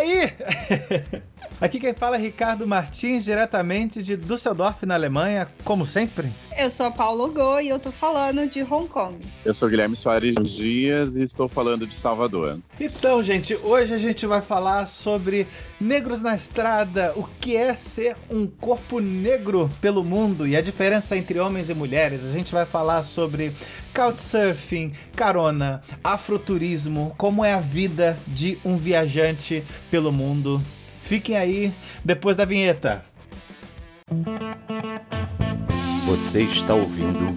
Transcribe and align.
aí? 0.00 0.32
Aqui 1.60 1.78
quem 1.78 1.92
fala 1.92 2.16
é 2.16 2.18
Ricardo 2.18 2.66
Martins, 2.66 3.22
diretamente 3.22 4.02
de 4.02 4.16
Düsseldorf, 4.16 4.86
na 4.86 4.94
Alemanha, 4.94 5.46
como 5.62 5.84
sempre. 5.84 6.32
Eu 6.56 6.70
sou 6.70 6.86
a 6.86 6.90
Paulo 6.90 7.30
Go 7.30 7.60
e 7.60 7.68
eu 7.68 7.78
tô 7.78 7.92
falando 7.92 8.48
de 8.48 8.62
Hong 8.62 8.88
Kong. 8.88 9.18
Eu 9.44 9.52
sou 9.52 9.68
Guilherme 9.68 9.94
Soares 9.94 10.34
Dias 10.50 11.16
e 11.16 11.22
estou 11.22 11.50
falando 11.50 11.86
de 11.86 11.94
Salvador. 11.94 12.58
Então, 12.80 13.22
gente, 13.22 13.54
hoje 13.56 13.92
a 13.92 13.98
gente 13.98 14.24
vai 14.24 14.40
falar 14.40 14.86
sobre 14.86 15.46
negros 15.78 16.22
na 16.22 16.34
estrada, 16.34 17.12
o 17.14 17.24
que 17.38 17.54
é 17.54 17.74
ser 17.74 18.16
um 18.30 18.46
corpo 18.46 18.98
negro 18.98 19.70
pelo 19.82 20.02
mundo 20.02 20.48
e 20.48 20.56
a 20.56 20.62
diferença 20.62 21.14
entre 21.14 21.38
homens 21.38 21.68
e 21.68 21.74
mulheres. 21.74 22.24
A 22.24 22.32
gente 22.32 22.52
vai 22.52 22.64
falar 22.64 23.02
sobre 23.02 23.52
couchsurfing, 23.94 24.94
carona, 25.14 25.82
afroturismo, 26.02 27.14
como 27.18 27.44
é 27.44 27.52
a 27.52 27.60
vida 27.60 28.18
de 28.26 28.58
um 28.64 28.78
viajante 28.78 29.62
pelo 29.90 30.10
mundo. 30.10 30.62
Fiquem 31.09 31.37
aí 31.37 31.71
depois 32.03 32.35
da 32.37 32.45
vinheta. 32.45 33.03
Você 36.05 36.43
está 36.43 36.73
ouvindo 36.73 37.35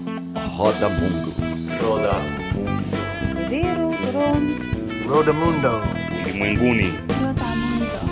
Roda 0.55 0.89
Mundo. 0.89 1.35
Roda 1.83 2.13
Mundo. 2.55 2.89
Roda 5.09 5.33
Mundo. 5.33 5.69
Ulimwenguni. 6.25 6.93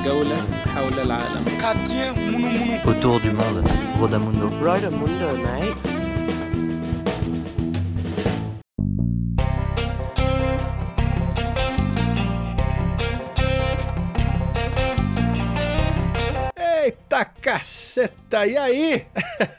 جولة 0.05 0.37
حول 0.75 0.99
العالم. 0.99 1.45
Autour 2.87 3.21
du 3.21 3.33
monde. 3.33 3.71
Roda 3.99 4.19
Mundo. 4.19 4.49
Roda 4.63 4.91
Mundo, 4.91 5.27
mate. 5.43 6.00
Eita 16.92 17.24
caceta, 17.24 18.46
e 18.46 18.58
aí? 18.58 19.08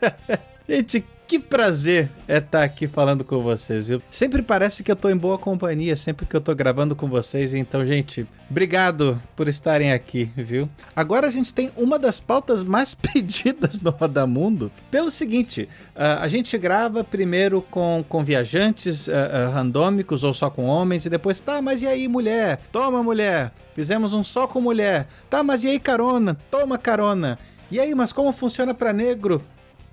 Gente, 0.68 1.02
que 1.32 1.38
prazer 1.38 2.10
é 2.28 2.36
estar 2.36 2.62
aqui 2.62 2.86
falando 2.86 3.24
com 3.24 3.42
vocês, 3.42 3.88
viu? 3.88 4.02
Sempre 4.10 4.42
parece 4.42 4.82
que 4.82 4.92
eu 4.92 4.96
tô 4.96 5.08
em 5.08 5.16
boa 5.16 5.38
companhia, 5.38 5.96
sempre 5.96 6.26
que 6.26 6.36
eu 6.36 6.42
tô 6.42 6.54
gravando 6.54 6.94
com 6.94 7.08
vocês. 7.08 7.54
Então, 7.54 7.86
gente, 7.86 8.26
obrigado 8.50 9.18
por 9.34 9.48
estarem 9.48 9.94
aqui, 9.94 10.30
viu? 10.36 10.68
Agora 10.94 11.26
a 11.26 11.30
gente 11.30 11.54
tem 11.54 11.72
uma 11.74 11.98
das 11.98 12.20
pautas 12.20 12.62
mais 12.62 12.92
pedidas 13.14 13.80
no 13.80 13.88
Roda 13.88 14.26
Mundo. 14.26 14.70
Pelo 14.90 15.10
seguinte, 15.10 15.66
uh, 15.96 16.20
a 16.20 16.28
gente 16.28 16.58
grava 16.58 17.02
primeiro 17.02 17.62
com, 17.62 18.04
com 18.06 18.22
viajantes 18.22 19.08
uh, 19.08 19.12
uh, 19.12 19.52
randômicos 19.54 20.24
ou 20.24 20.34
só 20.34 20.50
com 20.50 20.66
homens, 20.66 21.06
e 21.06 21.08
depois, 21.08 21.40
tá, 21.40 21.62
mas 21.62 21.80
e 21.80 21.86
aí, 21.86 22.08
mulher? 22.08 22.60
Toma, 22.70 23.02
mulher! 23.02 23.52
Fizemos 23.74 24.12
um 24.12 24.22
só 24.22 24.46
com 24.46 24.60
mulher. 24.60 25.08
Tá, 25.30 25.42
mas 25.42 25.64
e 25.64 25.68
aí, 25.68 25.80
carona? 25.80 26.36
Toma, 26.50 26.76
carona. 26.76 27.38
E 27.70 27.80
aí, 27.80 27.94
mas 27.94 28.12
como 28.12 28.30
funciona 28.32 28.74
para 28.74 28.92
negro? 28.92 29.42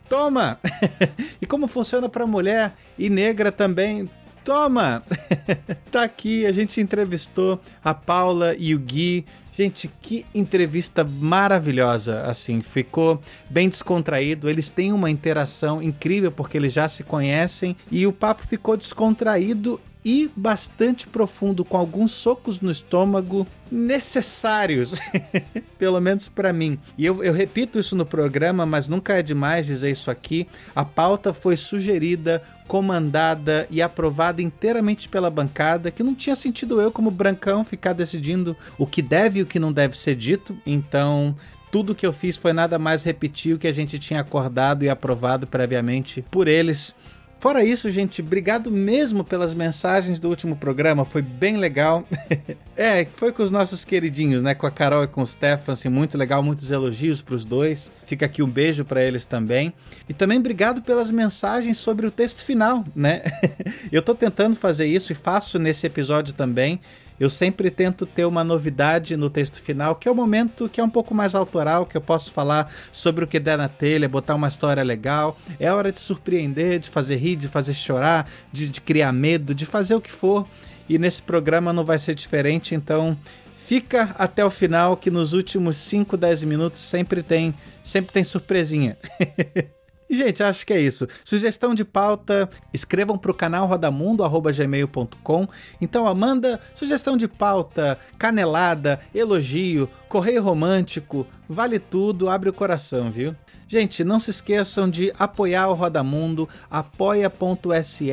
Toma! 0.10 0.60
e 1.40 1.46
como 1.46 1.68
funciona 1.68 2.10
para 2.10 2.26
mulher 2.26 2.74
e 2.98 3.10
negra 3.10 3.52
também? 3.52 4.10
Toma! 4.44 5.04
tá 5.92 6.04
aqui, 6.04 6.48
a 6.48 6.52
gente 6.52 6.82
entrevistou 6.82 7.62
a 7.84 7.94
Paula 7.94 8.56
e 8.58 8.74
o 8.74 8.80
Gui. 8.80 9.26
Gente, 9.54 9.92
que 10.02 10.26
entrevista 10.34 11.04
maravilhosa, 11.04 12.22
assim, 12.24 12.62
ficou 12.62 13.22
bem 13.50 13.70
descontraído. 13.70 14.50
Eles 14.50 14.70
têm 14.70 14.94
uma 14.94 15.12
interação 15.12 15.82
incrível 15.82 16.32
porque 16.32 16.58
eles 16.58 16.74
já 16.74 16.88
se 16.88 17.04
conhecem 17.04 17.76
e 17.92 18.08
o 18.08 18.14
papo 18.14 18.48
ficou 18.48 18.76
descontraído 18.76 19.80
e 20.04 20.32
bastante 20.36 21.08
profundo, 21.08 21.66
com 21.66 21.78
alguns 21.78 22.12
socos 22.12 22.62
no 22.62 22.72
estômago 22.72 23.46
necessários, 23.70 24.96
pelo 25.78 26.00
menos 26.00 26.30
para 26.30 26.54
mim. 26.54 26.80
E 26.98 27.06
eu, 27.06 27.24
eu, 27.24 27.34
repito 27.34 27.78
isso 27.78 27.96
no 27.96 28.06
programa, 28.06 28.66
mas 28.66 28.88
nunca 28.88 29.14
é 29.14 29.22
demais 29.22 29.66
dizer 29.66 29.92
isso 29.92 30.10
aqui. 30.10 30.48
A 30.76 30.86
pauta 30.86 31.34
foi 31.34 31.58
sugerida, 31.58 32.42
comandada 32.68 33.68
e 33.70 33.82
aprovada 33.82 34.42
inteiramente 34.42 35.10
pela 35.10 35.30
bancada, 35.30 35.92
que 35.92 36.04
não 36.04 36.16
tinha 36.16 36.36
sentido 36.36 36.80
eu, 36.80 36.92
como 36.92 37.12
brancão, 37.12 37.66
ficar 37.66 37.94
decidindo 37.94 38.56
o 38.78 38.88
que 38.88 39.02
deve 39.02 39.40
e 39.40 39.42
o 39.42 39.46
que 39.46 39.60
não 39.60 39.72
deve 39.72 39.98
ser 39.98 40.16
dito. 40.16 40.58
Então. 40.66 41.36
Tudo 41.72 41.94
que 41.94 42.04
eu 42.04 42.12
fiz 42.12 42.36
foi 42.36 42.52
nada 42.52 42.80
mais 42.80 43.04
repetir 43.04 43.54
o 43.54 43.60
que 43.60 43.68
a 43.68 43.72
gente 43.72 44.00
tinha 44.00 44.22
acordado 44.22 44.84
e 44.84 44.90
aprovado 44.90 45.46
previamente 45.46 46.26
por 46.32 46.48
eles. 46.48 46.96
Fora 47.40 47.64
isso, 47.64 47.90
gente, 47.90 48.22
obrigado 48.22 48.70
mesmo 48.70 49.24
pelas 49.24 49.54
mensagens 49.54 50.20
do 50.20 50.28
último 50.28 50.58
programa, 50.58 51.06
foi 51.06 51.22
bem 51.22 51.56
legal. 51.56 52.06
é, 52.76 53.06
foi 53.16 53.32
com 53.32 53.42
os 53.42 53.50
nossos 53.50 53.86
queridinhos, 53.86 54.42
né? 54.42 54.54
Com 54.54 54.68
a 54.68 54.72
Carol 54.72 55.06
e 55.06 55.08
com 55.08 55.22
o 55.22 55.26
Stefan, 55.26 55.72
assim, 55.72 55.88
muito 55.88 56.18
legal, 56.18 56.44
muitos 56.44 56.70
elogios 56.70 57.22
para 57.22 57.36
os 57.36 57.46
dois. 57.46 57.90
Fica 58.06 58.26
aqui 58.26 58.44
um 58.44 58.50
beijo 58.50 58.84
para 58.84 59.02
eles 59.02 59.26
também. 59.26 59.74
E 60.10 60.14
também 60.14 60.38
obrigado 60.38 60.82
pelas 60.82 61.12
mensagens 61.12 61.78
sobre 61.78 62.06
o 62.06 62.12
texto 62.12 62.44
final, 62.44 62.84
né? 62.94 63.22
Eu 63.90 64.02
tô 64.02 64.14
tentando 64.14 64.58
fazer 64.58 64.88
isso 64.88 65.14
e 65.14 65.16
faço 65.16 65.58
nesse 65.58 65.88
episódio 65.88 66.34
também. 66.34 66.82
Eu 67.20 67.30
sempre 67.30 67.70
tento 67.70 68.06
ter 68.06 68.26
uma 68.26 68.44
novidade 68.44 69.18
no 69.18 69.30
texto 69.30 69.62
final, 69.62 69.96
que 69.96 70.08
é 70.08 70.12
o 70.12 70.16
momento 70.16 70.70
que 70.70 70.80
é 70.80 70.84
um 70.84 70.90
pouco 70.90 71.14
mais 71.14 71.36
autoral, 71.36 71.86
que 71.86 71.98
eu 71.98 72.02
posso 72.02 72.32
falar 72.32 72.72
sobre 72.92 73.24
o 73.24 73.28
que 73.28 73.40
der 73.40 73.58
na 73.58 73.68
telha, 73.68 74.08
botar 74.08 74.36
uma 74.36 74.48
história 74.48 74.84
legal. 74.84 75.38
É 75.60 75.72
hora 75.72 75.92
de 75.92 76.00
surpreender, 76.00 76.80
de 76.80 76.90
fazer 76.90 77.18
rir, 77.18 77.36
de 77.36 77.48
fazer 77.48 77.74
chorar, 77.74 78.30
de, 78.52 78.70
de 78.70 78.80
criar 78.80 79.12
medo, 79.12 79.54
de 79.54 79.66
fazer 79.66 79.96
o 79.96 80.02
que 80.02 80.12
for. 80.12 80.48
E 80.88 80.98
nesse 80.98 81.22
programa 81.22 81.74
não 81.74 81.86
vai 81.86 82.00
ser 82.00 82.16
diferente, 82.16 82.74
então 82.74 83.18
fica 83.66 84.16
até 84.18 84.44
o 84.44 84.50
final 84.50 84.98
que 84.98 85.12
nos 85.12 85.34
últimos 85.34 85.78
5, 85.78 86.18
10 86.18 86.44
minutos 86.46 86.82
sempre 86.82 87.22
tem, 87.22 87.54
sempre 87.84 88.12
tem 88.12 88.24
surpresinha. 88.24 88.98
Gente, 90.10 90.42
acho 90.42 90.66
que 90.66 90.74
é 90.74 90.82
isso. 90.82 91.08
Sugestão 91.24 91.76
de 91.76 91.86
pauta, 91.86 92.50
escrevam 92.74 93.18
para 93.18 93.30
o 93.30 93.34
canal 93.34 93.68
rodamundo.gmail.com. 93.68 95.48
Então, 95.80 96.08
Amanda, 96.08 96.60
sugestão 96.74 97.16
de 97.16 97.28
pauta, 97.28 98.00
canelada, 98.18 99.00
elogio, 99.14 99.88
correio 100.08 100.42
romântico, 100.42 101.28
vale 101.48 101.78
tudo, 101.78 102.28
abre 102.28 102.50
o 102.50 102.54
coração, 102.54 103.12
viu? 103.12 103.36
Gente, 103.68 104.04
não 104.04 104.20
se 104.20 104.32
esqueçam 104.32 104.90
de 104.90 105.14
apoiar 105.20 105.68
o 105.68 105.76
Rodamundo, 105.76 106.50
apoia.se 106.72 108.10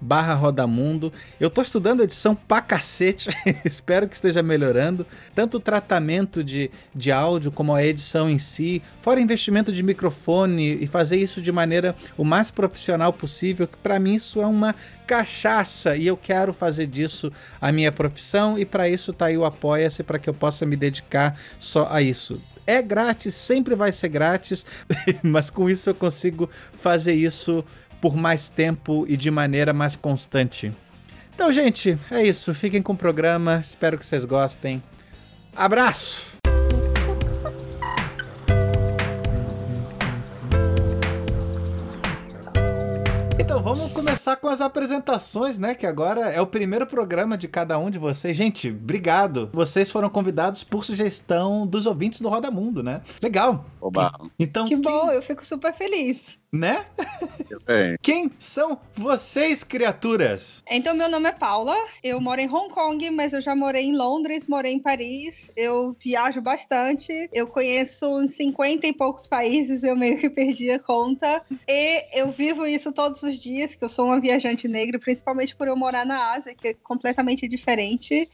barra 0.00 0.34
Rodamundo. 0.34 1.12
Eu 1.40 1.50
tô 1.50 1.62
estudando 1.62 2.02
edição 2.02 2.34
pra 2.34 2.60
cacete, 2.60 3.28
espero 3.64 4.08
que 4.08 4.14
esteja 4.14 4.42
melhorando. 4.42 5.06
Tanto 5.34 5.56
o 5.56 5.60
tratamento 5.60 6.42
de, 6.42 6.70
de 6.94 7.10
áudio 7.10 7.50
como 7.50 7.74
a 7.74 7.84
edição 7.84 8.28
em 8.28 8.38
si, 8.38 8.82
fora 9.00 9.20
investimento 9.20 9.72
de 9.72 9.82
microfone 9.82 10.78
e 10.82 10.86
fazer 10.86 11.16
isso 11.16 11.40
de 11.40 11.52
maneira 11.52 11.94
o 12.16 12.24
mais 12.24 12.50
profissional 12.50 13.12
possível, 13.12 13.66
que 13.66 13.78
para 13.78 13.98
mim 13.98 14.14
isso 14.14 14.40
é 14.40 14.46
uma 14.46 14.74
cachaça 15.06 15.96
e 15.96 16.06
eu 16.06 16.16
quero 16.16 16.52
fazer 16.52 16.86
disso 16.86 17.32
a 17.60 17.72
minha 17.72 17.90
profissão 17.90 18.58
e 18.58 18.64
para 18.64 18.88
isso 18.88 19.12
tá 19.12 19.26
aí 19.26 19.38
o 19.38 19.44
Apoia-se 19.44 20.02
para 20.02 20.18
que 20.18 20.28
eu 20.28 20.34
possa 20.34 20.66
me 20.66 20.76
dedicar 20.76 21.38
só 21.58 21.88
a 21.90 22.02
isso 22.02 22.40
é 22.68 22.82
grátis, 22.82 23.34
sempre 23.34 23.74
vai 23.74 23.90
ser 23.90 24.10
grátis, 24.10 24.66
mas 25.24 25.48
com 25.48 25.70
isso 25.70 25.88
eu 25.88 25.94
consigo 25.94 26.50
fazer 26.74 27.14
isso 27.14 27.64
por 28.00 28.16
mais 28.16 28.48
tempo 28.48 29.04
e 29.08 29.16
de 29.16 29.30
maneira 29.30 29.72
mais 29.72 29.96
constante. 29.96 30.72
Então, 31.34 31.52
gente, 31.52 31.98
é 32.10 32.22
isso. 32.22 32.52
Fiquem 32.52 32.82
com 32.82 32.92
o 32.92 32.96
programa. 32.96 33.60
Espero 33.62 33.96
que 33.96 34.04
vocês 34.04 34.24
gostem. 34.24 34.82
Abraço! 35.54 36.38
Então, 43.38 43.62
vamos 43.62 43.92
começar 43.92 44.36
com 44.36 44.48
as 44.48 44.60
apresentações, 44.60 45.58
né? 45.58 45.74
Que 45.74 45.86
agora 45.86 46.22
é 46.22 46.40
o 46.40 46.46
primeiro 46.46 46.86
programa 46.86 47.38
de 47.38 47.48
cada 47.48 47.78
um 47.78 47.88
de 47.88 47.98
vocês. 47.98 48.36
Gente, 48.36 48.68
obrigado. 48.70 49.48
Vocês 49.52 49.90
foram 49.90 50.08
convidados 50.10 50.62
por 50.62 50.84
sugestão 50.84 51.66
dos 51.66 51.86
ouvintes 51.86 52.20
do 52.20 52.28
Roda 52.28 52.50
Mundo, 52.50 52.82
né? 52.82 53.00
Legal. 53.22 53.64
Oba. 53.80 54.12
Então, 54.38 54.68
que 54.68 54.76
bom, 54.76 55.06
quem... 55.06 55.14
eu 55.14 55.22
fico 55.22 55.46
super 55.46 55.72
feliz. 55.72 56.18
Né? 56.50 56.86
Quem 58.00 58.30
são 58.38 58.80
vocês, 58.94 59.62
criaturas? 59.62 60.62
Então, 60.66 60.94
meu 60.94 61.08
nome 61.08 61.28
é 61.28 61.32
Paula, 61.32 61.76
eu 62.02 62.18
moro 62.20 62.40
em 62.40 62.48
Hong 62.48 62.72
Kong, 62.72 63.10
mas 63.10 63.34
eu 63.34 63.42
já 63.42 63.54
morei 63.54 63.84
em 63.84 63.94
Londres, 63.94 64.46
morei 64.46 64.72
em 64.72 64.78
Paris, 64.78 65.50
eu 65.54 65.94
viajo 66.02 66.40
bastante, 66.40 67.28
eu 67.34 67.46
conheço 67.46 68.06
uns 68.08 68.30
50 68.32 68.86
e 68.86 68.94
poucos 68.94 69.26
países, 69.26 69.82
eu 69.82 69.94
meio 69.94 70.18
que 70.18 70.30
perdi 70.30 70.70
a 70.70 70.78
conta, 70.78 71.42
e 71.68 72.18
eu 72.18 72.32
vivo 72.32 72.66
isso 72.66 72.92
todos 72.92 73.22
os 73.22 73.38
dias, 73.38 73.74
que 73.74 73.84
eu 73.84 73.88
sou 73.90 74.06
uma 74.06 74.18
viajante 74.18 74.66
negra, 74.66 74.98
principalmente 74.98 75.54
por 75.54 75.68
eu 75.68 75.76
morar 75.76 76.06
na 76.06 76.32
Ásia, 76.32 76.54
que 76.54 76.68
é 76.68 76.74
completamente 76.74 77.46
diferente 77.46 78.28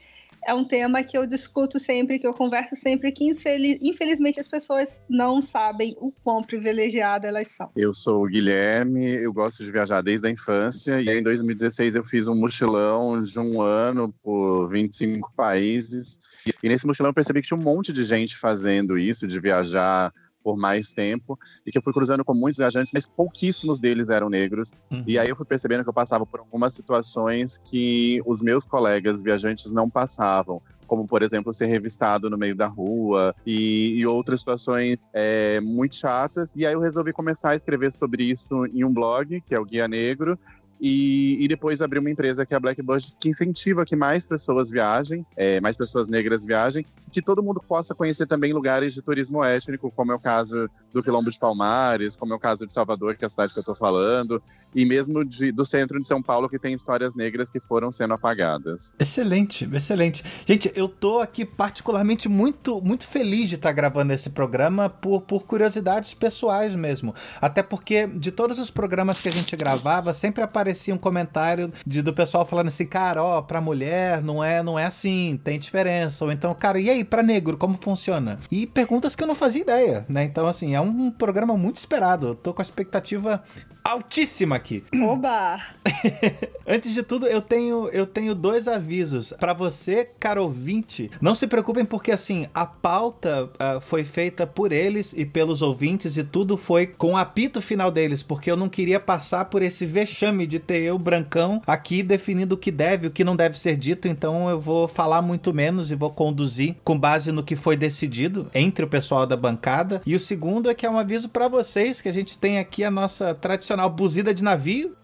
é 0.45 0.53
um 0.53 0.63
tema 0.63 1.03
que 1.03 1.17
eu 1.17 1.25
discuto 1.25 1.79
sempre, 1.79 2.19
que 2.19 2.27
eu 2.27 2.33
converso 2.33 2.75
sempre, 2.75 3.11
que 3.11 3.25
infeliz, 3.25 3.77
infelizmente 3.81 4.39
as 4.39 4.47
pessoas 4.47 5.01
não 5.09 5.41
sabem 5.41 5.95
o 5.99 6.11
quão 6.23 6.43
privilegiadas 6.43 7.27
elas 7.27 7.47
são. 7.47 7.71
Eu 7.75 7.93
sou 7.93 8.23
o 8.23 8.27
Guilherme, 8.27 9.15
eu 9.15 9.33
gosto 9.33 9.63
de 9.63 9.71
viajar 9.71 10.01
desde 10.01 10.27
a 10.27 10.31
infância, 10.31 11.01
e 11.01 11.09
em 11.09 11.23
2016 11.23 11.95
eu 11.95 12.03
fiz 12.03 12.27
um 12.27 12.35
mochilão 12.35 13.21
de 13.21 13.39
um 13.39 13.61
ano 13.61 14.13
por 14.23 14.67
25 14.69 15.31
países. 15.35 16.19
E 16.61 16.69
nesse 16.69 16.85
mochilão 16.85 17.09
eu 17.09 17.13
percebi 17.13 17.41
que 17.41 17.47
tinha 17.47 17.59
um 17.59 17.63
monte 17.63 17.91
de 17.91 18.03
gente 18.03 18.37
fazendo 18.37 18.97
isso, 18.97 19.27
de 19.27 19.39
viajar 19.39 20.13
por 20.45 20.55
mais 20.55 20.93
tempo, 20.93 21.39
e 21.65 21.71
que 21.71 21.77
eu 21.79 21.81
fui 21.81 21.91
cruzando 21.91 22.23
com 22.23 22.35
muitos 22.35 22.59
viajantes, 22.59 22.93
mas 22.93 23.07
pouquíssimos 23.07 23.79
deles 23.79 24.11
eram 24.11 24.29
negros. 24.29 24.71
Uhum. 24.91 25.03
E 25.07 25.17
aí 25.17 25.27
eu 25.27 25.35
fui 25.35 25.43
percebendo 25.45 25.81
que 25.81 25.89
eu 25.89 25.93
passava 25.93 26.23
por 26.23 26.39
algumas 26.39 26.75
situações 26.75 27.57
que 27.57 28.21
os 28.27 28.43
meus 28.43 28.63
colegas 28.63 29.23
viajantes 29.23 29.73
não 29.73 29.89
passavam. 29.89 30.61
Como, 30.85 31.07
por 31.07 31.23
exemplo, 31.23 31.51
ser 31.51 31.65
revistado 31.65 32.29
no 32.29 32.37
meio 32.37 32.55
da 32.55 32.67
rua 32.67 33.33
e, 33.43 33.95
e 33.97 34.05
outras 34.05 34.41
situações 34.41 35.09
é, 35.13 35.59
muito 35.59 35.95
chatas. 35.95 36.51
E 36.55 36.63
aí 36.63 36.73
eu 36.73 36.79
resolvi 36.79 37.11
começar 37.11 37.49
a 37.49 37.55
escrever 37.55 37.91
sobre 37.91 38.25
isso 38.25 38.67
em 38.67 38.83
um 38.83 38.93
blog, 38.93 39.41
que 39.41 39.55
é 39.55 39.59
o 39.59 39.65
Guia 39.65 39.87
Negro, 39.87 40.37
e, 40.79 41.37
e, 41.43 41.47
depois 41.47 41.81
abrir 41.81 41.99
uma 41.99 42.09
empresa 42.09 42.45
que 42.45 42.53
é 42.53 42.57
a 42.57 42.59
Blackbird, 42.59 43.15
que 43.19 43.29
incentiva 43.29 43.85
que 43.85 43.95
mais 43.95 44.25
pessoas 44.25 44.69
viajem, 44.69 45.25
é, 45.37 45.61
mais 45.61 45.77
pessoas 45.77 46.07
negras 46.07 46.45
viajem, 46.45 46.85
que 47.11 47.21
todo 47.21 47.41
mundo 47.41 47.61
possa 47.65 47.95
conhecer 47.95 48.27
também 48.27 48.51
lugares 48.51 48.93
de 48.93 49.01
turismo 49.01 49.43
étnico, 49.43 49.89
como 49.91 50.11
é 50.11 50.15
o 50.15 50.19
caso 50.19 50.69
do 50.93 51.01
Quilombo 51.01 51.29
de 51.29 51.39
Palmares, 51.39 52.15
como 52.15 52.33
é 52.33 52.35
o 52.35 52.39
caso 52.39 52.67
de 52.67 52.73
Salvador, 52.73 53.15
que 53.15 53.23
é 53.23 53.27
a 53.27 53.29
cidade 53.29 53.53
que 53.53 53.59
eu 53.59 53.61
estou 53.61 53.75
falando, 53.75 54.41
e 54.73 54.85
mesmo 54.85 55.23
de, 55.23 55.51
do 55.51 55.65
centro 55.65 55.99
de 55.99 56.07
São 56.07 56.21
Paulo, 56.21 56.49
que 56.49 56.59
tem 56.59 56.73
histórias 56.73 57.15
negras 57.15 57.49
que 57.49 57.59
foram 57.59 57.89
sendo 57.89 58.13
apagadas. 58.13 58.93
Excelente, 58.99 59.69
excelente. 59.73 60.23
Gente, 60.45 60.71
eu 60.75 60.89
tô 60.89 61.19
aqui 61.19 61.45
particularmente 61.45 62.27
muito, 62.27 62.81
muito 62.81 63.07
feliz 63.07 63.47
de 63.47 63.55
estar 63.55 63.71
gravando 63.71 64.11
esse 64.11 64.29
programa 64.29 64.89
por, 64.89 65.21
por 65.21 65.45
curiosidades 65.45 66.13
pessoais 66.13 66.75
mesmo. 66.75 67.15
Até 67.39 67.63
porque 67.63 68.07
de 68.07 68.31
todos 68.31 68.59
os 68.59 68.69
programas 68.69 69.21
que 69.21 69.29
a 69.29 69.31
gente 69.31 69.55
gravava, 69.55 70.11
sempre 70.11 70.43
aparecia 70.65 70.95
um 70.95 70.97
comentário 70.97 71.71
de, 71.85 72.01
do 72.01 72.11
pessoal 72.11 72.43
falando 72.43 72.69
assim, 72.69 72.87
cara, 72.87 73.23
ó, 73.23 73.41
pra 73.41 73.61
mulher 73.61 74.23
não 74.23 74.43
é, 74.43 74.63
não 74.63 74.79
é 74.79 74.85
assim, 74.85 75.39
tem 75.43 75.59
diferença. 75.59 76.25
Ou 76.25 76.31
então, 76.31 76.53
cara, 76.55 76.79
e 76.79 76.89
aí, 76.89 77.03
pra 77.03 77.21
negro, 77.21 77.55
como 77.55 77.77
funciona? 77.79 78.39
E 78.49 78.65
perguntas 78.65 79.15
que 79.15 79.23
eu 79.23 79.27
não 79.27 79.35
fazia 79.35 79.61
ideia, 79.61 80.05
né? 80.09 80.23
Então, 80.23 80.47
assim, 80.47 80.73
é 80.73 80.81
um 80.81 81.11
programa 81.11 81.55
muito 81.55 81.75
esperado. 81.75 82.29
Eu 82.29 82.35
tô 82.35 82.53
com 82.53 82.61
a 82.61 82.63
expectativa 82.63 83.43
altíssima 83.83 84.55
aqui. 84.55 84.83
Oba! 85.03 85.61
Antes 86.67 86.91
de 86.91 87.03
tudo, 87.03 87.27
eu 87.27 87.39
tenho, 87.39 87.87
eu 87.89 88.07
tenho 88.07 88.33
dois 88.33 88.67
avisos. 88.67 89.31
para 89.39 89.53
você, 89.53 90.09
caro 90.19 90.41
ouvinte, 90.41 91.11
não 91.21 91.35
se 91.35 91.45
preocupem 91.45 91.85
porque, 91.85 92.11
assim, 92.11 92.47
a 92.51 92.65
pauta 92.65 93.45
uh, 93.45 93.79
foi 93.79 94.03
feita 94.03 94.47
por 94.47 94.71
eles 94.71 95.13
e 95.13 95.23
pelos 95.23 95.61
ouvintes 95.61 96.17
e 96.17 96.23
tudo 96.23 96.57
foi 96.57 96.87
com 96.87 97.13
o 97.13 97.17
apito 97.17 97.61
final 97.61 97.91
deles, 97.91 98.23
porque 98.23 98.49
eu 98.49 98.57
não 98.57 98.67
queria 98.67 98.99
passar 98.99 99.45
por 99.45 99.61
esse 99.61 99.85
vexame 99.85 100.47
de 100.47 100.54
ter 100.59 100.81
eu, 100.81 100.97
Brancão, 100.97 101.61
aqui 101.65 102.03
definindo 102.03 102.55
o 102.55 102.57
que 102.57 102.71
deve 102.71 103.07
o 103.07 103.11
que 103.11 103.23
não 103.23 103.35
deve 103.35 103.57
ser 103.57 103.75
dito, 103.75 104.07
então 104.07 104.49
eu 104.49 104.59
vou 104.59 104.87
falar 104.87 105.21
muito 105.21 105.53
menos 105.53 105.91
e 105.91 105.95
vou 105.95 106.09
conduzir 106.09 106.75
com 106.83 106.97
base 106.97 107.31
no 107.31 107.43
que 107.43 107.55
foi 107.55 107.75
decidido 107.75 108.47
entre 108.53 108.85
o 108.85 108.87
pessoal 108.87 109.25
da 109.25 109.37
bancada. 109.37 110.01
E 110.05 110.15
o 110.15 110.19
segundo 110.19 110.69
é 110.69 110.73
que 110.73 110.85
é 110.85 110.89
um 110.89 110.97
aviso 110.97 111.29
para 111.29 111.47
vocês, 111.47 112.01
que 112.01 112.09
a 112.09 112.13
gente 112.13 112.37
tem 112.37 112.59
aqui 112.59 112.83
a 112.83 112.91
nossa 112.91 113.33
tradicional 113.33 113.89
buzida 113.89 114.33
de 114.33 114.43
navio. 114.43 114.95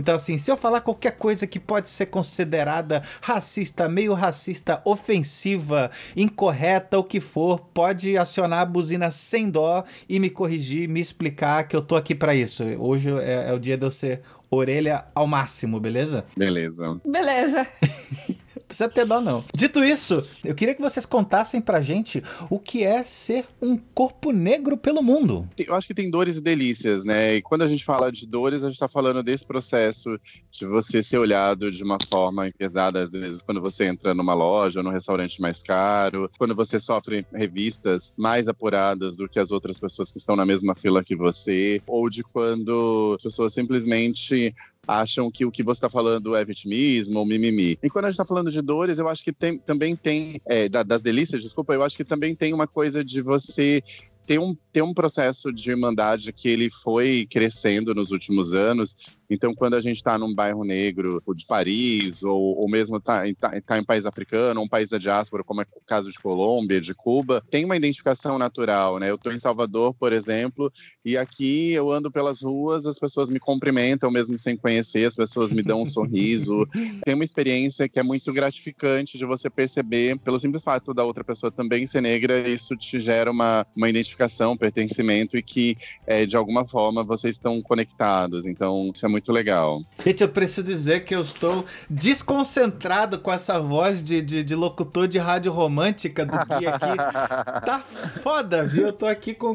Então, 0.00 0.14
assim, 0.14 0.38
se 0.38 0.50
eu 0.50 0.56
falar 0.56 0.80
qualquer 0.80 1.12
coisa 1.12 1.46
que 1.46 1.60
pode 1.60 1.90
ser 1.90 2.06
considerada 2.06 3.02
racista, 3.20 3.86
meio 3.86 4.14
racista, 4.14 4.80
ofensiva, 4.82 5.90
incorreta, 6.16 6.98
o 6.98 7.04
que 7.04 7.20
for, 7.20 7.60
pode 7.74 8.16
acionar 8.16 8.60
a 8.60 8.64
buzina 8.64 9.10
sem 9.10 9.50
dó 9.50 9.84
e 10.08 10.18
me 10.18 10.30
corrigir, 10.30 10.88
me 10.88 11.00
explicar 11.00 11.68
que 11.68 11.76
eu 11.76 11.82
tô 11.82 11.96
aqui 11.96 12.14
para 12.14 12.34
isso. 12.34 12.64
Hoje 12.78 13.10
é, 13.10 13.50
é 13.50 13.52
o 13.52 13.58
dia 13.58 13.76
de 13.76 13.84
eu 13.84 13.90
ser 13.90 14.22
orelha 14.50 15.04
ao 15.14 15.26
máximo, 15.26 15.78
beleza? 15.78 16.24
Beleza. 16.34 16.98
Beleza. 17.04 17.66
precisa 18.70 18.88
ter 18.88 19.04
dó, 19.04 19.20
não. 19.20 19.44
Dito 19.52 19.82
isso, 19.82 20.24
eu 20.44 20.54
queria 20.54 20.74
que 20.74 20.80
vocês 20.80 21.04
contassem 21.04 21.60
pra 21.60 21.82
gente 21.82 22.22
o 22.48 22.58
que 22.58 22.84
é 22.84 23.02
ser 23.02 23.44
um 23.60 23.76
corpo 23.76 24.30
negro 24.30 24.76
pelo 24.76 25.02
mundo. 25.02 25.48
Eu 25.58 25.74
acho 25.74 25.88
que 25.88 25.94
tem 25.94 26.08
dores 26.08 26.36
e 26.36 26.40
delícias, 26.40 27.04
né? 27.04 27.34
E 27.34 27.42
quando 27.42 27.62
a 27.62 27.66
gente 27.66 27.84
fala 27.84 28.12
de 28.12 28.26
dores, 28.26 28.62
a 28.62 28.70
gente 28.70 28.78
tá 28.78 28.88
falando 28.88 29.22
desse 29.24 29.44
processo 29.44 30.18
de 30.52 30.64
você 30.66 31.02
ser 31.02 31.18
olhado 31.18 31.70
de 31.70 31.82
uma 31.82 31.98
forma 32.08 32.48
pesada, 32.56 33.02
às 33.02 33.10
vezes, 33.10 33.42
quando 33.42 33.60
você 33.60 33.86
entra 33.86 34.14
numa 34.14 34.34
loja 34.34 34.78
ou 34.78 34.84
num 34.84 34.90
restaurante 34.90 35.40
mais 35.40 35.62
caro, 35.62 36.30
quando 36.38 36.54
você 36.54 36.78
sofre 36.78 37.26
revistas 37.32 38.12
mais 38.16 38.46
apuradas 38.46 39.16
do 39.16 39.28
que 39.28 39.40
as 39.40 39.50
outras 39.50 39.78
pessoas 39.78 40.12
que 40.12 40.18
estão 40.18 40.36
na 40.36 40.46
mesma 40.46 40.76
fila 40.76 41.02
que 41.02 41.16
você, 41.16 41.82
ou 41.88 42.08
de 42.08 42.22
quando 42.22 43.14
as 43.16 43.22
pessoas 43.22 43.52
simplesmente 43.52 44.54
acham 44.86 45.30
que 45.30 45.44
o 45.44 45.50
que 45.50 45.62
você 45.62 45.78
está 45.78 45.90
falando 45.90 46.34
é 46.34 46.44
vitimismo 46.44 47.18
ou 47.18 47.26
mimimi. 47.26 47.78
E 47.82 47.90
quando 47.90 48.06
a 48.06 48.08
gente 48.08 48.14
está 48.14 48.24
falando 48.24 48.50
de 48.50 48.60
dores, 48.60 48.98
eu 48.98 49.08
acho 49.08 49.22
que 49.22 49.32
tem, 49.32 49.58
também 49.58 49.94
tem, 49.94 50.40
é, 50.46 50.68
das 50.68 51.02
delícias, 51.02 51.42
desculpa, 51.42 51.74
eu 51.74 51.82
acho 51.82 51.96
que 51.96 52.04
também 52.04 52.34
tem 52.34 52.52
uma 52.52 52.66
coisa 52.66 53.04
de 53.04 53.22
você 53.22 53.82
ter 54.26 54.38
um, 54.38 54.56
ter 54.72 54.82
um 54.82 54.94
processo 54.94 55.52
de 55.52 55.70
irmandade 55.70 56.32
que 56.32 56.48
ele 56.48 56.70
foi 56.70 57.26
crescendo 57.28 57.94
nos 57.94 58.10
últimos 58.10 58.54
anos 58.54 58.96
então, 59.30 59.54
quando 59.54 59.74
a 59.74 59.80
gente 59.80 59.96
está 59.96 60.18
num 60.18 60.34
bairro 60.34 60.64
negro 60.64 61.22
de 61.36 61.46
Paris, 61.46 62.24
ou, 62.24 62.58
ou 62.58 62.68
mesmo 62.68 62.96
está 62.96 63.22
tá, 63.38 63.60
tá 63.60 63.78
em 63.78 63.84
país 63.84 64.04
africano, 64.04 64.60
um 64.60 64.68
país 64.68 64.90
da 64.90 64.98
diáspora, 64.98 65.44
como 65.44 65.62
é 65.62 65.66
o 65.76 65.80
caso 65.86 66.10
de 66.10 66.18
Colômbia, 66.18 66.80
de 66.80 66.92
Cuba, 66.92 67.42
tem 67.48 67.64
uma 67.64 67.76
identificação 67.76 68.38
natural, 68.38 68.98
né? 68.98 69.08
Eu 69.08 69.14
estou 69.14 69.32
em 69.32 69.38
Salvador, 69.38 69.94
por 69.94 70.12
exemplo, 70.12 70.72
e 71.04 71.16
aqui 71.16 71.72
eu 71.72 71.92
ando 71.92 72.10
pelas 72.10 72.42
ruas, 72.42 72.86
as 72.86 72.98
pessoas 72.98 73.30
me 73.30 73.38
cumprimentam 73.38 74.10
mesmo 74.10 74.36
sem 74.36 74.56
conhecer, 74.56 75.06
as 75.06 75.14
pessoas 75.14 75.52
me 75.52 75.62
dão 75.62 75.82
um 75.82 75.86
sorriso. 75.86 76.66
Tem 77.04 77.14
uma 77.14 77.24
experiência 77.24 77.88
que 77.88 78.00
é 78.00 78.02
muito 78.02 78.32
gratificante 78.32 79.16
de 79.16 79.24
você 79.24 79.48
perceber, 79.48 80.18
pelo 80.18 80.40
simples 80.40 80.64
fato 80.64 80.92
da 80.92 81.04
outra 81.04 81.22
pessoa 81.22 81.52
também 81.52 81.86
ser 81.86 82.00
negra, 82.00 82.48
isso 82.48 82.76
te 82.76 83.00
gera 83.00 83.30
uma, 83.30 83.64
uma 83.76 83.88
identificação, 83.88 84.52
um 84.52 84.56
pertencimento 84.56 85.36
e 85.36 85.42
que, 85.42 85.76
é, 86.04 86.26
de 86.26 86.36
alguma 86.36 86.66
forma, 86.66 87.04
vocês 87.04 87.36
estão 87.36 87.62
conectados. 87.62 88.44
Então, 88.44 88.90
isso 88.92 89.06
é 89.06 89.08
muito 89.08 89.19
muito 89.20 89.32
legal. 89.32 89.82
Gente, 90.04 90.22
eu 90.22 90.28
preciso 90.28 90.66
dizer 90.66 91.04
que 91.04 91.14
eu 91.14 91.20
estou 91.20 91.64
desconcentrado 91.88 93.18
com 93.18 93.30
essa 93.30 93.60
voz 93.60 94.02
de, 94.02 94.22
de, 94.22 94.42
de 94.42 94.54
locutor 94.54 95.06
de 95.06 95.18
rádio 95.18 95.52
romântica 95.52 96.24
do 96.24 96.32
Gui 96.32 96.66
aqui. 96.66 96.80
Tá 97.64 97.80
foda, 98.22 98.64
viu? 98.64 98.86
Eu 98.86 98.92
tô 98.92 99.06
aqui 99.06 99.34
com. 99.34 99.54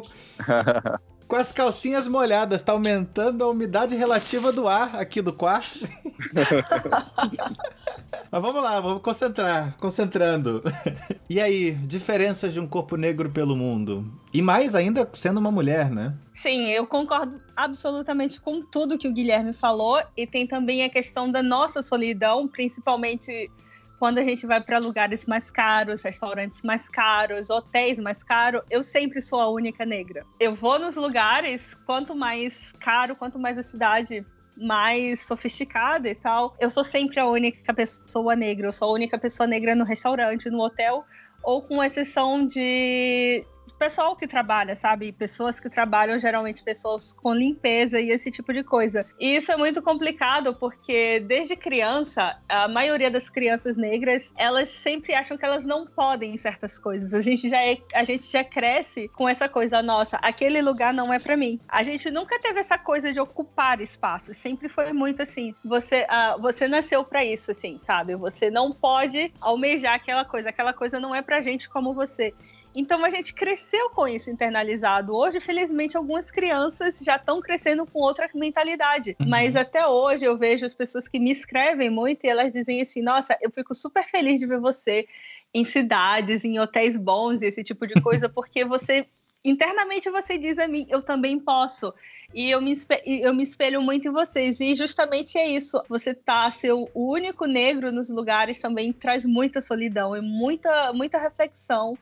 Com 1.27 1.35
as 1.35 1.51
calcinhas 1.51 2.07
molhadas, 2.07 2.61
tá 2.61 2.71
aumentando 2.71 3.43
a 3.43 3.49
umidade 3.49 3.95
relativa 3.95 4.51
do 4.51 4.67
ar 4.67 4.95
aqui 4.95 5.21
do 5.21 5.33
quarto. 5.33 5.79
Mas 8.31 8.41
vamos 8.41 8.61
lá, 8.61 8.79
vamos 8.79 9.01
concentrar, 9.01 9.75
concentrando. 9.77 10.61
E 11.29 11.41
aí, 11.41 11.71
diferenças 11.71 12.53
de 12.53 12.59
um 12.59 12.67
corpo 12.67 12.95
negro 12.95 13.29
pelo 13.29 13.55
mundo? 13.55 14.05
E 14.33 14.41
mais 14.41 14.75
ainda 14.75 15.09
sendo 15.13 15.39
uma 15.39 15.51
mulher, 15.51 15.89
né? 15.89 16.13
Sim, 16.33 16.69
eu 16.69 16.85
concordo 16.85 17.39
absolutamente 17.55 18.39
com 18.39 18.61
tudo 18.61 18.97
que 18.97 19.07
o 19.07 19.13
Guilherme 19.13 19.53
falou. 19.53 20.01
E 20.15 20.27
tem 20.27 20.45
também 20.45 20.83
a 20.83 20.89
questão 20.89 21.31
da 21.31 21.41
nossa 21.41 21.81
solidão, 21.81 22.47
principalmente 22.47 23.49
quando 23.99 24.17
a 24.17 24.23
gente 24.23 24.45
vai 24.45 24.61
para 24.61 24.77
lugares 24.77 25.25
mais 25.25 25.49
caros, 25.49 26.01
restaurantes 26.01 26.61
mais 26.61 26.89
caros, 26.89 27.49
hotéis 27.49 27.97
mais 27.99 28.23
caros, 28.23 28.61
eu 28.69 28.83
sempre 28.83 29.21
sou 29.21 29.39
a 29.39 29.49
única 29.49 29.85
negra. 29.85 30.25
Eu 30.39 30.55
vou 30.55 30.79
nos 30.79 30.95
lugares, 30.95 31.75
quanto 31.85 32.15
mais 32.15 32.73
caro, 32.79 33.15
quanto 33.15 33.39
mais 33.39 33.57
a 33.57 33.63
cidade 33.63 34.25
mais 34.57 35.21
sofisticada 35.21 36.09
e 36.09 36.15
tal, 36.15 36.55
eu 36.59 36.69
sou 36.69 36.83
sempre 36.83 37.19
a 37.19 37.27
única 37.27 37.73
pessoa 37.73 38.35
negra. 38.35 38.67
Eu 38.67 38.71
sou 38.71 38.89
a 38.89 38.93
única 38.93 39.17
pessoa 39.17 39.45
negra 39.45 39.75
no 39.75 39.83
restaurante, 39.83 40.49
no 40.49 40.61
hotel, 40.61 41.03
ou 41.43 41.61
com 41.61 41.83
exceção 41.83 42.45
de 42.45 43.45
pessoal 43.77 44.15
que 44.15 44.27
trabalha, 44.27 44.75
sabe? 44.75 45.11
Pessoas 45.11 45.59
que 45.59 45.69
trabalham, 45.69 46.19
geralmente 46.19 46.63
pessoas 46.63 47.13
com 47.13 47.33
limpeza 47.33 47.99
e 47.99 48.09
esse 48.09 48.31
tipo 48.31 48.53
de 48.53 48.63
coisa. 48.63 49.05
E 49.19 49.35
isso 49.35 49.51
é 49.51 49.57
muito 49.57 49.81
complicado 49.81 50.55
porque 50.55 51.19
desde 51.19 51.55
criança, 51.55 52.37
a 52.47 52.67
maioria 52.67 53.11
das 53.11 53.29
crianças 53.29 53.75
negras, 53.75 54.31
elas 54.37 54.69
sempre 54.69 55.13
acham 55.13 55.37
que 55.37 55.45
elas 55.45 55.65
não 55.65 55.85
podem 55.85 56.35
certas 56.37 56.79
coisas. 56.79 57.13
A 57.13 57.21
gente 57.21 57.49
já 57.49 57.61
é, 57.63 57.77
a 57.93 58.03
gente 58.03 58.31
já 58.31 58.43
cresce 58.43 59.07
com 59.09 59.27
essa 59.27 59.47
coisa 59.47 59.81
nossa, 59.81 60.17
aquele 60.17 60.61
lugar 60.61 60.93
não 60.93 61.13
é 61.13 61.19
para 61.19 61.35
mim. 61.35 61.59
A 61.67 61.83
gente 61.83 62.09
nunca 62.09 62.39
teve 62.39 62.59
essa 62.59 62.77
coisa 62.77 63.11
de 63.11 63.19
ocupar 63.19 63.81
espaço, 63.81 64.33
sempre 64.33 64.69
foi 64.69 64.93
muito 64.93 65.21
assim. 65.21 65.53
Você, 65.63 66.03
uh, 66.03 66.41
você 66.41 66.67
nasceu 66.67 67.03
para 67.03 67.23
isso, 67.23 67.51
assim, 67.51 67.79
sabe? 67.79 68.15
Você 68.15 68.49
não 68.49 68.71
pode 68.71 69.33
almejar 69.41 69.95
aquela 69.95 70.25
coisa, 70.25 70.49
aquela 70.49 70.73
coisa 70.73 70.99
não 70.99 71.13
é 71.13 71.21
pra 71.21 71.41
gente 71.41 71.69
como 71.69 71.93
você. 71.93 72.33
Então 72.75 73.05
a 73.05 73.09
gente 73.09 73.33
cresceu 73.33 73.89
com 73.91 74.05
isso 74.05 74.29
internalizado. 74.29 75.15
Hoje, 75.15 75.39
felizmente, 75.39 75.95
algumas 75.95 76.29
crianças 76.29 76.99
já 76.99 77.15
estão 77.15 77.39
crescendo 77.39 77.85
com 77.85 77.99
outra 77.99 78.29
mentalidade. 78.35 79.15
Uhum. 79.19 79.29
Mas 79.29 79.55
até 79.55 79.87
hoje 79.87 80.25
eu 80.25 80.37
vejo 80.37 80.65
as 80.65 80.75
pessoas 80.75 81.07
que 81.07 81.17
me 81.17 81.31
escrevem 81.31 81.89
muito 81.89 82.25
e 82.25 82.29
elas 82.29 82.51
dizem 82.51 82.81
assim: 82.81 83.01
nossa, 83.01 83.37
eu 83.41 83.49
fico 83.49 83.73
super 83.73 84.03
feliz 84.09 84.39
de 84.41 84.45
ver 84.45 84.59
você 84.59 85.07
em 85.53 85.63
cidades, 85.63 86.43
em 86.43 86.59
hotéis 86.59 86.97
bons, 86.97 87.41
esse 87.41 87.63
tipo 87.63 87.87
de 87.87 87.93
coisa, 88.01 88.27
porque 88.29 88.65
você 88.65 89.07
internamente 89.43 90.09
você 90.09 90.37
diz 90.37 90.57
a 90.57 90.67
mim, 90.67 90.85
eu 90.89 91.01
também 91.01 91.39
posso. 91.39 91.93
E 92.33 92.49
eu 92.51 92.59
me, 92.61 92.73
espe- 92.73 93.01
e 93.05 93.21
eu 93.21 93.33
me 93.33 93.43
espelho 93.43 93.81
muito 93.81 94.07
em 94.07 94.11
vocês. 94.11 94.59
E 94.59 94.75
justamente 94.75 95.37
é 95.37 95.47
isso. 95.47 95.81
Você 95.87 96.13
tá 96.13 96.49
ser 96.51 96.73
o 96.73 96.89
único 96.93 97.45
negro 97.45 97.91
nos 97.91 98.09
lugares 98.09 98.59
também 98.59 98.91
traz 98.91 99.23
muita 99.25 99.61
solidão 99.61 100.17
e 100.17 100.19
muita, 100.19 100.91
muita 100.91 101.17
reflexão. 101.17 101.97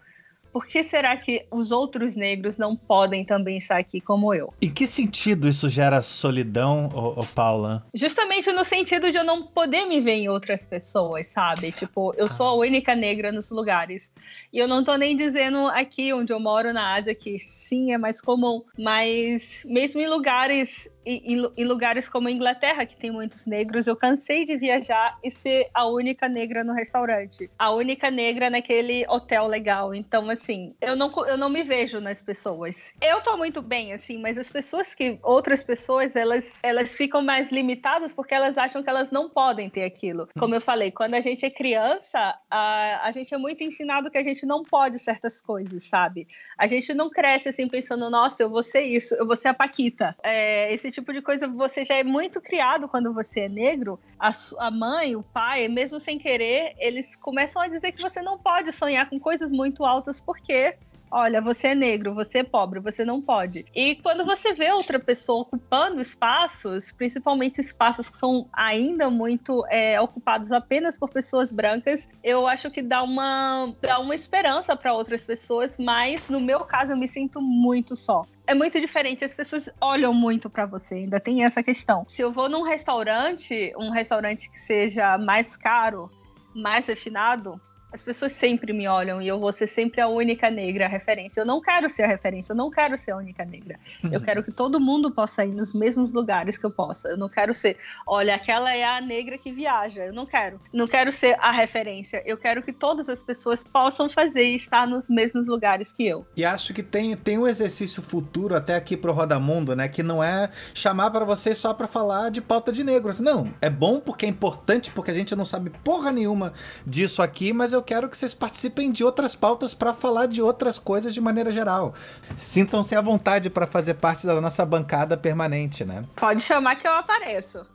Por 0.53 0.67
que 0.67 0.83
será 0.83 1.17
que 1.17 1.47
os 1.49 1.71
outros 1.71 2.15
negros 2.15 2.57
não 2.57 2.75
podem 2.75 3.25
também 3.25 3.57
estar 3.57 3.77
aqui 3.77 3.99
como 3.99 4.33
eu? 4.35 4.53
Em 4.61 4.69
que 4.69 4.85
sentido 4.85 5.49
isso 5.49 5.67
gera 5.67 5.99
solidão, 6.03 6.89
ô, 6.93 7.21
ô 7.21 7.25
Paula? 7.25 7.83
Justamente 7.93 8.51
no 8.51 8.63
sentido 8.63 9.09
de 9.09 9.17
eu 9.17 9.23
não 9.23 9.47
poder 9.47 9.85
me 9.85 9.99
ver 9.99 10.13
em 10.13 10.29
outras 10.29 10.63
pessoas, 10.63 11.25
sabe? 11.25 11.71
Tipo, 11.71 12.13
eu 12.15 12.27
sou 12.27 12.45
a 12.45 12.53
única 12.53 12.95
negra 12.95 13.31
nos 13.31 13.49
lugares. 13.49 14.11
E 14.53 14.59
eu 14.59 14.67
não 14.67 14.83
tô 14.83 14.95
nem 14.95 15.17
dizendo 15.17 15.67
aqui 15.69 16.13
onde 16.13 16.31
eu 16.31 16.39
moro 16.39 16.71
na 16.71 16.93
Ásia 16.93 17.15
que 17.15 17.39
sim 17.39 17.91
é 17.91 17.97
mais 17.97 18.21
comum, 18.21 18.63
mas 18.77 19.63
mesmo 19.65 20.01
em 20.01 20.07
lugares 20.07 20.87
em, 21.05 21.65
lugares 21.65 22.07
como 22.07 22.27
a 22.27 22.31
Inglaterra, 22.31 22.85
que 22.85 22.95
tem 22.95 23.11
muitos 23.11 23.45
negros, 23.45 23.87
eu 23.87 23.95
cansei 23.95 24.45
de 24.45 24.55
viajar 24.57 25.17
e 25.23 25.29
ser 25.29 25.69
a 25.73 25.85
única 25.85 26.27
negra 26.29 26.63
no 26.63 26.73
restaurante, 26.73 27.49
a 27.57 27.71
única 27.71 28.09
negra 28.09 28.49
naquele 28.49 29.05
hotel 29.07 29.47
legal. 29.47 29.93
Então, 29.93 30.29
assim, 30.29 30.75
eu 30.81 30.95
não, 30.95 31.11
eu 31.27 31.37
não 31.37 31.49
me 31.49 31.63
vejo 31.63 31.99
nas 31.99 32.21
pessoas. 32.21 32.93
Eu 33.01 33.21
tô 33.21 33.37
muito 33.37 33.61
bem, 33.61 33.93
assim, 33.93 34.17
mas 34.17 34.37
as 34.37 34.49
pessoas 34.49 34.93
que. 34.93 35.19
Outras 35.21 35.63
pessoas, 35.63 36.15
elas, 36.15 36.51
elas 36.61 36.95
ficam 36.95 37.21
mais 37.21 37.49
limitadas 37.49 38.13
porque 38.13 38.33
elas 38.33 38.57
acham 38.57 38.83
que 38.83 38.89
elas 38.89 39.11
não 39.11 39.29
podem 39.29 39.69
ter 39.69 39.83
aquilo. 39.83 40.27
Como 40.37 40.55
eu 40.55 40.61
falei, 40.61 40.91
quando 40.91 41.15
a 41.15 41.21
gente 41.21 41.45
é 41.45 41.49
criança, 41.49 42.37
a, 42.49 43.07
a 43.07 43.11
gente 43.11 43.33
é 43.33 43.37
muito 43.37 43.63
ensinado 43.63 44.09
que 44.09 44.17
a 44.17 44.23
gente 44.23 44.45
não 44.45 44.63
pode 44.63 44.99
certas 44.99 45.41
coisas, 45.41 45.87
sabe? 45.87 46.27
A 46.57 46.67
gente 46.67 46.93
não 46.93 47.09
cresce 47.09 47.49
assim 47.49 47.67
pensando, 47.67 48.09
nossa, 48.09 48.43
eu 48.43 48.49
vou 48.49 48.63
ser 48.63 48.81
isso, 48.81 49.15
eu 49.15 49.25
vou 49.25 49.35
ser 49.35 49.49
a 49.49 49.53
Paquita. 49.53 50.15
É, 50.23 50.73
esse 50.73 50.92
tipo 50.93 51.11
de 51.11 51.21
coisa 51.21 51.47
você 51.47 51.83
já 51.83 51.95
é 51.95 52.03
muito 52.03 52.39
criado 52.39 52.87
quando 52.87 53.13
você 53.13 53.41
é 53.41 53.49
negro. 53.49 53.99
A, 54.19 54.31
a 54.59 54.71
mãe, 54.71 55.15
o 55.15 55.23
pai, 55.23 55.67
mesmo 55.67 55.99
sem 55.99 56.17
querer, 56.17 56.73
eles 56.77 57.15
começam 57.15 57.61
a 57.61 57.67
dizer 57.67 57.91
que 57.91 58.01
você 58.01 58.21
não 58.21 58.37
pode 58.37 58.71
sonhar 58.71 59.09
com 59.09 59.19
coisas 59.19 59.51
muito 59.51 59.83
altas 59.83 60.19
porque. 60.19 60.75
Olha, 61.15 61.39
você 61.39 61.67
é 61.67 61.75
negro, 61.75 62.15
você 62.15 62.39
é 62.39 62.43
pobre, 62.43 62.79
você 62.79 63.05
não 63.05 63.21
pode. 63.21 63.67
E 63.75 63.97
quando 63.97 64.25
você 64.25 64.51
vê 64.53 64.71
outra 64.71 64.99
pessoa 64.99 65.43
ocupando 65.43 66.01
espaços, 66.01 66.91
principalmente 66.91 67.61
espaços 67.61 68.09
que 68.09 68.17
são 68.17 68.49
ainda 68.51 69.11
muito 69.11 69.63
é, 69.69 70.01
ocupados 70.01 70.51
apenas 70.51 70.97
por 70.97 71.11
pessoas 71.11 71.51
brancas, 71.51 72.09
eu 72.23 72.47
acho 72.47 72.71
que 72.71 72.81
dá 72.81 73.03
uma, 73.03 73.71
dá 73.79 73.99
uma 73.99 74.15
esperança 74.15 74.75
para 74.75 74.91
outras 74.91 75.23
pessoas, 75.23 75.77
mas 75.77 76.27
no 76.27 76.39
meu 76.39 76.61
caso 76.61 76.93
eu 76.93 76.97
me 76.97 77.07
sinto 77.07 77.39
muito 77.39 77.95
só 77.95 78.25
é 78.45 78.53
muito 78.53 78.79
diferente. 78.81 79.23
As 79.23 79.33
pessoas 79.33 79.69
olham 79.79 80.13
muito 80.13 80.49
pra 80.49 80.65
você, 80.65 80.95
ainda 80.95 81.19
tem 81.19 81.45
essa 81.45 81.63
questão. 81.63 82.05
Se 82.09 82.21
eu 82.21 82.31
vou 82.31 82.49
num 82.49 82.63
restaurante, 82.63 83.73
um 83.77 83.89
restaurante 83.89 84.51
que 84.51 84.59
seja 84.59 85.17
mais 85.17 85.55
caro, 85.55 86.11
mais 86.53 86.85
refinado, 86.85 87.59
as 87.93 88.01
pessoas 88.01 88.31
sempre 88.31 88.73
me 88.73 88.87
olham 88.87 89.21
e 89.21 89.27
eu 89.27 89.39
vou 89.39 89.51
ser 89.51 89.67
sempre 89.67 90.01
a 90.01 90.07
única 90.07 90.49
negra 90.49 90.85
a 90.85 90.89
referência. 90.89 91.41
Eu 91.41 91.45
não 91.45 91.61
quero 91.61 91.87
ser 91.87 92.03
a 92.03 92.07
referência, 92.07 92.51
eu 92.51 92.55
não 92.55 92.71
quero 92.71 92.97
ser 92.97 93.11
a 93.11 93.17
única 93.17 93.45
negra. 93.45 93.79
Eu 94.11 94.19
quero 94.19 94.43
que 94.43 94.51
todo 94.51 94.79
mundo 94.79 95.11
possa 95.11 95.45
ir 95.45 95.53
nos 95.53 95.73
mesmos 95.73 96.11
lugares 96.11 96.57
que 96.57 96.65
eu 96.65 96.71
possa. 96.71 97.09
Eu 97.09 97.17
não 97.17 97.29
quero 97.29 97.53
ser, 97.53 97.77
olha, 98.07 98.33
aquela 98.33 98.75
é 98.75 98.83
a 98.83 98.99
negra 98.99 99.37
que 99.37 99.53
viaja. 99.53 100.05
Eu 100.05 100.13
não 100.13 100.25
quero. 100.25 100.59
Não 100.73 100.87
quero 100.87 101.11
ser 101.11 101.37
a 101.39 101.51
referência. 101.51 102.23
Eu 102.25 102.35
quero 102.35 102.63
que 102.63 102.73
todas 102.73 103.07
as 103.07 103.21
pessoas 103.21 103.63
possam 103.63 104.09
fazer 104.09 104.43
e 104.43 104.55
estar 104.55 104.87
nos 104.87 105.07
mesmos 105.07 105.47
lugares 105.47 105.93
que 105.93 106.07
eu. 106.07 106.25
E 106.35 106.43
acho 106.43 106.73
que 106.73 106.81
tem, 106.81 107.15
tem 107.15 107.37
um 107.37 107.47
exercício 107.47 108.01
futuro 108.01 108.55
até 108.55 108.75
aqui 108.75 108.97
pro 108.97 109.13
Rodamundo, 109.13 109.75
né? 109.75 109.87
Que 109.87 110.01
não 110.01 110.23
é 110.23 110.49
chamar 110.73 111.11
pra 111.11 111.23
vocês 111.23 111.59
só 111.59 111.73
pra 111.75 111.87
falar 111.87 112.31
de 112.31 112.41
pauta 112.41 112.71
de 112.71 112.83
negros. 112.83 113.19
Não, 113.19 113.53
é 113.61 113.69
bom 113.69 113.99
porque 113.99 114.25
é 114.25 114.29
importante, 114.29 114.89
porque 114.89 115.11
a 115.11 115.13
gente 115.13 115.35
não 115.35 115.45
sabe 115.45 115.69
porra 115.83 116.11
nenhuma 116.11 116.53
disso 116.87 117.21
aqui, 117.21 117.53
mas 117.53 117.71
eu 117.71 117.82
quero 117.83 118.09
que 118.09 118.17
vocês 118.17 118.33
participem 118.33 118.91
de 118.91 119.03
outras 119.03 119.35
pautas 119.35 119.73
pra 119.73 119.93
falar 119.93 120.25
de 120.27 120.41
outras 120.41 120.79
coisas 120.79 121.13
de 121.13 121.21
maneira 121.21 121.51
geral. 121.51 121.93
Sintam-se 122.37 122.95
à 122.95 123.01
vontade 123.01 123.49
pra 123.49 123.67
fazer 123.67 123.95
parte 123.95 124.25
da 124.25 124.39
nossa 124.41 124.65
bancada 124.65 125.15
permanente, 125.17 125.85
né? 125.85 126.05
Pode 126.15 126.41
chamar 126.41 126.75
que 126.75 126.87
eu 126.87 126.93
apareço. 126.93 127.65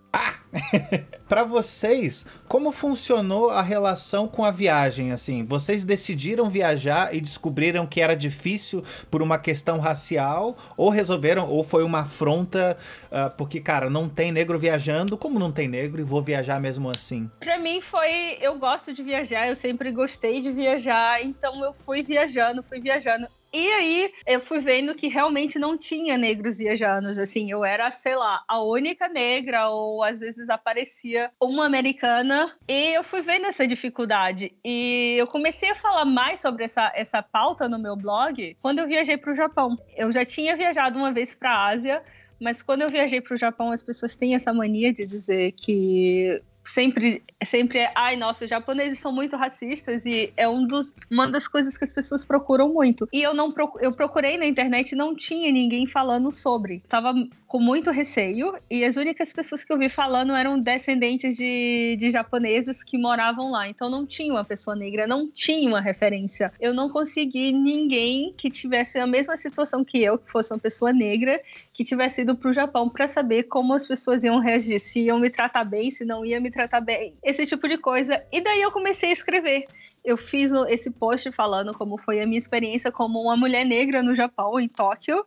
Pra 1.28 1.42
vocês, 1.42 2.24
como 2.48 2.72
funcionou 2.72 3.50
a 3.50 3.60
relação 3.60 4.26
com 4.26 4.44
a 4.44 4.50
viagem? 4.50 5.12
Assim, 5.12 5.44
vocês 5.44 5.84
decidiram 5.84 6.48
viajar 6.48 7.14
e 7.14 7.20
descobriram 7.20 7.86
que 7.86 8.00
era 8.00 8.16
difícil 8.16 8.82
por 9.10 9.20
uma 9.20 9.38
questão 9.38 9.78
racial, 9.78 10.56
ou 10.76 10.88
resolveram, 10.88 11.46
ou 11.48 11.62
foi 11.62 11.84
uma 11.84 12.00
afronta, 12.00 12.78
ah, 13.12 13.28
porque, 13.28 13.60
cara, 13.60 13.90
não 13.90 14.08
tem 14.08 14.32
negro 14.32 14.58
viajando, 14.58 15.18
como 15.18 15.38
não 15.38 15.52
tem 15.52 15.68
negro, 15.68 16.00
e 16.00 16.04
vou 16.04 16.22
viajar 16.22 16.58
mesmo 16.60 16.90
assim? 16.90 17.30
Pra 17.40 17.58
mim 17.58 17.82
foi, 17.82 18.38
eu 18.40 18.58
gosto 18.58 18.94
de 18.94 19.02
viajar, 19.02 19.48
eu 19.48 19.56
sempre 19.56 19.92
gostei 19.92 20.40
de 20.40 20.50
viajar, 20.50 21.22
então 21.22 21.62
eu 21.62 21.74
fui 21.74 22.02
viajando, 22.02 22.62
fui 22.62 22.80
viajando. 22.80 23.28
E 23.52 23.72
aí 23.72 24.12
eu 24.26 24.40
fui 24.40 24.60
vendo 24.60 24.94
que 24.94 25.08
realmente 25.08 25.58
não 25.58 25.76
tinha 25.76 26.18
negros 26.18 26.56
viajando, 26.56 27.08
assim, 27.08 27.50
eu 27.50 27.64
era, 27.64 27.90
sei 27.90 28.14
lá, 28.14 28.42
a 28.46 28.62
única 28.62 29.08
negra 29.08 29.70
ou 29.70 30.02
às 30.02 30.20
vezes 30.20 30.50
aparecia 30.50 31.30
uma 31.40 31.64
americana 31.64 32.54
e 32.68 32.94
eu 32.94 33.02
fui 33.02 33.22
vendo 33.22 33.46
essa 33.46 33.66
dificuldade 33.66 34.52
e 34.64 35.16
eu 35.18 35.26
comecei 35.26 35.70
a 35.70 35.74
falar 35.74 36.04
mais 36.04 36.40
sobre 36.40 36.64
essa, 36.64 36.92
essa 36.94 37.22
pauta 37.22 37.68
no 37.68 37.78
meu 37.78 37.96
blog 37.96 38.56
quando 38.60 38.80
eu 38.80 38.86
viajei 38.86 39.16
para 39.16 39.32
o 39.32 39.36
Japão. 39.36 39.78
Eu 39.96 40.12
já 40.12 40.24
tinha 40.24 40.54
viajado 40.54 40.98
uma 40.98 41.10
vez 41.10 41.34
para 41.34 41.50
a 41.50 41.68
Ásia, 41.68 42.02
mas 42.38 42.60
quando 42.60 42.82
eu 42.82 42.90
viajei 42.90 43.20
para 43.20 43.34
o 43.34 43.38
Japão, 43.38 43.72
as 43.72 43.82
pessoas 43.82 44.14
têm 44.14 44.34
essa 44.34 44.52
mania 44.52 44.92
de 44.92 45.06
dizer 45.06 45.52
que 45.52 46.40
sempre, 46.72 47.22
sempre 47.44 47.78
é, 47.78 47.92
ai, 47.94 48.16
nossa, 48.16 48.44
os 48.44 48.50
japoneses 48.50 48.98
são 48.98 49.12
muito 49.12 49.36
racistas 49.36 50.04
e 50.04 50.32
é 50.36 50.48
um 50.48 50.66
dos, 50.66 50.92
uma 51.10 51.26
das 51.26 51.48
coisas 51.48 51.76
que 51.76 51.84
as 51.84 51.92
pessoas 51.92 52.24
procuram 52.24 52.72
muito. 52.72 53.08
E 53.12 53.22
eu 53.22 53.34
não 53.34 53.52
procu- 53.52 53.78
eu 53.80 53.92
procurei 53.92 54.36
na 54.36 54.46
internet 54.46 54.94
não 54.94 55.14
tinha 55.14 55.50
ninguém 55.50 55.86
falando 55.86 56.30
sobre. 56.30 56.82
Tava 56.88 57.14
com 57.46 57.58
muito 57.58 57.90
receio 57.90 58.54
e 58.70 58.84
as 58.84 58.96
únicas 58.96 59.32
pessoas 59.32 59.64
que 59.64 59.72
eu 59.72 59.78
vi 59.78 59.88
falando 59.88 60.34
eram 60.34 60.60
descendentes 60.60 61.34
de, 61.34 61.96
de 61.98 62.10
japoneses 62.10 62.82
que 62.82 62.98
moravam 62.98 63.50
lá. 63.50 63.66
Então 63.68 63.88
não 63.88 64.04
tinha 64.04 64.32
uma 64.32 64.44
pessoa 64.44 64.76
negra, 64.76 65.06
não 65.06 65.28
tinha 65.30 65.68
uma 65.68 65.80
referência. 65.80 66.52
Eu 66.60 66.74
não 66.74 66.90
consegui 66.90 67.52
ninguém 67.52 68.34
que 68.36 68.50
tivesse 68.50 68.98
a 68.98 69.06
mesma 69.06 69.36
situação 69.36 69.82
que 69.84 70.02
eu, 70.02 70.18
que 70.18 70.30
fosse 70.30 70.52
uma 70.52 70.58
pessoa 70.58 70.92
negra, 70.92 71.40
que 71.72 71.82
tivesse 71.82 72.20
ido 72.20 72.36
pro 72.36 72.52
Japão 72.52 72.88
para 72.88 73.08
saber 73.08 73.44
como 73.44 73.72
as 73.72 73.86
pessoas 73.86 74.22
iam 74.22 74.38
reagir, 74.40 74.78
se 74.78 75.00
iam 75.00 75.18
me 75.18 75.30
tratar 75.30 75.64
bem, 75.64 75.90
se 75.90 76.04
não 76.04 76.26
ia 76.26 76.40
me 76.40 76.50
tratar 76.58 76.80
bem, 76.80 77.16
esse 77.22 77.46
tipo 77.46 77.68
de 77.68 77.78
coisa. 77.78 78.20
E 78.32 78.40
daí 78.40 78.60
eu 78.60 78.72
comecei 78.72 79.10
a 79.10 79.12
escrever. 79.12 79.66
Eu 80.04 80.16
fiz 80.16 80.50
esse 80.68 80.90
post 80.90 81.30
falando 81.32 81.72
como 81.74 81.98
foi 81.98 82.20
a 82.20 82.26
minha 82.26 82.38
experiência 82.38 82.90
como 82.90 83.20
uma 83.20 83.36
mulher 83.36 83.64
negra 83.64 84.02
no 84.02 84.14
Japão, 84.14 84.58
em 84.58 84.66
Tóquio. 84.68 85.24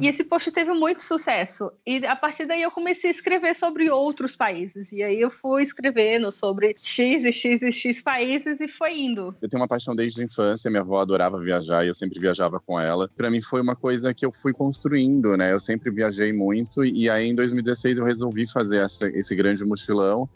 E 0.00 0.06
esse 0.06 0.22
post 0.24 0.50
teve 0.52 0.72
muito 0.72 1.02
sucesso. 1.02 1.70
E 1.86 2.06
a 2.06 2.14
partir 2.14 2.46
daí 2.46 2.62
eu 2.62 2.70
comecei 2.70 3.10
a 3.10 3.12
escrever 3.12 3.54
sobre 3.54 3.90
outros 3.90 4.36
países. 4.36 4.92
E 4.92 5.02
aí 5.02 5.20
eu 5.20 5.30
fui 5.30 5.62
escrevendo 5.62 6.30
sobre 6.30 6.74
X 6.78 7.24
e 7.24 7.32
X 7.32 7.60
e 7.62 7.72
X 7.72 8.00
países 8.00 8.60
e 8.60 8.68
foi 8.68 8.98
indo. 9.00 9.34
Eu 9.42 9.48
tenho 9.48 9.60
uma 9.60 9.68
paixão 9.68 9.94
desde 9.96 10.22
a 10.22 10.24
infância, 10.24 10.70
minha 10.70 10.82
avó 10.82 11.00
adorava 11.00 11.38
viajar 11.40 11.84
e 11.84 11.88
eu 11.88 11.94
sempre 11.94 12.20
viajava 12.20 12.60
com 12.60 12.78
ela. 12.80 13.10
Pra 13.16 13.30
mim 13.30 13.42
foi 13.42 13.60
uma 13.60 13.74
coisa 13.74 14.14
que 14.14 14.24
eu 14.24 14.32
fui 14.32 14.52
construindo, 14.52 15.36
né? 15.36 15.52
Eu 15.52 15.60
sempre 15.60 15.90
viajei 15.90 16.32
muito 16.32 16.84
e 16.84 17.10
aí 17.10 17.26
em 17.26 17.34
2016 17.34 17.98
eu 17.98 18.04
resolvi 18.04 18.46
fazer 18.46 18.82
essa- 18.84 19.08
esse 19.08 19.34
grande 19.34 19.64
mochilão 19.64 20.28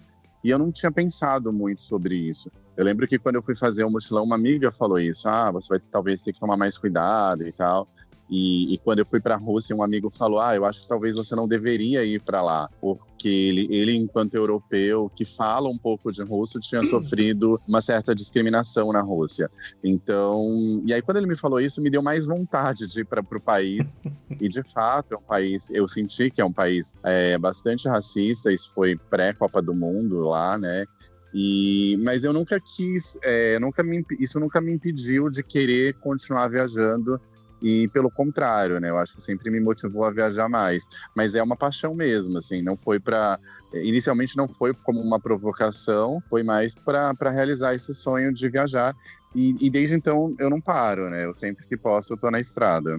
e 0.45 0.51
eu 0.51 0.59
não 0.59 0.71
tinha 0.71 0.93
pensado 0.93 1.51
muito 1.51 1.83
sobre 1.83 2.15
isso. 2.15 2.51
Eu 2.77 2.85
lembro 2.85 3.09
que 3.09 3.19
quando 3.19 3.37
eu 3.37 3.43
fui 3.43 3.57
fazer 3.57 3.83
o 3.83 3.91
mochilão, 3.91 4.25
uma 4.25 4.35
amiga 4.35 4.71
falou 4.71 5.01
isso: 5.01 5.27
ah, 5.27 5.51
você 5.51 5.69
vai 5.71 5.81
talvez 5.91 6.23
ter 6.23 6.35
que 6.35 6.39
tomar 6.39 6.59
mais 6.59 6.77
cuidado 6.77 7.49
e 7.49 7.53
tal. 7.53 7.89
E, 8.29 8.75
e 8.75 8.79
quando 8.79 9.01
eu 9.01 9.07
fui 9.07 9.21
para 9.21 9.35
a 9.35 9.39
Rússia, 9.39 9.77
um 9.77 9.83
amigo 9.83 10.11
falou: 10.11 10.41
Ah, 10.41 10.55
eu 10.55 10.65
acho 10.65 10.81
que 10.81 10.89
talvez 10.89 11.15
você 11.15 11.35
não 11.35 11.47
deveria 11.47 12.05
ir 12.05 12.23
para 12.23 12.43
lá, 12.43 12.69
porque 12.81 13.29
ele, 13.29 13.69
ele, 13.71 13.95
enquanto 13.95 14.35
europeu 14.35 15.11
que 15.15 15.25
fala 15.25 15.69
um 15.69 15.77
pouco 15.77 16.11
de 16.11 16.23
russo, 16.23 16.59
tinha 16.61 16.83
sofrido 16.85 17.61
uma 17.69 17.83
certa 17.83 18.15
discriminação 18.15 18.93
na 18.93 19.01
Rússia. 19.01 19.51
Então, 19.83 20.83
e 20.87 20.93
aí 20.93 21.03
quando 21.03 21.19
ele 21.19 21.27
me 21.27 21.37
falou 21.37 21.61
isso, 21.61 21.83
me 21.83 21.91
deu 21.91 22.03
mais 22.03 22.27
vontade 22.27 22.87
de 22.87 23.01
ir 23.01 23.05
para 23.05 23.21
o 23.21 23.41
país. 23.41 23.97
e 24.41 24.49
de 24.49 24.63
fato, 24.73 25.15
é 25.15 25.17
um 25.17 25.23
país, 25.23 25.69
eu 25.71 25.87
senti 25.87 26.31
que 26.31 26.41
é 26.41 26.45
um 26.45 26.53
país 26.53 26.95
é, 27.05 27.37
bastante 27.37 27.89
racista. 27.89 28.51
Isso 28.51 28.73
foi 28.73 28.97
pré-Copa 28.97 29.61
do 29.61 29.75
Mundo 29.75 30.21
lá, 30.21 30.57
né? 30.57 30.87
E, 31.35 31.99
mas 32.01 32.23
eu 32.23 32.33
nunca 32.33 32.61
quis, 32.61 33.19
é, 33.21 33.59
nunca 33.59 33.83
me, 33.83 34.05
isso 34.21 34.39
nunca 34.39 34.61
me 34.61 34.73
impediu 34.73 35.29
de 35.29 35.43
querer 35.43 35.95
continuar 35.95 36.47
viajando 36.49 37.21
e 37.65 37.89
pelo 37.89 38.11
contrário, 38.11 38.79
né? 38.79 38.91
Eu 38.91 38.99
acho 38.99 39.17
que 39.17 39.23
sempre 39.23 39.51
me 39.51 39.59
motivou 39.59 40.05
a 40.05 40.11
viajar 40.11 40.51
mais. 40.51 40.85
Mas 41.17 41.35
é 41.35 41.43
uma 41.43 41.57
paixão 41.57 41.95
mesmo, 41.95 42.37
assim. 42.37 42.61
Não 42.61 42.77
foi 42.77 43.01
para 43.01 43.41
inicialmente 43.73 44.37
não 44.37 44.47
foi 44.47 44.75
como 44.75 45.01
uma 45.01 45.19
provocação, 45.19 46.23
foi 46.29 46.43
mais 46.43 46.75
para 46.75 47.31
realizar 47.31 47.75
esse 47.75 47.95
sonho 47.95 48.35
de 48.35 48.49
viajar. 48.51 48.95
E, 49.35 49.57
e 49.59 49.71
desde 49.71 49.97
então 49.97 50.35
eu 50.39 50.51
não 50.51 50.61
paro, 50.61 51.09
né? 51.09 51.25
Eu 51.25 51.33
sempre 51.33 51.67
que 51.67 51.77
posso 51.77 52.13
eu 52.13 52.19
tô 52.19 52.31
na 52.31 52.39
estrada. 52.39 52.99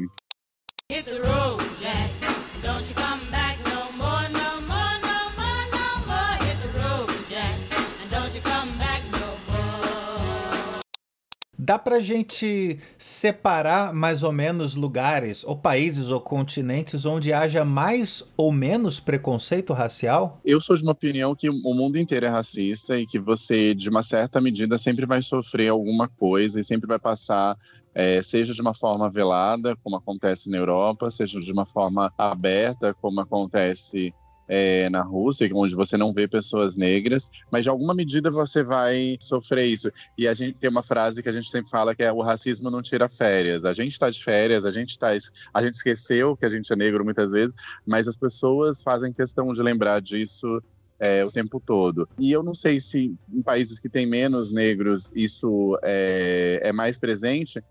Hit 0.91 1.05
the 1.05 1.19
road, 1.19 1.63
Jack. 1.79 2.14
Dá 11.65 11.79
pra 11.79 12.00
gente 12.00 12.77
separar 12.95 13.91
mais 13.91 14.22
ou 14.22 14.31
menos 14.31 14.75
lugares, 14.75 15.43
ou 15.43 15.57
países 15.57 16.12
ou 16.12 16.22
continentes 16.22 17.07
onde 17.07 17.34
haja 17.34 17.65
mais 17.65 18.24
ou 18.38 18.51
menos 18.51 19.00
preconceito 19.00 19.74
racial? 19.74 20.39
Eu 20.45 20.62
sou 20.62 20.75
de 20.75 20.84
uma 20.84 20.91
opinião 20.91 21.34
que 21.34 21.50
o 21.50 21.74
mundo 21.74 21.98
inteiro 21.98 22.27
é 22.27 22.29
racista 22.29 23.00
e 23.00 23.07
que 23.07 23.17
você, 23.17 23.74
de 23.74 23.89
uma 23.89 24.03
certa 24.03 24.39
medida, 24.39 24.77
sempre 24.77 25.07
vai 25.07 25.24
sofrer 25.24 25.69
alguma 25.69 26.07
coisa 26.07 26.62
e 26.62 26.63
sempre 26.63 26.86
vai 26.86 27.00
passar, 27.00 27.57
é, 27.95 28.22
seja 28.22 28.53
de 28.53 28.62
uma 28.62 28.75
forma 28.75 29.10
velada, 29.10 29.75
como 29.77 29.95
acontece 29.95 30.51
na 30.51 30.57
Europa, 30.57 31.10
seja 31.10 31.39
de 31.39 31.51
uma 31.51 31.65
forma 31.65 32.13
aberta, 32.15 32.93
como 33.01 33.22
acontece 33.22 34.13
é, 34.47 34.89
na 34.89 35.01
Rússia, 35.01 35.49
onde 35.53 35.75
você 35.75 35.97
não 35.97 36.13
vê 36.13 36.27
pessoas 36.27 36.75
negras, 36.75 37.29
mas 37.51 37.63
de 37.63 37.69
alguma 37.69 37.93
medida 37.93 38.29
você 38.29 38.63
vai 38.63 39.17
sofrer 39.19 39.65
isso. 39.65 39.91
E 40.17 40.27
a 40.27 40.33
gente 40.33 40.57
tem 40.57 40.69
uma 40.69 40.83
frase 40.83 41.21
que 41.21 41.29
a 41.29 41.31
gente 41.31 41.49
sempre 41.49 41.69
fala 41.69 41.95
que 41.95 42.03
é 42.03 42.11
o 42.11 42.21
racismo 42.21 42.69
não 42.69 42.81
tira 42.81 43.09
férias. 43.09 43.65
A 43.65 43.73
gente 43.73 43.93
está 43.93 44.09
de 44.09 44.23
férias, 44.23 44.65
a 44.65 44.71
gente 44.71 44.97
tá, 44.97 45.09
a 45.53 45.63
gente 45.63 45.75
esqueceu 45.75 46.35
que 46.37 46.45
a 46.45 46.49
gente 46.49 46.71
é 46.71 46.75
negro 46.75 47.03
muitas 47.03 47.29
vezes, 47.31 47.55
mas 47.85 48.07
as 48.07 48.17
pessoas 48.17 48.83
fazem 48.83 49.13
questão 49.13 49.51
de 49.51 49.61
lembrar 49.61 50.01
disso 50.01 50.61
é, 50.99 51.23
o 51.25 51.31
tempo 51.31 51.59
todo. 51.59 52.07
E 52.17 52.31
eu 52.31 52.41
não 52.41 52.55
sei 52.55 52.79
se 52.79 53.15
em 53.31 53.41
países 53.41 53.79
que 53.79 53.89
têm 53.89 54.05
menos 54.05 54.51
negros 54.51 55.11
isso 55.13 55.77
é, 55.83 56.59
é 56.63 56.71
mais 56.71 56.97
presente, 56.97 57.61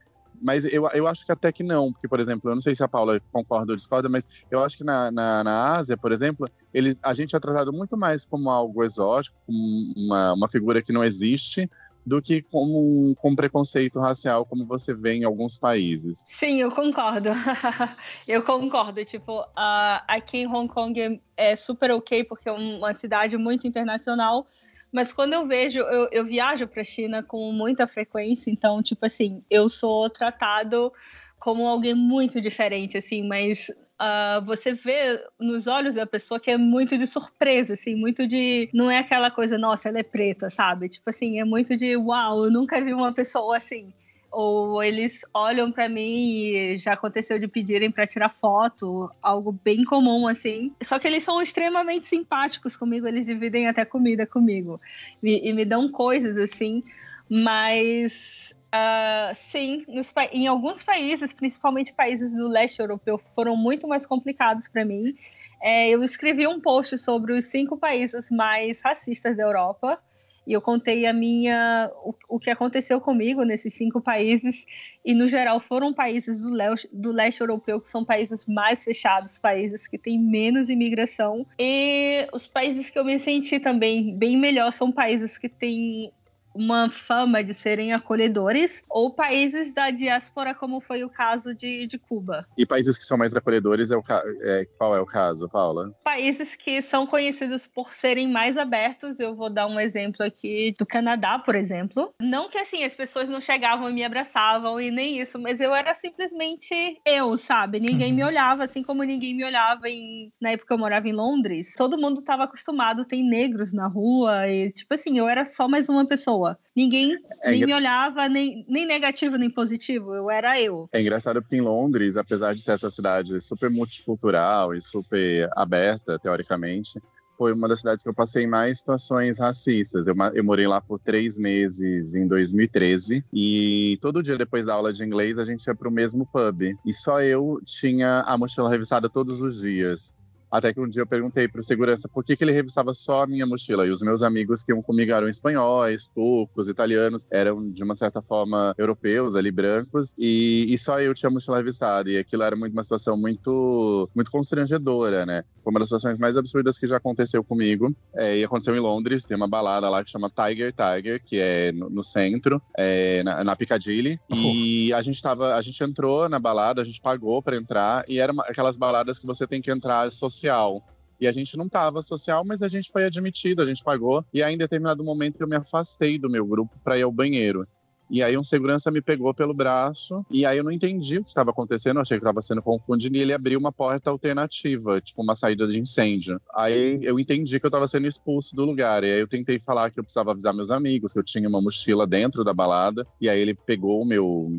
mas 0.41 0.65
eu, 0.65 0.89
eu 0.93 1.07
acho 1.07 1.25
que 1.25 1.33
até 1.33 1.53
que 1.53 1.63
não, 1.63 1.93
porque, 1.93 2.09
por 2.09 2.21
exemplo, 2.21 2.51
eu 2.51 2.55
não 2.55 2.61
sei 2.61 2.75
se 2.75 2.83
a 2.83 2.89
Paula 2.89 3.21
concorda 3.33 3.73
ou 3.73 3.77
discorda, 3.77 4.09
mas 4.09 4.29
eu 4.51 4.63
acho 4.63 4.79
que 4.79 4.85
na, 4.85 5.11
na, 5.11 5.45
na 5.45 5.77
Ásia, 5.77 5.97
por 5.97 6.13
exemplo, 6.13 6.49
eles, 6.73 6.99
a 7.03 7.15
gente 7.15 7.35
é 7.35 7.41
tratado 7.41 7.73
muito 7.73 7.97
mais 7.97 8.25
como 8.25 8.51
algo 8.51 8.85
exótico, 8.85 9.37
como 9.47 9.93
uma, 9.97 10.35
uma 10.35 10.49
figura 10.49 10.83
que 10.83 10.93
não 10.93 11.05
existe, 11.05 11.69
do 12.07 12.21
que 12.21 12.43
como 12.43 13.15
com 13.17 13.35
preconceito 13.35 13.99
racial, 13.99 14.45
como 14.45 14.67
você 14.67 14.93
vê 14.93 15.15
em 15.15 15.25
alguns 15.25 15.57
países. 15.57 16.23
Sim, 16.29 16.61
eu 16.61 16.71
concordo. 16.71 17.31
eu 18.29 18.43
concordo. 18.43 19.05
Tipo, 19.05 19.41
uh, 19.41 20.05
aqui 20.07 20.39
em 20.39 20.47
Hong 20.47 20.69
Kong 20.69 21.01
é, 21.01 21.19
é 21.37 21.57
super 21.57 21.91
ok, 21.93 22.25
porque 22.25 22.49
é 22.49 22.53
uma 22.53 22.93
cidade 22.93 23.37
muito 23.37 23.67
internacional. 23.67 24.47
Mas 24.95 25.13
quando 25.13 25.33
eu 25.33 25.45
vejo, 25.45 25.81
eu, 25.81 26.09
eu 26.13 26.25
viajo 26.25 26.69
para 26.69 26.83
a 26.83 26.85
China 26.85 27.21
com 27.21 27.51
muita 27.51 27.85
frequência, 27.85 28.49
então, 28.49 28.81
tipo 28.81 29.05
assim, 29.05 29.43
eu 29.51 29.69
sou 29.69 30.09
tratado 30.09 30.93
como 31.37 31.67
alguém 31.67 31.95
muito 31.95 32.41
diferente, 32.41 32.97
assim, 32.97 33.27
mas 33.27 33.69
uh, 34.01 34.45
você 34.47 34.73
vê 34.73 35.21
nos 35.41 35.67
olhos 35.67 35.97
da 35.97 36.07
pessoa 36.07 36.39
que 36.39 36.49
é 36.49 36.57
muito 36.57 36.97
de 36.97 37.09
surpresa, 37.09 37.73
assim, 37.73 37.97
muito 37.97 38.25
de. 38.25 38.71
Não 38.73 38.89
é 38.89 38.99
aquela 38.99 39.33
coisa, 39.33 39.59
nossa, 39.59 39.89
ela 39.89 39.99
é 39.99 40.05
preta, 40.05 40.49
sabe? 40.49 40.89
Tipo 40.89 41.11
assim, 41.11 41.41
é 41.41 41.45
muito 41.45 41.77
de, 41.77 41.97
uau, 41.97 42.45
eu 42.45 42.51
nunca 42.53 42.81
vi 42.81 42.95
uma 42.95 43.13
pessoa 43.13 43.57
assim 43.57 43.93
ou 44.35 44.83
eles 44.83 45.25
olham 45.33 45.71
para 45.71 45.89
mim 45.89 46.03
e 46.27 46.79
já 46.79 46.95
aconteceu 46.95 47.39
de 47.39 47.47
pedirem 47.47 47.91
para 47.91 48.07
tirar 48.07 48.29
foto, 48.29 49.09
algo 49.23 49.53
bem 49.53 49.85
comum 49.85 50.27
assim. 50.27 50.73
Só 50.83 50.99
que 50.99 51.07
eles 51.07 51.23
são 51.23 51.41
extremamente 51.41 52.09
simpáticos 52.09 52.77
comigo, 52.77 53.07
eles 53.07 53.27
dividem 53.27 53.69
até 53.69 53.85
comida 53.85 54.27
comigo 54.27 54.81
e, 55.23 55.49
e 55.49 55.53
me 55.53 55.65
dão 55.65 55.91
coisas 55.91 56.37
assim, 56.37 56.83
mas 57.29 58.53
Uh, 58.75 59.33
sim, 59.35 59.85
nos, 59.87 60.13
em 60.33 60.49
alguns 60.49 60.83
países, 60.83 61.33
principalmente 61.33 61.93
países 61.93 62.33
do 62.33 62.49
leste 62.49 62.81
europeu, 62.81 63.21
foram 63.33 63.57
muito 63.57 63.87
mais 63.87 64.05
complicados 64.05 64.67
para 64.67 64.85
mim. 64.85 65.15
É, 65.63 65.91
eu 65.91 66.03
escrevi 66.03 66.45
um 66.45 66.61
post 66.61 66.99
sobre 66.99 67.35
os 67.35 67.45
cinco 67.45 67.79
países 67.79 68.29
mais 68.33 68.83
racistas 68.83 69.37
da 69.37 69.45
Europa 69.45 69.97
e 70.47 70.53
eu 70.53 70.61
contei 70.61 71.07
a 71.07 71.13
minha 71.13 71.91
o, 72.03 72.15
o 72.29 72.39
que 72.39 72.51
aconteceu 72.51 73.01
comigo 73.01 73.43
nesses 73.45 73.75
cinco 73.75 74.01
países. 74.01 74.65
E 75.05 75.15
no 75.15 75.29
geral 75.29 75.61
foram 75.61 75.93
países 75.93 76.41
do, 76.41 76.51
do 76.93 77.13
leste 77.13 77.41
europeu 77.41 77.81
que 77.81 77.89
são 77.89 78.05
países 78.05 78.47
mais 78.47 78.83
fechados, 78.85 79.39
países 79.39 79.87
que 79.87 79.99
têm 79.99 80.19
menos 80.19 80.69
imigração. 80.69 81.47
E 81.59 82.27
os 82.33 82.47
países 82.47 82.91
que 82.91 82.99
eu 82.99 83.05
me 83.05 83.19
senti 83.19 83.59
também 83.59 84.17
bem 84.17 84.37
melhor 84.37 84.73
são 84.73 84.91
países 84.91 85.39
que 85.39 85.49
têm 85.49 86.13
uma 86.55 86.89
fama 86.89 87.43
de 87.43 87.53
serem 87.53 87.93
acolhedores, 87.93 88.83
ou 88.89 89.11
países 89.11 89.73
da 89.73 89.91
diáspora, 89.91 90.55
como 90.55 90.81
foi 90.81 91.03
o 91.05 91.11
caso 91.11 91.55
de, 91.55 91.87
de 91.87 91.99
Cuba. 91.99 92.47
E 92.57 92.65
países 92.65 92.97
que 92.97 93.05
são 93.05 93.19
mais 93.19 93.35
acolhedores, 93.35 93.91
é 93.91 93.97
o 93.97 94.05
é, 94.43 94.67
qual 94.79 94.95
é 94.95 95.01
o 95.01 95.07
caso, 95.07 95.49
Paula? 95.49 95.93
Países 96.05 96.55
que 96.55 96.81
são 96.81 97.07
conhecidos 97.07 97.67
por 97.67 97.93
serem 97.93 98.29
mais 98.29 98.57
abertos, 98.57 99.19
eu 99.19 99.35
vou 99.35 99.51
dar 99.51 99.67
um 99.67 99.81
exemplo 99.81 100.25
aqui 100.25 100.73
do 100.79 100.87
Canadá, 100.87 101.39
por 101.39 101.57
exemplo. 101.57 102.15
Não 102.21 102.49
que 102.49 102.59
assim, 102.59 102.85
as 102.85 102.95
pessoas 102.95 103.29
não 103.29 103.41
chegavam 103.41 103.91
e 103.91 103.93
me 103.93 104.05
abraçavam 104.05 104.81
e 104.81 104.91
nem 104.91 105.21
isso, 105.21 105.39
mas 105.39 105.61
eu 105.61 105.75
era 105.75 105.93
simplesmente 105.95 107.01
eu, 107.05 107.37
sabe? 107.37 107.81
Ninguém 107.81 108.11
uhum. 108.11 108.17
me 108.17 108.25
olhava, 108.25 108.65
assim 108.65 108.83
como 108.83 109.03
ninguém 109.03 109.35
me 109.35 109.45
olhava 109.45 109.89
em... 109.89 110.31
na 110.41 110.51
época 110.51 110.75
eu 110.75 110.79
morava 110.79 111.09
em 111.09 111.13
Londres. 111.13 111.73
Todo 111.77 111.99
mundo 111.99 112.21
estava 112.21 112.45
acostumado, 112.45 113.05
tem 113.05 113.29
negros 113.29 113.73
na 113.73 113.89
rua, 113.89 114.49
e 114.49 114.71
tipo 114.71 114.95
assim, 114.95 115.19
eu 115.19 115.29
era 115.29 115.45
só 115.47 115.67
mais 115.67 115.89
uma 115.89 116.07
pessoa 116.07 116.44
pessoa. 116.45 116.59
Ninguém 116.77 117.17
é 117.43 117.51
nem 117.51 117.67
me 117.67 117.75
olhava, 117.75 118.29
nem, 118.29 118.65
nem 118.69 118.87
negativo 118.87 119.37
nem 119.37 119.49
positivo, 119.49 120.15
eu 120.15 120.31
era 120.31 120.61
eu. 120.61 120.89
É 120.93 121.01
engraçado 121.01 121.41
porque 121.41 121.57
em 121.57 121.61
Londres, 121.61 122.17
apesar 122.17 122.55
de 122.55 122.61
ser 122.61 122.73
essa 122.73 122.91
cidade 122.91 123.41
super 123.41 123.71
multicultural 123.71 124.75
e 124.75 124.83
super 124.83 125.49
aberta, 125.57 126.19
teoricamente, 126.19 127.01
foi 127.37 127.53
uma 127.53 127.67
das 127.67 127.81
cidades 127.81 128.03
que 128.03 128.09
eu 128.09 128.15
passei 128.15 128.47
mais 128.47 128.79
situações 128.79 129.39
racistas. 129.39 130.07
Eu, 130.07 130.15
eu, 130.35 130.45
morei 130.45 130.67
lá 130.67 130.81
por 130.81 131.01
três 131.01 131.37
meses 131.39 132.15
em 132.15 132.29
2013 132.29 133.25
e 133.33 133.99
todo 134.01 134.23
dia 134.23 134.39
depois 134.39 134.67
da 134.67 134.75
aula 134.75 134.93
de 134.93 135.05
inglês 135.05 135.39
a 135.39 135.45
gente 135.45 135.67
ia 135.67 135.75
para 135.75 135.89
o 135.89 135.93
mesmo 135.93 136.27
pub 136.27 136.63
e 136.85 136.93
só 136.93 137.21
eu 137.21 137.61
tinha 137.65 138.21
a 138.21 138.39
mochila 138.39 138.71
revisada 138.71 139.09
todos 139.09 139.41
os 139.41 139.61
dias. 139.61 140.15
Até 140.55 140.73
que 140.73 140.79
um 140.79 140.89
dia 140.89 141.03
eu 141.03 141.07
perguntei 141.07 141.49
para 141.49 141.61
o 141.61 141.65
segurança 141.65 142.09
por 142.09 142.23
que, 142.23 142.37
que 142.37 142.45
ele 142.45 142.53
revisava 142.53 142.95
só 142.95 143.25
a 143.25 143.27
minha 143.27 143.45
mochila. 143.45 143.85
E 143.89 143.91
os 143.91 144.01
meus 144.03 144.23
amigos 144.23 144.63
que 144.63 144.71
iam 144.71 144.81
comigo 144.81 145.11
eram 145.11 145.29
espanhóis, 145.29 146.07
turcos, 146.15 146.69
italianos, 146.69 147.27
eram 147.29 147.73
de 147.73 147.83
uma 147.83 147.97
certa 147.97 148.23
forma 148.23 148.73
europeus, 148.79 149.35
ali 149.35 149.51
brancos, 149.51 150.15
e, 150.17 150.73
e 150.73 150.79
só 150.79 151.01
eu 151.01 151.13
tinha 151.13 151.29
a 151.29 151.33
mochila 151.33 151.57
revistada. 151.57 152.09
E 152.09 152.19
aquilo 152.19 152.45
era 152.45 152.55
muito, 152.55 152.73
uma 152.73 152.85
situação 152.85 153.17
muito, 153.17 154.09
muito 154.15 154.31
constrangedora, 154.31 155.27
né? 155.27 155.43
Foi 155.59 155.73
uma 155.73 155.81
das 155.81 155.89
situações 155.89 156.21
mais 156.21 156.37
absurdas 156.37 156.79
que 156.79 156.87
já 156.87 156.99
aconteceu 156.99 157.43
comigo. 157.43 157.93
É, 158.15 158.39
e 158.39 158.45
aconteceu 158.45 158.77
em 158.77 158.81
Londres, 158.81 159.27
tem 159.27 159.37
uma 159.37 159.49
balada 159.49 159.91
lá 159.91 160.05
que 160.05 160.11
chama 160.13 160.31
Tiger 160.31 160.73
Tiger, 160.73 161.21
que 161.25 161.37
é 161.37 161.73
no, 161.73 161.91
no 161.91 162.05
centro, 162.05 162.63
é, 162.79 163.25
na, 163.25 163.43
na, 163.43 163.57
Piccadilly. 163.57 164.21
Oh. 164.31 164.37
E 164.37 164.93
a 164.93 165.03
gente 165.03 165.21
tava, 165.21 165.57
a 165.57 165.63
gente 165.63 165.83
entrou 165.83 166.29
na 166.29 166.39
balada, 166.39 166.81
a 166.81 166.85
gente 166.85 167.01
pagou 167.01 167.43
para 167.43 167.57
entrar, 167.57 168.05
e 168.07 168.21
eram 168.21 168.41
aquelas 168.43 168.77
baladas 168.77 169.19
que 169.19 169.27
você 169.27 169.49
tem 169.49 169.61
que 169.61 169.69
entrar 169.69 170.13
social 170.13 170.44
social. 170.45 170.83
E 171.21 171.27
a 171.27 171.33
gente 171.33 171.57
não 171.57 171.67
estava 171.67 172.03
social, 172.03 172.45
mas 172.45 172.63
a 172.63 172.69
gente 172.69 172.91
foi 172.91 173.05
admitido, 173.05 173.63
a 173.63 173.67
gente 173.67 173.83
pagou. 173.83 174.25
E 174.33 174.43
aí, 174.43 174.55
em 174.55 174.59
determinado 174.59 175.03
momento, 175.03 175.41
eu 175.41 175.49
me 175.49 175.57
afastei 175.57 176.19
do 176.19 176.29
meu 176.29 176.45
grupo 176.45 176.77
para 176.83 176.99
ir 176.99 177.03
ao 177.03 177.13
banheiro. 177.13 177.67
E 178.11 178.23
aí, 178.23 178.37
um 178.37 178.45
segurança 178.45 178.91
me 178.91 179.01
pegou 179.01 179.33
pelo 179.33 179.55
braço. 179.55 180.27
E 180.31 180.45
aí, 180.45 180.59
eu 180.59 180.65
não 180.65 180.73
entendi 180.73 181.19
o 181.19 181.23
que 181.23 181.31
estava 181.31 181.51
acontecendo. 181.51 182.01
Achei 182.01 182.19
que 182.19 182.23
estava 182.23 182.43
sendo 182.43 182.61
confundido. 182.61 183.17
E 183.17 183.21
ele 183.21 183.33
abriu 183.33 183.59
uma 183.59 183.73
porta 183.73 184.11
alternativa, 184.11 185.01
tipo 185.01 185.23
uma 185.23 185.35
saída 185.35 185.67
de 185.67 185.79
incêndio. 185.79 186.39
Aí, 186.55 186.99
eu 187.03 187.19
entendi 187.19 187.59
que 187.59 187.65
eu 187.65 187.69
estava 187.69 187.87
sendo 187.87 188.07
expulso 188.07 188.55
do 188.55 188.65
lugar. 188.65 189.05
E 189.05 189.13
aí, 189.13 189.21
eu 189.21 189.29
tentei 189.29 189.59
falar 189.61 189.91
que 189.91 190.01
eu 190.01 190.05
precisava 190.05 190.33
avisar 190.33 190.53
meus 190.53 190.71
amigos, 190.71 191.13
que 191.13 191.19
eu 191.19 191.25
tinha 191.25 191.49
uma 191.49 191.63
mochila 191.63 192.07
dentro 192.07 192.45
da 192.45 192.53
balada. 192.53 193.07
E 193.21 193.29
aí, 193.29 193.41
ele 193.41 193.55
pegou 193.55 194.03
o 194.03 194.05
meu 194.05 194.51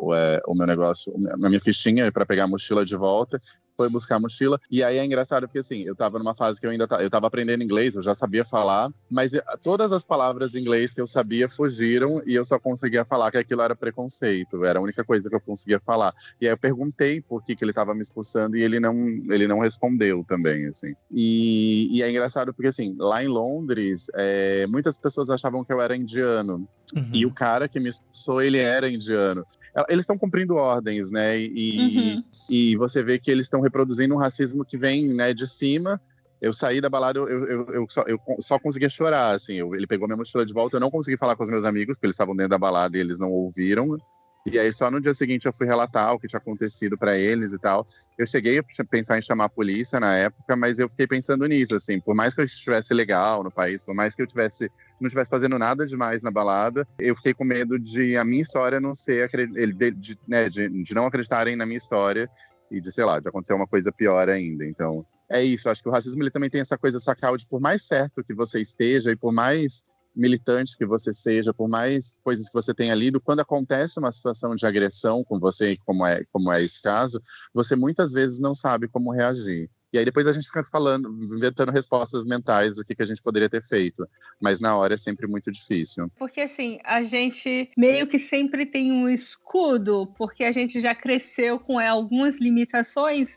o, 0.00 0.14
é, 0.14 0.40
o 0.46 0.54
meu 0.54 0.66
negócio, 0.66 1.12
a 1.30 1.48
minha 1.48 1.60
fichinha 1.60 2.10
para 2.10 2.26
pegar 2.26 2.44
a 2.44 2.48
mochila 2.48 2.84
de 2.84 2.96
volta 2.96 3.40
foi 3.80 3.88
buscar 3.88 4.16
a 4.16 4.20
mochila. 4.20 4.60
E 4.70 4.84
aí 4.84 4.98
é 4.98 5.04
engraçado 5.04 5.48
porque, 5.48 5.60
assim, 5.60 5.84
eu 5.84 5.96
tava 5.96 6.18
numa 6.18 6.34
fase 6.34 6.60
que 6.60 6.66
eu 6.66 6.70
ainda 6.70 6.86
eu 7.00 7.08
tava 7.08 7.28
aprendendo 7.28 7.64
inglês, 7.64 7.94
eu 7.94 8.02
já 8.02 8.14
sabia 8.14 8.44
falar, 8.44 8.92
mas 9.10 9.32
eh, 9.32 9.42
todas 9.62 9.90
as 9.90 10.04
palavras 10.04 10.54
em 10.54 10.60
inglês 10.60 10.92
que 10.92 11.00
eu 11.00 11.06
sabia 11.06 11.48
fugiram 11.48 12.22
e 12.26 12.34
eu 12.34 12.44
só 12.44 12.58
conseguia 12.58 13.06
falar 13.06 13.30
que 13.30 13.38
aquilo 13.38 13.62
era 13.62 13.74
preconceito, 13.74 14.66
era 14.66 14.78
a 14.78 14.82
única 14.82 15.02
coisa 15.02 15.30
que 15.30 15.34
eu 15.34 15.40
conseguia 15.40 15.80
falar. 15.80 16.14
E 16.38 16.46
aí 16.46 16.52
eu 16.52 16.58
perguntei 16.58 17.22
por 17.22 17.42
que, 17.42 17.56
que 17.56 17.64
ele 17.64 17.72
tava 17.72 17.94
me 17.94 18.02
expulsando 18.02 18.54
e 18.54 18.62
ele 18.62 18.78
não, 18.78 18.94
ele 19.30 19.46
não 19.46 19.60
respondeu 19.60 20.22
também, 20.28 20.66
assim. 20.66 20.94
E, 21.10 21.88
e 21.90 22.02
é 22.02 22.10
engraçado 22.10 22.52
porque, 22.52 22.68
assim, 22.68 22.94
lá 22.98 23.24
em 23.24 23.28
Londres, 23.28 24.10
é, 24.14 24.66
muitas 24.66 24.98
pessoas 24.98 25.30
achavam 25.30 25.64
que 25.64 25.72
eu 25.72 25.80
era 25.80 25.96
indiano. 25.96 26.68
Uhum. 26.94 27.10
E 27.14 27.24
o 27.24 27.32
cara 27.32 27.66
que 27.66 27.80
me 27.80 27.88
expulsou, 27.88 28.42
ele 28.42 28.58
era 28.58 28.90
indiano 28.90 29.46
eles 29.88 30.02
estão 30.02 30.18
cumprindo 30.18 30.56
ordens, 30.56 31.10
né? 31.10 31.38
E, 31.38 31.78
uhum. 31.78 32.24
e 32.48 32.76
você 32.76 33.02
vê 33.02 33.18
que 33.18 33.30
eles 33.30 33.46
estão 33.46 33.60
reproduzindo 33.60 34.14
um 34.14 34.18
racismo 34.18 34.64
que 34.64 34.76
vem 34.76 35.08
né, 35.08 35.32
de 35.32 35.46
cima. 35.46 36.00
Eu 36.40 36.52
saí 36.52 36.80
da 36.80 36.88
balada, 36.88 37.18
eu, 37.18 37.28
eu, 37.28 37.66
eu, 37.74 37.86
só, 37.88 38.02
eu 38.06 38.18
só 38.40 38.58
conseguia 38.58 38.88
chorar, 38.88 39.34
assim. 39.34 39.54
ele 39.74 39.86
pegou 39.86 40.08
minha 40.08 40.16
mochila 40.16 40.46
de 40.46 40.54
volta, 40.54 40.76
eu 40.76 40.80
não 40.80 40.90
consegui 40.90 41.18
falar 41.18 41.36
com 41.36 41.44
os 41.44 41.50
meus 41.50 41.64
amigos, 41.66 41.96
porque 41.96 42.06
eles 42.06 42.14
estavam 42.14 42.34
dentro 42.34 42.50
da 42.50 42.58
balada 42.58 42.96
e 42.96 43.00
eles 43.00 43.18
não 43.18 43.30
ouviram. 43.30 43.98
E 44.46 44.58
aí 44.58 44.72
só 44.72 44.90
no 44.90 45.00
dia 45.00 45.12
seguinte 45.12 45.46
eu 45.46 45.52
fui 45.52 45.66
relatar 45.66 46.14
o 46.14 46.18
que 46.18 46.26
tinha 46.26 46.38
acontecido 46.38 46.96
para 46.96 47.16
eles 47.18 47.52
e 47.52 47.58
tal. 47.58 47.86
Eu 48.20 48.26
cheguei 48.26 48.58
a 48.58 48.84
pensar 48.84 49.16
em 49.16 49.22
chamar 49.22 49.46
a 49.46 49.48
polícia 49.48 49.98
na 49.98 50.14
época, 50.14 50.54
mas 50.54 50.78
eu 50.78 50.90
fiquei 50.90 51.06
pensando 51.06 51.46
nisso, 51.46 51.74
assim, 51.74 51.98
por 51.98 52.14
mais 52.14 52.34
que 52.34 52.42
eu 52.42 52.44
estivesse 52.44 52.92
legal 52.92 53.42
no 53.42 53.50
país, 53.50 53.82
por 53.82 53.94
mais 53.94 54.14
que 54.14 54.20
eu 54.20 54.26
tivesse 54.26 54.70
não 55.00 55.06
estivesse 55.06 55.30
fazendo 55.30 55.58
nada 55.58 55.86
demais 55.86 56.22
na 56.22 56.30
balada, 56.30 56.86
eu 56.98 57.16
fiquei 57.16 57.32
com 57.32 57.44
medo 57.44 57.78
de 57.78 58.18
a 58.18 58.22
minha 58.22 58.42
história 58.42 58.78
não 58.78 58.94
ser 58.94 59.30
de, 59.74 59.90
de, 59.92 60.18
né, 60.28 60.50
de, 60.50 60.68
de 60.68 60.94
não 60.94 61.06
acreditarem 61.06 61.56
na 61.56 61.64
minha 61.64 61.78
história 61.78 62.28
e 62.70 62.78
de, 62.78 62.92
sei 62.92 63.06
lá, 63.06 63.18
de 63.18 63.26
acontecer 63.26 63.54
uma 63.54 63.66
coisa 63.66 63.90
pior 63.90 64.28
ainda. 64.28 64.66
Então, 64.66 65.02
é 65.26 65.42
isso. 65.42 65.70
Acho 65.70 65.82
que 65.82 65.88
o 65.88 65.92
racismo 65.92 66.22
ele 66.22 66.30
também 66.30 66.50
tem 66.50 66.60
essa 66.60 66.76
coisa 66.76 67.00
sacal 67.00 67.38
de 67.38 67.46
por 67.46 67.58
mais 67.58 67.86
certo 67.86 68.22
que 68.22 68.34
você 68.34 68.60
esteja 68.60 69.10
e 69.10 69.16
por 69.16 69.32
mais 69.32 69.82
militante 70.14 70.76
que 70.76 70.86
você 70.86 71.12
seja, 71.12 71.54
por 71.54 71.68
mais 71.68 72.16
coisas 72.22 72.46
que 72.46 72.54
você 72.54 72.74
tenha 72.74 72.94
lido, 72.94 73.20
quando 73.20 73.40
acontece 73.40 73.98
uma 73.98 74.12
situação 74.12 74.54
de 74.54 74.66
agressão 74.66 75.24
com 75.24 75.38
você, 75.38 75.76
como 75.84 76.06
é, 76.06 76.24
como 76.32 76.52
é 76.52 76.62
esse 76.62 76.80
caso, 76.82 77.22
você 77.54 77.76
muitas 77.76 78.12
vezes 78.12 78.38
não 78.38 78.54
sabe 78.54 78.88
como 78.88 79.12
reagir. 79.12 79.68
E 79.92 79.98
aí 79.98 80.04
depois 80.04 80.26
a 80.26 80.32
gente 80.32 80.46
fica 80.46 80.62
falando, 80.62 81.08
inventando 81.34 81.72
respostas 81.72 82.24
mentais 82.24 82.76
do 82.76 82.84
que, 82.84 82.94
que 82.94 83.02
a 83.02 83.06
gente 83.06 83.20
poderia 83.20 83.50
ter 83.50 83.62
feito. 83.66 84.06
Mas 84.40 84.60
na 84.60 84.76
hora 84.76 84.94
é 84.94 84.96
sempre 84.96 85.26
muito 85.26 85.50
difícil. 85.50 86.08
Porque 86.16 86.42
assim, 86.42 86.78
a 86.84 87.02
gente 87.02 87.70
meio 87.76 88.06
que 88.06 88.18
sempre 88.18 88.64
tem 88.64 88.92
um 88.92 89.08
escudo, 89.08 90.06
porque 90.16 90.44
a 90.44 90.52
gente 90.52 90.80
já 90.80 90.94
cresceu 90.94 91.58
com 91.58 91.80
é, 91.80 91.88
algumas 91.88 92.38
limitações, 92.38 93.36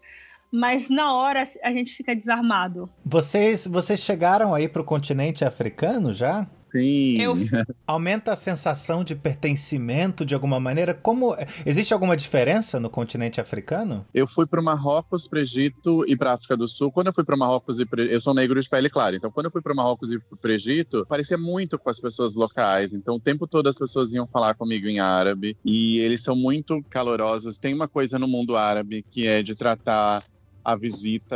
mas 0.51 0.89
na 0.89 1.12
hora 1.12 1.43
a 1.63 1.71
gente 1.71 1.95
fica 1.95 2.15
desarmado. 2.15 2.88
Vocês, 3.03 3.65
vocês 3.65 3.99
chegaram 3.99 4.53
aí 4.53 4.69
pro 4.69 4.83
continente 4.83 5.43
africano 5.43 6.13
já? 6.13 6.47
Sim. 6.73 7.21
Eu- 7.21 7.36
Aumenta 7.86 8.31
a 8.33 8.36
sensação 8.36 9.03
de 9.03 9.15
pertencimento 9.15 10.25
de 10.25 10.33
alguma 10.33 10.59
maneira? 10.59 10.93
Como 10.93 11.36
existe 11.65 11.93
alguma 11.93 12.17
diferença 12.17 12.79
no 12.79 12.89
continente 12.89 13.39
africano? 13.39 14.05
Eu 14.13 14.25
fui 14.25 14.45
para 14.47 14.59
o 14.59 14.63
Marrocos, 14.63 15.27
para 15.27 15.38
o 15.39 15.41
Egito 15.41 16.03
e 16.07 16.17
para 16.17 16.31
a 16.31 16.33
África 16.33 16.57
do 16.57 16.67
Sul. 16.67 16.91
Quando 16.91 17.07
eu 17.07 17.13
fui 17.13 17.23
para 17.23 17.36
o 17.36 17.38
Marrocos 17.38 17.79
e 17.79 17.86
pra... 17.86 18.01
eu 18.03 18.19
sou 18.19 18.33
negro 18.33 18.59
de 18.59 18.67
pele 18.67 18.89
clara, 18.89 19.15
então 19.15 19.31
quando 19.31 19.45
eu 19.45 19.51
fui 19.51 19.62
para 19.62 19.71
o 19.71 19.75
Marrocos 19.75 20.12
e 20.12 20.19
para 20.19 20.49
o 20.49 20.53
Egito, 20.53 21.05
parecia 21.07 21.38
muito 21.38 21.77
com 21.77 21.89
as 21.89 21.99
pessoas 21.99 22.33
locais. 22.33 22.91
Então 22.93 23.15
o 23.15 23.19
tempo 23.19 23.45
todo 23.45 23.67
as 23.69 23.77
pessoas 23.77 24.12
iam 24.12 24.25
falar 24.25 24.55
comigo 24.55 24.88
em 24.88 24.99
árabe 24.99 25.55
e 25.63 25.99
eles 25.99 26.23
são 26.23 26.36
muito 26.36 26.81
calorosos. 26.89 27.57
Tem 27.59 27.73
uma 27.73 27.88
coisa 27.88 28.17
no 28.17 28.27
mundo 28.27 28.57
árabe 28.57 29.05
que 29.12 29.27
é 29.27 29.43
de 29.43 29.55
tratar 29.55 30.23
a 30.63 30.76
visita 30.76 31.36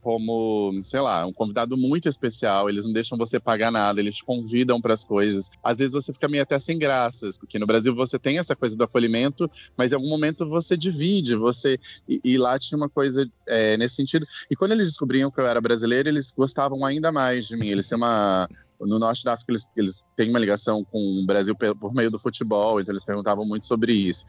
como, 0.00 0.80
sei 0.82 1.00
lá, 1.00 1.24
um 1.24 1.32
convidado 1.32 1.76
muito 1.76 2.08
especial. 2.08 2.68
Eles 2.68 2.84
não 2.84 2.92
deixam 2.92 3.16
você 3.16 3.38
pagar 3.38 3.70
nada, 3.70 4.00
eles 4.00 4.16
te 4.16 4.24
convidam 4.24 4.80
para 4.80 4.94
as 4.94 5.04
coisas. 5.04 5.48
Às 5.62 5.78
vezes 5.78 5.92
você 5.92 6.12
fica 6.12 6.28
meio 6.28 6.42
até 6.42 6.58
sem 6.58 6.78
graças, 6.78 7.38
porque 7.38 7.58
no 7.58 7.66
Brasil 7.66 7.94
você 7.94 8.18
tem 8.18 8.38
essa 8.38 8.56
coisa 8.56 8.76
do 8.76 8.84
acolhimento, 8.84 9.50
mas 9.76 9.92
em 9.92 9.94
algum 9.94 10.08
momento 10.08 10.48
você 10.48 10.76
divide, 10.76 11.36
você 11.36 11.78
e, 12.08 12.20
e 12.24 12.38
lá 12.38 12.58
tinha 12.58 12.76
uma 12.76 12.88
coisa 12.88 13.28
é, 13.46 13.76
nesse 13.76 13.96
sentido. 13.96 14.26
E 14.50 14.56
quando 14.56 14.72
eles 14.72 14.88
descobriam 14.88 15.30
que 15.30 15.40
eu 15.40 15.46
era 15.46 15.60
brasileiro, 15.60 16.08
eles 16.08 16.32
gostavam 16.32 16.84
ainda 16.84 17.12
mais 17.12 17.46
de 17.46 17.56
mim. 17.56 17.68
Eles 17.68 17.88
têm 17.88 17.96
uma 17.96 18.48
no 18.80 18.98
norte 18.98 19.24
da 19.24 19.34
África 19.34 19.52
eles, 19.52 19.68
eles 19.76 20.04
têm 20.16 20.30
uma 20.30 20.38
ligação 20.38 20.84
com 20.84 20.98
o 20.98 21.26
Brasil 21.26 21.54
por 21.54 21.94
meio 21.94 22.10
do 22.10 22.18
futebol, 22.18 22.80
então 22.80 22.92
eles 22.92 23.04
perguntavam 23.04 23.44
muito 23.44 23.66
sobre 23.66 23.92
isso. 23.92 24.24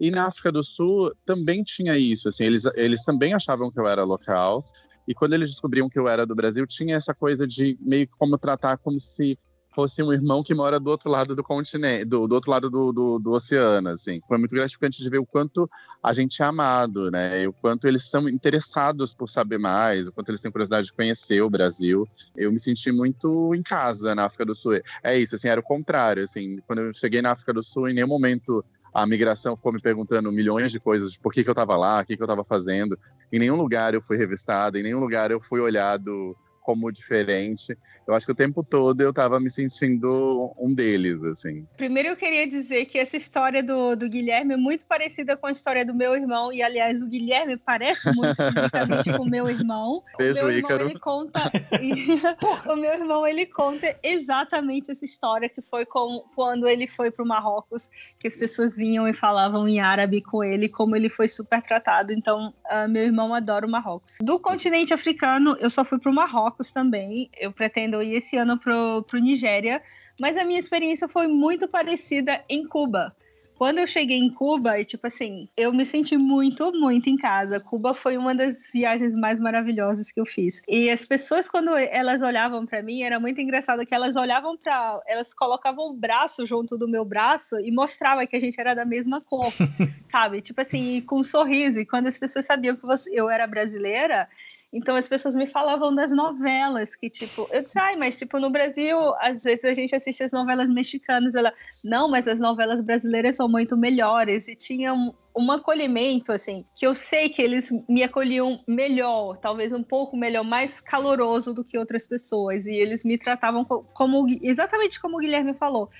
E 0.00 0.10
na 0.10 0.26
África 0.26 0.50
do 0.50 0.62
Sul 0.62 1.12
também 1.26 1.62
tinha 1.62 1.98
isso, 1.98 2.28
assim, 2.28 2.44
eles, 2.44 2.64
eles 2.74 3.02
também 3.04 3.34
achavam 3.34 3.70
que 3.70 3.78
eu 3.78 3.86
era 3.86 4.04
local. 4.04 4.64
E 5.06 5.14
quando 5.14 5.32
eles 5.32 5.50
descobriam 5.50 5.88
que 5.88 5.98
eu 5.98 6.08
era 6.08 6.24
do 6.24 6.34
Brasil, 6.34 6.66
tinha 6.66 6.96
essa 6.96 7.12
coisa 7.12 7.46
de 7.46 7.76
meio 7.80 8.08
como 8.18 8.38
tratar 8.38 8.78
como 8.78 9.00
se 9.00 9.38
fosse 9.74 10.02
um 10.02 10.12
irmão 10.12 10.42
que 10.42 10.54
mora 10.54 10.78
do 10.78 10.90
outro 10.90 11.10
lado 11.10 11.34
do 11.34 11.42
continente, 11.42 12.04
do, 12.04 12.26
do 12.26 12.34
outro 12.34 12.50
lado 12.50 12.70
do, 12.70 12.92
do, 12.92 13.18
do 13.18 13.32
oceano, 13.32 13.90
assim. 13.90 14.20
Foi 14.28 14.38
muito 14.38 14.54
gratificante 14.54 15.02
de 15.02 15.10
ver 15.10 15.18
o 15.18 15.26
quanto 15.26 15.68
a 16.02 16.12
gente 16.12 16.42
é 16.42 16.44
amado, 16.44 17.10
né? 17.10 17.42
E 17.42 17.46
o 17.46 17.52
quanto 17.52 17.86
eles 17.86 18.08
são 18.08 18.28
interessados 18.28 19.12
por 19.12 19.28
saber 19.28 19.58
mais, 19.58 20.06
o 20.06 20.12
quanto 20.12 20.30
eles 20.30 20.40
têm 20.40 20.50
curiosidade 20.50 20.86
de 20.86 20.92
conhecer 20.92 21.42
o 21.42 21.50
Brasil. 21.50 22.06
Eu 22.36 22.52
me 22.52 22.58
senti 22.58 22.92
muito 22.92 23.54
em 23.54 23.62
casa 23.62 24.14
na 24.14 24.24
África 24.24 24.44
do 24.44 24.54
Sul. 24.54 24.80
É 25.02 25.18
isso, 25.18 25.36
assim, 25.36 25.48
era 25.48 25.60
o 25.60 25.64
contrário, 25.64 26.24
assim. 26.24 26.58
Quando 26.66 26.80
eu 26.80 26.94
cheguei 26.94 27.22
na 27.22 27.32
África 27.32 27.52
do 27.52 27.62
Sul, 27.62 27.88
em 27.88 27.94
nenhum 27.94 28.08
momento 28.08 28.64
a 28.92 29.06
migração 29.06 29.56
ficou 29.56 29.72
me 29.72 29.80
perguntando 29.80 30.30
milhões 30.30 30.70
de 30.70 30.78
coisas 30.78 31.12
de 31.12 31.18
por 31.18 31.32
que, 31.32 31.42
que 31.42 31.48
eu 31.48 31.52
estava 31.52 31.76
lá, 31.76 32.00
o 32.00 32.04
que, 32.04 32.14
que 32.16 32.22
eu 32.22 32.26
estava 32.26 32.44
fazendo. 32.44 32.98
Em 33.32 33.38
nenhum 33.38 33.56
lugar 33.56 33.94
eu 33.94 34.02
fui 34.02 34.18
revistado, 34.18 34.76
em 34.76 34.82
nenhum 34.82 35.00
lugar 35.00 35.30
eu 35.30 35.40
fui 35.40 35.60
olhado 35.60 36.36
como 36.62 36.90
diferente. 36.90 37.76
Eu 38.06 38.14
acho 38.14 38.26
que 38.26 38.32
o 38.32 38.34
tempo 38.34 38.64
todo 38.64 39.00
eu 39.00 39.12
tava 39.12 39.38
me 39.38 39.50
sentindo 39.50 40.52
um 40.58 40.72
deles, 40.72 41.22
assim. 41.24 41.66
Primeiro 41.76 42.10
eu 42.10 42.16
queria 42.16 42.46
dizer 42.46 42.86
que 42.86 42.98
essa 42.98 43.16
história 43.16 43.62
do, 43.62 43.94
do 43.94 44.08
Guilherme 44.08 44.54
é 44.54 44.56
muito 44.56 44.84
parecida 44.86 45.36
com 45.36 45.46
a 45.46 45.52
história 45.52 45.84
do 45.84 45.94
meu 45.94 46.14
irmão, 46.14 46.52
e 46.52 46.62
aliás, 46.62 47.02
o 47.02 47.06
Guilherme 47.06 47.56
parece 47.56 48.10
muito 48.12 48.34
fisicamente 48.36 49.12
com 49.16 49.22
o 49.22 49.28
meu 49.28 49.48
irmão. 49.48 50.02
Beijo, 50.16 50.40
o 50.40 50.46
meu 50.46 50.56
irmão, 50.56 50.70
Ícaro. 50.70 50.90
ele 50.90 50.98
conta. 50.98 51.40
o 52.72 52.76
meu 52.76 52.92
irmão 52.92 53.26
ele 53.26 53.46
conta 53.46 53.96
exatamente 54.02 54.90
essa 54.90 55.04
história 55.04 55.48
que 55.48 55.62
foi 55.62 55.84
com, 55.84 56.24
quando 56.34 56.68
ele 56.68 56.86
foi 56.88 57.10
para 57.10 57.24
o 57.24 57.26
Marrocos, 57.26 57.90
que 58.18 58.28
as 58.28 58.36
pessoas 58.36 58.76
vinham 58.76 59.06
e 59.08 59.14
falavam 59.14 59.68
em 59.68 59.80
árabe 59.80 60.20
com 60.20 60.42
ele, 60.42 60.68
como 60.68 60.96
ele 60.96 61.08
foi 61.08 61.28
super 61.28 61.62
tratado. 61.62 62.12
Então, 62.12 62.52
ah, 62.68 62.88
meu 62.88 63.02
irmão 63.02 63.34
adora 63.34 63.66
o 63.66 63.70
Marrocos. 63.70 64.16
Do 64.20 64.38
continente 64.38 64.92
africano, 64.92 65.56
eu 65.58 65.70
só 65.70 65.84
fui 65.84 65.98
para 65.98 66.10
o 66.10 66.14
Marrocos 66.14 66.51
também. 66.72 67.30
Eu 67.38 67.52
pretendo 67.52 68.02
ir 68.02 68.16
esse 68.16 68.36
ano 68.36 68.58
pro, 68.58 69.02
pro 69.04 69.20
Nigéria, 69.20 69.80
mas 70.20 70.36
a 70.36 70.44
minha 70.44 70.60
experiência 70.60 71.08
foi 71.08 71.26
muito 71.26 71.66
parecida 71.68 72.44
em 72.48 72.66
Cuba. 72.66 73.14
Quando 73.62 73.78
eu 73.78 73.86
cheguei 73.86 74.18
em 74.18 74.28
Cuba, 74.28 74.80
e 74.80 74.84
tipo 74.84 75.06
assim, 75.06 75.48
eu 75.56 75.72
me 75.72 75.86
senti 75.86 76.16
muito, 76.16 76.72
muito 76.72 77.08
em 77.08 77.16
casa. 77.16 77.60
Cuba 77.60 77.94
foi 77.94 78.16
uma 78.16 78.34
das 78.34 78.56
viagens 78.72 79.14
mais 79.14 79.38
maravilhosas 79.38 80.10
que 80.10 80.20
eu 80.20 80.26
fiz. 80.26 80.60
E 80.66 80.90
as 80.90 81.04
pessoas, 81.04 81.48
quando 81.48 81.76
elas 81.76 82.22
olhavam 82.22 82.66
para 82.66 82.82
mim, 82.82 83.02
era 83.02 83.20
muito 83.20 83.40
engraçado 83.40 83.86
que 83.86 83.94
elas 83.94 84.16
olhavam 84.16 84.56
para. 84.56 85.00
Elas 85.06 85.32
colocavam 85.32 85.90
o 85.90 85.94
braço 85.94 86.44
junto 86.44 86.76
do 86.76 86.88
meu 86.88 87.04
braço 87.04 87.56
e 87.60 87.70
mostrava 87.70 88.26
que 88.26 88.34
a 88.34 88.40
gente 88.40 88.60
era 88.60 88.74
da 88.74 88.84
mesma 88.84 89.20
cor, 89.20 89.52
sabe? 90.10 90.40
Tipo 90.40 90.60
assim, 90.60 91.00
com 91.02 91.20
um 91.20 91.22
sorriso. 91.22 91.78
E 91.78 91.86
quando 91.86 92.08
as 92.08 92.18
pessoas 92.18 92.44
sabiam 92.44 92.74
que 92.74 92.84
eu 93.12 93.30
era 93.30 93.46
brasileira, 93.46 94.28
então 94.72 94.96
as 94.96 95.06
pessoas 95.06 95.36
me 95.36 95.46
falavam 95.46 95.94
das 95.94 96.10
novelas, 96.10 96.94
que 96.94 97.10
tipo, 97.10 97.46
eu 97.52 97.62
disse, 97.62 97.78
ai, 97.78 97.94
mas 97.96 98.18
tipo, 98.18 98.38
no 98.38 98.48
Brasil, 98.48 98.98
às 99.20 99.42
vezes 99.42 99.64
a 99.64 99.74
gente 99.74 99.94
assiste 99.94 100.22
as 100.22 100.32
novelas 100.32 100.68
mexicanas, 100.70 101.34
ela, 101.34 101.52
não, 101.84 102.08
mas 102.08 102.26
as 102.26 102.40
novelas 102.40 102.82
brasileiras 102.82 103.36
são 103.36 103.48
muito 103.48 103.76
melhores, 103.76 104.48
e 104.48 104.56
tinha 104.56 104.94
um, 104.94 105.12
um 105.36 105.52
acolhimento, 105.52 106.32
assim, 106.32 106.64
que 106.74 106.86
eu 106.86 106.94
sei 106.94 107.28
que 107.28 107.42
eles 107.42 107.70
me 107.86 108.02
acolhiam 108.02 108.60
melhor, 108.66 109.36
talvez 109.36 109.72
um 109.72 109.82
pouco 109.82 110.16
melhor, 110.16 110.42
mais 110.44 110.80
caloroso 110.80 111.52
do 111.52 111.62
que 111.62 111.76
outras 111.76 112.08
pessoas, 112.08 112.64
e 112.64 112.74
eles 112.74 113.04
me 113.04 113.18
tratavam 113.18 113.64
co- 113.66 113.84
como, 113.92 114.26
exatamente 114.40 114.98
como 115.00 115.16
o 115.18 115.20
Guilherme 115.20 115.52
falou, 115.52 115.90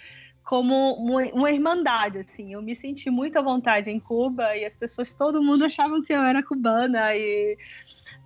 como 0.44 0.94
uma 0.94 1.50
irmandade, 1.50 2.18
assim. 2.18 2.52
Eu 2.52 2.62
me 2.62 2.74
senti 2.74 3.08
muito 3.10 3.38
à 3.38 3.42
vontade 3.42 3.90
em 3.90 4.00
Cuba 4.00 4.56
e 4.56 4.64
as 4.64 4.74
pessoas, 4.74 5.14
todo 5.14 5.42
mundo 5.42 5.64
achavam 5.64 6.02
que 6.02 6.12
eu 6.12 6.20
era 6.20 6.42
cubana 6.42 7.14
e 7.14 7.56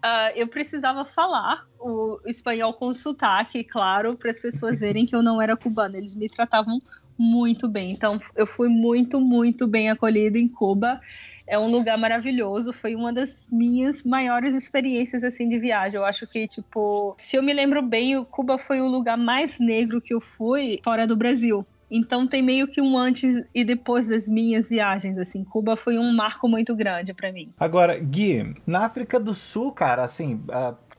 ah, 0.02 0.32
eu 0.34 0.46
precisava 0.46 1.04
falar 1.04 1.66
o 1.80 2.20
espanhol 2.26 2.72
com 2.74 2.92
sotaque, 2.92 3.64
claro, 3.64 4.16
para 4.16 4.30
as 4.30 4.38
pessoas 4.38 4.80
verem 4.80 5.06
que 5.06 5.14
eu 5.14 5.22
não 5.22 5.40
era 5.40 5.56
cubana. 5.56 5.96
Eles 5.96 6.14
me 6.14 6.28
tratavam 6.28 6.80
muito 7.18 7.68
bem. 7.68 7.92
Então, 7.92 8.20
eu 8.34 8.46
fui 8.46 8.68
muito, 8.68 9.20
muito 9.20 9.66
bem 9.66 9.90
acolhida 9.90 10.38
em 10.38 10.48
Cuba. 10.48 11.00
É 11.46 11.58
um 11.58 11.70
lugar 11.70 11.96
maravilhoso. 11.96 12.72
Foi 12.72 12.94
uma 12.94 13.12
das 13.12 13.44
minhas 13.50 14.02
maiores 14.02 14.54
experiências 14.54 15.24
assim 15.24 15.48
de 15.48 15.58
viagem. 15.58 15.98
Eu 15.98 16.04
acho 16.04 16.26
que, 16.26 16.46
tipo, 16.46 17.14
se 17.18 17.36
eu 17.36 17.42
me 17.42 17.52
lembro 17.52 17.80
bem, 17.82 18.22
Cuba 18.24 18.58
foi 18.58 18.80
o 18.80 18.86
lugar 18.86 19.16
mais 19.16 19.58
negro 19.58 20.00
que 20.00 20.12
eu 20.12 20.20
fui 20.20 20.80
fora 20.84 21.06
do 21.06 21.16
Brasil. 21.16 21.66
Então 21.90 22.26
tem 22.26 22.42
meio 22.42 22.66
que 22.66 22.80
um 22.80 22.98
antes 22.98 23.42
e 23.54 23.64
depois 23.64 24.06
das 24.06 24.26
minhas 24.26 24.68
viagens, 24.68 25.18
assim. 25.18 25.44
Cuba 25.44 25.76
foi 25.76 25.98
um 25.98 26.14
marco 26.14 26.48
muito 26.48 26.74
grande 26.74 27.14
para 27.14 27.32
mim. 27.32 27.52
Agora, 27.58 27.98
Gui, 27.98 28.54
na 28.66 28.84
África 28.84 29.20
do 29.20 29.34
Sul, 29.34 29.72
cara, 29.72 30.02
assim, 30.02 30.42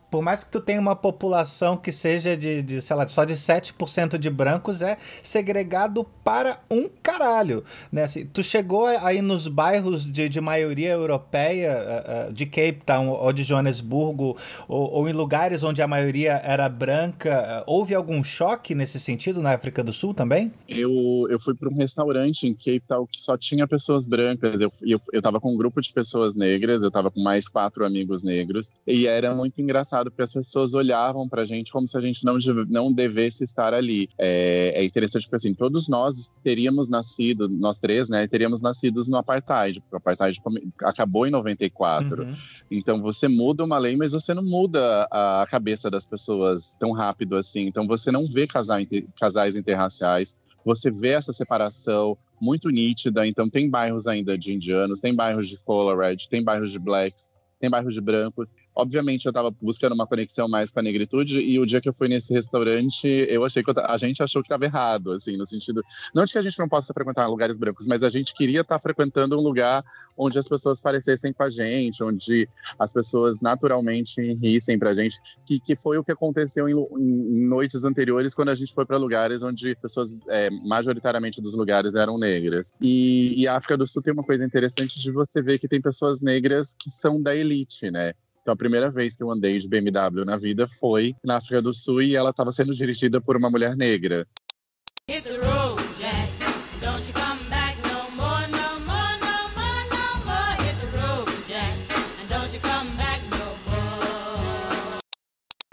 por 0.10 0.22
mais 0.22 0.44
que 0.44 0.52
tu 0.52 0.60
tenha 0.60 0.80
uma 0.80 0.96
população 0.96 1.78
que 1.78 1.92
seja 1.92 2.36
de, 2.36 2.62
de, 2.62 2.82
sei 2.82 2.96
lá, 2.96 3.08
só 3.08 3.24
de 3.24 3.34
7% 3.34 4.18
de 4.18 4.30
brancos, 4.30 4.82
é 4.82 4.98
segregado 5.22 6.06
para 6.24 6.60
um 6.70 6.90
caralho, 7.02 7.64
né? 7.92 8.04
Assim, 8.04 8.26
tu 8.26 8.44
chegou 8.44 8.86
aí 8.86 9.22
nos 9.22 9.48
bairros 9.48 10.06
de, 10.06 10.30
de 10.30 10.42
maioria 10.42 10.92
europeia, 10.92 11.74
ah, 11.74 12.28
ah, 12.28 12.32
de 12.32 12.46
Cape 12.46 12.80
Town 12.86 13.10
ou 13.10 13.34
de 13.34 13.44
Joanesburgo, 13.44 14.38
ou, 14.68 14.92
ou 14.92 15.10
em 15.10 15.14
lugares 15.14 15.64
onde 15.64 15.82
a 15.82 15.88
maioria 15.88 16.34
era 16.44 16.68
branca, 16.70 17.40
ah, 17.40 17.64
houve 17.66 17.94
algum 17.94 18.24
choque 18.24 18.74
nesse 18.76 19.00
sentido 19.00 19.42
na 19.42 19.54
África 19.54 19.84
do 19.84 19.94
Sul 19.94 20.14
também? 20.14 20.52
Eu, 20.68 21.28
eu 21.30 21.40
fui 21.40 21.54
para 21.54 21.70
um 21.70 21.76
restaurante 21.76 22.48
em 22.48 22.54
Cape 22.54 22.84
Town 22.88 23.08
que 23.08 23.20
só 23.20 23.38
tinha 23.38 23.68
pessoas 23.68 24.06
brancas. 24.06 24.60
Eu, 24.60 24.72
eu, 24.82 25.00
eu 25.14 25.22
com 25.40 25.54
um 25.54 25.58
grupo 25.58 25.82
de 25.82 25.92
pessoas 25.94 26.36
negras, 26.36 26.82
eu 26.82 26.92
tava 26.92 27.12
com 27.12 27.22
mais 27.22 27.48
quatro 27.48 27.86
amigos 27.86 28.24
negros. 28.24 28.72
E 28.86 29.08
era 29.08 29.34
muito 29.34 29.62
engraçado, 29.62 29.97
engraçado 29.98 30.12
porque 30.12 30.22
as 30.22 30.34
pessoas 30.34 30.74
olhavam 30.74 31.28
pra 31.28 31.46
gente 31.46 31.72
como 31.72 31.88
se 31.88 31.98
a 31.98 32.02
gente 32.02 32.24
não, 32.24 32.38
não 32.70 32.92
devesse 32.92 33.44
estar 33.44 33.74
ali. 33.74 34.10
É, 34.18 34.74
é 34.76 34.86
interessante 34.86 35.24
porque 35.24 35.36
assim, 35.36 35.54
todos 35.54 35.88
nós 35.88 36.30
teríamos 36.44 36.88
nascido, 36.90 37.50
nós 37.50 37.80
três, 37.80 38.10
né, 38.10 38.28
teríamos 38.28 38.62
nascidos 38.62 39.08
no 39.08 39.18
apartheid, 39.18 39.80
porque 39.82 39.96
o 39.96 39.98
apartheid 39.98 40.42
acabou 40.84 41.26
em 41.26 41.32
94. 41.32 42.24
Uhum. 42.24 42.36
Então 42.70 43.02
você 43.02 43.28
muda 43.28 43.64
uma 43.64 43.78
lei, 43.78 43.96
mas 43.96 44.12
você 44.12 44.34
não 44.34 44.44
muda 44.44 45.08
a 45.12 45.48
cabeça 45.50 45.90
das 45.90 46.06
pessoas 46.06 46.76
tão 46.80 46.92
rápido 46.92 47.36
assim. 47.36 47.62
Então 47.62 47.88
você 47.88 48.12
não 48.12 48.28
vê 48.28 48.48
casais 48.48 49.56
interraciais, 49.56 50.36
você 50.64 50.92
vê 50.92 51.10
essa 51.10 51.34
separação 51.34 52.18
muito 52.40 52.70
nítida. 52.70 53.26
Então 53.26 53.50
tem 53.50 53.70
bairros 53.70 54.08
ainda 54.08 54.38
de 54.38 54.54
indianos, 54.54 55.00
tem 55.00 55.14
bairros 55.14 55.48
de 55.48 55.58
colored, 55.58 56.28
tem 56.30 56.44
bairros 56.44 56.72
de 56.72 56.80
blacks, 56.80 57.30
tem 57.60 57.70
bairros 57.70 57.94
de 57.94 58.02
brancos. 58.02 58.48
Obviamente 58.78 59.26
eu 59.26 59.32
estava 59.32 59.50
buscando 59.50 59.94
uma 59.94 60.06
conexão 60.06 60.48
mais 60.48 60.70
com 60.70 60.80
a 60.80 60.84
negritude 60.84 61.40
e 61.40 61.60
o 61.60 61.66
dia 61.66 61.82
que 61.82 61.90
eu 61.90 61.94
fui 61.94 62.08
nesse 62.08 62.32
restaurante, 62.32 63.08
eu 63.08 63.44
achei 63.44 63.64
que 63.64 63.72
eu 63.72 63.76
a 63.78 63.98
gente 63.98 64.22
achou 64.22 64.44
que 64.44 64.46
estava 64.46 64.66
errado, 64.66 65.14
assim, 65.14 65.36
no 65.36 65.48
sentido 65.48 65.84
não 66.14 66.26
de 66.26 66.32
que 66.32 66.38
a 66.38 66.42
gente 66.44 66.60
não 66.60 66.70
possa 66.70 66.94
frequentar 66.94 67.28
lugares 67.28 67.58
brancos, 67.58 67.88
mas 67.88 68.04
a 68.04 68.10
gente 68.10 68.36
queria 68.36 68.62
estar 68.62 68.78
frequentando 68.78 69.36
um 69.36 69.42
lugar 69.42 69.84
onde 70.16 70.38
as 70.38 70.48
pessoas 70.48 70.80
parecessem 70.80 71.34
com 71.34 71.44
a 71.44 71.50
gente, 71.50 72.04
onde 72.04 72.48
as 72.78 72.92
pessoas 72.92 73.42
naturalmente 73.42 74.22
rissem 74.36 74.78
pra 74.78 74.94
gente, 74.94 75.20
que, 75.46 75.60
que 75.60 75.76
foi 75.76 75.98
o 75.98 76.04
que 76.04 76.12
aconteceu 76.12 76.70
em, 76.70 76.74
em 76.74 77.48
noites 77.48 77.84
anteriores, 77.84 78.34
quando 78.34 78.50
a 78.50 78.56
gente 78.56 78.74
foi 78.74 78.86
para 78.86 78.98
lugares 78.98 79.44
onde 79.44 79.76
pessoas, 79.76 80.20
é, 80.28 80.50
majoritariamente 80.50 81.42
dos 81.42 81.56
lugares, 81.56 81.96
eram 81.96 82.18
negras. 82.18 82.74
E, 82.82 83.34
e 83.42 83.48
a 83.48 83.56
África 83.56 83.78
do 83.78 83.88
Sul 83.88 84.02
tem 84.02 84.14
uma 84.14 84.24
coisa 84.24 84.44
interessante 84.44 85.00
de 85.00 85.12
você 85.12 85.42
ver 85.42 85.60
que 85.60 85.68
tem 85.68 85.82
pessoas 85.82 86.22
negras 86.22 86.76
que 86.78 86.90
são 86.90 87.22
da 87.22 87.36
elite, 87.36 87.90
né? 87.92 88.14
Então, 88.48 88.54
a 88.54 88.58
primeira 88.58 88.90
vez 88.90 89.14
que 89.14 89.22
eu 89.22 89.30
andei 89.30 89.60
de 89.60 89.68
BMW 89.68 90.24
na 90.24 90.38
vida 90.38 90.70
foi 90.80 91.14
na 91.22 91.36
África 91.36 91.62
do 91.62 91.74
Sul 91.74 92.02
e 92.02 92.16
ela 92.16 92.30
estava 92.30 92.50
sendo 92.50 92.74
dirigida 92.74 93.20
por 93.20 93.36
uma 93.36 93.50
mulher 93.50 93.76
negra. 93.76 94.26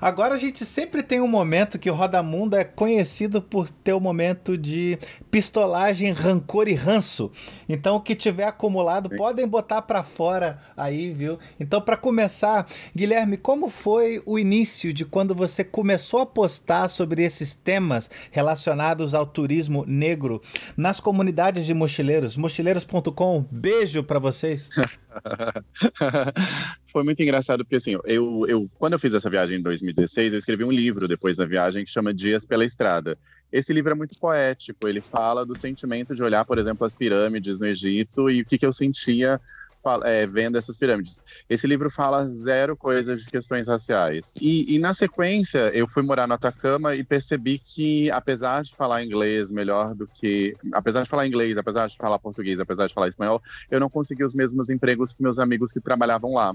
Agora 0.04 0.34
a 0.34 0.36
gente 0.36 0.66
sempre 0.66 1.02
tem 1.02 1.18
um 1.18 1.26
momento 1.26 1.78
que 1.78 1.88
o 1.88 1.94
Rodamundo 1.94 2.56
é 2.56 2.62
conhecido 2.62 3.40
por 3.40 3.70
ter 3.70 3.94
o 3.94 3.98
momento 3.98 4.58
de 4.58 4.98
pistolagem, 5.30 6.12
rancor 6.12 6.68
e 6.68 6.74
ranço. 6.74 7.32
Então 7.66 7.96
o 7.96 8.00
que 8.02 8.14
tiver 8.14 8.44
acumulado 8.44 9.08
podem 9.08 9.48
botar 9.48 9.80
pra 9.80 10.02
fora 10.02 10.60
aí, 10.76 11.10
viu? 11.10 11.38
Então 11.58 11.80
pra 11.80 11.96
começar, 11.96 12.66
Guilherme, 12.94 13.38
como 13.38 13.70
foi 13.70 14.22
o 14.26 14.38
início 14.38 14.92
de 14.92 15.06
quando 15.06 15.34
você 15.34 15.64
começou 15.64 16.20
a 16.20 16.26
postar 16.26 16.88
sobre 16.88 17.24
esses 17.24 17.54
temas 17.54 18.10
relacionados 18.30 19.14
ao 19.14 19.24
turismo 19.24 19.86
negro 19.88 20.42
nas 20.76 21.00
comunidades 21.00 21.64
de 21.64 21.72
mochileiros? 21.72 22.36
Mochileiros.com, 22.36 23.46
beijo 23.50 24.02
pra 24.02 24.18
vocês. 24.18 24.68
Foi 26.90 27.02
muito 27.02 27.22
engraçado 27.22 27.64
porque 27.64 27.76
assim, 27.76 27.96
eu, 28.04 28.46
eu 28.46 28.70
quando 28.78 28.94
eu 28.94 28.98
fiz 28.98 29.12
essa 29.14 29.30
viagem 29.30 29.58
em 29.58 29.62
2016, 29.62 30.32
eu 30.32 30.38
escrevi 30.38 30.64
um 30.64 30.70
livro 30.70 31.08
depois 31.08 31.36
da 31.36 31.44
viagem 31.44 31.84
que 31.84 31.90
chama 31.90 32.14
Dias 32.14 32.46
pela 32.46 32.64
Estrada. 32.64 33.18
Esse 33.52 33.72
livro 33.72 33.92
é 33.92 33.94
muito 33.94 34.18
poético, 34.18 34.88
ele 34.88 35.00
fala 35.00 35.46
do 35.46 35.56
sentimento 35.56 36.14
de 36.14 36.22
olhar, 36.22 36.44
por 36.44 36.58
exemplo, 36.58 36.86
as 36.86 36.94
pirâmides 36.94 37.60
no 37.60 37.66
Egito 37.66 38.28
e 38.28 38.42
o 38.42 38.44
que, 38.44 38.58
que 38.58 38.66
eu 38.66 38.72
sentia 38.72 39.40
fa- 39.84 40.00
é, 40.04 40.26
vendo 40.26 40.58
essas 40.58 40.78
pirâmides. 40.78 41.22
Esse 41.48 41.66
livro 41.66 41.90
fala 41.90 42.28
zero 42.30 42.76
coisas 42.76 43.22
de 43.22 43.30
questões 43.30 43.68
raciais. 43.68 44.34
E, 44.40 44.74
e 44.74 44.78
na 44.80 44.94
sequência, 44.94 45.70
eu 45.74 45.86
fui 45.88 46.02
morar 46.02 46.26
no 46.26 46.34
Atacama 46.34 46.96
e 46.96 47.04
percebi 47.04 47.60
que, 47.60 48.10
apesar 48.10 48.62
de 48.64 48.74
falar 48.76 49.04
inglês 49.04 49.52
melhor 49.52 49.94
do 49.94 50.08
que. 50.08 50.56
Apesar 50.72 51.04
de 51.04 51.10
falar 51.10 51.26
inglês, 51.26 51.56
apesar 51.58 51.86
de 51.88 51.96
falar 51.98 52.18
português, 52.18 52.58
apesar 52.58 52.86
de 52.88 52.94
falar 52.94 53.08
espanhol, 53.08 53.40
eu 53.70 53.78
não 53.78 53.90
consegui 53.90 54.24
os 54.24 54.34
mesmos 54.34 54.70
empregos 54.70 55.12
que 55.12 55.22
meus 55.22 55.38
amigos 55.38 55.72
que 55.72 55.80
trabalhavam 55.80 56.32
lá. 56.34 56.54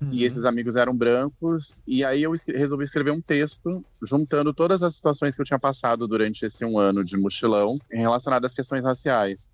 E 0.00 0.24
esses 0.24 0.44
amigos 0.44 0.76
eram 0.76 0.96
brancos, 0.96 1.80
e 1.86 2.04
aí 2.04 2.22
eu 2.22 2.34
escre- 2.34 2.56
resolvi 2.56 2.84
escrever 2.84 3.10
um 3.10 3.20
texto 3.20 3.84
juntando 4.02 4.52
todas 4.54 4.82
as 4.82 4.94
situações 4.94 5.34
que 5.34 5.40
eu 5.40 5.46
tinha 5.46 5.58
passado 5.58 6.06
durante 6.06 6.44
esse 6.44 6.64
um 6.64 6.78
ano 6.78 7.02
de 7.02 7.16
mochilão 7.16 7.80
relacionadas 7.90 8.50
às 8.52 8.54
questões 8.54 8.84
raciais. 8.84 9.48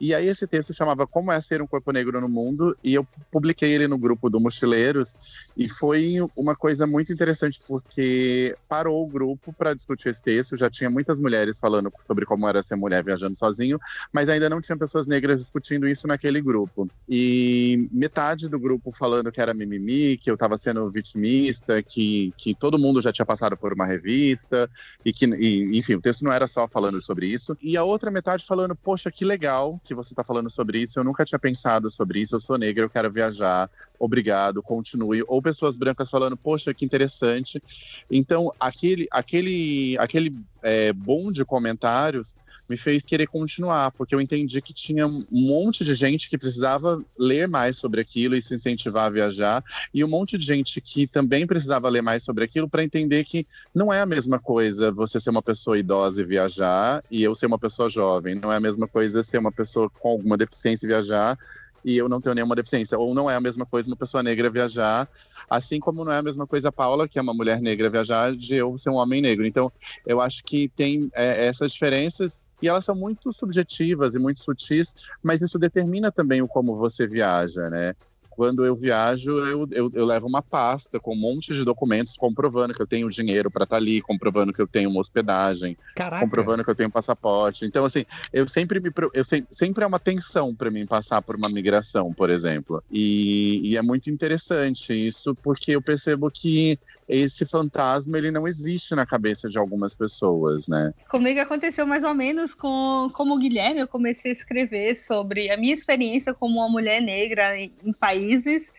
E 0.00 0.14
aí 0.14 0.28
esse 0.28 0.46
texto 0.46 0.72
chamava 0.72 1.06
Como 1.06 1.32
é 1.32 1.40
ser 1.40 1.60
um 1.60 1.66
corpo 1.66 1.90
negro 1.90 2.20
no 2.20 2.28
mundo, 2.28 2.76
e 2.84 2.94
eu 2.94 3.06
publiquei 3.32 3.72
ele 3.72 3.88
no 3.88 3.98
grupo 3.98 4.30
do 4.30 4.38
Mochileiros, 4.38 5.14
e 5.56 5.68
foi 5.68 6.16
uma 6.36 6.54
coisa 6.54 6.86
muito 6.86 7.12
interessante 7.12 7.60
porque 7.66 8.56
parou 8.68 9.04
o 9.04 9.08
grupo 9.08 9.52
para 9.52 9.74
discutir 9.74 10.10
esse 10.10 10.22
texto, 10.22 10.56
já 10.56 10.70
tinha 10.70 10.88
muitas 10.88 11.18
mulheres 11.18 11.58
falando 11.58 11.92
sobre 12.06 12.24
como 12.24 12.48
era 12.48 12.62
ser 12.62 12.76
mulher 12.76 13.02
viajando 13.02 13.36
sozinho, 13.36 13.78
mas 14.12 14.28
ainda 14.28 14.48
não 14.48 14.60
tinha 14.60 14.78
pessoas 14.78 15.08
negras 15.08 15.40
discutindo 15.40 15.88
isso 15.88 16.06
naquele 16.06 16.40
grupo. 16.40 16.88
E 17.08 17.88
metade 17.90 18.48
do 18.48 18.58
grupo 18.58 18.92
falando 18.92 19.32
que 19.32 19.40
era 19.40 19.52
mimimi, 19.52 19.77
que 20.18 20.30
eu 20.30 20.34
estava 20.34 20.58
sendo 20.58 20.90
vitimista, 20.90 21.82
que, 21.82 22.32
que 22.36 22.54
todo 22.54 22.78
mundo 22.78 23.02
já 23.02 23.12
tinha 23.12 23.26
passado 23.26 23.56
por 23.56 23.72
uma 23.72 23.86
revista, 23.86 24.70
e 25.04 25.12
que, 25.12 25.26
e, 25.26 25.76
enfim, 25.76 25.94
o 25.94 26.00
texto 26.00 26.24
não 26.24 26.32
era 26.32 26.46
só 26.46 26.66
falando 26.68 27.00
sobre 27.00 27.26
isso. 27.26 27.56
E 27.62 27.76
a 27.76 27.84
outra 27.84 28.10
metade 28.10 28.44
falando, 28.44 28.74
poxa, 28.74 29.10
que 29.10 29.24
legal 29.24 29.80
que 29.84 29.94
você 29.94 30.12
está 30.12 30.24
falando 30.24 30.50
sobre 30.50 30.82
isso, 30.82 30.98
eu 30.98 31.04
nunca 31.04 31.24
tinha 31.24 31.38
pensado 31.38 31.90
sobre 31.90 32.20
isso, 32.20 32.36
eu 32.36 32.40
sou 32.40 32.58
negra, 32.58 32.84
eu 32.84 32.90
quero 32.90 33.10
viajar, 33.10 33.70
obrigado, 33.98 34.62
continue. 34.62 35.22
Ou 35.26 35.42
pessoas 35.42 35.76
brancas 35.76 36.10
falando, 36.10 36.36
poxa, 36.36 36.74
que 36.74 36.84
interessante. 36.84 37.62
Então, 38.10 38.52
aquele, 38.58 39.08
aquele, 39.10 39.96
aquele 39.98 40.34
é, 40.62 40.92
bom 40.92 41.32
de 41.32 41.44
comentários 41.44 42.34
me 42.68 42.76
fez 42.76 43.04
querer 43.04 43.26
continuar, 43.26 43.90
porque 43.92 44.14
eu 44.14 44.20
entendi 44.20 44.60
que 44.60 44.72
tinha 44.72 45.06
um 45.06 45.24
monte 45.30 45.84
de 45.84 45.94
gente 45.94 46.28
que 46.28 46.36
precisava 46.36 47.02
ler 47.18 47.48
mais 47.48 47.76
sobre 47.76 48.00
aquilo 48.00 48.36
e 48.36 48.42
se 48.42 48.54
incentivar 48.54 49.06
a 49.06 49.10
viajar, 49.10 49.64
e 49.92 50.04
um 50.04 50.08
monte 50.08 50.36
de 50.36 50.44
gente 50.44 50.80
que 50.80 51.06
também 51.06 51.46
precisava 51.46 51.88
ler 51.88 52.02
mais 52.02 52.22
sobre 52.22 52.44
aquilo 52.44 52.68
para 52.68 52.84
entender 52.84 53.24
que 53.24 53.46
não 53.74 53.92
é 53.92 54.00
a 54.00 54.06
mesma 54.06 54.38
coisa 54.38 54.90
você 54.90 55.18
ser 55.18 55.30
uma 55.30 55.42
pessoa 55.42 55.78
idosa 55.78 56.20
e 56.20 56.24
viajar 56.24 57.02
e 57.10 57.22
eu 57.22 57.34
ser 57.34 57.46
uma 57.46 57.58
pessoa 57.58 57.88
jovem, 57.88 58.34
não 58.34 58.52
é 58.52 58.56
a 58.56 58.60
mesma 58.60 58.86
coisa 58.86 59.22
ser 59.22 59.38
uma 59.38 59.52
pessoa 59.52 59.88
com 59.88 60.08
alguma 60.08 60.36
deficiência 60.36 60.86
e 60.86 60.88
viajar 60.88 61.38
e 61.84 61.96
eu 61.96 62.08
não 62.08 62.20
tenho 62.20 62.34
nenhuma 62.34 62.56
deficiência, 62.56 62.98
ou 62.98 63.14
não 63.14 63.30
é 63.30 63.36
a 63.36 63.40
mesma 63.40 63.64
coisa 63.64 63.88
uma 63.88 63.96
pessoa 63.96 64.22
negra 64.22 64.50
viajar, 64.50 65.08
assim 65.48 65.80
como 65.80 66.04
não 66.04 66.12
é 66.12 66.18
a 66.18 66.22
mesma 66.22 66.46
coisa 66.46 66.68
a 66.68 66.72
Paula, 66.72 67.08
que 67.08 67.18
é 67.18 67.22
uma 67.22 67.32
mulher 67.32 67.60
negra 67.60 67.88
viajar, 67.88 68.34
de 68.34 68.56
eu 68.56 68.76
ser 68.76 68.90
um 68.90 68.96
homem 68.96 69.22
negro. 69.22 69.46
Então, 69.46 69.72
eu 70.06 70.20
acho 70.20 70.42
que 70.44 70.68
tem 70.68 71.10
é, 71.14 71.46
essas 71.46 71.72
diferenças 71.72 72.38
e 72.60 72.68
elas 72.68 72.84
são 72.84 72.94
muito 72.94 73.32
subjetivas 73.32 74.14
e 74.14 74.18
muito 74.18 74.40
sutis, 74.40 74.94
mas 75.22 75.42
isso 75.42 75.58
determina 75.58 76.10
também 76.12 76.42
o 76.42 76.48
como 76.48 76.76
você 76.76 77.06
viaja, 77.06 77.68
né? 77.70 77.94
Quando 78.30 78.64
eu 78.64 78.76
viajo, 78.76 79.32
eu, 79.32 79.66
eu, 79.72 79.90
eu 79.92 80.04
levo 80.06 80.28
uma 80.28 80.40
pasta 80.42 81.00
com 81.00 81.12
um 81.12 81.18
monte 81.18 81.52
de 81.52 81.64
documentos 81.64 82.14
comprovando 82.16 82.72
que 82.72 82.80
eu 82.80 82.86
tenho 82.86 83.10
dinheiro 83.10 83.50
para 83.50 83.64
estar 83.64 83.76
ali, 83.76 84.00
comprovando 84.00 84.52
que 84.52 84.62
eu 84.62 84.68
tenho 84.68 84.88
uma 84.90 85.00
hospedagem, 85.00 85.76
Caraca. 85.96 86.24
comprovando 86.24 86.62
que 86.62 86.70
eu 86.70 86.74
tenho 86.76 86.88
passaporte. 86.90 87.64
Então, 87.66 87.84
assim, 87.84 88.04
eu 88.32 88.46
sempre 88.46 88.78
me 88.78 88.92
eu 89.12 89.24
se- 89.24 89.44
sempre 89.50 89.82
é 89.82 89.86
uma 89.88 89.98
tensão 89.98 90.54
para 90.54 90.70
mim 90.70 90.86
passar 90.86 91.20
por 91.20 91.34
uma 91.34 91.48
migração, 91.48 92.14
por 92.14 92.30
exemplo. 92.30 92.80
E, 92.88 93.72
e 93.72 93.76
é 93.76 93.82
muito 93.82 94.08
interessante 94.08 94.92
isso, 94.94 95.34
porque 95.42 95.72
eu 95.72 95.82
percebo 95.82 96.30
que 96.30 96.78
esse 97.08 97.46
fantasma 97.46 98.18
ele 98.18 98.30
não 98.30 98.46
existe 98.46 98.94
na 98.94 99.06
cabeça 99.06 99.48
de 99.48 99.58
algumas 99.58 99.94
pessoas, 99.94 100.68
né? 100.68 100.92
Comigo 101.08 101.40
aconteceu 101.40 101.86
mais 101.86 102.04
ou 102.04 102.14
menos 102.14 102.54
com 102.54 103.10
como 103.14 103.34
o 103.34 103.38
Guilherme, 103.38 103.80
eu 103.80 103.88
comecei 103.88 104.30
a 104.30 104.34
escrever 104.34 104.94
sobre 104.94 105.50
a 105.50 105.56
minha 105.56 105.72
experiência 105.74 106.34
como 106.34 106.58
uma 106.60 106.68
mulher 106.68 107.00
negra 107.00 107.56
em, 107.58 107.74
em 107.82 107.92
países 107.92 108.70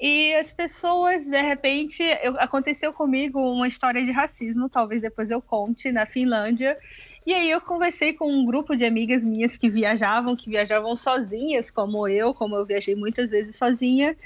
e 0.00 0.34
as 0.34 0.52
pessoas, 0.52 1.26
de 1.26 1.40
repente, 1.40 2.02
eu- 2.22 2.38
aconteceu 2.40 2.92
comigo 2.92 3.38
uma 3.40 3.68
história 3.68 4.04
de 4.04 4.10
racismo, 4.10 4.68
talvez 4.68 5.00
depois 5.02 5.30
eu 5.30 5.40
conte, 5.40 5.92
na 5.92 6.06
Finlândia. 6.06 6.76
E 7.24 7.32
aí 7.32 7.48
eu 7.50 7.60
conversei 7.60 8.12
com 8.12 8.26
um 8.32 8.44
grupo 8.44 8.74
de 8.74 8.84
amigas 8.84 9.22
minhas 9.24 9.56
que 9.56 9.70
viajavam, 9.70 10.34
que 10.34 10.50
viajavam 10.50 10.96
sozinhas, 10.96 11.70
como 11.70 12.08
eu, 12.08 12.34
como 12.34 12.56
eu 12.56 12.66
viajei 12.66 12.96
muitas 12.96 13.30
vezes 13.30 13.56
sozinha. 13.56 14.16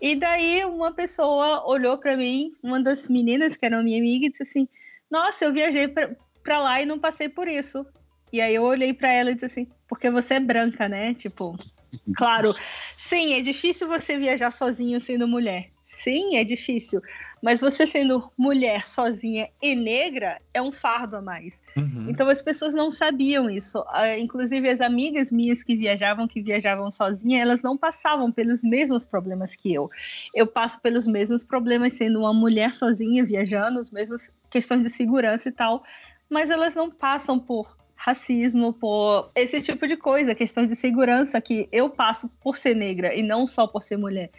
E 0.00 0.16
daí 0.16 0.64
uma 0.64 0.92
pessoa 0.92 1.64
olhou 1.66 1.98
para 1.98 2.16
mim, 2.16 2.52
uma 2.62 2.80
das 2.80 3.06
meninas 3.06 3.56
que 3.56 3.66
era 3.66 3.82
minha 3.82 3.98
amiga, 3.98 4.26
e 4.26 4.30
disse 4.30 4.42
assim: 4.42 4.68
Nossa, 5.10 5.44
eu 5.44 5.52
viajei 5.52 5.88
pra 5.88 6.10
pra 6.42 6.58
lá 6.58 6.80
e 6.80 6.86
não 6.86 6.98
passei 6.98 7.28
por 7.28 7.48
isso. 7.48 7.86
E 8.32 8.40
aí 8.40 8.54
eu 8.54 8.62
olhei 8.62 8.92
para 8.92 9.12
ela 9.12 9.30
e 9.30 9.34
disse 9.34 9.46
assim: 9.46 9.68
Porque 9.88 10.10
você 10.10 10.34
é 10.34 10.40
branca, 10.40 10.88
né? 10.88 11.14
Tipo, 11.14 11.56
claro, 12.16 12.54
sim, 12.96 13.34
é 13.34 13.40
difícil 13.40 13.88
você 13.88 14.16
viajar 14.18 14.50
sozinha 14.50 15.00
sendo 15.00 15.26
mulher. 15.26 15.70
Sim, 15.84 16.36
é 16.36 16.44
difícil. 16.44 17.02
Mas 17.42 17.60
você 17.60 17.86
sendo 17.86 18.30
mulher 18.36 18.88
sozinha 18.88 19.48
e 19.62 19.74
negra 19.74 20.40
é 20.52 20.60
um 20.60 20.70
fardo 20.70 21.16
a 21.16 21.22
mais. 21.22 21.60
Uhum. 21.76 22.06
Então 22.08 22.28
as 22.28 22.42
pessoas 22.42 22.74
não 22.74 22.90
sabiam 22.90 23.48
isso. 23.48 23.82
Ah, 23.88 24.18
Inclusive 24.18 24.68
as 24.68 24.80
amigas 24.80 25.30
minhas 25.30 25.62
que 25.62 25.74
viajavam, 25.74 26.28
que 26.28 26.42
viajavam 26.42 26.90
sozinha, 26.90 27.40
elas 27.40 27.62
não 27.62 27.76
passavam 27.76 28.30
pelos 28.30 28.62
mesmos 28.62 29.04
problemas 29.04 29.56
que 29.56 29.72
eu. 29.72 29.90
Eu 30.34 30.46
passo 30.46 30.80
pelos 30.80 31.06
mesmos 31.06 31.42
problemas 31.42 31.94
sendo 31.94 32.20
uma 32.20 32.34
mulher 32.34 32.72
sozinha 32.74 33.24
viajando, 33.24 33.78
as 33.78 33.90
mesmas 33.90 34.30
questões 34.50 34.82
de 34.82 34.90
segurança 34.90 35.48
e 35.48 35.52
tal, 35.52 35.82
mas 36.28 36.50
elas 36.50 36.74
não 36.74 36.90
passam 36.90 37.38
por 37.38 37.76
racismo, 37.94 38.72
por 38.72 39.30
esse 39.34 39.60
tipo 39.60 39.86
de 39.86 39.94
coisa, 39.94 40.34
questão 40.34 40.66
de 40.66 40.74
segurança 40.74 41.38
que 41.38 41.68
eu 41.70 41.90
passo 41.90 42.30
por 42.40 42.56
ser 42.56 42.74
negra 42.74 43.14
e 43.14 43.22
não 43.22 43.46
só 43.46 43.66
por 43.66 43.82
ser 43.82 43.98
mulher. 43.98 44.30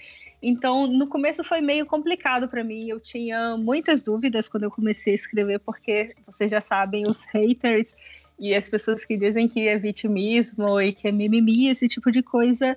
Então, 0.41 0.87
no 0.87 1.07
começo 1.07 1.43
foi 1.43 1.61
meio 1.61 1.85
complicado 1.85 2.47
para 2.47 2.63
mim. 2.63 2.89
Eu 2.89 2.99
tinha 2.99 3.55
muitas 3.57 4.01
dúvidas 4.01 4.47
quando 4.47 4.63
eu 4.63 4.71
comecei 4.71 5.13
a 5.13 5.15
escrever, 5.15 5.59
porque 5.59 6.15
vocês 6.25 6.49
já 6.49 6.59
sabem, 6.59 7.03
os 7.07 7.23
haters 7.25 7.95
e 8.39 8.55
as 8.55 8.67
pessoas 8.67 9.05
que 9.05 9.15
dizem 9.15 9.47
que 9.47 9.67
é 9.67 9.77
vitimismo 9.77 10.81
e 10.81 10.93
que 10.93 11.07
é 11.07 11.11
mimimi, 11.11 11.67
esse 11.67 11.87
tipo 11.87 12.11
de 12.11 12.23
coisa. 12.23 12.75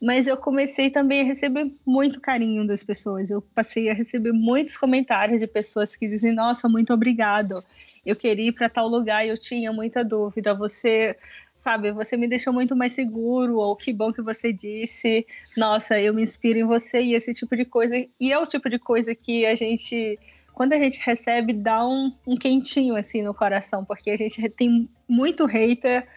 Mas 0.00 0.26
eu 0.26 0.36
comecei 0.36 0.90
também 0.90 1.20
a 1.20 1.24
receber 1.24 1.70
muito 1.86 2.20
carinho 2.20 2.66
das 2.66 2.82
pessoas. 2.82 3.30
Eu 3.30 3.42
passei 3.42 3.90
a 3.90 3.94
receber 3.94 4.32
muitos 4.32 4.76
comentários 4.76 5.38
de 5.38 5.46
pessoas 5.46 5.94
que 5.94 6.08
dizem: 6.08 6.32
Nossa, 6.32 6.68
muito 6.68 6.92
obrigado. 6.94 7.62
Eu 8.04 8.16
queria 8.16 8.48
ir 8.48 8.52
para 8.52 8.68
tal 8.68 8.88
lugar 8.88 9.24
e 9.24 9.28
eu 9.28 9.38
tinha 9.38 9.72
muita 9.72 10.02
dúvida. 10.02 10.54
Você 10.54 11.16
sabe, 11.62 11.92
você 11.92 12.16
me 12.16 12.26
deixou 12.26 12.52
muito 12.52 12.74
mais 12.74 12.92
seguro, 12.92 13.58
ou 13.58 13.76
que 13.76 13.92
bom 13.92 14.12
que 14.12 14.20
você 14.20 14.52
disse, 14.52 15.24
nossa, 15.56 15.98
eu 16.00 16.12
me 16.12 16.24
inspiro 16.24 16.58
em 16.58 16.64
você, 16.64 17.00
e 17.00 17.14
esse 17.14 17.32
tipo 17.32 17.56
de 17.56 17.64
coisa. 17.64 17.94
E 18.18 18.32
é 18.32 18.36
o 18.36 18.46
tipo 18.46 18.68
de 18.68 18.80
coisa 18.80 19.14
que 19.14 19.46
a 19.46 19.54
gente, 19.54 20.18
quando 20.52 20.72
a 20.72 20.78
gente 20.78 21.00
recebe, 21.00 21.52
dá 21.52 21.86
um, 21.86 22.12
um 22.26 22.36
quentinho 22.36 22.96
assim 22.96 23.22
no 23.22 23.32
coração, 23.32 23.84
porque 23.84 24.10
a 24.10 24.16
gente 24.16 24.42
tem 24.50 24.88
muito 25.08 25.46
hater, 25.46 26.08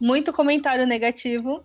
muito 0.00 0.32
comentário 0.32 0.86
negativo. 0.86 1.62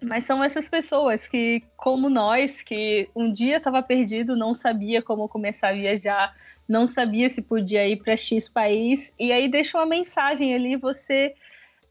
Mas 0.00 0.22
são 0.22 0.44
essas 0.44 0.68
pessoas 0.68 1.26
que, 1.26 1.64
como 1.76 2.08
nós, 2.08 2.62
que 2.62 3.08
um 3.16 3.32
dia 3.32 3.56
estava 3.56 3.82
perdido, 3.82 4.36
não 4.36 4.54
sabia 4.54 5.02
como 5.02 5.28
começar 5.28 5.70
a 5.70 5.72
viajar, 5.72 6.36
não 6.68 6.86
sabia 6.86 7.28
se 7.28 7.42
podia 7.42 7.88
ir 7.88 7.96
para 7.96 8.16
X 8.16 8.48
país, 8.48 9.12
e 9.18 9.32
aí 9.32 9.48
deixa 9.48 9.76
uma 9.76 9.86
mensagem 9.86 10.54
ali, 10.54 10.76
você 10.76 11.34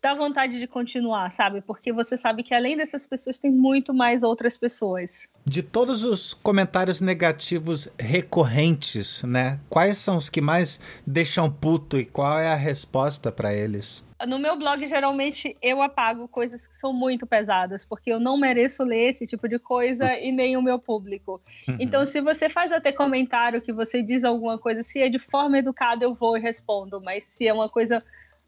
dá 0.05 0.13
vontade 0.13 0.59
de 0.59 0.67
continuar, 0.67 1.31
sabe? 1.31 1.61
Porque 1.61 1.91
você 1.91 2.15
sabe 2.15 2.43
que 2.43 2.53
além 2.53 2.77
dessas 2.77 3.07
pessoas 3.07 3.39
tem 3.39 3.49
muito 3.49 3.91
mais 3.91 4.21
outras 4.21 4.55
pessoas. 4.55 5.27
De 5.43 5.63
todos 5.63 6.03
os 6.03 6.31
comentários 6.31 7.01
negativos 7.01 7.89
recorrentes, 7.97 9.23
né? 9.23 9.59
Quais 9.67 9.97
são 9.97 10.15
os 10.15 10.29
que 10.29 10.41
mais 10.41 10.79
deixam 11.07 11.51
puto 11.51 11.97
e 11.97 12.05
qual 12.05 12.37
é 12.37 12.49
a 12.49 12.55
resposta 12.55 13.31
pra 13.31 13.51
eles? 13.51 14.05
No 14.27 14.37
meu 14.37 14.55
blog, 14.55 14.85
geralmente, 14.85 15.57
eu 15.59 15.81
apago 15.81 16.27
coisas 16.27 16.67
que 16.67 16.77
são 16.77 16.93
muito 16.93 17.25
pesadas, 17.25 17.83
porque 17.83 18.11
eu 18.11 18.19
não 18.19 18.37
mereço 18.37 18.83
ler 18.83 19.09
esse 19.09 19.25
tipo 19.25 19.49
de 19.49 19.57
coisa 19.57 20.13
e 20.19 20.31
nem 20.31 20.55
o 20.55 20.61
meu 20.61 20.77
público. 20.77 21.41
Uhum. 21.67 21.77
Então, 21.79 22.05
se 22.05 22.21
você 22.21 22.47
faz 22.47 22.71
até 22.71 22.91
comentário 22.91 23.59
que 23.59 23.73
você 23.73 24.03
diz 24.03 24.23
alguma 24.23 24.59
coisa, 24.59 24.83
se 24.83 25.01
é 25.01 25.09
de 25.09 25.17
forma 25.19 25.57
educada, 25.57 26.05
eu 26.05 26.13
vou 26.13 26.37
e 26.37 26.39
respondo. 26.39 27.01
Mas 27.01 27.23
se 27.23 27.47
é 27.47 27.53
uma 27.53 27.67
coisa 27.67 28.03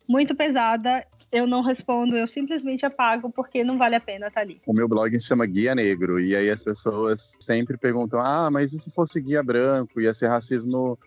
muito 0.08 0.34
pesada, 0.36 1.06
eu 1.32 1.46
não 1.46 1.62
respondo, 1.62 2.16
eu 2.16 2.28
simplesmente 2.28 2.86
apago, 2.86 3.30
porque 3.30 3.64
não 3.64 3.78
vale 3.78 3.96
a 3.96 4.00
pena 4.00 4.28
estar 4.28 4.42
ali. 4.42 4.62
O 4.66 4.74
meu 4.74 4.88
blog 4.88 5.20
se 5.20 5.28
chama 5.28 5.46
Guia 5.46 5.76
Negro, 5.76 6.20
e 6.20 6.36
aí 6.36 6.50
as 6.50 6.64
pessoas 6.64 7.38
sempre 7.40 7.78
perguntam: 7.78 8.20
ah, 8.20 8.50
mas 8.50 8.74
e 8.74 8.80
se 8.80 8.90
fosse 8.90 9.20
guia 9.20 9.44
branco? 9.44 10.00
Ia 10.00 10.14
ser 10.14 10.28
racismo. 10.28 10.98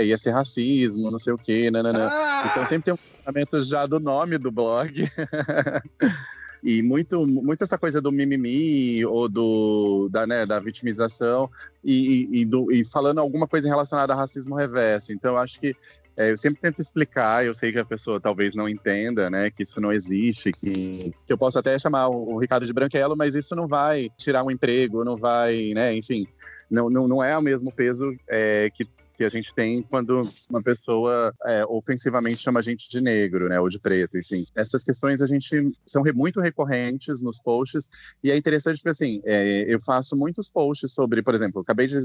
Ia 0.00 0.16
ser 0.16 0.30
racismo, 0.30 1.10
não 1.10 1.18
sei 1.18 1.32
o 1.32 1.38
quê, 1.38 1.72
nananã. 1.72 2.08
Ah! 2.08 2.48
Então 2.50 2.66
sempre 2.66 2.84
tem 2.84 2.94
um 2.94 2.96
pensamento 2.96 3.64
já 3.64 3.84
do 3.84 3.98
nome 3.98 4.38
do 4.38 4.52
blog. 4.52 4.92
E 6.62 6.82
muito, 6.82 7.24
muito 7.24 7.62
essa 7.62 7.78
coisa 7.78 8.00
do 8.00 8.10
mimimi 8.10 9.04
ou 9.06 9.28
do, 9.28 10.08
da, 10.10 10.26
né, 10.26 10.44
da 10.44 10.58
vitimização 10.58 11.48
e, 11.84 12.26
e, 12.32 12.40
e 12.40 12.44
do, 12.44 12.72
e 12.72 12.84
falando 12.84 13.20
alguma 13.20 13.46
coisa 13.46 13.68
relacionada 13.68 14.12
a 14.12 14.16
racismo 14.16 14.56
reverso. 14.56 15.12
Então, 15.12 15.34
eu 15.34 15.38
acho 15.38 15.60
que 15.60 15.76
é, 16.16 16.30
eu 16.30 16.36
sempre 16.38 16.60
tento 16.60 16.80
explicar, 16.80 17.44
eu 17.44 17.54
sei 17.54 17.72
que 17.72 17.78
a 17.78 17.84
pessoa 17.84 18.20
talvez 18.20 18.54
não 18.54 18.68
entenda, 18.68 19.28
né, 19.28 19.50
que 19.50 19.62
isso 19.62 19.80
não 19.80 19.92
existe, 19.92 20.52
que, 20.52 21.12
que 21.26 21.32
eu 21.32 21.36
posso 21.36 21.58
até 21.58 21.78
chamar 21.78 22.08
o, 22.08 22.38
Ricardo 22.38 22.64
de 22.64 22.72
branquelo, 22.72 23.16
mas 23.16 23.34
isso 23.34 23.54
não 23.54 23.68
vai 23.68 24.10
tirar 24.16 24.42
um 24.42 24.50
emprego, 24.50 25.04
não 25.04 25.16
vai, 25.16 25.72
né, 25.74 25.94
enfim, 25.94 26.26
não, 26.70 26.88
não, 26.88 27.06
não 27.06 27.22
é 27.22 27.36
o 27.36 27.42
mesmo 27.42 27.70
peso 27.70 28.14
é, 28.28 28.70
que, 28.74 28.88
que 29.16 29.24
a 29.24 29.28
gente 29.28 29.54
tem 29.54 29.82
quando 29.82 30.22
uma 30.48 30.62
pessoa 30.62 31.34
é, 31.44 31.64
ofensivamente 31.66 32.42
chama 32.42 32.60
a 32.60 32.62
gente 32.62 32.88
de 32.88 33.00
negro, 33.00 33.48
né, 33.48 33.60
ou 33.60 33.68
de 33.68 33.78
preto, 33.78 34.16
enfim. 34.16 34.46
Essas 34.54 34.82
questões 34.82 35.20
a 35.20 35.26
gente 35.26 35.70
são 35.84 36.02
re- 36.02 36.12
muito 36.12 36.40
recorrentes 36.40 37.20
nos 37.20 37.38
posts 37.38 37.88
e 38.24 38.30
é 38.30 38.36
interessante 38.36 38.76
porque 38.78 38.88
assim, 38.88 39.20
é, 39.24 39.66
eu 39.68 39.80
faço 39.82 40.16
muitos 40.16 40.48
posts 40.48 40.92
sobre, 40.92 41.22
por 41.22 41.34
exemplo, 41.34 41.60
acabei 41.60 41.86
de 41.86 41.98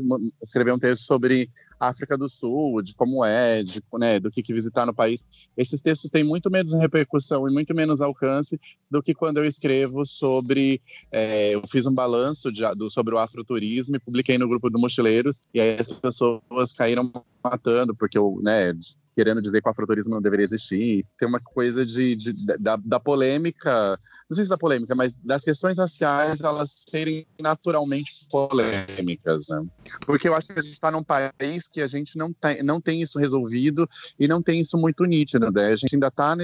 escrever 0.44 0.74
um 0.74 0.80
texto 0.80 1.04
sobre 1.04 1.50
África 1.82 2.16
do 2.18 2.30
Sul, 2.30 2.82
de 2.82 2.94
como 2.94 3.26
é, 3.26 3.64
de, 3.64 3.82
né, 3.98 4.20
do 4.20 4.30
que, 4.30 4.44
que 4.44 4.54
visitar 4.54 4.86
no 4.86 4.94
país. 4.94 5.26
Esses 5.58 5.82
textos 5.82 6.12
têm 6.12 6.24
muito 6.24 6.50
menos 6.52 6.72
repercussão 6.74 7.48
e 7.50 7.52
muito 7.52 7.74
menos 7.74 8.02
alcance 8.02 8.60
do 8.90 9.02
que 9.02 9.14
quando 9.16 9.38
eu 9.38 9.46
escrevo 9.46 10.06
sobre. 10.06 10.82
é, 11.12 11.56
eu 11.56 11.64
fiz 11.68 11.86
um 11.86 11.94
balanço 11.94 12.52
de- 12.52 12.64
do, 12.76 12.90
sobre 12.92 13.16
o 13.16 13.20
afroturismo 13.20 13.96
e 13.96 14.00
publiquei 14.00 14.38
no 14.38 14.48
grupo 14.48 14.70
do 14.70 14.78
Mochileiros, 14.80 15.42
e 15.54 15.60
aí 15.60 15.78
as 15.80 15.92
pessoas 15.92 16.72
caíram 16.78 17.12
matando, 17.44 17.96
porque 17.96 18.18
eu, 18.18 18.40
né, 18.44 18.74
querendo 19.16 19.42
dizer 19.42 19.62
que 19.62 19.68
o 19.68 19.72
afroturismo 19.72 20.14
não 20.14 20.22
deveria 20.22 20.44
existir. 20.46 21.06
Tem 21.20 21.28
uma 21.28 21.40
coisa 21.40 21.86
de, 21.86 22.16
de- 22.16 22.34
da, 22.58 22.76
da 22.78 23.00
polêmica, 23.00 24.00
não 24.30 24.36
sei 24.36 24.46
se 24.46 24.50
da 24.50 24.58
polêmica, 24.58 24.96
mas 24.96 25.14
das 25.16 25.44
questões 25.44 25.78
raciais 25.78 26.40
elas 26.42 26.86
serem 26.90 27.26
naturalmente 27.40 28.26
polêmicas, 28.32 29.48
né? 29.50 29.64
Porque 30.06 30.28
eu 30.28 30.34
acho 30.36 30.48
que 30.48 30.60
a 30.60 30.62
gente 30.62 30.74
está 30.74 30.90
num 30.90 31.04
país 31.04 31.68
que 31.68 31.82
a 31.82 31.88
gente 31.88 32.18
não 32.18 32.32
tem, 32.34 32.64
não 32.64 32.80
tem 32.80 33.02
isso 33.02 33.20
resolvido 33.20 33.90
e 34.18 34.28
não 34.28 34.42
tem 34.42 34.62
isso 34.62 34.78
muito 34.78 35.04
nítido, 35.04 35.52
né? 35.52 35.68
A 35.68 35.76
gente 35.76 35.96
ainda 35.96 36.08
está 36.08 36.36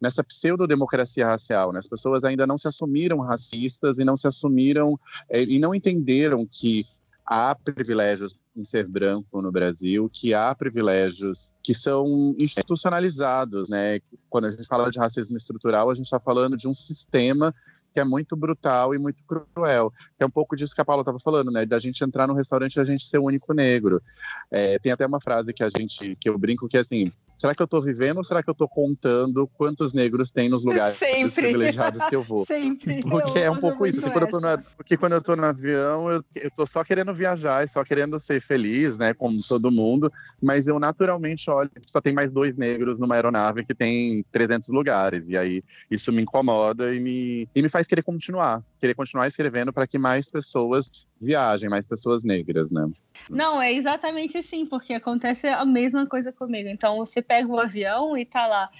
nessa 0.00 0.22
pseudo-democracia 0.22 1.26
racial, 1.26 1.72
né? 1.72 1.80
As 1.80 1.88
pessoas 1.88 2.22
ainda 2.24 2.46
não 2.46 2.56
se 2.56 2.68
assumiram 2.68 3.18
racistas 3.20 3.98
e 3.98 4.04
não 4.04 4.16
se 4.16 4.28
assumiram 4.28 4.98
eh, 5.28 5.42
e 5.42 5.58
não 5.58 5.74
entenderam 5.74 6.46
que 6.46 6.86
há 7.26 7.54
privilégios 7.54 8.38
em 8.56 8.64
ser 8.64 8.86
branco 8.86 9.42
no 9.42 9.50
Brasil, 9.50 10.08
que 10.10 10.32
há 10.32 10.54
privilégios 10.54 11.52
que 11.62 11.74
são 11.74 12.34
institucionalizados, 12.40 13.68
né? 13.68 14.00
Quando 14.30 14.46
a 14.46 14.50
gente 14.50 14.66
fala 14.66 14.90
de 14.90 14.98
racismo 14.98 15.36
estrutural, 15.36 15.90
a 15.90 15.94
gente 15.94 16.06
está 16.06 16.20
falando 16.20 16.56
de 16.56 16.68
um 16.68 16.74
sistema 16.74 17.54
que 17.92 18.00
é 18.00 18.04
muito 18.04 18.36
brutal 18.36 18.94
e 18.94 18.98
muito 18.98 19.22
cruel. 19.24 19.92
É 20.18 20.26
um 20.26 20.30
pouco 20.30 20.54
disso 20.54 20.74
que 20.74 20.80
a 20.80 20.84
Paula 20.84 21.00
estava 21.00 21.18
falando, 21.18 21.50
né? 21.50 21.64
Da 21.64 21.78
gente 21.78 22.04
entrar 22.04 22.26
no 22.26 22.34
restaurante 22.34 22.76
e 22.76 22.80
a 22.80 22.84
gente 22.84 23.06
ser 23.06 23.18
o 23.18 23.24
único 23.24 23.52
negro. 23.54 24.02
É, 24.50 24.78
tem 24.78 24.92
até 24.92 25.06
uma 25.06 25.20
frase 25.20 25.52
que 25.52 25.64
a 25.64 25.70
gente, 25.70 26.14
que 26.16 26.28
eu 26.28 26.38
brinco 26.38 26.68
que 26.68 26.76
é 26.76 26.80
assim. 26.80 27.10
Será 27.36 27.54
que 27.54 27.60
eu 27.60 27.66
estou 27.66 27.82
vivendo 27.82 28.16
ou 28.16 28.24
será 28.24 28.42
que 28.42 28.48
eu 28.48 28.52
estou 28.52 28.68
contando 28.68 29.46
quantos 29.58 29.92
negros 29.92 30.30
tem 30.30 30.48
nos 30.48 30.64
lugares 30.64 30.96
Sempre. 30.96 31.30
privilegiados 31.42 32.02
que 32.06 32.16
eu 32.16 32.22
vou? 32.22 32.46
Sempre. 32.48 33.02
Porque 33.02 33.38
Eu 33.38 33.44
é 33.44 33.50
um 33.50 33.56
pouco 33.56 33.86
isso. 33.86 33.98
assim, 33.98 34.10
quando 34.10 34.28
eu 34.32 34.40
no, 34.40 34.62
porque 34.76 34.96
quando 34.96 35.12
eu 35.12 35.20
tô 35.20 35.36
no 35.36 35.44
avião, 35.44 36.10
eu, 36.10 36.24
eu 36.34 36.50
tô 36.50 36.66
só 36.66 36.82
querendo 36.82 37.12
viajar, 37.12 37.62
e 37.62 37.68
só 37.68 37.84
querendo 37.84 38.18
ser 38.18 38.40
feliz, 38.40 38.96
né? 38.96 39.12
Como 39.12 39.36
todo 39.46 39.70
mundo. 39.70 40.10
Mas 40.42 40.66
eu 40.66 40.78
naturalmente 40.78 41.50
olho, 41.50 41.70
só 41.86 42.00
tem 42.00 42.14
mais 42.14 42.32
dois 42.32 42.56
negros 42.56 42.98
numa 42.98 43.14
aeronave 43.14 43.66
que 43.66 43.74
tem 43.74 44.24
300 44.32 44.68
lugares. 44.70 45.28
E 45.28 45.36
aí 45.36 45.62
isso 45.90 46.10
me 46.10 46.22
incomoda 46.22 46.94
e 46.94 47.00
me, 47.00 47.48
e 47.54 47.62
me 47.62 47.68
faz 47.68 47.86
querer 47.86 48.02
continuar. 48.02 48.62
Querer 48.80 48.94
continuar 48.94 49.26
escrevendo 49.26 49.72
para 49.72 49.86
que 49.86 49.98
mais 49.98 50.30
pessoas 50.30 50.90
viajem, 51.20 51.68
mais 51.68 51.86
pessoas 51.86 52.24
negras, 52.24 52.70
né? 52.70 52.88
Não, 53.30 53.60
é 53.60 53.72
exatamente 53.72 54.38
assim, 54.38 54.66
porque 54.66 54.94
acontece 54.94 55.46
a 55.48 55.64
mesma 55.64 56.06
coisa 56.06 56.32
comigo. 56.32 56.68
Então, 56.68 56.96
você 56.98 57.20
pega 57.20 57.48
o 57.48 57.58
avião 57.58 58.16
e 58.16 58.24
tá 58.24 58.46
lá. 58.46 58.70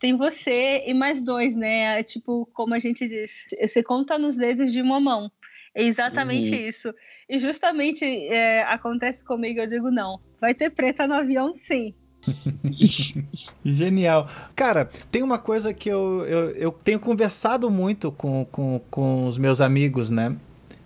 Tem 0.00 0.16
você 0.16 0.84
e 0.86 0.92
mais 0.94 1.22
dois, 1.22 1.56
né? 1.56 1.98
É 1.98 2.02
Tipo, 2.02 2.48
como 2.52 2.74
a 2.74 2.78
gente 2.78 3.08
diz, 3.08 3.46
você 3.60 3.82
conta 3.82 4.18
nos 4.18 4.36
dedos 4.36 4.72
de 4.72 4.80
uma 4.82 5.00
mão. 5.00 5.30
É 5.74 5.82
exatamente 5.82 6.54
Uhum. 6.54 6.68
isso. 6.68 6.94
E 7.28 7.38
justamente 7.38 8.04
é, 8.04 8.62
acontece 8.62 9.22
comigo, 9.24 9.60
eu 9.60 9.66
digo, 9.66 9.90
não. 9.90 10.20
Vai 10.40 10.54
ter 10.54 10.70
preta 10.70 11.06
no 11.06 11.14
avião, 11.14 11.52
sim. 11.66 11.94
Genial. 13.64 14.28
Cara, 14.54 14.84
tem 15.10 15.22
uma 15.22 15.38
coisa 15.38 15.72
que 15.72 15.88
eu, 15.88 16.24
eu, 16.26 16.50
eu 16.50 16.72
tenho 16.72 16.98
conversado 16.98 17.70
muito 17.70 18.10
com, 18.12 18.44
com, 18.46 18.80
com 18.90 19.26
os 19.26 19.38
meus 19.38 19.60
amigos, 19.60 20.10
né? 20.10 20.36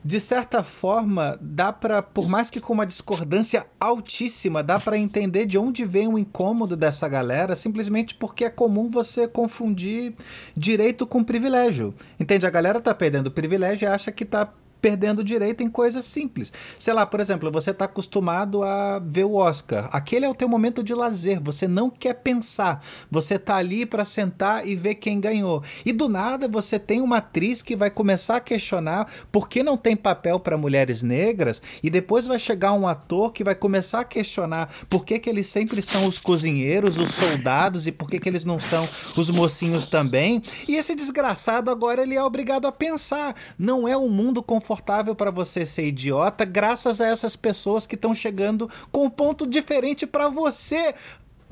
De 0.03 0.19
certa 0.19 0.65
forma, 0.65 1.39
dá 1.43 1.73
pra, 1.73 2.03
por 2.03 2.27
mais 2.27 2.49
que 2.49 2.59
com 2.59 2.73
uma 2.73 2.87
discordância 2.87 3.67
altíssima, 3.79 4.63
dá 4.63 4.81
pra 4.81 4.97
entender 4.97 5.45
de 5.45 5.59
onde 5.59 5.85
vem 5.85 6.09
o 6.09 6.19
incômodo 6.19 6.75
dessa 6.75 7.07
galera, 7.07 7.55
simplesmente 7.55 8.15
porque 8.15 8.45
é 8.45 8.51
comum 8.51 8.91
você 8.91 9.29
confundir 9.29 10.15
direito 10.57 11.07
com 11.07 11.23
privilégio. 11.23 11.95
Entende? 12.19 12.47
A 12.47 12.51
galera 12.51 12.81
tá 12.81 12.95
perdendo 12.95 13.31
privilégio 13.31 13.85
e 13.85 13.89
acha 13.89 14.11
que 14.11 14.25
tá 14.25 14.51
perdendo 14.81 15.23
direito 15.23 15.63
em 15.63 15.71
coisas 15.71 16.05
simples. 16.05 16.53
Sei 16.79 16.93
lá, 16.93 17.07
por 17.07 17.21
exemplo, 17.21 17.51
você 17.51 17.73
tá 17.73 17.85
acostumado 17.85 18.63
a 18.63 18.99
ver 18.99 19.25
o 19.25 19.35
Oscar. 19.35 19.89
Aquele 19.93 20.25
é 20.25 20.29
o 20.29 20.35
teu 20.35 20.49
momento 20.49 20.83
de 20.83 20.95
lazer, 20.95 21.41
você 21.41 21.69
não 21.69 21.91
quer 21.91 22.15
pensar. 22.15 22.83
Você 23.11 23.39
tá 23.39 23.57
ali 23.57 23.85
para 23.85 24.05
sentar 24.05 24.67
e 24.67 24.75
ver 24.75 24.97
quem 24.97 25.21
ganhou. 25.21 25.63
E 25.85 25.93
do 25.93 26.09
nada 26.09 26.49
você 26.49 26.79
tem 26.79 27.01
uma 27.01 27.19
atriz 27.19 27.63
que 27.63 27.77
vai 27.77 27.91
começar 27.91 28.37
a 28.37 28.41
questionar 28.41 29.11
por 29.31 29.49
que 29.49 29.63
não 29.63 29.77
tem 29.77 29.95
papel 29.95 30.41
para 30.41 30.57
mulheres 30.57 31.03
negras 31.03 31.61
e 31.83 31.91
depois 31.91 32.27
vai 32.27 32.39
chegar 32.39 32.73
um 32.73 32.87
ator 32.87 33.33
que 33.33 33.45
vai 33.45 33.55
começar 33.55 34.01
a 34.01 34.05
questionar 34.05 34.73
por 34.89 35.05
que, 35.05 35.19
que 35.19 35.29
eles 35.29 35.47
sempre 35.47 35.83
são 35.83 36.07
os 36.07 36.19
cozinheiros, 36.19 36.99
os 36.99 37.13
soldados 37.13 37.87
e 37.87 37.93
por 37.93 38.09
que, 38.09 38.19
que 38.19 38.29
eles 38.29 38.45
não 38.45 38.59
são 38.59 38.89
os 39.17 39.31
mocinhos 39.31 39.85
também. 39.85 40.43
E 40.67 40.77
esse 40.77 40.95
desgraçado 40.95 41.71
agora 41.71 42.03
ele 42.03 42.15
é 42.15 42.23
obrigado 42.23 42.67
a 42.67 42.73
pensar. 42.73 43.35
Não 43.59 43.87
é 43.87 43.97
um 43.97 44.09
mundo 44.09 44.43
confortável 44.43 44.70
para 45.17 45.31
você 45.31 45.67
ser 45.67 45.87
idiota, 45.87 46.45
graças 46.45 47.01
a 47.01 47.07
essas 47.07 47.35
pessoas 47.37 47.87
que 47.87 47.95
estão 47.95 48.15
chegando 48.15 48.69
com 48.93 49.05
um 49.07 49.11
ponto 49.11 49.47
diferente 49.47 50.07
para 50.07 50.29
você, 50.29 50.95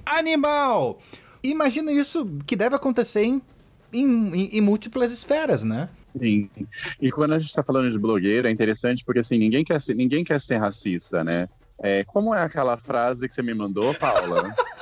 animal. 0.06 0.98
Imagina 1.42 1.92
isso 1.92 2.24
que 2.46 2.56
deve 2.56 2.74
acontecer 2.76 3.24
em, 3.24 3.42
em, 3.92 4.04
em- 4.34 4.58
em 4.58 4.60
múltiplas 4.60 5.12
esferas, 5.12 5.62
né? 5.64 5.88
Sim. 6.18 6.48
E 7.00 7.10
quando 7.12 7.34
a 7.34 7.38
gente 7.38 7.48
está 7.48 7.62
falando 7.62 7.90
de 7.90 7.98
blogueiro, 7.98 8.48
é 8.48 8.50
interessante 8.50 9.04
porque 9.04 9.20
assim, 9.20 9.38
ninguém 9.38 9.64
quer 9.64 9.80
ser, 9.80 9.94
ninguém 9.94 10.24
quer 10.24 10.40
ser 10.40 10.56
racista, 10.56 11.22
né? 11.22 11.48
É, 11.80 12.02
como 12.04 12.34
é 12.34 12.42
aquela 12.42 12.76
frase 12.76 13.28
que 13.28 13.34
você 13.34 13.42
me 13.42 13.54
mandou, 13.54 13.94
Paula? 13.94 14.52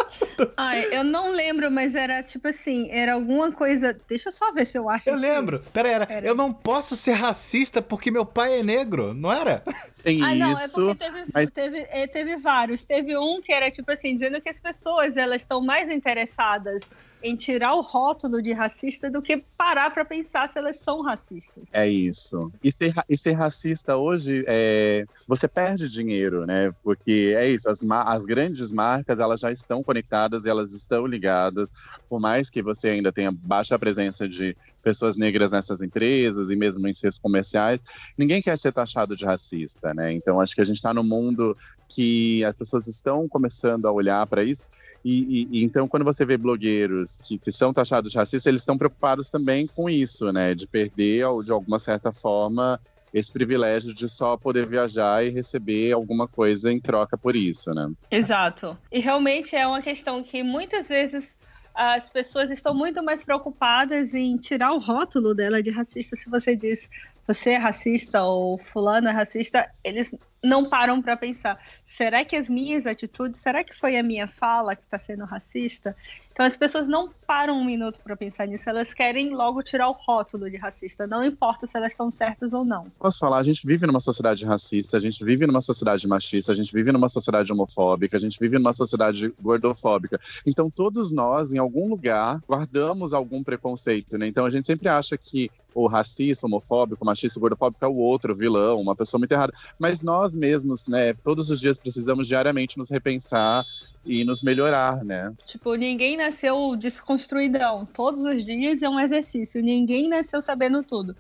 Ai, 0.57 0.87
eu 0.91 1.05
não 1.05 1.31
lembro, 1.31 1.71
mas 1.71 1.95
era 1.95 2.23
tipo 2.23 2.49
assim, 2.49 2.91
era 2.91 3.15
alguma 3.15 3.53
coisa. 3.53 3.99
Deixa 4.09 4.29
eu 4.29 4.33
só 4.33 4.53
ver 4.53 4.67
se 4.67 4.79
eu 4.79 4.89
acho. 4.89 5.09
Eu 5.09 5.17
lembro. 5.17 5.63
Pera, 5.73 5.89
era. 5.89 6.07
Pera. 6.07 6.27
Eu 6.27 6.35
não 6.35 6.53
posso 6.53 6.97
ser 6.97 7.13
racista 7.13 7.81
porque 7.81 8.11
meu 8.11 8.25
pai 8.25 8.61
é 8.61 8.63
negro, 8.63 9.15
não 9.15 9.33
era? 9.33 9.63
Tem 10.07 10.23
Ah, 10.23 10.37
não, 10.37 10.57
é 10.57 10.65
isso. 10.67 10.75
porque 10.75 10.95
teve, 10.95 11.25
mas- 11.35 11.51
teve, 11.51 11.85
eh, 11.91 12.07
teve 12.07 12.37
vários. 12.37 12.85
Teve 12.85 13.19
um 13.19 13.43
que 13.43 13.53
era 13.53 13.69
tipo 13.73 13.91
assim, 13.91 14.15
dizendo 14.15 14.41
que 14.41 14.49
as 14.49 14.61
pessoas 14.61 15.17
elas 15.17 15.43
estão 15.43 15.61
mais 15.61 15.91
interessadas 15.91 16.89
em 17.21 17.35
tirar 17.35 17.75
o 17.75 17.81
rótulo 17.81 18.41
de 18.41 18.53
racista 18.53 19.11
do 19.11 19.21
que 19.21 19.43
parar 19.59 19.91
pra 19.91 20.05
pensar 20.05 20.49
se 20.49 20.59
elas 20.61 20.77
são 20.77 21.03
racistas. 21.03 21.65
É 21.73 21.89
isso. 21.89 22.53
E 22.63 22.71
ser, 22.73 22.95
e 23.09 23.19
ser 23.19 23.33
racista 23.33 23.97
hoje, 23.97 24.45
é, 24.47 25.05
você 25.27 25.49
perde 25.49 25.89
dinheiro, 25.89 26.47
né? 26.47 26.73
Porque 26.85 27.35
é 27.37 27.49
isso, 27.51 27.69
as, 27.69 27.81
as 27.83 28.25
grandes 28.25 28.73
marcas, 28.73 29.19
elas 29.19 29.41
já 29.41 29.51
estão 29.51 29.83
conectadas, 29.83 30.47
elas 30.47 30.73
estão 30.73 31.05
ligadas. 31.05 31.73
Por 32.09 32.21
mais 32.21 32.49
que 32.49 32.63
você 32.63 32.91
ainda 32.91 33.11
tenha 33.13 33.33
baixa 33.33 33.77
presença 33.77 34.29
de 34.29 34.57
pessoas 34.87 35.17
negras 35.17 35.51
nessas 35.51 35.83
empresas 35.83 36.49
e 36.49 36.55
mesmo 36.57 36.87
em 36.87 36.95
seus 36.95 37.19
comerciais, 37.19 37.81
ninguém 38.17 38.41
quer 38.41 38.57
ser 38.57 38.73
taxado 38.73 39.17
de 39.17 39.25
racista, 39.25 39.93
né? 39.93 40.13
Então, 40.13 40.41
acho 40.41 40.55
que 40.55 40.61
a 40.61 40.65
gente 40.65 40.77
está 40.77 40.95
num 40.95 41.03
mundo 41.03 41.57
que 41.89 42.45
as 42.45 42.57
pessoas 42.57 42.87
estão 42.87 43.29
começando 43.29 43.87
a 43.87 43.93
olhar 43.93 44.25
para 44.29 44.45
isso. 44.45 44.67
E, 45.05 45.59
e- 45.59 45.61
e 45.61 45.65
então, 45.65 45.89
quando 45.89 46.05
você 46.05 46.25
vê 46.25 46.37
blogueiros 46.37 47.19
que, 47.25 47.39
que 47.39 47.51
são 47.53 47.73
taxados 47.73 48.13
de 48.13 48.19
racistas, 48.19 48.47
eles 48.47 48.63
estão 48.63 48.79
preocupados 48.79 49.29
também 49.29 49.67
com 49.75 49.89
isso, 49.91 50.33
né? 50.33 50.55
De 50.55 50.67
perder, 50.69 51.27
ou 51.27 51.43
de 51.43 51.51
alguma 51.53 51.79
certa 51.81 52.13
forma, 52.13 52.81
esse 53.13 53.33
privilégio 53.33 53.93
de 53.95 54.09
só 54.09 54.37
poder 54.37 54.69
viajar 54.69 55.25
e 55.25 55.31
receber 55.31 55.93
alguma 55.93 56.29
coisa 56.29 56.73
em 56.73 56.81
troca 56.81 57.19
por 57.19 57.35
isso, 57.37 57.73
né? 57.73 57.89
Exato. 58.11 58.79
E 58.91 59.01
realmente 59.01 59.55
é 59.57 59.67
uma 59.67 59.83
questão 59.83 60.23
que 60.23 60.43
muitas 60.43 60.89
vezes 60.89 61.37
as 61.77 62.09
pessoas 62.09 62.51
estão 62.51 62.75
muito 62.75 63.03
mais 63.03 63.23
preocupadas 63.23 64.15
em 64.15 64.37
tirar 64.37 64.73
o 64.73 64.79
rótulo 64.79 65.35
dela 65.35 65.63
de 65.63 65.71
racista. 65.71 66.17
Se 66.17 66.29
você 66.31 66.57
diz 66.57 66.89
você 67.27 67.51
é 67.51 67.57
racista 67.57 68.23
ou 68.23 68.57
fulano 68.57 69.09
é 69.09 69.13
racista, 69.13 69.69
eles 69.83 70.15
não 70.47 70.65
param 70.69 71.03
para 71.03 71.17
pensar: 71.17 71.59
será 71.85 72.25
que 72.25 72.37
as 72.37 72.49
minhas 72.49 72.87
atitudes, 72.87 73.41
será 73.41 73.65
que 73.65 73.75
foi 73.75 73.97
a 73.97 74.03
minha 74.03 74.27
fala 74.29 74.77
que 74.77 74.83
está 74.83 74.99
sendo 74.99 75.25
racista? 75.25 75.97
Então 76.37 76.45
as 76.45 76.55
pessoas 76.55 76.87
não 76.87 77.11
param 77.27 77.59
um 77.59 77.65
minuto 77.65 77.99
para 78.05 78.15
pensar 78.15 78.47
nisso, 78.47 78.69
elas 78.69 78.93
querem 78.93 79.31
logo 79.35 79.63
tirar 79.63 79.89
o 79.89 79.93
rótulo 79.93 80.51
de 80.51 80.59
racista, 80.59 81.07
não 81.07 81.25
importa 81.25 81.67
se 81.67 81.79
elas 81.79 81.93
estão 81.93 82.11
certas 82.11 82.53
ou 82.53 82.63
não. 82.63 82.93
Posso 82.99 83.19
falar, 83.19 83.39
a 83.39 83.43
gente 83.43 83.67
vive 83.67 83.87
numa 83.87 84.01
sociedade 84.01 84.45
racista, 84.45 84.99
a 84.99 85.01
gente 85.01 85.25
vive 85.25 85.47
numa 85.47 85.63
sociedade 85.63 86.07
machista, 86.07 86.53
a 86.53 86.55
gente 86.55 86.71
vive 86.75 86.93
numa 86.93 87.09
sociedade 87.09 87.51
homofóbica, 87.51 88.19
a 88.19 88.21
gente 88.21 88.39
vive 88.39 88.59
numa 88.59 88.75
sociedade 88.75 89.33
gordofóbica. 89.43 90.21
Então, 90.45 90.71
todos 90.71 91.11
nós, 91.11 91.55
em 91.55 91.59
algum 91.59 91.89
lugar, 91.89 92.39
guardamos 92.47 93.15
algum 93.15 93.43
preconceito, 93.43 94.19
né? 94.19 94.27
Então, 94.27 94.45
a 94.45 94.51
gente 94.51 94.67
sempre 94.67 94.91
acha 94.91 95.17
que 95.17 95.51
o 95.77 95.87
racista, 95.87 96.47
homofóbico, 96.47 97.05
machista, 97.05 97.39
gordofóbico 97.39 97.85
é 97.85 97.89
o 97.89 97.97
outro 97.97 98.35
vilão, 98.35 98.81
uma 98.81 98.97
pessoa 98.97 99.19
muito 99.19 99.33
errada. 99.33 99.53
Mas 99.79 100.03
nós 100.03 100.35
mesmos, 100.37 100.87
né, 100.87 101.13
todos 101.15 101.51
os 101.51 101.59
dias 101.59 101.79
precisamos 101.79 102.29
diariamente 102.29 102.79
nos 102.79 102.91
repensar 102.91 103.65
e 104.05 104.25
nos 104.25 104.43
melhorar, 104.43 105.05
né? 105.05 105.33
Tipo, 105.45 105.75
ninguém 105.75 106.17
nasceu 106.17 106.77
desconstruidão. 106.77 107.85
Todos 107.87 108.25
os 108.25 108.45
dias 108.45 108.81
é 108.83 108.89
um 108.89 109.01
exercício. 109.01 109.61
Ninguém 109.61 110.09
nasceu 110.09 110.41
sabendo 110.41 110.83
tudo. 110.83 111.17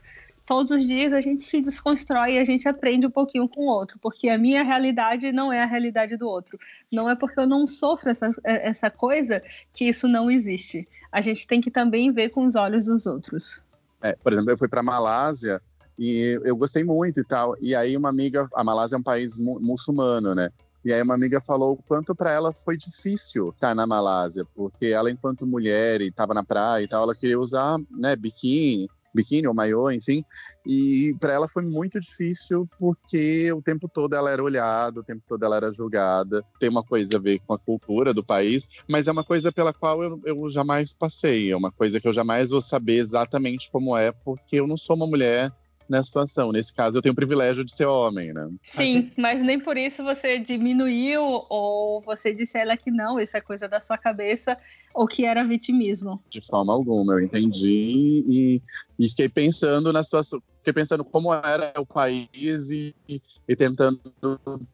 Todos 0.46 0.70
os 0.70 0.86
dias 0.86 1.12
a 1.12 1.20
gente 1.20 1.42
se 1.42 1.60
desconstrói 1.60 2.34
e 2.34 2.38
a 2.38 2.44
gente 2.44 2.68
aprende 2.68 3.04
um 3.04 3.10
pouquinho 3.10 3.48
com 3.48 3.62
o 3.62 3.68
outro, 3.68 3.98
porque 4.00 4.28
a 4.28 4.38
minha 4.38 4.62
realidade 4.62 5.32
não 5.32 5.52
é 5.52 5.60
a 5.60 5.66
realidade 5.66 6.16
do 6.16 6.28
outro. 6.28 6.56
Não 6.90 7.10
é 7.10 7.16
porque 7.16 7.40
eu 7.40 7.48
não 7.48 7.66
sofro 7.66 8.08
essa, 8.08 8.30
essa 8.44 8.88
coisa 8.88 9.42
que 9.74 9.86
isso 9.86 10.06
não 10.06 10.30
existe. 10.30 10.86
A 11.10 11.20
gente 11.20 11.48
tem 11.48 11.60
que 11.60 11.70
também 11.70 12.12
ver 12.12 12.28
com 12.28 12.46
os 12.46 12.54
olhos 12.54 12.84
dos 12.84 13.06
outros. 13.06 13.60
É, 14.00 14.12
por 14.12 14.32
exemplo, 14.32 14.52
eu 14.52 14.56
fui 14.56 14.68
para 14.68 14.84
Malásia 14.84 15.60
e 15.98 16.38
eu 16.44 16.56
gostei 16.56 16.84
muito 16.84 17.20
e 17.20 17.24
tal. 17.24 17.56
E 17.60 17.74
aí 17.74 17.96
uma 17.96 18.08
amiga, 18.08 18.48
a 18.54 18.62
Malásia 18.64 18.96
é 18.96 18.98
um 18.98 19.02
país 19.02 19.38
mu- 19.38 19.60
muçulmano, 19.60 20.34
né? 20.34 20.50
E 20.84 20.92
aí 20.92 21.02
uma 21.02 21.14
amiga 21.14 21.40
falou 21.40 21.72
o 21.72 21.82
quanto 21.82 22.14
para 22.14 22.30
ela 22.30 22.52
foi 22.64 22.76
difícil 22.76 23.48
estar 23.48 23.74
na 23.74 23.86
Malásia, 23.86 24.44
porque 24.54 24.86
ela 24.86 25.10
enquanto 25.10 25.46
mulher 25.46 26.00
e 26.00 26.08
estava 26.08 26.32
na 26.32 26.44
praia 26.44 26.84
e 26.84 26.88
tal, 26.88 27.02
ela 27.02 27.14
queria 27.14 27.40
usar, 27.40 27.76
né, 27.90 28.14
biquíni, 28.14 28.88
biquíni 29.12 29.48
ou 29.48 29.54
maiô, 29.54 29.90
enfim. 29.90 30.24
E 30.64 31.16
para 31.18 31.32
ela 31.32 31.48
foi 31.48 31.64
muito 31.64 31.98
difícil 31.98 32.68
porque 32.78 33.50
o 33.52 33.62
tempo 33.62 33.88
todo 33.88 34.14
ela 34.14 34.30
era 34.30 34.42
olhada, 34.42 35.00
o 35.00 35.04
tempo 35.04 35.22
todo 35.26 35.42
ela 35.44 35.56
era 35.56 35.72
julgada. 35.72 36.44
Tem 36.60 36.68
uma 36.68 36.84
coisa 36.84 37.16
a 37.16 37.20
ver 37.20 37.40
com 37.44 37.54
a 37.54 37.58
cultura 37.58 38.14
do 38.14 38.24
país, 38.24 38.68
mas 38.88 39.08
é 39.08 39.12
uma 39.12 39.24
coisa 39.24 39.50
pela 39.50 39.72
qual 39.72 40.02
eu, 40.04 40.20
eu 40.24 40.50
jamais 40.50 40.94
passei. 40.94 41.50
É 41.50 41.56
uma 41.56 41.72
coisa 41.72 42.00
que 42.00 42.06
eu 42.06 42.12
jamais 42.12 42.50
vou 42.50 42.60
saber 42.60 42.98
exatamente 42.98 43.70
como 43.72 43.96
é, 43.96 44.12
porque 44.24 44.56
eu 44.60 44.66
não 44.66 44.76
sou 44.76 44.94
uma 44.94 45.06
mulher 45.06 45.50
nessa 45.88 46.06
situação. 46.06 46.52
Nesse 46.52 46.72
caso, 46.72 46.98
eu 46.98 47.02
tenho 47.02 47.12
o 47.12 47.16
privilégio 47.16 47.64
de 47.64 47.74
ser 47.74 47.86
homem, 47.86 48.32
né? 48.32 48.48
Sim, 48.62 49.10
mas 49.16 49.42
nem 49.42 49.58
por 49.58 49.76
isso 49.76 50.02
você 50.02 50.38
diminuiu 50.38 51.22
ou 51.48 52.00
você 52.00 52.34
disse 52.34 52.56
a 52.58 52.62
ela 52.62 52.76
que 52.76 52.90
não, 52.90 53.18
isso 53.18 53.36
é 53.36 53.40
coisa 53.40 53.68
da 53.68 53.80
sua 53.80 53.96
cabeça, 53.96 54.56
ou 54.94 55.06
que 55.06 55.24
era 55.24 55.44
vitimismo. 55.44 56.22
De 56.28 56.40
forma 56.40 56.72
alguma, 56.72 57.14
eu 57.14 57.20
entendi 57.20 58.24
e, 58.28 58.62
e 58.98 59.08
fiquei 59.08 59.28
pensando 59.28 59.92
na 59.92 60.02
situação, 60.02 60.40
fiquei 60.58 60.72
pensando 60.72 61.04
como 61.04 61.32
era 61.32 61.72
o 61.78 61.86
país 61.86 62.70
e, 62.70 62.94
e 63.08 63.56
tentando 63.56 64.00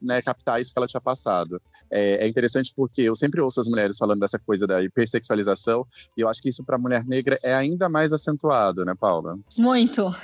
né, 0.01 0.23
captar 0.23 0.61
isso 0.61 0.73
que 0.73 0.79
ela 0.79 0.87
tinha 0.87 1.01
passado. 1.01 1.61
É, 1.91 2.25
é 2.25 2.29
interessante 2.29 2.73
porque 2.75 3.03
eu 3.03 3.15
sempre 3.15 3.41
ouço 3.43 3.61
as 3.61 3.69
mulheres 3.69 3.99
falando 3.99 4.21
dessa 4.21 4.39
coisa 4.39 4.67
da 4.67 4.83
hipersexualização 4.83 5.87
e 6.17 6.23
eu 6.23 6.29
acho 6.29 6.41
que 6.41 6.49
isso 6.49 6.65
para 6.65 6.77
a 6.77 6.79
mulher 6.79 7.05
negra 7.05 7.39
é 7.43 7.55
ainda 7.55 7.87
mais 7.87 8.11
acentuado, 8.13 8.83
né, 8.83 8.95
Paula? 8.99 9.39
Muito, 9.59 10.15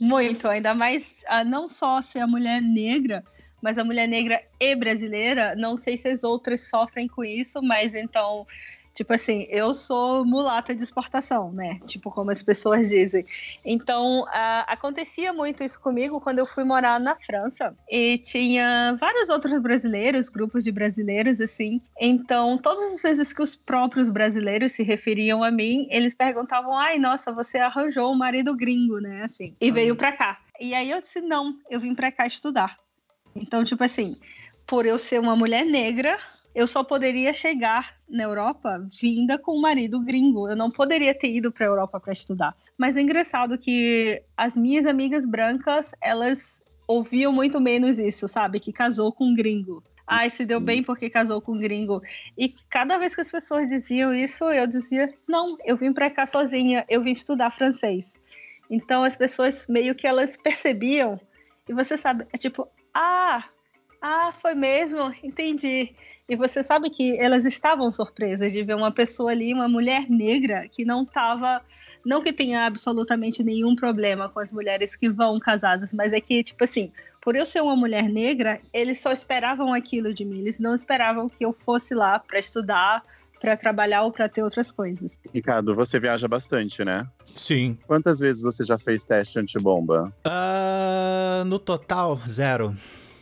muito. 0.00 0.48
Ainda 0.48 0.74
mais 0.74 1.24
a 1.26 1.44
não 1.44 1.68
só 1.68 2.00
ser 2.02 2.20
a 2.20 2.26
mulher 2.26 2.60
negra, 2.60 3.24
mas 3.60 3.78
a 3.78 3.84
mulher 3.84 4.06
negra 4.06 4.42
e 4.60 4.74
brasileira. 4.74 5.54
Não 5.56 5.76
sei 5.76 5.96
se 5.96 6.08
as 6.08 6.22
outras 6.22 6.62
sofrem 6.62 7.08
com 7.08 7.24
isso, 7.24 7.62
mas 7.62 7.94
então, 7.94 8.46
tipo 8.94 9.12
assim, 9.12 9.46
eu 9.50 9.74
sou 9.74 10.24
mulata 10.24 10.74
de 10.74 10.82
exportação, 10.82 11.52
né? 11.52 11.80
Tipo, 11.86 12.10
como 12.10 12.30
as 12.30 12.42
pessoas 12.42 12.88
dizem. 12.88 13.26
Então, 13.64 14.24
acontecia 14.66 15.32
muito 15.32 15.64
isso 15.64 15.80
comigo 15.80 16.20
quando 16.20 16.38
eu 16.38 16.46
fui 16.46 16.64
morar 16.64 17.00
na 17.00 17.16
França. 17.16 17.76
E 17.90 18.18
tinha 18.18 18.96
vários 19.00 19.28
outros 19.28 19.60
brasileiros, 19.60 20.28
grupos 20.28 20.62
de 20.62 20.70
brasileiros, 20.70 21.40
assim. 21.40 21.82
Então, 22.00 22.56
todas 22.56 22.94
as 22.94 23.02
vezes 23.02 23.32
que 23.32 23.42
os 23.42 23.56
próprios 23.56 24.08
brasileiros 24.08 24.72
se 24.72 24.82
referiam 24.82 25.42
a 25.42 25.50
mim, 25.50 25.88
eles 25.90 26.14
perguntavam: 26.14 26.78
ai, 26.78 26.98
nossa, 26.98 27.32
você 27.32 27.58
arranjou 27.58 28.12
um 28.12 28.16
marido 28.16 28.56
gringo, 28.56 28.98
né? 28.98 29.22
Assim, 29.24 29.56
e 29.60 29.70
veio 29.72 29.96
pra 29.96 30.12
cá. 30.12 30.40
E 30.60 30.72
aí 30.72 30.90
eu 30.90 31.00
disse: 31.00 31.20
não, 31.20 31.58
eu 31.68 31.80
vim 31.80 31.94
pra 31.94 32.12
cá 32.12 32.26
estudar. 32.26 32.78
Então, 33.34 33.64
tipo 33.64 33.82
assim, 33.82 34.16
por 34.64 34.86
eu 34.86 34.96
ser 34.98 35.18
uma 35.18 35.34
mulher 35.34 35.64
negra, 35.64 36.16
eu 36.54 36.66
só 36.66 36.84
poderia 36.84 37.32
chegar 37.32 37.96
na 38.08 38.22
Europa 38.22 38.86
vinda 39.00 39.36
com 39.36 39.56
um 39.56 39.60
marido 39.60 40.00
gringo. 40.00 40.48
Eu 40.48 40.54
não 40.54 40.70
poderia 40.70 41.14
ter 41.14 41.34
ido 41.34 41.50
para 41.50 41.66
a 41.66 41.68
Europa 41.68 41.98
para 41.98 42.12
estudar. 42.12 42.54
Mas 42.78 42.96
é 42.96 43.00
engraçado 43.00 43.58
que 43.58 44.22
as 44.36 44.56
minhas 44.56 44.86
amigas 44.86 45.26
brancas, 45.26 45.92
elas 46.00 46.62
ouviam 46.86 47.32
muito 47.32 47.60
menos 47.60 47.98
isso, 47.98 48.28
sabe? 48.28 48.60
Que 48.60 48.72
casou 48.72 49.12
com 49.12 49.24
um 49.24 49.34
gringo. 49.34 49.82
Ai, 50.06 50.28
se 50.28 50.44
deu 50.44 50.60
bem 50.60 50.82
porque 50.82 51.08
casou 51.08 51.40
com 51.40 51.52
um 51.52 51.58
gringo. 51.58 52.02
E 52.36 52.54
cada 52.68 52.98
vez 52.98 53.14
que 53.14 53.22
as 53.22 53.30
pessoas 53.30 53.68
diziam 53.68 54.14
isso, 54.14 54.44
eu 54.44 54.66
dizia: 54.66 55.12
não, 55.26 55.56
eu 55.64 55.76
vim 55.76 55.92
para 55.92 56.10
cá 56.10 56.26
sozinha, 56.26 56.84
eu 56.88 57.02
vim 57.02 57.10
estudar 57.10 57.50
francês. 57.50 58.12
Então 58.70 59.02
as 59.02 59.16
pessoas 59.16 59.66
meio 59.66 59.94
que 59.94 60.06
elas 60.06 60.36
percebiam 60.36 61.20
E 61.68 61.72
você 61.72 61.96
sabe, 61.96 62.26
é 62.32 62.38
tipo, 62.38 62.68
ah, 62.92 63.44
ah, 64.04 64.34
foi 64.42 64.54
mesmo, 64.54 65.14
entendi. 65.22 65.94
E 66.28 66.36
você 66.36 66.62
sabe 66.62 66.90
que 66.90 67.18
elas 67.18 67.46
estavam 67.46 67.90
surpresas 67.90 68.52
de 68.52 68.62
ver 68.62 68.76
uma 68.76 68.92
pessoa 68.92 69.30
ali, 69.30 69.54
uma 69.54 69.66
mulher 69.66 70.10
negra, 70.10 70.68
que 70.68 70.84
não 70.84 71.04
estava. 71.04 71.62
Não 72.04 72.22
que 72.22 72.30
tenha 72.30 72.66
absolutamente 72.66 73.42
nenhum 73.42 73.74
problema 73.74 74.28
com 74.28 74.40
as 74.40 74.52
mulheres 74.52 74.94
que 74.94 75.08
vão 75.08 75.40
casadas, 75.40 75.90
mas 75.90 76.12
é 76.12 76.20
que, 76.20 76.44
tipo 76.44 76.62
assim, 76.62 76.92
por 77.22 77.34
eu 77.34 77.46
ser 77.46 77.62
uma 77.62 77.74
mulher 77.74 78.06
negra, 78.06 78.60
eles 78.74 79.00
só 79.00 79.10
esperavam 79.10 79.72
aquilo 79.72 80.12
de 80.12 80.22
mim. 80.22 80.40
Eles 80.40 80.58
não 80.58 80.74
esperavam 80.74 81.26
que 81.26 81.42
eu 81.42 81.54
fosse 81.64 81.94
lá 81.94 82.18
para 82.18 82.38
estudar, 82.38 83.02
para 83.40 83.56
trabalhar 83.56 84.02
ou 84.02 84.12
para 84.12 84.28
ter 84.28 84.42
outras 84.42 84.70
coisas. 84.70 85.18
Ricardo, 85.32 85.74
você 85.74 85.98
viaja 85.98 86.28
bastante, 86.28 86.84
né? 86.84 87.06
Sim. 87.34 87.78
Quantas 87.86 88.20
vezes 88.20 88.42
você 88.42 88.64
já 88.64 88.76
fez 88.76 89.02
teste 89.02 89.38
antibomba? 89.38 90.12
Ah, 90.26 91.42
no 91.46 91.58
total, 91.58 92.20
zero. 92.28 92.76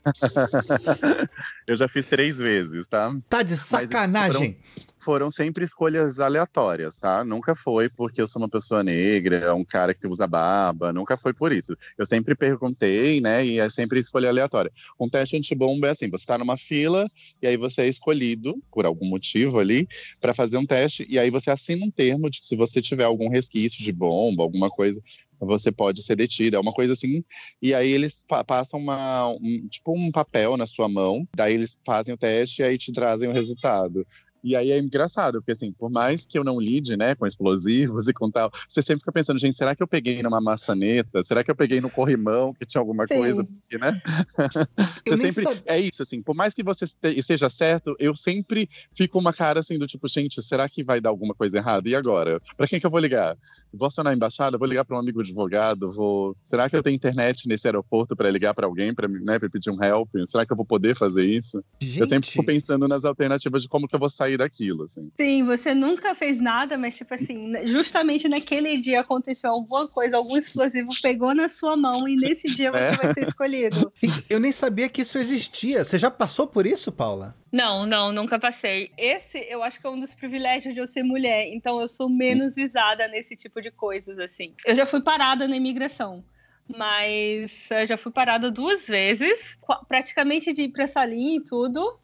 Eu 1.67 1.77
já 1.77 1.89
fiz 1.89 2.07
três 2.07 2.37
vezes, 2.37 2.87
tá? 2.87 3.15
Tá 3.29 3.43
de 3.43 3.57
sacanagem. 3.57 4.59
Foram 4.99 5.33
sempre 5.33 5.65
escolhas 5.65 6.21
aleatórias, 6.21 6.97
tá? 6.97 7.25
Nunca 7.25 7.57
foi 7.57 7.89
porque 7.89 8.23
eu 8.23 8.29
sou 8.29 8.41
uma 8.41 8.49
pessoa 8.49 8.85
negra, 8.85 9.53
um 9.53 9.65
cara 9.65 9.93
que 9.93 10.07
usa 10.07 10.29
barba, 10.29 10.93
nunca 10.93 11.17
foi 11.17 11.33
por 11.33 11.51
isso. 11.51 11.77
Eu 11.99 12.07
sempre 12.07 12.37
perguntei, 12.37 13.21
né? 13.21 13.45
E 13.45 13.59
é 13.59 13.69
sempre 13.69 13.99
escolha 13.99 14.29
aleatória. 14.29 14.71
Um 15.01 15.09
teste 15.09 15.37
antibomba 15.37 15.89
é 15.89 15.91
assim: 15.91 16.09
você 16.09 16.25
tá 16.25 16.39
numa 16.39 16.57
fila 16.57 17.11
e 17.41 17.49
aí 17.49 17.57
você 17.57 17.83
é 17.83 17.89
escolhido, 17.89 18.63
por 18.71 18.87
algum 18.87 19.07
motivo 19.07 19.59
ali, 19.59 19.89
para 20.21 20.35
fazer 20.35 20.57
um 20.57 20.67
teste, 20.67 21.05
e 21.09 21.19
aí 21.19 21.31
você 21.31 21.51
assina 21.51 21.85
um 21.85 21.91
termo 21.91 22.31
de 22.31 22.41
que 22.41 22.47
se 22.47 22.55
você 22.55 22.81
tiver 22.81 23.05
algum 23.05 23.29
resquício 23.29 23.83
de 23.83 23.93
bomba, 23.93 24.45
alguma 24.45 24.71
coisa, 24.71 25.03
você 25.47 25.71
pode 25.73 26.03
ser 26.03 26.17
detido, 26.17 26.57
é 26.57 26.61
uma 26.61 26.73
coisa 26.73 26.93
assim. 26.93 27.25
E 27.61 27.75
aí 27.75 27.91
eles 27.91 28.23
pa- 28.29 28.45
passam 28.45 28.79
uma, 28.81 29.29
um, 29.29 29.67
tipo 29.71 29.93
um 29.97 30.11
papel 30.11 30.57
na 30.57 30.67
sua 30.67 30.89
mão, 30.89 31.27
daí 31.37 31.55
eles 31.55 31.77
fazem 31.85 32.15
o 32.15 32.19
teste 32.19 32.63
e 32.63 32.65
aí 32.65 32.79
te 32.79 32.93
trazem 32.93 33.29
o 33.29 33.33
resultado. 33.33 34.07
E 34.45 34.57
aí 34.57 34.73
é 34.73 34.79
engraçado, 34.81 35.35
porque 35.35 35.53
assim, 35.53 35.73
por 35.73 35.89
mais 35.89 36.27
que 36.27 36.37
eu 36.37 36.43
não 36.43 36.59
lide, 36.61 36.97
né, 36.97 37.15
com 37.15 37.25
explosivos 37.29 38.07
e 38.09 38.13
com 38.13 38.29
tal, 38.29 38.51
você 38.69 38.83
sempre 38.83 38.99
fica 39.01 39.13
pensando, 39.13 39.39
gente, 39.39 39.57
será 39.57 39.77
que 39.77 39.81
eu 39.83 39.87
peguei 39.87 40.21
numa 40.21 40.41
maçaneta? 40.41 41.23
Será 41.23 41.45
que 41.45 41.51
eu 41.51 41.55
peguei 41.55 41.81
no 41.81 41.89
corrimão 41.89 42.53
que 42.53 42.67
tinha 42.67 42.81
alguma 42.81 43.07
Sim. 43.07 43.15
coisa? 43.15 43.45
Porque, 43.45 43.79
né? 43.79 44.01
Sempre, 45.07 45.31
sab- 45.31 45.63
é 45.67 45.79
isso, 45.81 46.03
assim, 46.03 46.23
por 46.23 46.35
mais 46.35 46.53
que 46.55 46.63
você 46.63 46.85
este- 46.87 47.19
esteja 47.19 47.49
certo, 47.49 47.95
eu 47.99 48.17
sempre 48.17 48.69
fico 48.97 49.19
uma 49.19 49.33
cara 49.33 49.61
assim 49.61 49.79
do 49.79 49.87
tipo, 49.87 50.09
gente, 50.09 50.43
será 50.43 50.69
que 50.69 50.83
vai 50.83 51.01
dar 51.01 51.11
alguma 51.11 51.35
coisa 51.35 51.59
errada? 51.59 51.89
E 51.89 51.95
agora? 51.95 52.41
Pra 52.57 52.67
quem 52.67 52.81
que 52.81 52.87
eu 52.87 52.91
vou 52.91 53.01
ligar? 53.01 53.37
Vou 53.73 53.87
acionar 53.87 54.13
a 54.13 54.17
embaixada? 54.17 54.59
Vou 54.59 54.67
ligar 54.67 54.85
para 54.85 54.97
um 54.97 55.01
amigo 55.01 55.21
advogado? 55.21 55.93
Vou... 55.93 56.37
Será 56.45 56.69
que 56.69 56.77
eu 56.77 56.83
tenho 56.83 56.95
internet 56.97 57.49
nesse 57.49 57.67
aeroporto 57.67 58.15
para 58.15 58.31
ligar 58.31 58.55
para 58.55 58.67
alguém, 58.67 58.95
para 58.95 59.09
né, 59.09 59.39
pra 59.39 59.49
pedir 59.49 59.71
um 59.71 59.83
help? 59.83 60.09
Será 60.27 60.45
que 60.47 60.53
eu 60.53 60.57
vou 60.57 60.67
poder 60.67 60.97
fazer 60.97 61.25
isso? 61.25 61.65
Eu 61.81 62.07
sempre 62.07 62.29
fico 62.29 62.43
Gente, 62.43 62.55
pensando 62.55 62.87
nas 62.87 63.05
alternativas 63.05 63.63
de 63.63 63.69
como 63.69 63.89
que 63.89 63.95
eu 63.95 64.01
vou 64.01 64.11
sair 64.11 64.37
daquilo, 64.37 64.85
assim. 64.85 65.11
Sim, 65.17 65.45
você 65.45 65.75
nunca 65.75 66.15
fez 66.15 66.41
nada, 66.41 66.77
mas 66.77 66.97
tipo 66.97 67.15
assim, 67.15 67.53
justamente 67.67 68.29
naquele 68.29 68.79
dia 68.79 69.01
aconteceu 69.01 69.51
alguma 69.51 69.89
coisa, 69.89 70.17
algum 70.17 70.37
explosivo 70.37 70.91
pegou 71.03 71.35
na 71.35 71.49
sua 71.49 71.77
mão 71.77 72.09
e 72.09 72.17
nesse 72.17 72.49
dia 72.55 72.71
você 72.71 72.79
É. 72.83 72.93
vai 72.97 73.15
ser 73.15 73.29
escolhido. 73.29 73.93
gente, 74.03 74.25
eu 74.29 74.39
nem 74.41 74.53
sabia 74.53 74.89
que 74.89 75.03
isso 75.03 75.19
existia. 75.19 75.85
Você 75.85 75.99
já 75.99 76.11
passou 76.11 76.47
por 76.47 76.67
isso, 76.67 76.91
Paula? 76.93 77.35
Não, 77.53 77.85
não, 77.85 78.13
nunca 78.13 78.39
passei. 78.39 78.91
Esse 78.97 79.39
eu 79.39 79.63
acho 79.63 79.79
que 79.79 79.87
é 79.87 79.91
um 79.91 80.01
dos 80.01 80.15
privilégios 80.15 80.73
de 80.73 80.81
eu 80.81 80.87
ser 80.87 81.03
mulher, 81.03 81.47
então 81.53 81.81
eu 81.83 81.87
sou 81.89 82.09
menos 82.09 82.55
visada 82.55 83.07
nesse 83.09 83.37
tipo 83.37 83.61
de 83.63 83.71
coisas, 83.71 84.19
assim. 84.19 84.55
Eu 84.67 84.77
já 84.77 84.85
fui 84.85 85.01
parada 85.01 85.49
na 85.49 85.57
imigração, 85.57 86.25
mas 86.69 87.71
eu 87.71 87.87
já 87.87 87.97
fui 87.97 88.13
parada 88.13 88.51
duas 88.51 88.87
vezes, 88.87 89.57
praticamente 89.89 90.53
de 90.53 90.63
ir 90.63 90.69
pra 90.69 90.87
salinha 90.87 91.39
e 91.39 91.45
tudo, 91.45 91.99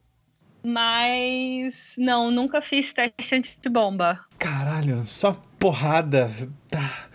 mas 0.62 1.94
não, 1.98 2.30
nunca 2.30 2.62
fiz 2.62 2.92
teste 2.92 3.34
antibomba. 3.34 4.24
Caralho, 4.38 5.04
só 5.04 5.36
porrada. 5.58 6.30
Tá. 6.68 7.08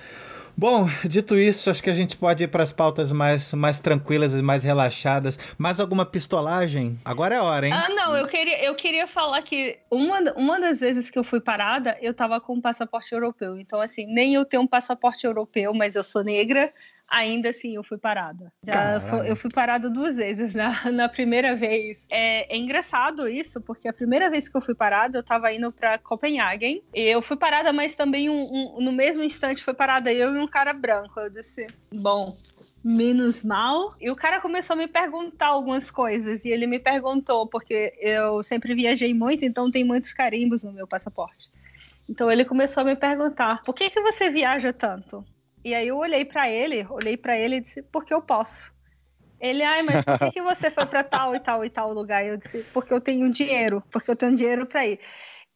Bom, 0.56 0.88
dito 1.04 1.36
isso, 1.36 1.72
acho 1.72 1.82
que 1.82 1.90
a 1.90 1.96
gente 1.96 2.16
pode 2.16 2.44
ir 2.44 2.48
para 2.48 2.62
as 2.62 2.72
pautas 2.72 3.12
mais, 3.12 3.52
mais 3.54 3.80
tranquilas 3.80 4.36
e 4.36 4.42
mais 4.42 4.64
relaxadas. 4.64 5.38
Mais 5.58 5.80
alguma 5.80 6.06
pistolagem? 6.06 7.00
Agora 7.04 7.34
é 7.34 7.38
a 7.40 7.44
hora, 7.44 7.68
hein? 7.68 7.74
Ah, 7.74 7.90
não, 7.90 8.16
eu 8.16 8.28
queria, 8.28 8.64
eu 8.64 8.76
queria 8.76 9.08
falar 9.08 9.42
que 9.42 9.80
uma, 9.90 10.20
uma 10.34 10.60
das 10.60 10.80
vezes 10.80 11.10
que 11.10 11.18
eu 11.18 11.24
fui 11.24 11.42
parada, 11.42 11.98
eu 12.02 12.14
tava 12.14 12.40
com 12.40 12.54
um 12.54 12.62
passaporte 12.62 13.14
europeu. 13.14 13.58
Então, 13.58 13.82
assim, 13.82 14.06
nem 14.06 14.36
eu 14.36 14.46
tenho 14.46 14.62
um 14.62 14.68
passaporte 14.68 15.26
europeu, 15.26 15.74
mas 15.74 15.96
eu 15.96 16.04
sou 16.04 16.24
negra, 16.24 16.70
ainda 17.14 17.50
assim 17.50 17.76
eu 17.76 17.84
fui 17.84 17.98
parada. 17.98 18.52
Já 18.66 19.00
fo- 19.02 19.24
eu 19.24 19.36
fui 19.36 19.50
parada 19.52 19.90
duas 19.90 20.16
vezes. 20.18 20.54
Na, 20.54 20.70
na 20.92 21.08
primeira 21.08 21.56
vez. 21.56 22.08
É, 22.10 22.54
é 22.54 22.58
engraçado 22.58 23.28
isso, 23.28 23.62
porque 23.62 23.88
a 23.88 23.94
primeira 23.94 24.30
vez 24.30 24.50
que 24.50 24.58
eu 24.58 24.62
fui 24.62 24.74
parada, 24.76 25.18
eu 25.20 25.24
tava 25.24 25.52
indo 25.54 25.72
pra 25.72 25.98
Copenhagen. 25.98 26.82
E 26.94 27.02
eu 27.02 27.22
fui 27.22 27.38
parada, 27.38 27.72
mas 27.72 27.96
também 27.96 28.30
um- 28.30 28.48
um- 28.78 28.82
no 28.82 28.92
mesmo 28.92 29.24
instante 29.24 29.64
foi 29.64 29.74
parada 29.74 30.12
eu 30.12 30.36
e 30.36 30.40
um 30.40 30.48
cara 30.48 30.74
branco. 30.74 31.20
Eu 31.20 31.30
disse, 31.30 31.68
bom, 31.94 32.34
menos 32.84 33.44
mal. 33.44 33.96
E 34.02 34.10
o 34.10 34.16
cara 34.16 34.42
começou 34.42 34.74
a 34.74 34.78
me 34.78 34.88
perguntar 34.88 35.48
algumas 35.48 35.92
coisas. 35.92 36.44
E 36.44 36.50
ele 36.50 36.68
me 36.68 36.80
perguntou, 36.80 37.48
porque 37.48 37.94
eu 38.00 38.42
sempre 38.44 38.74
viajei 38.74 39.14
muito, 39.14 39.46
então 39.46 39.70
tem 39.72 39.84
muitos 39.84 40.12
carimbos 40.14 40.64
no 40.64 40.72
meu 40.74 40.88
passaporte. 40.88 41.50
Então 42.10 42.30
ele 42.32 42.44
começou 42.44 42.82
a 42.82 42.86
me 42.86 42.96
perguntar: 42.96 43.62
por 43.64 43.74
que, 43.74 43.90
que 43.90 44.02
você 44.02 44.30
viaja 44.30 44.74
tanto? 44.74 45.26
E 45.64 45.74
aí 45.74 45.88
eu 45.88 45.98
olhei 45.98 46.26
pra 46.26 46.50
ele, 46.50 46.86
olhei 46.90 47.16
pra 47.16 47.38
ele 47.38 47.58
e 47.58 47.62
disse: 47.62 47.82
porque 47.84 48.14
eu 48.14 48.22
posso. 48.22 48.72
Ele, 49.40 49.62
ai, 49.62 49.84
mas 49.84 50.04
por 50.04 50.20
que, 50.20 50.32
que 50.32 50.42
você 50.42 50.72
foi 50.72 50.86
pra 50.86 51.04
tal 51.04 51.36
e 51.36 51.40
tal 51.40 51.66
e 51.66 51.70
tal 51.70 51.94
lugar? 51.94 52.26
Eu 52.26 52.38
disse: 52.38 52.66
porque 52.74 52.94
eu 52.94 53.02
tenho 53.02 53.32
dinheiro, 53.32 53.84
porque 53.92 54.10
eu 54.10 54.16
tenho 54.16 54.36
dinheiro 54.36 54.66
pra 54.66 54.86
ir. 54.86 55.00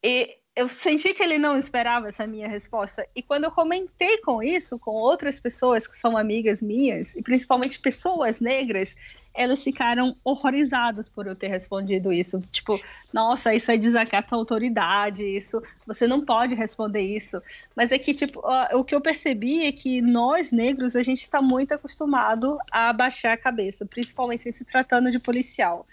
E 0.02 0.36
eu 0.54 0.68
senti 0.68 1.14
que 1.14 1.22
ele 1.22 1.38
não 1.38 1.56
esperava 1.56 2.08
essa 2.08 2.26
minha 2.26 2.48
resposta. 2.48 3.06
E 3.14 3.22
quando 3.22 3.44
eu 3.44 3.50
comentei 3.50 4.18
com 4.18 4.42
isso, 4.42 4.78
com 4.78 4.90
outras 4.90 5.38
pessoas 5.38 5.86
que 5.86 5.96
são 5.96 6.16
amigas 6.16 6.60
minhas, 6.60 7.14
e 7.14 7.22
principalmente 7.22 7.78
pessoas 7.78 8.40
negras, 8.40 8.96
elas 9.38 9.62
ficaram 9.62 10.16
horrorizadas 10.24 11.08
por 11.08 11.28
eu 11.28 11.36
ter 11.36 11.46
respondido 11.46 12.12
isso. 12.12 12.42
Tipo, 12.50 12.78
nossa, 13.14 13.54
isso 13.54 13.70
é 13.70 13.76
desacato 13.76 14.34
à 14.34 14.38
autoridade, 14.38 15.22
isso, 15.24 15.62
você 15.86 16.08
não 16.08 16.20
pode 16.20 16.56
responder 16.56 17.00
isso. 17.00 17.40
Mas 17.76 17.92
é 17.92 17.98
que, 17.98 18.12
tipo, 18.12 18.42
o 18.74 18.84
que 18.84 18.94
eu 18.94 19.00
percebi 19.00 19.64
é 19.64 19.70
que 19.70 20.02
nós, 20.02 20.50
negros, 20.50 20.96
a 20.96 21.02
gente 21.04 21.22
está 21.22 21.40
muito 21.40 21.72
acostumado 21.72 22.58
a 22.72 22.88
abaixar 22.88 23.32
a 23.32 23.36
cabeça, 23.36 23.86
principalmente 23.86 24.52
se 24.52 24.64
tratando 24.64 25.10
de 25.10 25.20
policial. 25.20 25.86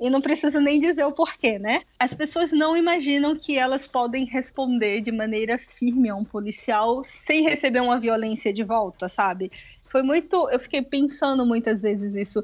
E 0.00 0.08
não 0.08 0.20
precisa 0.20 0.60
nem 0.60 0.80
dizer 0.80 1.04
o 1.04 1.12
porquê, 1.12 1.58
né? 1.58 1.82
As 1.98 2.14
pessoas 2.14 2.52
não 2.52 2.76
imaginam 2.76 3.36
que 3.36 3.58
elas 3.58 3.86
podem 3.86 4.24
responder 4.24 5.00
de 5.00 5.10
maneira 5.10 5.58
firme 5.58 6.08
a 6.08 6.14
um 6.14 6.24
policial 6.24 7.02
sem 7.04 7.42
receber 7.42 7.80
uma 7.80 7.98
violência 7.98 8.52
de 8.52 8.62
volta, 8.62 9.08
sabe? 9.08 9.50
Foi 9.88 10.02
muito. 10.02 10.48
Eu 10.48 10.58
fiquei 10.58 10.80
pensando 10.80 11.44
muitas 11.44 11.82
vezes 11.82 12.14
isso. 12.14 12.42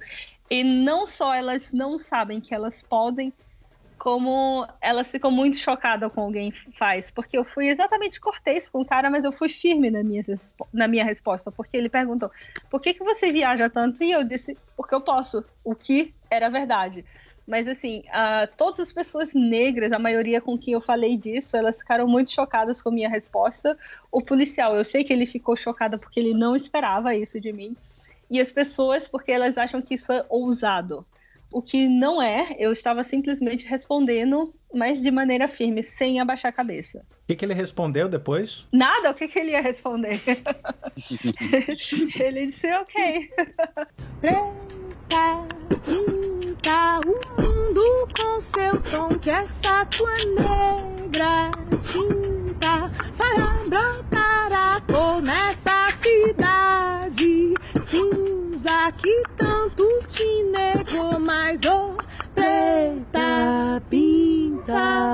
E 0.50 0.64
não 0.64 1.06
só 1.06 1.34
elas 1.34 1.72
não 1.72 1.98
sabem 1.98 2.40
que 2.40 2.54
elas 2.54 2.82
podem, 2.82 3.32
como 3.98 4.66
elas 4.80 5.10
ficam 5.10 5.30
muito 5.30 5.56
chocadas 5.56 6.12
com 6.12 6.22
alguém 6.22 6.52
faz. 6.78 7.10
Porque 7.10 7.36
eu 7.36 7.44
fui 7.44 7.68
exatamente 7.68 8.20
cortês 8.20 8.68
com 8.68 8.80
o 8.80 8.86
cara, 8.86 9.10
mas 9.10 9.24
eu 9.24 9.32
fui 9.32 9.48
firme 9.48 9.90
na 9.90 10.02
minha, 10.02 10.22
na 10.72 10.88
minha 10.88 11.04
resposta. 11.04 11.50
Porque 11.50 11.76
ele 11.76 11.88
perguntou: 11.88 12.30
por 12.70 12.80
que, 12.80 12.94
que 12.94 13.04
você 13.04 13.30
viaja 13.30 13.68
tanto? 13.68 14.02
E 14.02 14.10
eu 14.10 14.24
disse: 14.24 14.56
porque 14.76 14.94
eu 14.94 15.00
posso. 15.00 15.44
O 15.64 15.74
que 15.74 16.14
era 16.30 16.48
verdade. 16.48 17.04
Mas 17.46 17.66
assim, 17.66 18.02
ah, 18.12 18.46
todas 18.58 18.78
as 18.78 18.92
pessoas 18.92 19.32
negras, 19.32 19.90
a 19.92 19.98
maioria 19.98 20.38
com 20.38 20.58
quem 20.58 20.74
eu 20.74 20.82
falei 20.82 21.16
disso, 21.16 21.56
elas 21.56 21.78
ficaram 21.78 22.06
muito 22.06 22.30
chocadas 22.30 22.82
com 22.82 22.90
a 22.90 22.92
minha 22.92 23.08
resposta. 23.08 23.76
O 24.12 24.20
policial, 24.20 24.76
eu 24.76 24.84
sei 24.84 25.02
que 25.02 25.14
ele 25.14 25.24
ficou 25.24 25.56
chocado 25.56 25.98
porque 25.98 26.20
ele 26.20 26.34
não 26.34 26.54
esperava 26.54 27.14
isso 27.14 27.40
de 27.40 27.50
mim. 27.50 27.74
E 28.30 28.40
as 28.40 28.52
pessoas, 28.52 29.08
porque 29.08 29.32
elas 29.32 29.56
acham 29.56 29.80
que 29.80 29.94
isso 29.94 30.12
é 30.12 30.24
ousado. 30.28 31.06
O 31.50 31.62
que 31.62 31.88
não 31.88 32.20
é, 32.20 32.54
eu 32.58 32.70
estava 32.72 33.02
simplesmente 33.02 33.66
respondendo, 33.66 34.52
mas 34.72 35.00
de 35.00 35.10
maneira 35.10 35.48
firme, 35.48 35.82
sem 35.82 36.20
abaixar 36.20 36.50
a 36.50 36.52
cabeça. 36.52 36.98
O 36.98 37.26
que, 37.26 37.36
que 37.36 37.44
ele 37.44 37.54
respondeu 37.54 38.06
depois? 38.06 38.68
Nada, 38.70 39.10
o 39.10 39.14
que, 39.14 39.28
que 39.28 39.38
ele 39.38 39.52
ia 39.52 39.62
responder? 39.62 40.20
ele 42.20 42.46
disse, 42.46 42.70
ok. 42.70 43.30
Preta, 44.20 44.52
o 47.78 48.08
com 48.08 48.40
seu 48.40 48.80
tom 48.90 49.18
que 49.18 49.30
essa 49.30 49.86
tua 49.86 50.16
negra 50.16 51.50
tinta 51.80 52.90
fará 53.14 53.54
brotar 53.68 54.52
a 54.52 54.80
cor 54.80 55.22
nessa 55.22 55.92
cidade 56.02 57.54
cinza 57.86 58.92
que 58.96 59.22
tanto 59.36 59.86
te 60.08 60.42
negou, 60.44 61.18
mas 61.20 61.60
ô 61.62 61.96
preta 62.34 63.82
pinta. 63.88 65.08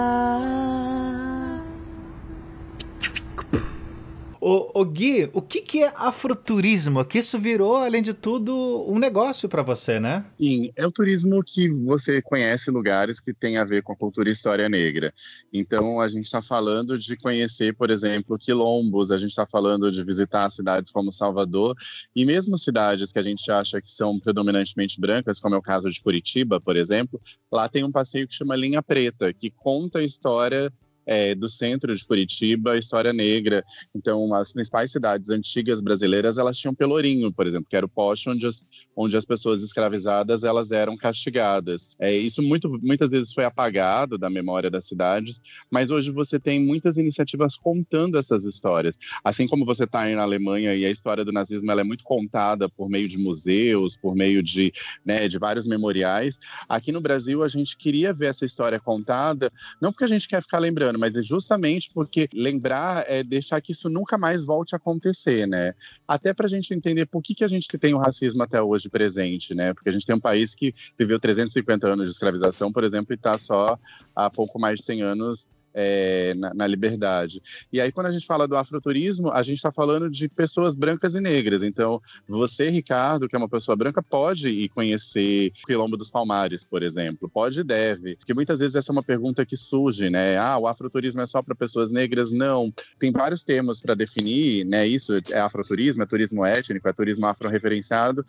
Ô, 4.47 4.70
ô 4.74 4.84
Gui, 4.84 5.30
o 5.32 5.40
que, 5.40 5.62
que 5.62 5.82
é 5.82 5.90
afroturismo? 5.97 7.03
Que 7.03 7.16
isso 7.16 7.38
virou, 7.38 7.76
além 7.76 8.03
de 8.03 8.12
tudo, 8.12 8.84
um 8.86 8.99
negócio 8.99 9.49
pra 9.49 9.62
você, 9.62 9.99
né? 9.99 10.22
Sim, 10.36 10.70
é 10.76 10.86
o 10.86 10.92
turismo 10.92 11.42
que 11.42 11.66
você 11.66 12.20
conhece 12.20 12.70
lugares 12.70 13.18
que 13.18 13.32
tem 13.32 13.57
a 13.57 13.64
ver 13.64 13.82
com 13.82 13.95
a 13.95 13.97
cultura 13.97 14.28
e 14.28 14.32
história 14.32 14.68
negra. 14.68 15.14
Então, 15.51 15.99
a 15.99 16.09
gente 16.09 16.26
está 16.26 16.42
falando 16.42 16.99
de 16.99 17.16
conhecer, 17.16 17.74
por 17.74 17.90
exemplo, 17.90 18.38
quilombos, 18.38 19.11
a 19.11 19.16
gente 19.16 19.30
está 19.30 19.47
falando 19.47 19.90
de 19.90 20.05
visitar 20.05 20.53
cidades 20.53 20.92
como 20.92 21.11
Salvador, 21.11 21.74
e 22.14 22.26
mesmo 22.26 22.59
cidades 22.59 23.12
que 23.12 23.18
a 23.18 23.22
gente 23.22 23.51
acha 23.51 23.80
que 23.80 23.88
são 23.88 24.20
predominantemente 24.20 25.01
brancas, 25.01 25.40
como 25.40 25.55
é 25.55 25.59
o 25.59 25.62
caso 25.62 25.90
de 25.90 26.03
Curitiba, 26.03 26.61
por 26.61 26.76
exemplo, 26.76 27.18
lá 27.51 27.66
tem 27.66 27.82
um 27.82 27.90
passeio 27.90 28.28
que 28.28 28.34
chama 28.34 28.55
Linha 28.55 28.82
Preta, 28.82 29.32
que 29.32 29.51
conta 29.51 30.01
a 30.01 30.05
história 30.05 30.70
é, 31.07 31.34
do 31.34 31.48
centro 31.48 31.94
de 31.94 32.05
Curitiba, 32.05 32.78
história 32.78 33.12
negra. 33.12 33.64
Então, 33.94 34.34
as 34.34 34.52
principais 34.52 34.90
cidades 34.90 35.30
antigas 35.30 35.80
brasileiras, 35.80 36.38
elas 36.38 36.59
tinham 36.59 36.74
pelourinho, 36.74 37.32
por 37.32 37.46
exemplo, 37.46 37.66
que 37.68 37.76
era 37.76 37.86
o 37.86 37.88
poste 37.88 38.28
onde 38.30 38.46
as, 38.46 38.61
onde 38.96 39.16
as 39.16 39.24
pessoas 39.24 39.62
escravizadas 39.62 40.44
elas 40.44 40.70
eram 40.70 40.96
castigadas. 40.96 41.88
É, 41.98 42.12
isso 42.12 42.42
muito, 42.42 42.68
muitas 42.82 43.11
vezes 43.11 43.32
foi 43.32 43.44
apagado 43.44 44.16
da 44.18 44.30
memória 44.30 44.70
das 44.70 44.86
cidades, 44.86 45.40
mas 45.70 45.90
hoje 45.90 46.11
você 46.11 46.38
tem 46.38 46.61
muitas 46.61 46.96
iniciativas 46.96 47.57
contando 47.57 48.18
essas 48.18 48.44
histórias. 48.44 48.98
Assim 49.22 49.46
como 49.46 49.64
você 49.64 49.84
está 49.84 50.09
na 50.09 50.22
Alemanha 50.22 50.74
e 50.74 50.84
a 50.84 50.90
história 50.90 51.24
do 51.24 51.32
nazismo 51.32 51.70
ela 51.70 51.80
é 51.80 51.84
muito 51.84 52.05
contada 52.05 52.68
por 52.68 52.88
meio 52.88 53.09
de 53.09 53.18
museus, 53.18 53.96
por 53.96 54.14
meio 54.14 54.42
de, 54.42 54.72
né, 55.05 55.28
de 55.28 55.38
vários 55.38 55.66
memoriais. 55.66 56.38
Aqui 56.68 56.92
no 56.92 57.00
Brasil, 57.00 57.42
a 57.42 57.48
gente 57.48 57.76
queria 57.76 58.12
ver 58.12 58.26
essa 58.26 58.44
história 58.44 58.78
contada, 58.78 59.52
não 59.80 59.92
porque 59.92 60.05
a 60.05 60.09
gente 60.09 60.28
quer 60.28 60.42
ficar 60.42 60.59
lembrando, 60.59 60.93
mas 60.99 61.16
é 61.16 61.22
justamente 61.22 61.90
porque 61.92 62.28
lembrar 62.32 63.05
é 63.09 63.22
deixar 63.22 63.61
que 63.61 63.72
isso 63.72 63.88
nunca 63.88 64.18
mais 64.18 64.45
volte 64.45 64.74
a 64.74 64.76
acontecer, 64.76 65.47
né? 65.47 65.74
Até 66.07 66.32
para 66.32 66.47
a 66.47 66.49
gente 66.49 66.72
entender 66.74 67.07
por 67.07 67.22
que, 67.22 67.34
que 67.34 67.45
a 67.45 67.49
gente 67.49 67.68
tem 67.78 67.95
o 67.95 67.99
racismo 67.99 68.42
até 68.42 68.61
hoje 68.61 68.88
presente, 68.88 69.55
né? 69.55 69.72
Porque 69.74 69.88
a 69.88 69.92
gente 69.92 70.07
tem 70.07 70.16
um 70.16 70.20
país 70.20 70.55
que 70.55 70.74
viveu 70.99 71.18
350 71.18 71.86
anos 71.86 72.07
de 72.07 72.12
escravização, 72.12 72.72
por 72.72 72.84
exemplo, 72.84 73.12
e 73.12 73.16
está 73.16 73.38
só 73.38 73.78
há 74.14 74.30
pouco 74.30 74.59
mais 74.59 74.78
de 74.78 74.84
100 74.84 75.03
anos 75.03 75.49
é, 75.75 76.33
na, 76.35 76.55
na, 76.55 76.66
liberdade. 76.66 77.43
E 77.72 77.81
aí, 77.81 77.91
quando 77.91 78.07
a 78.07 78.12
gente 78.12 78.27
fala 78.27 78.47
do 78.47 78.57
afroturismo, 78.57 79.31
a 79.31 79.43
gente 79.43 79.57
está 79.57 79.72
falando 79.72 80.09
de 80.09 80.29
pessoas 80.29 80.77
brancas 80.77 81.14
e 81.14 81.20
negras. 81.20 81.62
Então, 81.62 82.01
você, 82.29 82.70
Ricardo, 82.70 83.29
que 83.29 83.35
é 83.35 83.39
uma 83.39 83.49
pessoa 83.49 83.75
branca, 83.75 84.03
pode 84.03 84.49
ir 84.49 84.68
conhecer 84.68 85.53
o 85.64 85.66
Quilombo 85.66 85.97
dos 85.97 86.11
Palmares, 86.11 86.62
por 86.62 86.83
exemplo. 86.83 87.29
Pode 87.29 87.61
e 87.61 87.64
deve. 87.64 88.16
Porque 88.16 88.33
muitas 88.33 88.61
vezes 88.61 88.77
essa 88.77 88.93
é 88.93 88.95
uma 88.95 89.03
pergunta 89.03 89.45
que 89.45 89.57
surge, 89.57 90.09
né? 90.09 90.39
Ah, 90.39 90.57
o 90.59 90.68
afroturismo 90.68 91.20
é 91.20 91.27
só 91.27 91.43
para 91.43 91.55
pessoas 91.55 91.91
negras? 91.91 92.31
Não. 92.33 92.72
Tem 92.99 93.11
vários 93.11 93.43
termos 93.43 93.81
para 93.81 93.95
definir, 93.95 94.64
né? 94.64 94.87
Isso 94.87 95.14
é 95.31 95.41
afroturismo, 95.41 96.03
é 96.03 96.07
turismo 96.07 96.45
étnico, 96.45 96.89
é 96.89 96.93
turismo 96.93 97.27
afro-referenciado. 97.27 98.25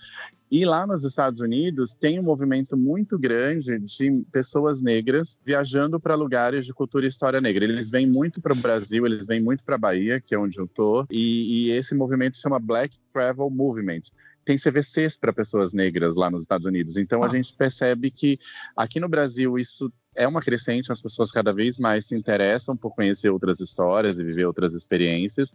E 0.49 0.63
lá 0.63 0.85
nos 0.85 1.03
Estados 1.03 1.39
Unidos 1.39 1.93
tem 1.93 2.19
um 2.19 2.23
movimento 2.23 2.77
muito 2.77 3.17
grande 3.17 3.79
de 3.79 4.25
pessoas 4.31 4.81
negras 4.81 5.39
viajando 5.43 5.99
para 5.99 6.15
lugares 6.15 6.65
de 6.65 6.73
cultura 6.73 7.05
e 7.05 7.09
história 7.09 7.41
negra. 7.41 7.65
Eles 7.65 7.89
vêm 7.89 8.07
muito 8.07 8.39
para 8.41 8.53
o 8.53 8.55
Brasil, 8.55 9.05
eles 9.05 9.25
vêm 9.25 9.41
muito 9.41 9.63
para 9.63 9.75
a 9.75 9.79
Bahia, 9.79 10.21
que 10.21 10.35
é 10.35 10.39
onde 10.39 10.59
eu 10.59 10.67
tô, 10.67 11.05
e, 11.09 11.67
e 11.67 11.71
esse 11.71 11.95
movimento 11.95 12.37
se 12.37 12.43
chama 12.43 12.59
Black 12.59 12.97
Travel 13.11 13.49
Movement 13.49 14.01
tem 14.45 14.57
CVCs 14.57 15.17
para 15.17 15.33
pessoas 15.33 15.73
negras 15.73 16.15
lá 16.15 16.29
nos 16.29 16.43
Estados 16.43 16.67
Unidos. 16.67 16.97
Então 16.97 17.23
ah. 17.23 17.25
a 17.25 17.29
gente 17.29 17.53
percebe 17.55 18.11
que 18.11 18.39
aqui 18.77 18.99
no 18.99 19.09
Brasil 19.09 19.57
isso 19.57 19.91
é 20.15 20.27
uma 20.27 20.41
crescente, 20.41 20.91
as 20.91 21.01
pessoas 21.01 21.31
cada 21.31 21.53
vez 21.53 21.77
mais 21.77 22.07
se 22.07 22.15
interessam 22.15 22.75
por 22.75 22.95
conhecer 22.95 23.29
outras 23.29 23.59
histórias 23.59 24.19
e 24.19 24.23
viver 24.23 24.45
outras 24.45 24.73
experiências. 24.73 25.51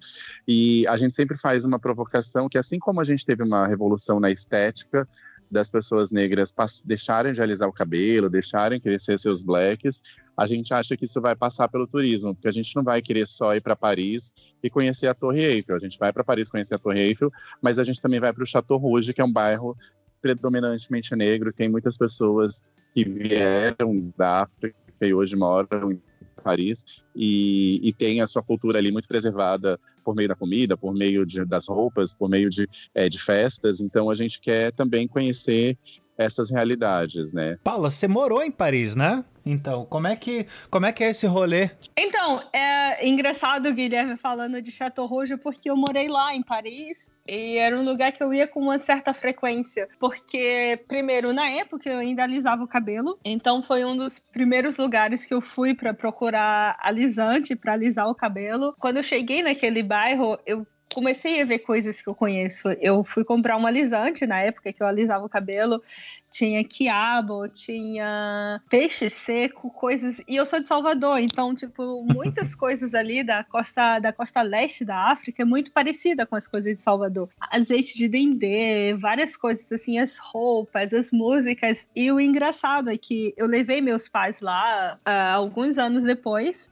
E 0.46 0.86
a 0.86 0.96
gente 0.96 1.14
sempre 1.14 1.36
faz 1.36 1.64
uma 1.64 1.78
provocação 1.78 2.48
que, 2.48 2.58
assim 2.58 2.78
como 2.78 3.00
a 3.00 3.04
gente 3.04 3.24
teve 3.24 3.42
uma 3.42 3.66
revolução 3.66 4.20
na 4.20 4.30
estética, 4.30 5.08
das 5.50 5.68
pessoas 5.68 6.12
negras 6.12 6.54
deixarem 6.84 7.32
de 7.32 7.42
alisar 7.42 7.68
o 7.68 7.72
cabelo, 7.72 8.30
deixarem 8.30 8.80
crescer 8.80 9.18
seus 9.18 9.42
blacks, 9.42 10.00
a 10.36 10.46
gente 10.46 10.72
acha 10.72 10.96
que 10.96 11.04
isso 11.04 11.20
vai 11.20 11.34
passar 11.34 11.68
pelo 11.68 11.86
turismo, 11.86 12.34
porque 12.34 12.48
a 12.48 12.52
gente 12.52 12.74
não 12.76 12.84
vai 12.84 13.02
querer 13.02 13.26
só 13.26 13.54
ir 13.54 13.61
para 13.61 13.74
Paris 13.74 14.32
e 14.62 14.70
conhecer 14.70 15.08
a 15.08 15.14
Torre 15.14 15.44
Eiffel. 15.44 15.76
A 15.76 15.80
gente 15.80 15.98
vai 15.98 16.12
para 16.12 16.22
Paris 16.22 16.48
conhecer 16.48 16.76
a 16.76 16.78
Torre 16.78 17.00
Eiffel, 17.00 17.32
mas 17.61 17.78
a 17.78 17.84
gente 17.84 18.00
também 18.00 18.20
vai 18.20 18.32
para 18.32 18.42
o 18.42 18.46
Chateau 18.46 18.78
Rouge, 18.78 19.12
que 19.12 19.20
é 19.20 19.24
um 19.24 19.32
bairro 19.32 19.76
predominantemente 20.20 21.14
negro, 21.16 21.52
tem 21.52 21.68
muitas 21.68 21.96
pessoas 21.96 22.62
que 22.94 23.04
vieram 23.04 24.12
da 24.16 24.42
África 24.42 24.76
e 25.00 25.14
hoje 25.14 25.36
moram 25.36 25.92
em 25.92 26.00
Paris 26.42 26.84
e, 27.14 27.80
e 27.82 27.92
tem 27.92 28.20
a 28.20 28.26
sua 28.26 28.42
cultura 28.42 28.78
ali 28.78 28.90
muito 28.90 29.06
preservada 29.06 29.78
por 30.04 30.14
meio 30.14 30.28
da 30.28 30.34
comida, 30.34 30.76
por 30.76 30.92
meio 30.94 31.24
de, 31.26 31.44
das 31.44 31.66
roupas, 31.68 32.12
por 32.12 32.28
meio 32.28 32.50
de, 32.50 32.68
é, 32.94 33.08
de 33.08 33.18
festas. 33.18 33.80
Então 33.80 34.10
a 34.10 34.14
gente 34.14 34.40
quer 34.40 34.72
também 34.72 35.06
conhecer 35.06 35.78
essas 36.16 36.50
realidades, 36.50 37.32
né? 37.32 37.58
Paula, 37.64 37.90
você 37.90 38.06
morou 38.06 38.42
em 38.42 38.50
Paris, 38.50 38.94
né? 38.94 39.24
Então, 39.44 39.86
como 39.86 40.06
é 40.06 40.14
que, 40.14 40.46
como 40.70 40.84
é, 40.84 40.92
que 40.92 41.02
é 41.02 41.10
esse 41.10 41.26
rolê? 41.26 41.70
Então, 41.96 42.42
é 42.52 43.08
engraçado 43.08 43.70
o 43.70 43.72
Guilherme 43.72 44.18
falando 44.18 44.60
de 44.60 44.70
Chateau 44.70 45.06
Rouge, 45.06 45.38
porque 45.38 45.70
eu 45.70 45.76
morei 45.76 46.08
lá 46.08 46.34
em 46.34 46.42
Paris 46.42 47.10
e 47.31 47.57
era 47.57 47.78
um 47.78 47.85
lugar 47.85 48.11
que 48.11 48.22
eu 48.22 48.35
ia 48.35 48.49
com 48.49 48.61
uma 48.61 48.81
certa 48.81 49.14
frequência. 49.14 49.89
Porque, 50.01 50.81
primeiro, 50.89 51.33
na 51.33 51.49
época 51.49 51.89
eu 51.89 51.99
ainda 51.99 52.24
alisava 52.24 52.64
o 52.64 52.68
cabelo, 52.68 53.18
então 53.24 53.62
foi 53.62 53.85
um 53.85 53.97
dos 53.97 54.18
primeiros 54.18 54.76
lugares 54.76 55.24
que 55.24 55.33
eu 55.33 55.41
fui 55.41 55.72
para 55.72 55.95
procurar 55.95 56.76
alisante, 56.81 57.55
para 57.55 57.74
alisar 57.74 58.09
o 58.09 58.14
cabelo. 58.14 58.74
Quando 58.81 58.97
eu 58.97 59.05
cheguei 59.05 59.43
naquele 59.43 59.83
bairro, 59.83 60.39
eu 60.45 60.66
comecei 60.93 61.41
a 61.41 61.45
ver 61.45 61.61
coisas 61.61 62.01
que 62.01 62.09
eu 62.09 62.14
conheço. 62.14 62.68
Eu 62.80 63.05
fui 63.05 63.24
comprar 63.24 63.57
um 63.57 63.66
alisante 63.66 64.26
na 64.26 64.41
época 64.41 64.72
que 64.72 64.82
eu 64.82 64.86
alisava 64.86 65.24
o 65.24 65.28
cabelo. 65.28 65.82
Tinha 66.30 66.62
quiabo, 66.62 67.49
tinha 67.49 68.61
peixe 68.68 69.11
seco, 69.11 69.70
coisas. 69.70 70.20
E 70.28 70.36
eu 70.36 70.47
sou 70.47 70.61
de 70.61 70.68
Salvador, 70.68 71.18
então, 71.18 71.55
tipo, 71.55 72.05
muitas 72.05 72.55
coisas 72.55 72.95
ali 72.95 73.24
da 73.24 73.43
costa, 73.43 73.99
da 73.99 74.12
costa 74.12 74.43
leste 74.43 74.84
da 74.84 75.11
África 75.11 75.43
é 75.43 75.45
muito 75.45 75.72
parecida 75.72 76.24
com 76.26 76.36
as 76.36 76.47
coisas 76.47 76.76
de 76.76 76.82
Salvador. 76.82 77.28
Azeite 77.41 77.97
de 77.97 78.09
dendê, 78.09 78.95
várias 78.95 79.36
coisas 79.36 79.70
assim, 79.72 79.99
as 79.99 80.16
roupas, 80.18 80.93
as 80.95 81.11
músicas. 81.11 81.86
E 81.97 82.12
o 82.12 82.20
engraçado 82.20 82.91
é 82.91 82.97
que 82.97 83.34
eu 83.36 83.47
levei 83.47 83.80
meus 83.80 84.09
pais 84.09 84.41
lá 84.41 84.99
uh, 85.07 85.36
alguns 85.36 85.78
anos 85.78 86.05
depois. 86.05 86.68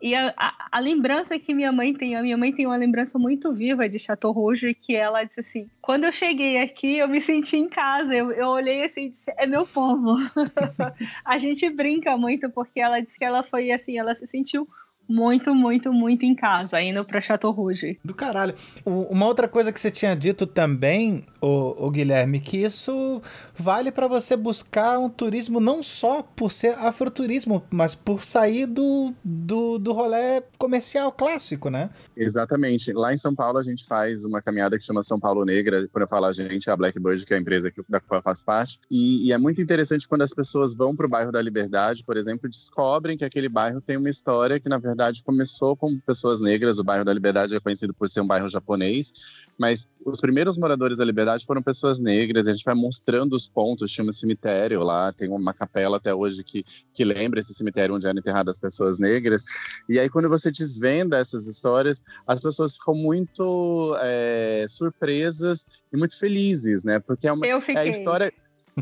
E 0.00 0.14
a, 0.14 0.32
a, 0.36 0.68
a, 0.72 0.78
lembrança 0.78 1.38
que 1.38 1.52
minha 1.52 1.70
mãe 1.70 1.92
tem, 1.92 2.16
a 2.16 2.22
minha 2.22 2.36
mãe 2.36 2.52
tem 2.52 2.66
uma 2.66 2.76
lembrança 2.76 3.18
muito 3.18 3.52
viva 3.52 3.86
de 3.86 3.98
Chateau 3.98 4.32
Rouge, 4.32 4.74
que 4.74 4.96
ela 4.96 5.22
disse 5.24 5.40
assim: 5.40 5.70
quando 5.82 6.04
eu 6.04 6.12
cheguei 6.12 6.58
aqui, 6.58 6.96
eu 6.96 7.08
me 7.08 7.20
senti 7.20 7.56
em 7.56 7.68
casa. 7.68 8.14
Eu, 8.14 8.32
eu 8.32 8.48
olhei 8.48 8.82
assim 8.82 9.06
e 9.06 9.10
disse: 9.10 9.30
é 9.36 9.46
meu 9.46 9.66
povo. 9.66 10.16
a 11.22 11.36
gente 11.36 11.68
brinca 11.68 12.16
muito 12.16 12.48
porque 12.50 12.80
ela 12.80 13.00
disse 13.00 13.18
que 13.18 13.24
ela 13.24 13.42
foi 13.42 13.70
assim, 13.70 13.98
ela 13.98 14.14
se 14.14 14.26
sentiu 14.26 14.66
muito, 15.10 15.52
muito, 15.52 15.92
muito 15.92 16.24
em 16.24 16.36
casa, 16.36 16.80
indo 16.80 17.04
pra 17.04 17.20
Chateau 17.20 17.50
Rouge. 17.50 17.98
Do 18.04 18.14
caralho. 18.14 18.54
Uma 18.84 19.26
outra 19.26 19.48
coisa 19.48 19.72
que 19.72 19.80
você 19.80 19.90
tinha 19.90 20.14
dito 20.14 20.46
também, 20.46 21.24
o, 21.40 21.86
o 21.86 21.90
Guilherme, 21.90 22.38
que 22.38 22.58
isso 22.58 23.20
vale 23.56 23.90
para 23.90 24.06
você 24.06 24.36
buscar 24.36 25.00
um 25.00 25.10
turismo 25.10 25.58
não 25.58 25.82
só 25.82 26.22
por 26.22 26.52
ser 26.52 26.78
afroturismo, 26.78 27.60
mas 27.70 27.96
por 27.96 28.22
sair 28.22 28.66
do, 28.66 29.12
do, 29.24 29.78
do 29.78 29.92
rolê 29.92 30.42
comercial 30.56 31.10
clássico, 31.10 31.68
né? 31.68 31.90
Exatamente. 32.16 32.92
Lá 32.92 33.12
em 33.12 33.16
São 33.16 33.34
Paulo 33.34 33.58
a 33.58 33.62
gente 33.64 33.84
faz 33.84 34.24
uma 34.24 34.40
caminhada 34.40 34.78
que 34.78 34.84
chama 34.84 35.02
São 35.02 35.18
Paulo 35.18 35.44
Negra, 35.44 35.88
quando 35.92 36.02
eu 36.02 36.08
falo 36.08 36.26
a 36.26 36.32
gente, 36.32 36.70
é 36.70 36.72
a 36.72 36.76
Blackbird, 36.76 37.26
que 37.26 37.34
é 37.34 37.36
a 37.36 37.40
empresa 37.40 37.68
que, 37.68 37.82
da 37.88 37.98
qual 37.98 38.20
eu 38.20 38.22
faço 38.22 38.44
parte. 38.44 38.78
E, 38.88 39.26
e 39.26 39.32
é 39.32 39.38
muito 39.38 39.60
interessante 39.60 40.06
quando 40.06 40.22
as 40.22 40.32
pessoas 40.32 40.72
vão 40.72 40.94
pro 40.94 41.08
bairro 41.08 41.32
da 41.32 41.42
Liberdade, 41.42 42.04
por 42.04 42.16
exemplo, 42.16 42.48
descobrem 42.48 43.18
que 43.18 43.24
aquele 43.24 43.48
bairro 43.48 43.80
tem 43.80 43.96
uma 43.96 44.08
história 44.08 44.60
que, 44.60 44.68
na 44.68 44.78
verdade, 44.78 44.99
verdade, 45.00 45.24
começou 45.24 45.74
com 45.74 45.98
pessoas 45.98 46.40
negras. 46.40 46.78
O 46.78 46.84
bairro 46.84 47.04
da 47.04 47.12
Liberdade 47.12 47.54
é 47.54 47.60
conhecido 47.60 47.94
por 47.94 48.08
ser 48.08 48.20
um 48.20 48.26
bairro 48.26 48.48
japonês, 48.50 49.12
mas 49.58 49.88
os 50.04 50.20
primeiros 50.20 50.58
moradores 50.58 50.98
da 50.98 51.04
Liberdade 51.04 51.46
foram 51.46 51.62
pessoas 51.62 51.98
negras. 51.98 52.46
A 52.46 52.52
gente 52.52 52.64
vai 52.64 52.74
mostrando 52.74 53.34
os 53.34 53.48
pontos. 53.48 53.90
Tinha 53.90 54.06
um 54.06 54.12
cemitério 54.12 54.82
lá, 54.82 55.10
tem 55.12 55.30
uma 55.30 55.54
capela 55.54 55.96
até 55.96 56.14
hoje 56.14 56.44
que, 56.44 56.64
que 56.92 57.02
lembra 57.02 57.40
esse 57.40 57.54
cemitério 57.54 57.94
onde 57.94 58.06
eram 58.06 58.18
enterradas 58.18 58.56
as 58.56 58.58
pessoas 58.58 58.98
negras. 58.98 59.42
E 59.88 59.98
aí, 59.98 60.10
quando 60.10 60.28
você 60.28 60.50
desvenda 60.50 61.16
essas 61.16 61.46
histórias, 61.46 62.02
as 62.26 62.40
pessoas 62.40 62.76
ficam 62.76 62.94
muito 62.94 63.96
é, 64.00 64.66
surpresas 64.68 65.66
e 65.90 65.96
muito 65.96 66.18
felizes, 66.18 66.84
né? 66.84 66.98
Porque 66.98 67.26
é 67.26 67.32
uma 67.32 67.46
Eu 67.46 67.60
fiquei. 67.60 67.76
É 67.76 67.86
a 67.86 67.86
história 67.86 68.32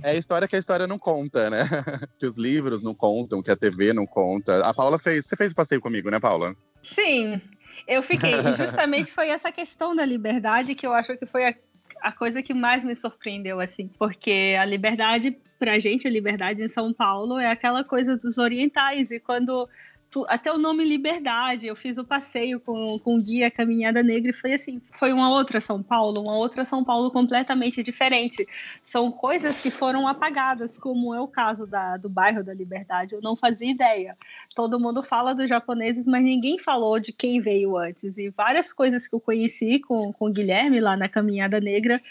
é 0.03 0.11
a 0.11 0.15
história 0.15 0.49
que 0.49 0.57
a 0.57 0.59
história 0.59 0.87
não 0.87 0.99
conta, 0.99 1.51
né? 1.51 1.65
que 2.19 2.27
os 2.27 2.37
livros 2.37 2.83
não 2.83 2.95
contam, 2.95 3.43
que 3.43 3.51
a 3.51 3.57
TV 3.57 3.93
não 3.93 4.07
conta. 4.07 4.65
A 4.65 4.75
Paula 4.75 4.99
fez. 4.99 5.27
Você 5.27 5.37
fez 5.37 5.53
o 5.53 5.55
passeio 5.55 5.81
comigo, 5.81 6.11
né, 6.11 6.19
Paula? 6.19 6.55
Sim, 6.83 7.41
eu 7.87 8.03
fiquei. 8.03 8.35
E 8.35 8.53
justamente 8.57 9.13
foi 9.13 9.29
essa 9.29 9.51
questão 9.53 9.95
da 9.95 10.05
liberdade 10.05 10.75
que 10.75 10.87
eu 10.87 10.93
acho 10.93 11.17
que 11.17 11.27
foi 11.27 11.49
a, 11.49 11.55
a 12.03 12.13
coisa 12.13 12.43
que 12.43 12.55
mais 12.55 12.85
me 12.85 12.97
surpreendeu, 12.97 13.61
assim. 13.61 13.89
Porque 13.99 14.57
a 14.59 14.65
liberdade, 14.65 15.37
pra 15.59 15.79
gente, 15.79 16.07
a 16.07 16.11
liberdade 16.11 16.63
em 16.63 16.69
São 16.69 16.93
Paulo 16.93 17.39
é 17.39 17.51
aquela 17.51 17.85
coisa 17.85 18.17
dos 18.17 18.39
orientais. 18.39 19.11
E 19.11 19.21
quando 19.21 19.69
tu- 20.11 20.27
até 20.29 20.53
o 20.53 20.59
nome 20.59 20.85
Liberdade. 20.85 21.67
Eu 21.67 21.77
fiz 21.77 21.99
o 21.99 22.05
passeio 22.05 22.61
com, 22.61 22.99
com 22.99 23.17
o 23.17 23.23
guia 23.23 23.51
Caminhada 23.51 24.03
Negra 24.03 24.31
e 24.31 24.35
foi 24.35 24.55
assim, 24.55 24.81
foi 24.99 25.13
uma 25.13 25.31
outra 25.31 25.61
São 25.61 25.83
Paulo, 25.83 26.21
uma 26.23 26.37
outra 26.37 26.65
São 26.65 26.85
Paulo 26.85 27.11
completamente 27.11 27.83
diferente. 27.83 28.47
São 28.83 29.11
coisas 29.11 29.61
que 29.61 29.71
foram 29.71 30.07
apagadas, 30.07 30.79
como 30.79 31.15
é 31.15 31.21
o 31.21 31.29
caso 31.29 31.67
da, 31.67 31.97
do 31.97 32.09
bairro 32.09 32.43
da 32.43 32.55
Liberdade. 32.55 33.15
Eu 33.15 33.21
não 33.21 33.37
fazia 33.37 33.71
ideia. 33.71 34.17
Todo 34.55 34.81
mundo 34.81 35.03
fala 35.03 35.35
dos 35.35 35.49
japoneses, 35.49 36.07
mas 36.07 36.23
ninguém 36.25 36.59
falou 36.59 36.99
de 36.99 37.13
quem 37.13 37.41
veio 37.41 37.77
antes. 37.77 38.19
E 38.19 38.31
várias 38.31 38.73
coisas 38.73 39.07
que 39.07 39.15
eu 39.15 39.21
conheci 39.21 39.79
com, 39.79 40.13
com 40.13 40.27
o 40.27 40.33
Guilherme 40.33 40.81
lá 40.81 40.97
na 40.97 41.09
Caminhada 41.09 41.61
Negra 41.61 42.03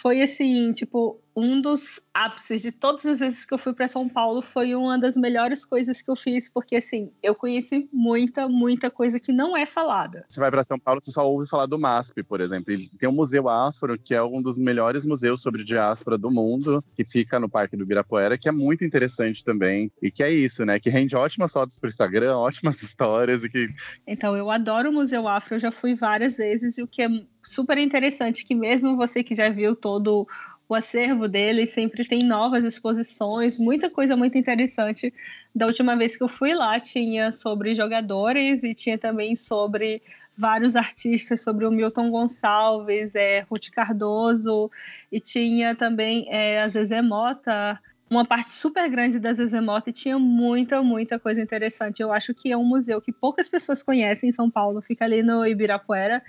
foi 0.00 0.22
assim, 0.22 0.72
tipo, 0.72 1.20
um 1.38 1.60
dos 1.60 2.00
ápices 2.12 2.60
de 2.60 2.72
todas 2.72 3.06
as 3.06 3.20
vezes 3.20 3.44
que 3.44 3.54
eu 3.54 3.58
fui 3.58 3.72
para 3.72 3.86
São 3.86 4.08
Paulo 4.08 4.42
foi 4.42 4.74
uma 4.74 4.98
das 4.98 5.16
melhores 5.16 5.64
coisas 5.64 6.02
que 6.02 6.10
eu 6.10 6.16
fiz, 6.16 6.48
porque 6.48 6.76
assim, 6.76 7.12
eu 7.22 7.34
conheci 7.34 7.88
muita, 7.92 8.48
muita 8.48 8.90
coisa 8.90 9.20
que 9.20 9.32
não 9.32 9.56
é 9.56 9.64
falada. 9.64 10.24
Você 10.28 10.40
vai 10.40 10.50
para 10.50 10.64
São 10.64 10.78
Paulo, 10.78 11.00
você 11.00 11.12
só 11.12 11.28
ouve 11.28 11.48
falar 11.48 11.66
do 11.66 11.78
MASP, 11.78 12.22
por 12.24 12.40
exemplo. 12.40 12.72
E 12.72 12.88
tem 12.98 13.08
o 13.08 13.12
Museu 13.12 13.48
Afro, 13.48 13.98
que 13.98 14.14
é 14.14 14.22
um 14.22 14.42
dos 14.42 14.58
melhores 14.58 15.04
museus 15.04 15.40
sobre 15.40 15.62
diáspora 15.62 16.18
do 16.18 16.30
mundo, 16.30 16.82
que 16.94 17.04
fica 17.04 17.38
no 17.38 17.48
Parque 17.48 17.76
do 17.76 17.84
Ibirapuera, 17.84 18.36
que 18.36 18.48
é 18.48 18.52
muito 18.52 18.84
interessante 18.84 19.44
também. 19.44 19.90
E 20.02 20.10
que 20.10 20.22
é 20.22 20.30
isso, 20.30 20.64
né? 20.64 20.80
Que 20.80 20.90
rende 20.90 21.14
ótimas 21.14 21.52
fotos 21.52 21.78
para 21.78 21.88
Instagram, 21.88 22.36
ótimas 22.38 22.82
histórias 22.82 23.44
e 23.44 23.48
que 23.48 23.68
Então, 24.06 24.36
eu 24.36 24.50
adoro 24.50 24.90
o 24.90 24.92
Museu 24.92 25.28
Afro, 25.28 25.54
eu 25.54 25.60
já 25.60 25.70
fui 25.70 25.94
várias 25.94 26.36
vezes, 26.36 26.78
e 26.78 26.82
o 26.82 26.88
que 26.88 27.02
é 27.02 27.08
super 27.44 27.78
interessante, 27.78 28.44
que 28.44 28.54
mesmo 28.54 28.96
você 28.96 29.22
que 29.22 29.34
já 29.34 29.48
viu 29.48 29.74
todo 29.74 30.26
o 30.68 30.74
acervo 30.74 31.26
dele, 31.26 31.66
sempre 31.66 32.04
tem 32.04 32.20
novas 32.20 32.64
exposições, 32.64 33.56
muita 33.56 33.88
coisa 33.88 34.16
muito 34.16 34.36
interessante. 34.36 35.12
Da 35.54 35.66
última 35.66 35.96
vez 35.96 36.14
que 36.14 36.22
eu 36.22 36.28
fui 36.28 36.54
lá, 36.54 36.78
tinha 36.78 37.32
sobre 37.32 37.74
jogadores 37.74 38.62
e 38.62 38.74
tinha 38.74 38.98
também 38.98 39.34
sobre 39.34 40.02
vários 40.36 40.76
artistas, 40.76 41.40
sobre 41.40 41.66
o 41.66 41.70
Milton 41.70 42.10
Gonçalves, 42.10 43.14
é, 43.14 43.40
Ruth 43.40 43.70
Cardoso, 43.72 44.70
e 45.10 45.18
tinha 45.18 45.74
também 45.74 46.26
é, 46.28 46.60
a 46.62 46.68
Zezé 46.68 47.00
Mota, 47.02 47.80
uma 48.10 48.24
parte 48.24 48.52
super 48.52 48.88
grande 48.88 49.18
da 49.18 49.32
Zezé 49.32 49.60
Mota 49.60 49.90
e 49.90 49.92
tinha 49.92 50.18
muita, 50.18 50.82
muita 50.82 51.18
coisa 51.18 51.42
interessante. 51.42 52.00
Eu 52.00 52.12
acho 52.12 52.34
que 52.34 52.52
é 52.52 52.56
um 52.56 52.64
museu 52.64 53.00
que 53.00 53.12
poucas 53.12 53.48
pessoas 53.48 53.82
conhecem 53.82 54.30
em 54.30 54.32
São 54.32 54.50
Paulo, 54.50 54.80
fica 54.80 55.04
ali 55.04 55.22
no 55.22 55.46
Ibirapuera. 55.46 56.22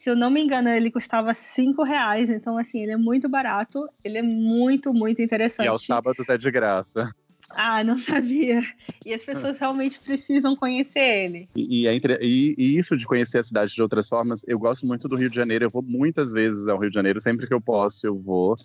Se 0.00 0.08
eu 0.08 0.16
não 0.16 0.30
me 0.30 0.40
engano, 0.42 0.70
ele 0.70 0.90
custava 0.90 1.34
cinco 1.34 1.82
reais, 1.82 2.30
então 2.30 2.56
assim, 2.56 2.82
ele 2.82 2.92
é 2.92 2.96
muito 2.96 3.28
barato, 3.28 3.86
ele 4.02 4.16
é 4.16 4.22
muito, 4.22 4.94
muito 4.94 5.20
interessante. 5.20 5.66
e 5.66 5.68
aos 5.68 5.84
sábados 5.84 6.26
é 6.26 6.38
de 6.38 6.50
graça. 6.50 7.14
Ah, 7.50 7.84
não 7.84 7.98
sabia. 7.98 8.62
E 9.04 9.12
as 9.12 9.22
pessoas 9.22 9.58
realmente 9.58 10.00
precisam 10.00 10.56
conhecer 10.56 11.00
ele. 11.00 11.50
E, 11.54 11.82
e 11.82 11.86
é 11.86 11.94
entre- 11.94 12.18
e- 12.22 12.54
e 12.56 12.78
isso 12.78 12.96
de 12.96 13.06
conhecer 13.06 13.40
a 13.40 13.42
cidade 13.42 13.74
de 13.74 13.82
outras 13.82 14.08
formas, 14.08 14.40
eu 14.48 14.58
gosto 14.58 14.86
muito 14.86 15.06
do 15.06 15.16
Rio 15.16 15.28
de 15.28 15.36
Janeiro. 15.36 15.66
Eu 15.66 15.70
vou 15.70 15.82
muitas 15.82 16.32
vezes 16.32 16.66
ao 16.66 16.78
Rio 16.78 16.88
de 16.88 16.94
Janeiro, 16.94 17.20
sempre 17.20 17.46
que 17.46 17.52
eu 17.52 17.60
posso, 17.60 18.06
eu 18.06 18.18
vou. 18.18 18.56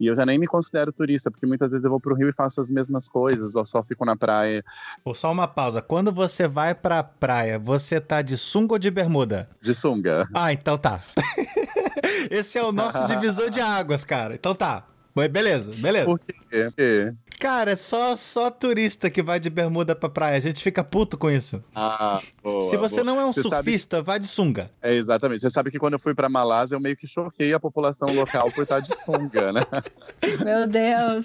E 0.00 0.06
eu 0.06 0.14
já 0.14 0.24
nem 0.24 0.38
me 0.38 0.46
considero 0.46 0.92
turista, 0.92 1.30
porque 1.30 1.44
muitas 1.46 1.70
vezes 1.70 1.84
eu 1.84 1.90
vou 1.90 1.98
pro 1.98 2.14
Rio 2.14 2.28
e 2.28 2.32
faço 2.32 2.60
as 2.60 2.70
mesmas 2.70 3.08
coisas, 3.08 3.56
ou 3.56 3.66
só 3.66 3.82
fico 3.82 4.04
na 4.04 4.16
praia. 4.16 4.64
Pô, 5.02 5.12
só 5.12 5.32
uma 5.32 5.48
pausa. 5.48 5.82
Quando 5.82 6.12
você 6.12 6.46
vai 6.46 6.74
pra 6.74 7.02
praia, 7.02 7.58
você 7.58 8.00
tá 8.00 8.22
de 8.22 8.36
sunga 8.36 8.74
ou 8.74 8.78
de 8.78 8.90
bermuda? 8.90 9.48
De 9.60 9.74
sunga. 9.74 10.28
Ah, 10.32 10.52
então 10.52 10.78
tá. 10.78 11.00
Esse 12.30 12.58
é 12.58 12.62
o 12.62 12.70
nosso 12.72 13.04
divisor 13.06 13.50
de 13.50 13.60
águas, 13.60 14.04
cara. 14.04 14.34
Então 14.34 14.54
tá. 14.54 14.84
Beleza, 15.32 15.72
beleza. 15.76 16.04
Por 16.04 16.20
quê? 16.20 16.34
Por 16.48 16.72
quê? 16.74 17.14
Cara, 17.40 17.70
é 17.72 17.76
só, 17.76 18.16
só 18.16 18.50
turista 18.50 19.08
que 19.08 19.22
vai 19.22 19.38
de 19.38 19.48
bermuda 19.48 19.94
pra 19.94 20.08
praia. 20.08 20.36
A 20.36 20.40
gente 20.40 20.60
fica 20.62 20.82
puto 20.82 21.16
com 21.16 21.30
isso. 21.30 21.62
Ah, 21.74 22.20
boa, 22.42 22.62
Se 22.62 22.76
você 22.76 22.96
boa. 23.02 23.04
não 23.04 23.20
é 23.20 23.24
um 23.24 23.32
Você 23.32 23.42
sabe- 23.42 23.54
surfista, 23.70 24.02
vá 24.02 24.18
de 24.18 24.26
sunga. 24.26 24.70
É, 24.82 24.94
exatamente. 24.94 25.42
Você 25.42 25.50
sabe 25.50 25.70
que 25.70 25.78
quando 25.78 25.92
eu 25.92 25.98
fui 26.00 26.14
pra 26.14 26.28
Malásia, 26.28 26.74
eu 26.74 26.80
meio 26.80 26.96
que 26.96 27.06
choquei 27.06 27.52
a 27.52 27.60
população 27.60 28.08
local 28.14 28.50
por 28.50 28.62
estar 28.62 28.80
de 28.80 28.92
sunga, 29.04 29.52
né? 29.52 29.60
Meu 30.44 30.66
Deus. 30.66 31.24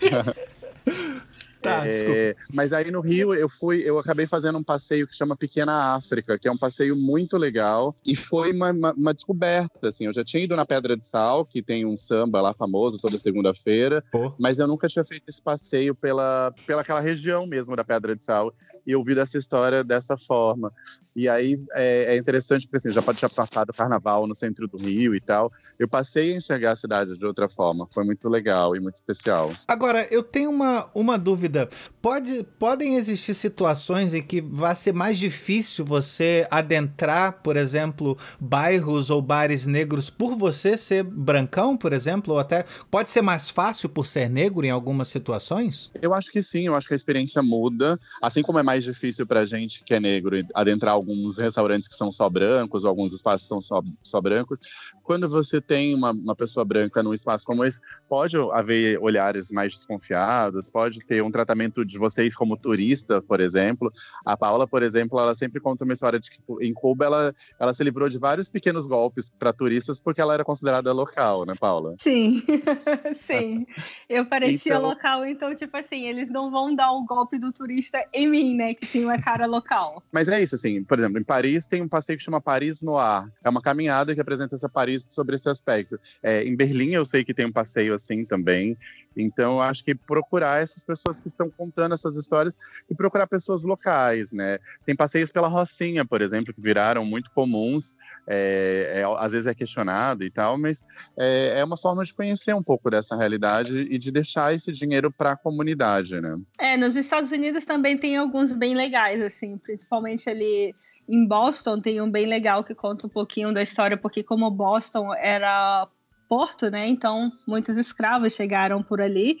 Tá, 1.62 1.84
É, 1.84 1.88
desculpa. 1.88 2.40
Mas 2.52 2.72
aí 2.72 2.90
no 2.90 3.00
Rio 3.00 3.34
eu 3.34 3.48
fui, 3.48 3.78
eu 3.88 3.98
acabei 3.98 4.26
fazendo 4.26 4.58
um 4.58 4.62
passeio 4.64 5.06
que 5.06 5.14
chama 5.16 5.36
Pequena 5.36 5.94
África, 5.94 6.38
que 6.38 6.48
é 6.48 6.52
um 6.52 6.56
passeio 6.58 6.96
muito 6.96 7.36
legal 7.36 7.94
e 8.06 8.16
foi 8.16 8.52
uma, 8.52 8.70
uma- 8.72 8.92
uma 8.92 9.14
descoberta. 9.14 9.88
Assim, 9.88 10.06
eu 10.06 10.12
já 10.12 10.24
tinha 10.24 10.42
ido 10.44 10.56
na 10.56 10.66
Pedra 10.66 10.96
de 10.96 11.06
Sal, 11.06 11.44
que 11.46 11.62
tem 11.62 11.86
um 11.86 11.96
samba 11.96 12.40
lá 12.40 12.52
famoso 12.52 12.98
toda 12.98 13.16
segunda-feira, 13.18 14.02
mas 14.38 14.58
eu 14.58 14.66
nunca 14.66 14.88
tinha 14.88 15.04
feito 15.04 15.28
esse 15.28 15.40
passeio 15.40 15.94
pela, 15.94 16.52
pela 16.66 16.82
aquela 16.82 17.00
região 17.00 17.46
mesmo 17.46 17.76
da 17.76 17.84
Pedra 17.84 18.16
de 18.16 18.22
Sal 18.22 18.52
e 18.86 18.94
ouvido 18.94 19.20
essa 19.20 19.38
história 19.38 19.84
dessa 19.84 20.16
forma. 20.16 20.72
E 21.14 21.28
aí 21.28 21.60
é, 21.72 22.14
é 22.14 22.16
interessante 22.16 22.66
porque 22.66 22.88
assim, 22.88 22.94
já 22.94 23.02
pode 23.02 23.20
ter 23.20 23.28
passado 23.28 23.70
o 23.70 23.74
carnaval 23.74 24.26
no 24.26 24.34
centro 24.34 24.66
do 24.66 24.78
Rio 24.78 25.14
e 25.14 25.20
tal. 25.20 25.52
Eu 25.78 25.88
passei 25.88 26.32
a 26.32 26.36
enxergar 26.36 26.72
a 26.72 26.76
cidade 26.76 27.18
de 27.18 27.26
outra 27.26 27.48
forma. 27.48 27.88
Foi 27.92 28.04
muito 28.04 28.28
legal 28.28 28.76
e 28.76 28.80
muito 28.80 28.94
especial. 28.94 29.50
Agora, 29.66 30.06
eu 30.10 30.22
tenho 30.22 30.48
uma, 30.48 30.88
uma 30.94 31.18
dúvida. 31.18 31.68
Pode, 32.00 32.44
podem 32.58 32.96
existir 32.96 33.34
situações 33.34 34.14
em 34.14 34.22
que 34.22 34.40
vai 34.40 34.76
ser 34.76 34.92
mais 34.92 35.18
difícil 35.18 35.84
você 35.84 36.46
adentrar, 36.50 37.40
por 37.42 37.56
exemplo, 37.56 38.16
bairros 38.40 39.10
ou 39.10 39.20
bares 39.20 39.66
negros 39.66 40.08
por 40.08 40.36
você 40.36 40.76
ser 40.76 41.02
brancão, 41.02 41.76
por 41.76 41.92
exemplo? 41.92 42.34
Ou 42.34 42.38
até 42.38 42.64
pode 42.90 43.10
ser 43.10 43.22
mais 43.22 43.50
fácil 43.50 43.88
por 43.88 44.06
ser 44.06 44.30
negro 44.30 44.64
em 44.64 44.70
algumas 44.70 45.08
situações? 45.08 45.90
Eu 46.00 46.14
acho 46.14 46.30
que 46.30 46.42
sim, 46.42 46.66
eu 46.66 46.76
acho 46.76 46.86
que 46.86 46.94
a 46.94 46.96
experiência 46.96 47.42
muda. 47.42 47.98
Assim 48.22 48.42
como 48.42 48.58
é 48.58 48.62
mais 48.62 48.71
difícil 48.80 49.26
pra 49.26 49.44
gente 49.44 49.82
que 49.84 49.94
é 49.94 50.00
negro 50.00 50.36
adentrar 50.54 50.92
alguns 50.94 51.38
restaurantes 51.38 51.88
que 51.88 51.94
são 51.94 52.12
só 52.12 52.28
brancos, 52.28 52.84
ou 52.84 52.90
alguns 52.90 53.12
espaços 53.12 53.42
que 53.42 53.48
são 53.48 53.60
só, 53.60 53.82
só 54.02 54.20
brancos, 54.20 54.58
quando 55.02 55.28
você 55.28 55.60
tem 55.60 55.94
uma, 55.94 56.12
uma 56.12 56.36
pessoa 56.36 56.64
branca 56.64 57.02
num 57.02 57.12
espaço 57.14 57.44
como 57.44 57.64
esse, 57.64 57.80
pode 58.08 58.36
haver 58.52 58.98
olhares 59.00 59.50
mais 59.50 59.72
desconfiados, 59.72 60.68
pode 60.68 61.00
ter 61.04 61.22
um 61.22 61.30
tratamento 61.30 61.84
de 61.84 61.98
vocês 61.98 62.34
como 62.34 62.56
turista, 62.56 63.20
por 63.20 63.40
exemplo. 63.40 63.92
A 64.24 64.36
Paula, 64.36 64.66
por 64.66 64.82
exemplo, 64.82 65.18
ela 65.18 65.34
sempre 65.34 65.60
conta 65.60 65.84
uma 65.84 65.92
história 65.92 66.20
de 66.20 66.30
que 66.30 66.36
tipo, 66.36 66.62
em 66.62 66.72
Cuba 66.72 67.04
ela, 67.04 67.34
ela 67.58 67.74
se 67.74 67.82
livrou 67.82 68.08
de 68.08 68.18
vários 68.18 68.48
pequenos 68.48 68.86
golpes 68.86 69.30
para 69.38 69.52
turistas 69.52 69.98
porque 69.98 70.20
ela 70.20 70.34
era 70.34 70.44
considerada 70.44 70.92
local, 70.92 71.44
né, 71.44 71.54
Paula? 71.58 71.96
Sim, 71.98 72.42
sim. 73.26 73.66
Eu 74.08 74.24
parecia 74.26 74.74
Então- 74.74 74.82
local, 74.88 75.24
então, 75.26 75.54
tipo 75.54 75.76
assim, 75.76 76.06
eles 76.06 76.30
não 76.30 76.50
vão 76.50 76.74
dar 76.74 76.92
o 76.92 77.04
golpe 77.04 77.38
do 77.38 77.52
turista 77.52 77.98
em 78.12 78.28
mim, 78.28 78.54
né? 78.54 78.61
Que 78.74 78.86
tem 78.86 79.04
uma 79.04 79.20
cara 79.20 79.46
local. 79.46 80.02
Mas 80.10 80.28
é 80.28 80.42
isso, 80.42 80.54
assim, 80.54 80.82
por 80.82 80.98
exemplo, 80.98 81.18
em 81.18 81.24
Paris 81.24 81.66
tem 81.66 81.82
um 81.82 81.88
passeio 81.88 82.18
que 82.18 82.24
chama 82.24 82.40
Paris 82.40 82.80
Noir. 82.80 83.28
É 83.42 83.48
uma 83.48 83.62
caminhada 83.62 84.14
que 84.14 84.20
apresenta 84.20 84.56
essa 84.56 84.68
Paris 84.68 85.04
sobre 85.08 85.36
esse 85.36 85.48
aspecto. 85.48 85.98
É, 86.22 86.44
em 86.44 86.54
Berlim 86.54 86.90
eu 86.90 87.04
sei 87.04 87.24
que 87.24 87.34
tem 87.34 87.46
um 87.46 87.52
passeio 87.52 87.94
assim 87.94 88.24
também. 88.24 88.76
Então 89.16 89.54
eu 89.54 89.62
acho 89.62 89.84
que 89.84 89.94
procurar 89.94 90.62
essas 90.62 90.84
pessoas 90.84 91.20
que 91.20 91.28
estão 91.28 91.50
contando 91.50 91.94
essas 91.94 92.16
histórias 92.16 92.56
e 92.90 92.94
procurar 92.94 93.26
pessoas 93.26 93.62
locais, 93.62 94.32
né? 94.32 94.58
Tem 94.84 94.96
passeios 94.96 95.30
pela 95.30 95.48
Rocinha, 95.48 96.04
por 96.04 96.22
exemplo, 96.22 96.52
que 96.52 96.60
viraram 96.60 97.04
muito 97.04 97.30
comuns. 97.30 97.92
É, 98.26 99.00
é, 99.00 99.04
às 99.18 99.32
vezes 99.32 99.46
é 99.48 99.54
questionado 99.54 100.22
e 100.22 100.30
tal, 100.30 100.56
mas 100.56 100.84
é, 101.18 101.58
é 101.58 101.64
uma 101.64 101.76
forma 101.76 102.04
de 102.04 102.14
conhecer 102.14 102.54
um 102.54 102.62
pouco 102.62 102.88
dessa 102.88 103.16
realidade 103.16 103.76
e 103.76 103.98
de 103.98 104.12
deixar 104.12 104.54
esse 104.54 104.70
dinheiro 104.70 105.10
para 105.10 105.32
a 105.32 105.36
comunidade, 105.36 106.20
né? 106.20 106.38
É, 106.58 106.76
nos 106.76 106.94
Estados 106.94 107.32
Unidos 107.32 107.64
também 107.64 107.98
tem 107.98 108.16
alguns 108.16 108.52
bem 108.52 108.74
legais, 108.74 109.20
assim, 109.20 109.58
principalmente 109.58 110.30
ali 110.30 110.72
em 111.08 111.26
Boston 111.26 111.80
tem 111.80 112.00
um 112.00 112.10
bem 112.10 112.26
legal 112.26 112.62
que 112.62 112.74
conta 112.74 113.06
um 113.06 113.10
pouquinho 113.10 113.52
da 113.52 113.62
história, 113.62 113.96
porque 113.96 114.22
como 114.22 114.50
Boston 114.50 115.12
era 115.14 115.88
porto, 116.28 116.70
né? 116.70 116.86
Então 116.86 117.30
muitos 117.46 117.76
escravos 117.76 118.32
chegaram 118.32 118.82
por 118.82 119.00
ali. 119.00 119.38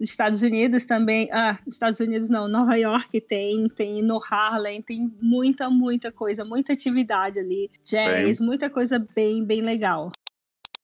Os 0.00 0.08
Estados 0.08 0.40
Unidos 0.40 0.86
também, 0.86 1.28
ah, 1.30 1.58
Estados 1.66 2.00
Unidos 2.00 2.30
não, 2.30 2.48
Nova 2.48 2.74
York 2.74 3.20
tem, 3.20 3.68
tem 3.68 4.00
no 4.00 4.18
Harlem, 4.18 4.80
tem 4.80 5.12
muita, 5.20 5.68
muita 5.68 6.10
coisa, 6.10 6.42
muita 6.42 6.72
atividade 6.72 7.38
ali, 7.38 7.70
jazz, 7.84 8.40
muita 8.40 8.70
coisa 8.70 8.98
bem, 9.14 9.44
bem 9.44 9.60
legal. 9.60 10.10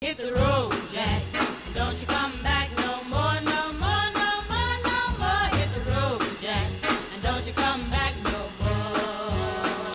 Hit 0.04 0.18
the 0.18 0.30
road, 0.32 0.76
Jack. 0.92 1.24
Don't 1.72 1.98
you 1.98 2.06
come 2.06 2.32
back 2.42 2.68
no 2.76 3.02
more, 3.08 3.40
no 3.40 3.72
more, 3.80 4.10
no 4.12 4.42
more, 4.50 4.76
no 4.84 5.18
more. 5.18 5.48
Hit 5.56 5.70
the 5.72 5.90
road, 5.90 6.20
Jack. 6.38 6.66
And 7.14 7.22
don't 7.22 7.46
you 7.46 7.54
come 7.54 7.82
back 7.88 8.14
no 8.22 8.38
more. 8.62 9.92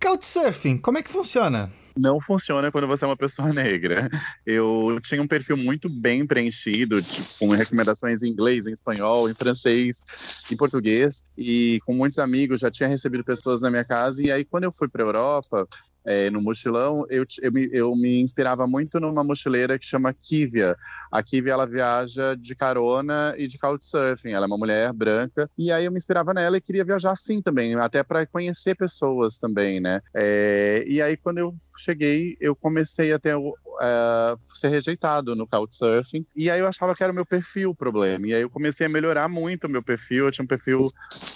Couchsurfing, 0.00 0.78
como 0.78 0.96
é 0.96 1.02
que 1.02 1.10
funciona? 1.10 1.70
Não 1.98 2.20
funciona 2.20 2.70
quando 2.70 2.86
você 2.86 3.04
é 3.04 3.08
uma 3.08 3.16
pessoa 3.16 3.52
negra. 3.52 4.08
Eu 4.46 4.98
tinha 5.02 5.20
um 5.20 5.26
perfil 5.26 5.56
muito 5.56 5.88
bem 5.88 6.26
preenchido, 6.26 7.02
tipo, 7.02 7.28
com 7.38 7.48
recomendações 7.48 8.22
em 8.22 8.28
inglês, 8.28 8.66
em 8.66 8.72
espanhol, 8.72 9.28
em 9.28 9.34
francês, 9.34 10.04
em 10.50 10.56
português, 10.56 11.24
e 11.36 11.80
com 11.84 11.94
muitos 11.94 12.18
amigos, 12.18 12.60
já 12.60 12.70
tinha 12.70 12.88
recebido 12.88 13.24
pessoas 13.24 13.60
na 13.60 13.70
minha 13.70 13.84
casa, 13.84 14.22
e 14.22 14.30
aí 14.30 14.44
quando 14.44 14.64
eu 14.64 14.72
fui 14.72 14.88
para 14.88 15.02
Europa, 15.02 15.66
é, 16.08 16.30
no 16.30 16.40
mochilão, 16.40 17.04
eu, 17.10 17.22
eu, 17.42 17.52
me, 17.52 17.68
eu 17.70 17.94
me 17.94 18.22
inspirava 18.22 18.66
muito 18.66 18.98
numa 18.98 19.22
mochileira 19.22 19.78
que 19.78 19.84
chama 19.84 20.14
Kivia. 20.14 20.74
A 21.12 21.22
Kivia, 21.22 21.52
ela 21.52 21.66
viaja 21.66 22.34
de 22.34 22.54
carona 22.56 23.34
e 23.36 23.46
de 23.46 23.58
couchsurfing. 23.58 24.30
Ela 24.30 24.46
é 24.46 24.48
uma 24.48 24.56
mulher 24.56 24.90
branca. 24.94 25.50
E 25.58 25.70
aí 25.70 25.84
eu 25.84 25.92
me 25.92 25.98
inspirava 25.98 26.32
nela 26.32 26.56
e 26.56 26.62
queria 26.62 26.82
viajar 26.82 27.12
assim 27.12 27.42
também, 27.42 27.74
até 27.74 28.02
para 28.02 28.26
conhecer 28.26 28.74
pessoas 28.74 29.38
também, 29.38 29.80
né? 29.80 30.00
É, 30.14 30.82
e 30.86 31.02
aí, 31.02 31.14
quando 31.14 31.38
eu 31.38 31.54
cheguei, 31.76 32.38
eu 32.40 32.56
comecei 32.56 33.12
a 33.12 33.18
ter 33.18 33.36
é, 33.80 34.36
ser 34.54 34.68
rejeitado 34.68 35.36
no 35.36 35.46
couchsurfing. 35.46 36.26
E 36.34 36.50
aí 36.50 36.60
eu 36.60 36.66
achava 36.66 36.94
que 36.94 37.02
era 37.02 37.12
o 37.12 37.14
meu 37.14 37.26
perfil 37.26 37.70
o 37.70 37.74
problema. 37.74 38.26
E 38.26 38.34
aí 38.34 38.42
eu 38.42 38.50
comecei 38.50 38.86
a 38.86 38.90
melhorar 38.90 39.28
muito 39.28 39.66
o 39.66 39.70
meu 39.70 39.82
perfil. 39.82 40.26
Eu 40.26 40.32
tinha 40.32 40.44
um 40.44 40.48
perfil 40.48 40.90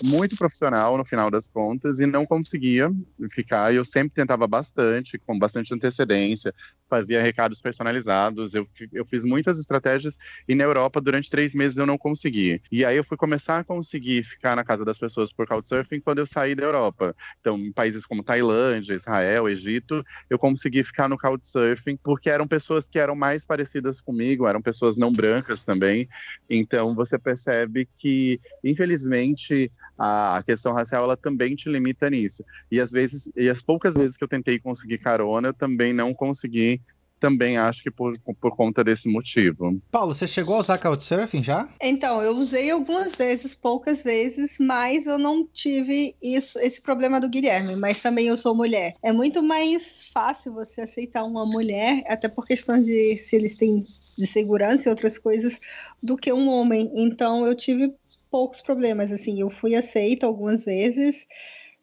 muito 0.04 0.36
profissional 0.36 0.96
no 0.96 1.04
final 1.04 1.30
das 1.30 1.48
contas 1.48 2.00
e 2.00 2.06
não 2.06 2.26
conseguia 2.26 2.90
ficar. 3.30 3.72
Eu 3.72 3.84
sempre 3.84 4.14
tentava 4.14 4.46
bastante, 4.46 4.61
com 5.26 5.38
bastante 5.38 5.74
antecedência, 5.74 6.54
fazia 6.88 7.22
recados 7.22 7.60
personalizados. 7.60 8.54
Eu, 8.54 8.66
eu 8.92 9.04
fiz 9.04 9.24
muitas 9.24 9.58
estratégias 9.58 10.18
e 10.46 10.54
na 10.54 10.64
Europa, 10.64 11.00
durante 11.00 11.30
três 11.30 11.54
meses, 11.54 11.78
eu 11.78 11.86
não 11.86 11.96
consegui. 11.96 12.60
E 12.70 12.84
aí 12.84 12.96
eu 12.96 13.04
fui 13.04 13.16
começar 13.16 13.58
a 13.58 13.64
conseguir 13.64 14.24
ficar 14.24 14.54
na 14.54 14.64
casa 14.64 14.84
das 14.84 14.98
pessoas 14.98 15.32
por 15.32 15.46
couchsurfing 15.46 16.00
quando 16.00 16.18
eu 16.18 16.26
saí 16.26 16.54
da 16.54 16.64
Europa. 16.64 17.14
Então, 17.40 17.58
em 17.58 17.72
países 17.72 18.04
como 18.04 18.22
Tailândia, 18.22 18.94
Israel, 18.94 19.48
Egito, 19.48 20.04
eu 20.28 20.38
consegui 20.38 20.84
ficar 20.84 21.08
no 21.08 21.18
couchsurfing 21.18 21.96
porque 22.02 22.28
eram 22.28 22.46
pessoas 22.46 22.88
que 22.88 22.98
eram 22.98 23.14
mais 23.14 23.46
parecidas 23.46 24.00
comigo, 24.00 24.46
eram 24.46 24.60
pessoas 24.60 24.96
não 24.96 25.10
brancas 25.10 25.64
também. 25.64 26.08
Então, 26.48 26.94
você 26.94 27.18
percebe 27.18 27.88
que, 27.96 28.40
infelizmente, 28.62 29.70
a 29.98 30.42
questão 30.44 30.72
racial 30.72 31.04
ela 31.04 31.16
também 31.16 31.54
te 31.54 31.68
limita 31.68 32.10
nisso. 32.10 32.44
E 32.70 32.80
às 32.80 32.90
vezes, 32.90 33.30
e 33.36 33.48
as 33.48 33.62
poucas 33.62 33.94
vezes 33.94 34.16
que 34.16 34.24
eu 34.24 34.28
tentei 34.28 34.41
conseguir 34.61 34.99
carona, 34.99 35.49
eu 35.49 35.55
também 35.55 35.93
não 35.93 36.14
consegui. 36.14 36.80
Também 37.20 37.57
acho 37.57 37.84
que 37.84 37.90
por, 37.90 38.18
por 38.18 38.57
conta 38.57 38.82
desse 38.82 39.09
motivo. 39.09 39.80
Paulo, 39.93 40.12
você 40.12 40.26
chegou 40.26 40.57
a 40.57 40.59
usar 40.59 40.76
Couchsurfing 40.78 41.40
já? 41.40 41.68
Então, 41.80 42.20
eu 42.20 42.34
usei 42.34 42.68
algumas 42.68 43.14
vezes, 43.14 43.55
poucas 43.55 44.03
vezes, 44.03 44.57
mas 44.59 45.07
eu 45.07 45.16
não 45.16 45.47
tive 45.47 46.16
isso, 46.20 46.59
esse 46.59 46.80
problema 46.80 47.20
do 47.20 47.28
Guilherme. 47.28 47.76
Mas 47.76 48.03
também 48.03 48.26
eu 48.26 48.36
sou 48.36 48.57
mulher. 48.57 48.97
É 49.01 49.12
muito 49.12 49.40
mais 49.40 50.09
fácil 50.09 50.53
você 50.53 50.80
aceitar 50.80 51.22
uma 51.22 51.47
mulher, 51.47 52.03
até 52.09 52.26
por 52.26 52.45
questão 52.45 52.82
de 52.82 53.16
se 53.16 53.36
eles 53.36 53.55
têm 53.55 53.86
de 54.18 54.26
segurança 54.26 54.88
e 54.88 54.90
outras 54.90 55.16
coisas, 55.16 55.61
do 56.03 56.16
que 56.16 56.32
um 56.32 56.49
homem. 56.49 56.90
Então, 56.93 57.47
eu 57.47 57.55
tive 57.55 57.95
poucos 58.32 58.61
problemas. 58.61 59.12
Assim, 59.12 59.40
eu 59.40 59.49
fui 59.49 59.76
aceita 59.76 60.26
algumas 60.26 60.64
vezes 60.64 61.24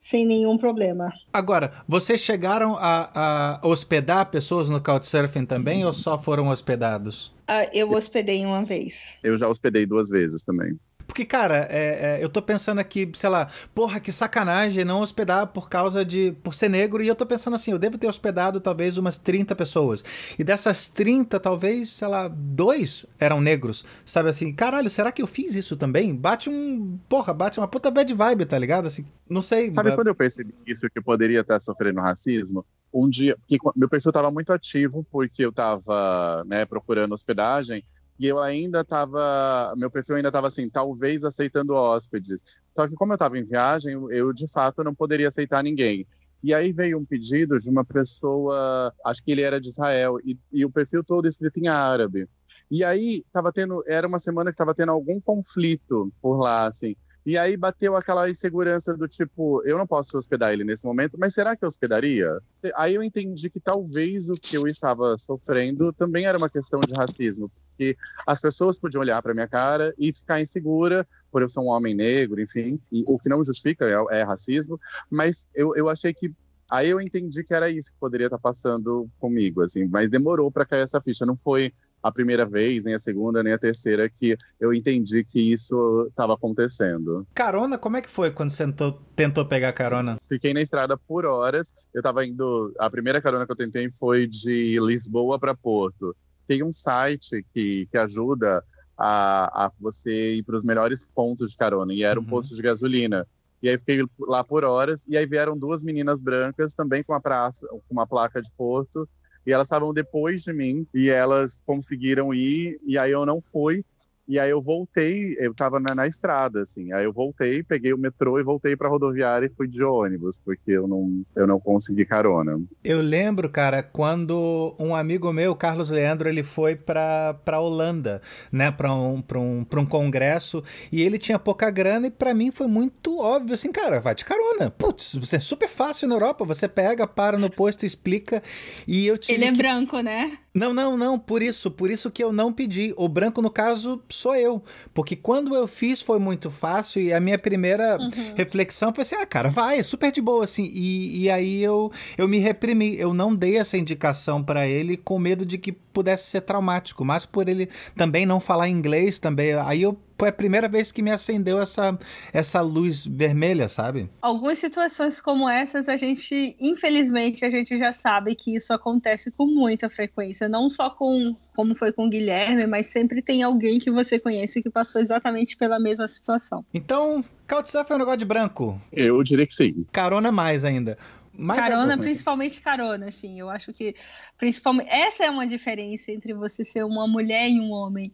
sem 0.02 0.26
nenhum 0.26 0.58
problema. 0.58 1.12
Agora, 1.32 1.72
vocês 1.88 2.22
chegaram 2.22 2.76
a, 2.78 3.60
a 3.62 3.68
hospedar 3.68 4.26
pessoas 4.32 4.70
no 4.70 4.82
Couchsurfing 4.82 5.45
também 5.45 5.86
ou 5.86 5.93
só 5.93 6.18
foram 6.18 6.47
hospedados? 6.47 7.34
Ah, 7.47 7.66
eu 7.74 7.91
hospedei 7.91 8.45
uma 8.45 8.64
vez. 8.64 9.16
Eu 9.24 9.38
já 9.38 9.47
hospedei 9.47 9.86
duas 9.86 10.10
vezes 10.10 10.43
também. 10.43 10.78
Porque, 11.10 11.26
cara, 11.26 11.68
é- 11.72 12.20
é, 12.20 12.24
eu 12.24 12.30
tô 12.30 12.39
pensando 12.39 12.78
aqui, 12.78 13.12
sei 13.16 13.30
lá, 13.32 13.47
porra, 13.74 13.99
que 13.99 14.12
sacanagem 14.12 14.86
não 14.86 15.01
hospedar 15.01 15.47
por 15.47 15.68
causa 15.68 16.05
de. 16.05 16.34
por 16.43 16.53
ser 16.53 16.70
negro. 16.70 17.01
E 17.01 17.07
eu 17.07 17.16
tô 17.16 17.26
pensando 17.26 17.55
assim, 17.55 17.72
eu 17.72 17.80
devo 17.80 17.97
ter 17.97 18.05
hospedado 18.05 18.62
talvez 18.62 18.95
umas 18.95 19.18
30 19.18 19.55
pessoas. 19.55 20.03
E 20.38 20.43
dessas 20.43 20.88
30, 20.88 21.39
talvez, 21.39 21.89
sei 21.89 22.07
lá, 22.07 22.28
dois 22.28 23.07
eram 23.20 23.41
negros. 23.41 23.84
Sabe 24.05 24.30
assim, 24.30 24.53
caralho, 24.53 24.88
será 24.88 25.12
que 25.12 25.20
eu 25.20 25.28
fiz 25.28 25.55
isso 25.55 25.76
também? 25.76 26.16
Bate 26.16 26.47
um. 26.47 26.99
Porra, 27.10 27.34
bate 27.34 27.60
uma 27.60 27.68
puta 27.68 27.89
bad 27.89 28.14
vibe, 28.14 28.45
tá 28.45 28.60
ligado? 28.60 28.86
Assim, 28.86 29.03
não 29.28 29.41
sei. 29.41 29.74
Sabe 29.74 29.95
quando 29.95 30.07
eu 30.07 30.16
percebi 30.16 30.53
isso, 30.68 30.88
que 30.91 30.99
eu 30.99 31.03
poderia 31.03 31.41
estar 31.41 31.60
sofrendo 31.60 32.01
racismo? 32.01 32.64
Um 32.93 33.10
dia, 33.10 33.36
que 33.47 33.57
meu 33.76 33.89
perfil 33.89 34.12
estava 34.12 34.30
muito 34.30 34.53
ativo, 34.53 35.03
porque 35.12 35.43
eu 35.43 35.49
estava 35.49 36.43
né, 36.45 36.66
procurando 36.66 37.14
hospedagem, 37.14 37.84
e 38.20 38.28
eu 38.28 38.38
ainda 38.39 38.82
estava, 38.82 39.74
meu 39.78 39.89
perfil 39.89 40.17
ainda 40.17 40.28
estava 40.28 40.47
assim, 40.47 40.70
talvez 40.70 41.24
aceitando 41.24 41.74
hóspedes. 41.74 42.43
Só 42.76 42.86
que 42.86 42.93
como 42.93 43.13
eu 43.13 43.15
estava 43.15 43.39
em 43.39 43.45
viagem, 43.45 43.93
eu, 43.93 44.34
de 44.34 44.45
fato 44.47 44.84
não 44.84 44.93
poderia 44.93 45.30
aceitar 45.30 45.63
ninguém. 45.63 46.05
E 46.43 46.53
aí 46.53 46.74
veio 46.74 46.97
um 46.97 47.05
pedido 47.05 47.57
de 47.57 47.70
uma 47.70 47.86
pessoa, 47.86 48.93
acho 49.05 49.24
que 49.24 49.32
ele 49.32 49.41
era 49.41 49.59
de 49.59 49.70
Israel, 49.70 50.20
e, 50.24 50.38
e 50.51 50.65
o 50.65 50.70
perfil 50.70 51.01
todo 51.01 51.28
escrito 51.28 51.59
em 51.59 51.70
árabe. 51.70 52.28
E 52.70 52.84
aí 52.84 53.24
tava 53.32 53.53
tendo, 53.53 53.84
era 53.88 54.05
uma 54.05 54.20
semana 54.20 54.51
que 54.51 54.55
estava 54.55 54.76
tendo 54.76 54.91
algum 54.91 55.20
conflito 55.22 56.11
por 56.22 56.38
lá, 56.38 56.67
assim. 56.67 56.97
E 57.26 57.38
aí 57.38 57.55
bateu 57.55 57.95
aquela 57.95 58.30
insegurança 58.30 58.95
do 58.95 59.07
tipo, 59.07 59.61
eu 59.65 59.78
não 59.78 59.88
posso 59.88 60.17
hospedar 60.17 60.51
ele 60.51 60.63
nesse 60.63 60.86
momento, 60.86 61.17
mas 61.17 61.34
será 61.34 61.55
que 61.55 61.63
eu 61.63 61.67
hospedaria? 61.67 62.38
Aí 62.76 62.95
eu 62.95 63.03
entendi 63.03 63.49
que 63.49 63.59
talvez 63.59 64.30
o 64.30 64.34
que 64.34 64.55
eu 64.55 64.67
estava 64.67 65.17
sofrendo 65.17 65.93
também 65.93 66.26
era 66.26 66.38
uma 66.38 66.49
questão 66.49 66.80
de 66.80 66.93
racismo, 66.93 67.51
porque 67.80 67.97
as 68.27 68.41
pessoas 68.41 68.77
podiam 68.77 68.99
olhar 68.99 69.21
para 69.21 69.34
minha 69.34 69.47
cara 69.47 69.93
e 69.97 70.11
ficar 70.11 70.41
insegura 70.41 71.07
por 71.32 71.41
eu 71.41 71.47
ser 71.47 71.61
um 71.61 71.67
homem 71.67 71.95
negro, 71.95 72.41
enfim, 72.41 72.80
e 72.91 73.05
o 73.07 73.17
que 73.17 73.30
não 73.30 73.43
justifica 73.43 73.86
é, 73.86 74.19
é 74.19 74.23
racismo, 74.23 74.77
mas 75.09 75.47
eu, 75.55 75.73
eu 75.75 75.88
achei 75.88 76.13
que 76.13 76.34
aí 76.69 76.89
eu 76.89 76.99
entendi 76.99 77.41
que 77.43 77.53
era 77.53 77.69
isso 77.69 77.91
que 77.91 77.99
poderia 77.99 78.27
estar 78.27 78.38
passando 78.38 79.07
comigo, 79.17 79.61
assim, 79.61 79.86
mas 79.86 80.09
demorou 80.09 80.51
para 80.51 80.65
cair 80.65 80.82
essa 80.82 80.99
ficha, 80.99 81.25
não 81.25 81.38
foi 81.38 81.71
a 82.01 82.11
primeira 82.11 82.45
vez, 82.45 82.84
nem 82.84 82.93
a 82.93 82.99
segunda, 82.99 83.43
nem 83.43 83.53
a 83.53 83.57
terceira 83.57 84.09
que 84.09 84.38
eu 84.59 84.73
entendi 84.73 85.23
que 85.23 85.51
isso 85.51 86.07
estava 86.09 86.34
acontecendo. 86.34 87.27
Carona, 87.34 87.77
como 87.77 87.97
é 87.97 88.01
que 88.01 88.09
foi 88.09 88.32
quando 88.32 88.51
você 88.51 88.65
tentou, 88.65 88.93
tentou 89.15 89.45
pegar 89.45 89.73
carona? 89.73 90.17
Fiquei 90.27 90.53
na 90.53 90.61
estrada 90.61 90.97
por 90.97 91.25
horas. 91.25 91.73
Eu 91.93 92.01
tava 92.01 92.25
indo. 92.25 92.73
A 92.80 92.89
primeira 92.89 93.21
carona 93.21 93.45
que 93.45 93.51
eu 93.51 93.55
tentei 93.55 93.91
foi 93.91 94.27
de 94.27 94.80
Lisboa 94.80 95.38
para 95.38 95.53
Porto. 95.53 96.15
Tem 96.50 96.64
um 96.64 96.74
site 96.74 97.45
que, 97.54 97.88
que 97.91 97.97
ajuda 98.00 98.64
a, 98.97 99.66
a 99.68 99.72
você 99.80 100.38
ir 100.38 100.43
para 100.43 100.58
os 100.58 100.64
melhores 100.64 101.06
pontos 101.14 101.52
de 101.52 101.58
carona, 101.58 101.93
e 101.93 102.02
era 102.02 102.20
um 102.20 102.24
Uhum. 102.24 102.30
posto 102.30 102.56
de 102.56 102.62
gasolina. 102.64 103.28
E 103.62 103.70
aí 103.70 103.78
fiquei 103.78 104.04
lá 104.20 104.43
por 104.43 104.64
horas, 104.64 105.06
e 105.08 105.16
aí 105.16 105.28
vieram 105.28 105.56
duas 105.56 105.84
meninas 105.84 106.24
brancas, 106.24 106.74
também 106.74 107.04
com 107.04 107.14
uma 107.14 107.22
praça, 107.22 107.68
com 107.68 107.82
uma 107.91 108.08
placa 108.08 108.41
de 108.41 108.52
Porto, 108.58 109.08
e 109.45 109.52
elas 109.52 109.68
estavam 109.68 109.93
depois 109.93 110.41
de 110.41 110.52
mim, 110.52 110.88
e 110.91 111.08
elas 111.08 111.62
conseguiram 111.68 112.34
ir, 112.34 112.80
e 112.84 112.97
aí 112.97 113.12
eu 113.12 113.28
não 113.28 113.39
fui. 113.41 113.86
E 114.30 114.38
aí 114.38 114.51
eu 114.51 114.61
voltei, 114.61 115.36
eu 115.39 115.55
tava 115.55 115.80
na, 115.80 115.95
na 115.95 116.05
estrada, 116.05 116.61
assim. 116.61 116.93
Aí 116.93 117.03
eu 117.03 117.11
voltei, 117.11 117.63
peguei 117.63 117.91
o 117.93 117.97
metrô 117.97 118.39
e 118.39 118.43
voltei 118.43 118.75
pra 118.75 118.88
rodoviária 118.88 119.47
e 119.47 119.49
fui 119.57 119.67
de 119.67 119.84
ônibus, 119.84 120.39
porque 120.45 120.69
eu 120.71 120.88
não, 120.88 121.23
eu 121.36 121.47
não 121.47 121.59
consegui 121.59 122.05
carona. 122.05 122.61
Eu 122.84 123.01
lembro, 123.01 123.49
cara, 123.49 123.82
quando 123.82 124.75
um 124.77 124.93
amigo 124.95 125.34
meu, 125.34 125.55
Carlos 125.55 125.89
Leandro, 125.89 126.30
ele 126.30 126.43
foi 126.43 126.75
pra, 126.75 127.34
pra 127.43 127.59
Holanda, 127.59 128.21
né, 128.51 128.69
pra 128.69 128.93
um, 128.93 129.19
pra, 129.19 129.39
um, 129.39 129.63
pra 129.63 129.80
um 129.80 129.86
congresso, 129.86 130.63
e 130.91 131.01
ele 131.01 131.17
tinha 131.17 131.39
pouca 131.39 131.71
grana, 131.71 132.05
e 132.05 132.11
pra 132.11 132.32
mim 132.36 132.51
foi 132.51 132.67
muito 132.67 133.19
óbvio, 133.19 133.55
assim, 133.55 133.71
cara, 133.71 133.99
vai 133.99 134.13
de 134.13 134.23
carona. 134.25 134.69
Putz, 134.69 135.15
você 135.15 135.38
é 135.38 135.39
super 135.39 135.67
fácil 135.67 136.07
na 136.07 136.13
Europa, 136.13 136.45
você 136.45 136.67
pega, 136.67 137.07
para 137.07 137.36
no 137.36 137.49
posto, 137.49 137.84
explica, 137.84 138.43
e 138.88 139.07
eu 139.07 139.17
tive 139.17 139.39
Ele 139.39 139.45
é 139.45 139.51
que- 139.51 139.57
branco, 139.57 139.99
né? 140.01 140.38
Não, 140.54 140.74
não, 140.74 140.97
não, 140.97 141.20
por 141.20 141.43
isso, 141.43 141.70
por 141.70 141.91
isso 141.91 142.10
que 142.10 142.24
eu 142.24 142.34
não 142.34 142.52
pedi. 142.52 142.91
O 142.97 143.08
branco, 143.08 143.39
no 143.41 143.52
caso, 143.52 144.02
sou 144.10 144.36
eu. 144.36 144.64
Porque 144.93 145.16
quando 145.16 145.56
eu 145.56 145.68
fiz 145.68 146.02
foi 146.02 146.18
muito 146.18 146.50
fácil 146.50 147.02
e 147.02 147.14
a 147.14 147.20
minha 147.20 147.38
primeira 147.38 147.97
Uhum. 148.00 148.34
reflexão 148.36 148.91
foi 148.93 149.04
assim: 149.04 149.16
ah, 149.16 149.26
cara, 149.28 149.47
vai, 149.50 149.78
é 149.80 149.84
super 149.84 150.12
de 150.12 150.22
boa, 150.22 150.43
assim. 150.43 150.64
E, 150.74 151.22
e 151.24 151.30
aí 151.30 151.62
eu, 151.62 151.91
eu 152.18 152.28
me 152.28 152.39
reprimi. 152.39 152.97
Eu 153.00 153.14
não 153.14 153.36
dei 153.36 153.58
essa 153.58 153.78
indicação 153.78 154.43
pra 154.43 154.66
ele 154.68 154.97
com 154.97 155.20
medo 155.20 155.45
de 155.45 155.58
que 155.60 155.72
pudesse 155.72 156.28
ser 156.30 156.41
traumático, 156.41 157.06
mas 157.06 157.26
por 157.26 157.47
ele 157.47 157.70
também 157.95 158.26
não 158.26 158.39
falar 158.39 158.68
inglês 158.70 159.20
também. 159.20 159.54
Aí 159.54 159.84
eu. 159.84 159.97
Foi 160.20 160.28
a 160.28 160.34
primeira 160.34 160.67
vez 160.67 160.91
que 160.91 161.01
me 161.01 161.11
acendeu 161.11 161.61
essa, 161.61 161.97
essa 162.34 162.59
luz 162.59 163.05
vermelha, 163.05 163.70
sabe? 163.70 164.09
Algumas 164.22 164.59
situações 164.59 165.22
como 165.22 165.49
essas, 165.49 165.88
a 165.88 165.95
gente, 165.95 166.57
infelizmente, 166.59 167.45
a 167.45 167.49
gente 167.49 167.80
já 167.80 167.93
sabe 167.93 168.36
que 168.36 168.53
isso 168.53 168.74
acontece 168.74 169.32
com 169.32 169.45
muita 169.45 169.89
frequência, 169.89 170.49
não 170.49 170.70
só 170.70 170.89
com 170.89 171.38
como 171.55 171.74
foi 171.74 171.93
com 171.93 172.05
o 172.07 172.09
Guilherme, 172.09 172.67
mas 172.67 172.88
sempre 172.88 173.22
tem 173.22 173.43
alguém 173.43 173.80
que 173.80 173.89
você 173.89 174.20
conhece 174.20 174.61
que 174.61 174.70
passou 174.70 175.01
exatamente 175.01 175.55
pela 175.55 175.80
mesma 175.80 176.07
situação. 176.07 176.65
Então, 176.74 177.24
Couchsurfing 177.47 177.93
é 177.93 177.95
um 177.95 177.99
negócio 177.99 178.20
de 178.20 178.26
branco. 178.26 178.80
Eu 178.91 179.24
diria 179.24 179.47
que 179.47 179.53
sim. 179.53 179.86
Carona 179.91 180.32
mais 180.32 180.65
ainda. 180.65 180.97
Mas 181.32 181.59
é 181.59 181.70
carona, 181.70 181.97
principalmente 181.97 182.59
carona, 182.59 183.07
assim. 183.07 183.39
Eu 183.39 183.49
acho 183.49 183.72
que 183.72 183.95
principalmente 184.38 184.89
essa 184.89 185.24
é 185.24 185.30
uma 185.30 185.47
diferença 185.47 186.11
entre 186.11 186.34
você 186.34 186.65
ser 186.65 186.84
uma 186.84 187.07
mulher 187.07 187.49
e 187.49 187.59
um 187.59 187.72
homem. 187.72 188.11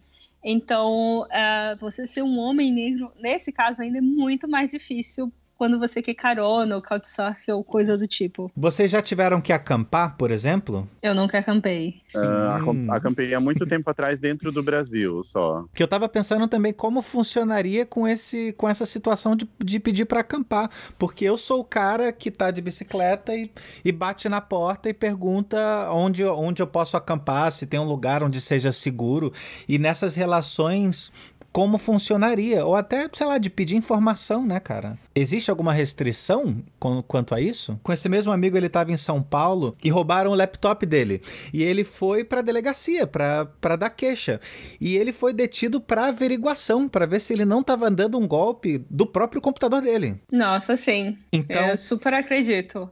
Então, 0.48 1.26
ah, 1.32 1.76
você 1.80 2.06
ser 2.06 2.22
um 2.22 2.38
homem 2.38 2.72
negro, 2.72 3.12
nesse 3.20 3.52
caso 3.52 3.82
ainda 3.82 3.98
é 3.98 4.02
muito 4.02 4.48
mais 4.48 4.70
difícil 4.70 5.34
quando 5.58 5.80
você 5.80 6.02
quer 6.02 6.14
carona 6.14 6.76
ou 6.76 6.82
couchsurf 6.82 7.52
ou 7.52 7.64
coisa 7.64 7.98
do 7.98 8.08
tipo. 8.08 8.52
Vocês 8.56 8.92
já 8.92 9.02
tiveram 9.02 9.40
que 9.42 9.54
acampar, 9.54 10.16
por 10.18 10.32
exemplo? 10.32 10.88
Eu 11.02 11.14
nunca 11.16 11.40
acampei. 11.40 12.02
Ah, 12.16 12.60
Hum. 12.66 12.92
acampei 12.92 13.34
há 13.34 13.40
muito 13.40 13.66
tempo 13.68 13.90
atrás 13.90 14.20
dentro 14.20 14.52
do 14.52 14.64
Brasil 14.64 15.24
só. 15.24 15.66
Que 15.74 15.84
eu 15.84 15.88
tava 15.88 16.08
pensando 16.08 16.48
também 16.48 16.72
como 16.74 17.02
funcionaria 17.02 17.86
com, 17.86 18.08
esse, 18.08 18.54
com 18.54 18.68
essa 18.70 18.86
situação 18.86 19.36
de, 19.36 19.48
de 19.64 19.80
pedir 19.80 20.06
pra 20.06 20.22
acampar. 20.22 20.70
Porque 20.98 21.26
eu 21.26 21.38
sou 21.38 21.60
o 21.60 21.64
cara 21.66 22.12
que 22.12 22.32
tá 22.32 22.52
de 22.52 22.62
bicicleta 22.62 23.36
e, 23.36 23.52
e 23.84 23.92
bate 23.92 24.30
na 24.30 24.40
porta 24.42 24.90
e 24.90 24.94
pergunta 24.94 25.58
onde, 25.92 26.24
onde 26.24 26.62
eu 26.62 26.68
posso 26.68 26.96
acampar, 26.98 27.52
se 27.52 27.66
tem 27.66 27.80
um 27.80 27.86
lugar 27.88 28.24
onde 28.24 28.40
seja 28.42 28.72
seguro. 28.72 29.32
E 29.68 29.78
nessas 29.78 30.16
relações, 30.16 31.12
como 31.56 31.78
funcionaria? 31.78 32.66
Ou 32.66 32.76
até, 32.76 33.08
sei 33.14 33.26
lá, 33.26 33.38
de 33.38 33.50
pedir 33.50 33.78
informação, 33.78 34.46
né, 34.46 34.60
cara? 34.60 35.00
Existe 35.16 35.50
alguma 35.50 35.72
restrição 35.72 36.62
com- 36.78 37.02
quanto 37.02 37.34
a 37.34 37.40
isso? 37.40 37.80
Com 37.82 37.94
esse 37.94 38.10
mesmo 38.10 38.34
amigo, 38.34 38.58
ele 38.58 38.68
tava 38.68 38.92
em 38.92 38.98
São 38.98 39.24
Paulo 39.24 39.74
e 39.82 39.90
roubaram 39.90 40.32
o 40.32 40.36
laptop 40.36 40.86
dele. 40.86 41.22
E 41.54 41.64
ele 41.64 41.86
foi 41.86 42.26
pra 42.26 42.42
delegacia 42.42 43.08
pra 43.08 43.46
pra 43.46 43.78
dar 43.78 43.90
queixa. 43.90 44.42
E 44.82 44.98
ele 44.98 45.14
foi 45.14 45.32
detido 45.32 45.80
pra 45.80 46.08
averiguação, 46.10 46.90
pra 46.90 47.06
ver 47.06 47.22
se 47.22 47.32
ele 47.32 47.46
não 47.46 47.64
tava 47.64 47.90
dando 47.90 48.20
um 48.20 48.28
golpe 48.28 48.78
do 48.90 49.06
próprio 49.08 49.42
computador 49.42 49.82
dele. 49.82 50.20
Nossa, 50.30 50.76
sim. 50.76 51.18
Então, 51.32 51.68
Eu 51.70 51.78
super 51.78 52.14
acredito. 52.14 52.90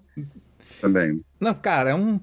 Também. 0.80 1.22
não, 1.38 1.53
cara, 1.53 1.89
é 1.89 1.95
um 1.95 2.18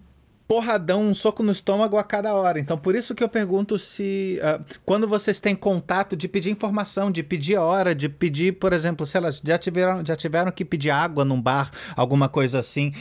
porradão, 0.50 1.02
um 1.02 1.14
soco 1.14 1.44
no 1.44 1.52
estômago 1.52 1.96
a 1.96 2.02
cada 2.02 2.34
hora. 2.34 2.58
Então, 2.58 2.76
por 2.76 2.96
isso 2.96 3.14
que 3.14 3.22
eu 3.22 3.28
pergunto 3.28 3.78
se 3.78 4.40
ah, 4.42 4.60
quando 4.84 5.06
vocês 5.06 5.38
têm 5.38 5.54
contato 5.54 6.16
de 6.16 6.26
pedir 6.26 6.50
informação, 6.50 7.08
de 7.08 7.22
pedir 7.22 7.54
hora, 7.56 7.94
de 7.94 8.08
pedir, 8.08 8.54
por 8.54 8.72
exemplo, 8.72 9.06
se 9.06 9.16
elas 9.16 9.40
já 9.44 9.56
tiveram, 9.56 10.04
já 10.04 10.16
tiveram 10.16 10.50
que 10.50 10.64
pedir 10.64 10.90
água 10.90 11.24
num 11.24 11.40
bar, 11.40 11.70
alguma 11.96 12.28
coisa 12.28 12.58
assim. 12.58 12.92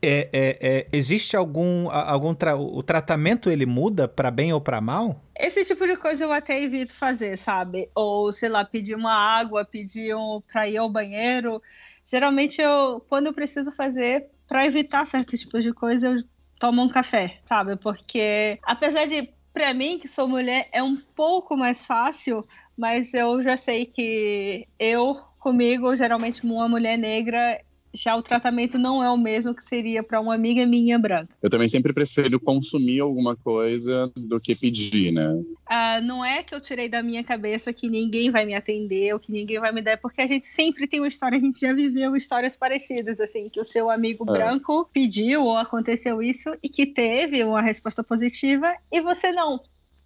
É, 0.00 0.28
é, 0.32 0.58
é, 0.60 0.86
existe 0.92 1.36
algum, 1.36 1.90
algum 1.90 2.34
tra- 2.34 2.54
o 2.56 2.80
tratamento 2.84 3.50
ele 3.50 3.66
muda 3.66 4.06
pra 4.06 4.30
bem 4.30 4.52
ou 4.52 4.60
pra 4.60 4.80
mal? 4.80 5.20
Esse 5.36 5.64
tipo 5.64 5.84
de 5.84 5.96
coisa 5.96 6.22
eu 6.22 6.32
até 6.32 6.62
evito 6.62 6.94
fazer, 6.94 7.36
sabe? 7.36 7.90
Ou, 7.96 8.32
sei 8.32 8.48
lá, 8.48 8.64
pedir 8.64 8.94
uma 8.94 9.12
água, 9.12 9.64
pedir 9.64 10.14
um 10.14 10.40
pra 10.52 10.68
ir 10.68 10.76
ao 10.76 10.88
banheiro. 10.88 11.60
Geralmente, 12.06 12.60
eu, 12.62 13.04
quando 13.08 13.26
eu 13.26 13.32
preciso 13.32 13.72
fazer, 13.72 14.28
pra 14.46 14.66
evitar 14.66 15.04
certos 15.04 15.40
tipos 15.40 15.64
de 15.64 15.72
coisa, 15.72 16.08
eu 16.08 16.22
tomo 16.62 16.80
um 16.80 16.88
café, 16.88 17.40
sabe? 17.44 17.74
Porque, 17.74 18.56
apesar 18.62 19.08
de, 19.08 19.28
pra 19.52 19.74
mim, 19.74 19.98
que 19.98 20.06
sou 20.06 20.28
mulher, 20.28 20.68
é 20.70 20.80
um 20.80 20.96
pouco 20.96 21.56
mais 21.56 21.84
fácil, 21.84 22.46
mas 22.78 23.12
eu 23.12 23.42
já 23.42 23.56
sei 23.56 23.84
que 23.84 24.64
eu, 24.78 25.16
comigo, 25.40 25.96
geralmente 25.96 26.44
uma 26.44 26.68
mulher 26.68 26.96
negra, 26.96 27.60
já 27.94 28.16
o 28.16 28.22
tratamento 28.22 28.78
não 28.78 29.02
é 29.02 29.10
o 29.10 29.16
mesmo 29.16 29.54
que 29.54 29.64
seria 29.64 30.02
pra 30.02 30.20
uma 30.20 30.34
amiga 30.34 30.64
minha 30.66 30.98
branca. 30.98 31.28
Eu 31.42 31.50
também 31.50 31.68
sempre 31.68 31.92
prefiro 31.92 32.40
consumir 32.40 33.00
alguma 33.00 33.36
coisa 33.36 34.10
do 34.16 34.40
que 34.40 34.54
pedir, 34.54 35.12
né? 35.12 35.42
Ah, 35.66 36.00
não 36.00 36.24
é 36.24 36.42
que 36.42 36.54
eu 36.54 36.60
tirei 36.60 36.88
da 36.88 37.02
minha 37.02 37.24
cabeça 37.24 37.72
que 37.72 37.88
ninguém 37.88 38.30
vai 38.30 38.44
me 38.44 38.54
atender 38.54 39.12
ou 39.12 39.20
que 39.20 39.32
ninguém 39.32 39.58
vai 39.58 39.72
me 39.72 39.82
dar, 39.82 39.98
porque 39.98 40.20
a 40.20 40.26
gente 40.26 40.48
sempre 40.48 40.86
tem 40.86 41.00
uma 41.00 41.08
história, 41.08 41.36
a 41.36 41.40
gente 41.40 41.60
já 41.60 41.72
viveu 41.72 42.14
histórias 42.16 42.56
parecidas, 42.56 43.20
assim, 43.20 43.48
que 43.48 43.60
o 43.60 43.64
seu 43.64 43.90
amigo 43.90 44.24
É. 44.28 44.32
branco 44.32 44.88
pediu 44.92 45.44
ou 45.44 45.56
aconteceu 45.56 46.22
isso 46.22 46.50
e 46.62 46.68
que 46.68 46.86
teve 46.86 47.42
uma 47.44 47.62
resposta 47.62 48.02
positiva 48.02 48.74
e 48.90 49.00
você 49.00 49.32
não. 49.32 49.60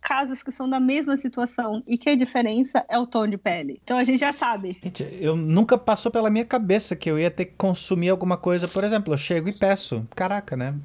Casos 0.07 0.40
que 0.40 0.52
são 0.52 0.70
da 0.70 0.78
mesma 0.78 1.16
situação 1.16 1.82
e 1.84 1.98
que 1.98 2.09
a 2.09 2.14
diferença 2.14 2.84
é 2.88 2.96
o 2.96 3.09
tom 3.09 3.26
de 3.26 3.36
pele. 3.36 3.80
Então 3.82 3.98
a 3.98 4.04
gente 4.04 4.20
já 4.20 4.32
sabe. 4.32 4.78
Gente, 4.80 5.02
eu 5.20 5.34
nunca 5.34 5.76
passou 5.76 6.12
pela 6.12 6.30
minha 6.30 6.44
cabeça 6.44 6.94
que 6.94 7.11
eu 7.11 7.18
ia 7.18 7.28
ter 7.28 7.46
que 7.46 7.54
consumir 7.57 8.11
alguma 8.11 8.36
coisa. 8.36 8.68
Por 8.68 8.84
exemplo, 8.84 9.12
eu 9.12 9.18
chego 9.18 9.48
e 9.48 9.52
peço. 9.52 10.07
Caraca, 10.14 10.57
né? 10.57 10.76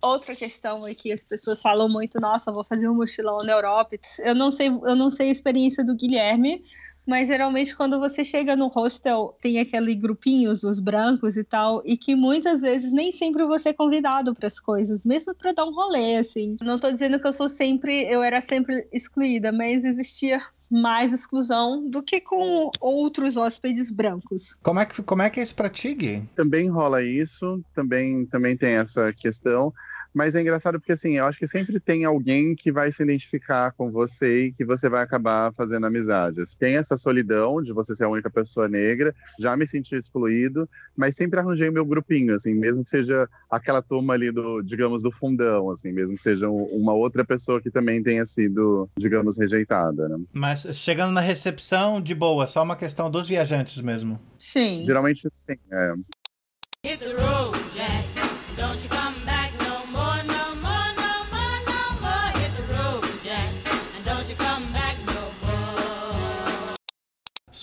Outra 0.00 0.34
questão 0.34 0.86
é 0.86 0.94
que 0.94 1.12
as 1.12 1.22
pessoas 1.22 1.60
falam 1.60 1.86
muito, 1.86 2.18
nossa, 2.18 2.50
vou 2.50 2.64
fazer 2.64 2.88
um 2.88 2.94
mochilão 2.94 3.36
na 3.44 3.52
Europa. 3.52 3.94
Eu 4.20 4.34
não 4.34 4.50
sei, 4.50 4.68
eu 4.68 4.96
não 4.96 5.10
sei 5.10 5.28
a 5.28 5.32
experiência 5.32 5.84
do 5.84 5.94
Guilherme, 5.94 6.64
mas 7.06 7.28
geralmente 7.28 7.74
quando 7.76 7.98
você 7.98 8.24
chega 8.24 8.56
no 8.56 8.68
hostel, 8.68 9.36
tem 9.40 9.58
aquele 9.58 9.94
grupinhos, 9.94 10.62
os 10.62 10.80
brancos 10.80 11.36
e 11.36 11.44
tal, 11.44 11.82
e 11.84 11.96
que 11.96 12.14
muitas 12.14 12.60
vezes 12.60 12.92
nem 12.92 13.12
sempre 13.12 13.44
você 13.44 13.70
é 13.70 13.72
convidado 13.72 14.34
para 14.34 14.46
as 14.46 14.60
coisas, 14.60 15.04
mesmo 15.04 15.34
para 15.34 15.52
dar 15.52 15.64
um 15.64 15.74
rolê 15.74 16.16
assim. 16.16 16.56
Não 16.60 16.78
tô 16.78 16.90
dizendo 16.90 17.18
que 17.18 17.26
eu 17.26 17.32
sou 17.32 17.48
sempre, 17.48 18.02
eu 18.04 18.22
era 18.22 18.40
sempre 18.40 18.86
excluída, 18.92 19.52
mas 19.52 19.84
existia 19.84 20.40
mais 20.72 21.12
exclusão 21.12 21.86
do 21.88 22.02
que 22.02 22.18
com 22.20 22.70
outros 22.80 23.36
hóspedes 23.36 23.90
brancos. 23.90 24.54
Como 24.62 24.80
é 24.80 24.86
que, 24.86 25.02
como 25.02 25.20
é, 25.20 25.28
que 25.28 25.38
é 25.38 25.42
isso 25.42 25.54
pra 25.54 25.68
ti, 25.68 25.94
Gui? 25.94 26.22
Também 26.34 26.70
rola 26.70 27.02
isso, 27.02 27.62
também, 27.74 28.24
também 28.26 28.56
tem 28.56 28.74
essa 28.76 29.12
questão. 29.12 29.72
Mas 30.14 30.34
é 30.34 30.40
engraçado 30.40 30.78
porque, 30.78 30.92
assim, 30.92 31.16
eu 31.18 31.24
acho 31.26 31.38
que 31.38 31.46
sempre 31.46 31.80
tem 31.80 32.04
alguém 32.04 32.54
que 32.54 32.70
vai 32.70 32.90
se 32.92 33.02
identificar 33.02 33.72
com 33.72 33.90
você 33.90 34.46
e 34.46 34.52
que 34.52 34.64
você 34.64 34.88
vai 34.88 35.02
acabar 35.02 35.52
fazendo 35.54 35.86
amizades. 35.86 36.54
Tem 36.54 36.76
essa 36.76 36.96
solidão 36.96 37.62
de 37.62 37.72
você 37.72 37.96
ser 37.96 38.04
a 38.04 38.08
única 38.08 38.30
pessoa 38.30 38.68
negra, 38.68 39.14
já 39.38 39.56
me 39.56 39.66
senti 39.66 39.96
excluído, 39.96 40.68
mas 40.96 41.16
sempre 41.16 41.40
arranjei 41.40 41.70
meu 41.70 41.84
grupinho, 41.84 42.34
assim, 42.34 42.52
mesmo 42.54 42.84
que 42.84 42.90
seja 42.90 43.28
aquela 43.50 43.80
turma 43.82 44.14
ali 44.14 44.30
do, 44.30 44.60
digamos, 44.62 45.02
do 45.02 45.10
fundão, 45.10 45.70
assim, 45.70 45.92
mesmo 45.92 46.16
que 46.16 46.22
seja 46.22 46.48
um- 46.48 46.64
uma 46.64 46.92
outra 46.92 47.24
pessoa 47.24 47.60
que 47.60 47.70
também 47.70 48.02
tenha 48.02 48.26
sido, 48.26 48.88
digamos, 48.96 49.38
rejeitada, 49.38 50.08
né? 50.08 50.18
Mas 50.32 50.66
chegando 50.72 51.12
na 51.12 51.20
recepção, 51.20 52.00
de 52.00 52.14
boa, 52.14 52.46
só 52.46 52.62
uma 52.62 52.76
questão 52.76 53.10
dos 53.10 53.26
viajantes 53.28 53.80
mesmo. 53.80 54.20
Sim. 54.38 54.82
Geralmente, 54.84 55.22
sim, 55.32 55.56
é. 55.70 55.92
Hit 56.84 56.98
the 56.98 57.12
road, 57.14 57.56
Jack. 57.74 58.06
Don't 58.56 58.82
you 58.84 58.90
come 58.90 59.14
back 59.24 59.51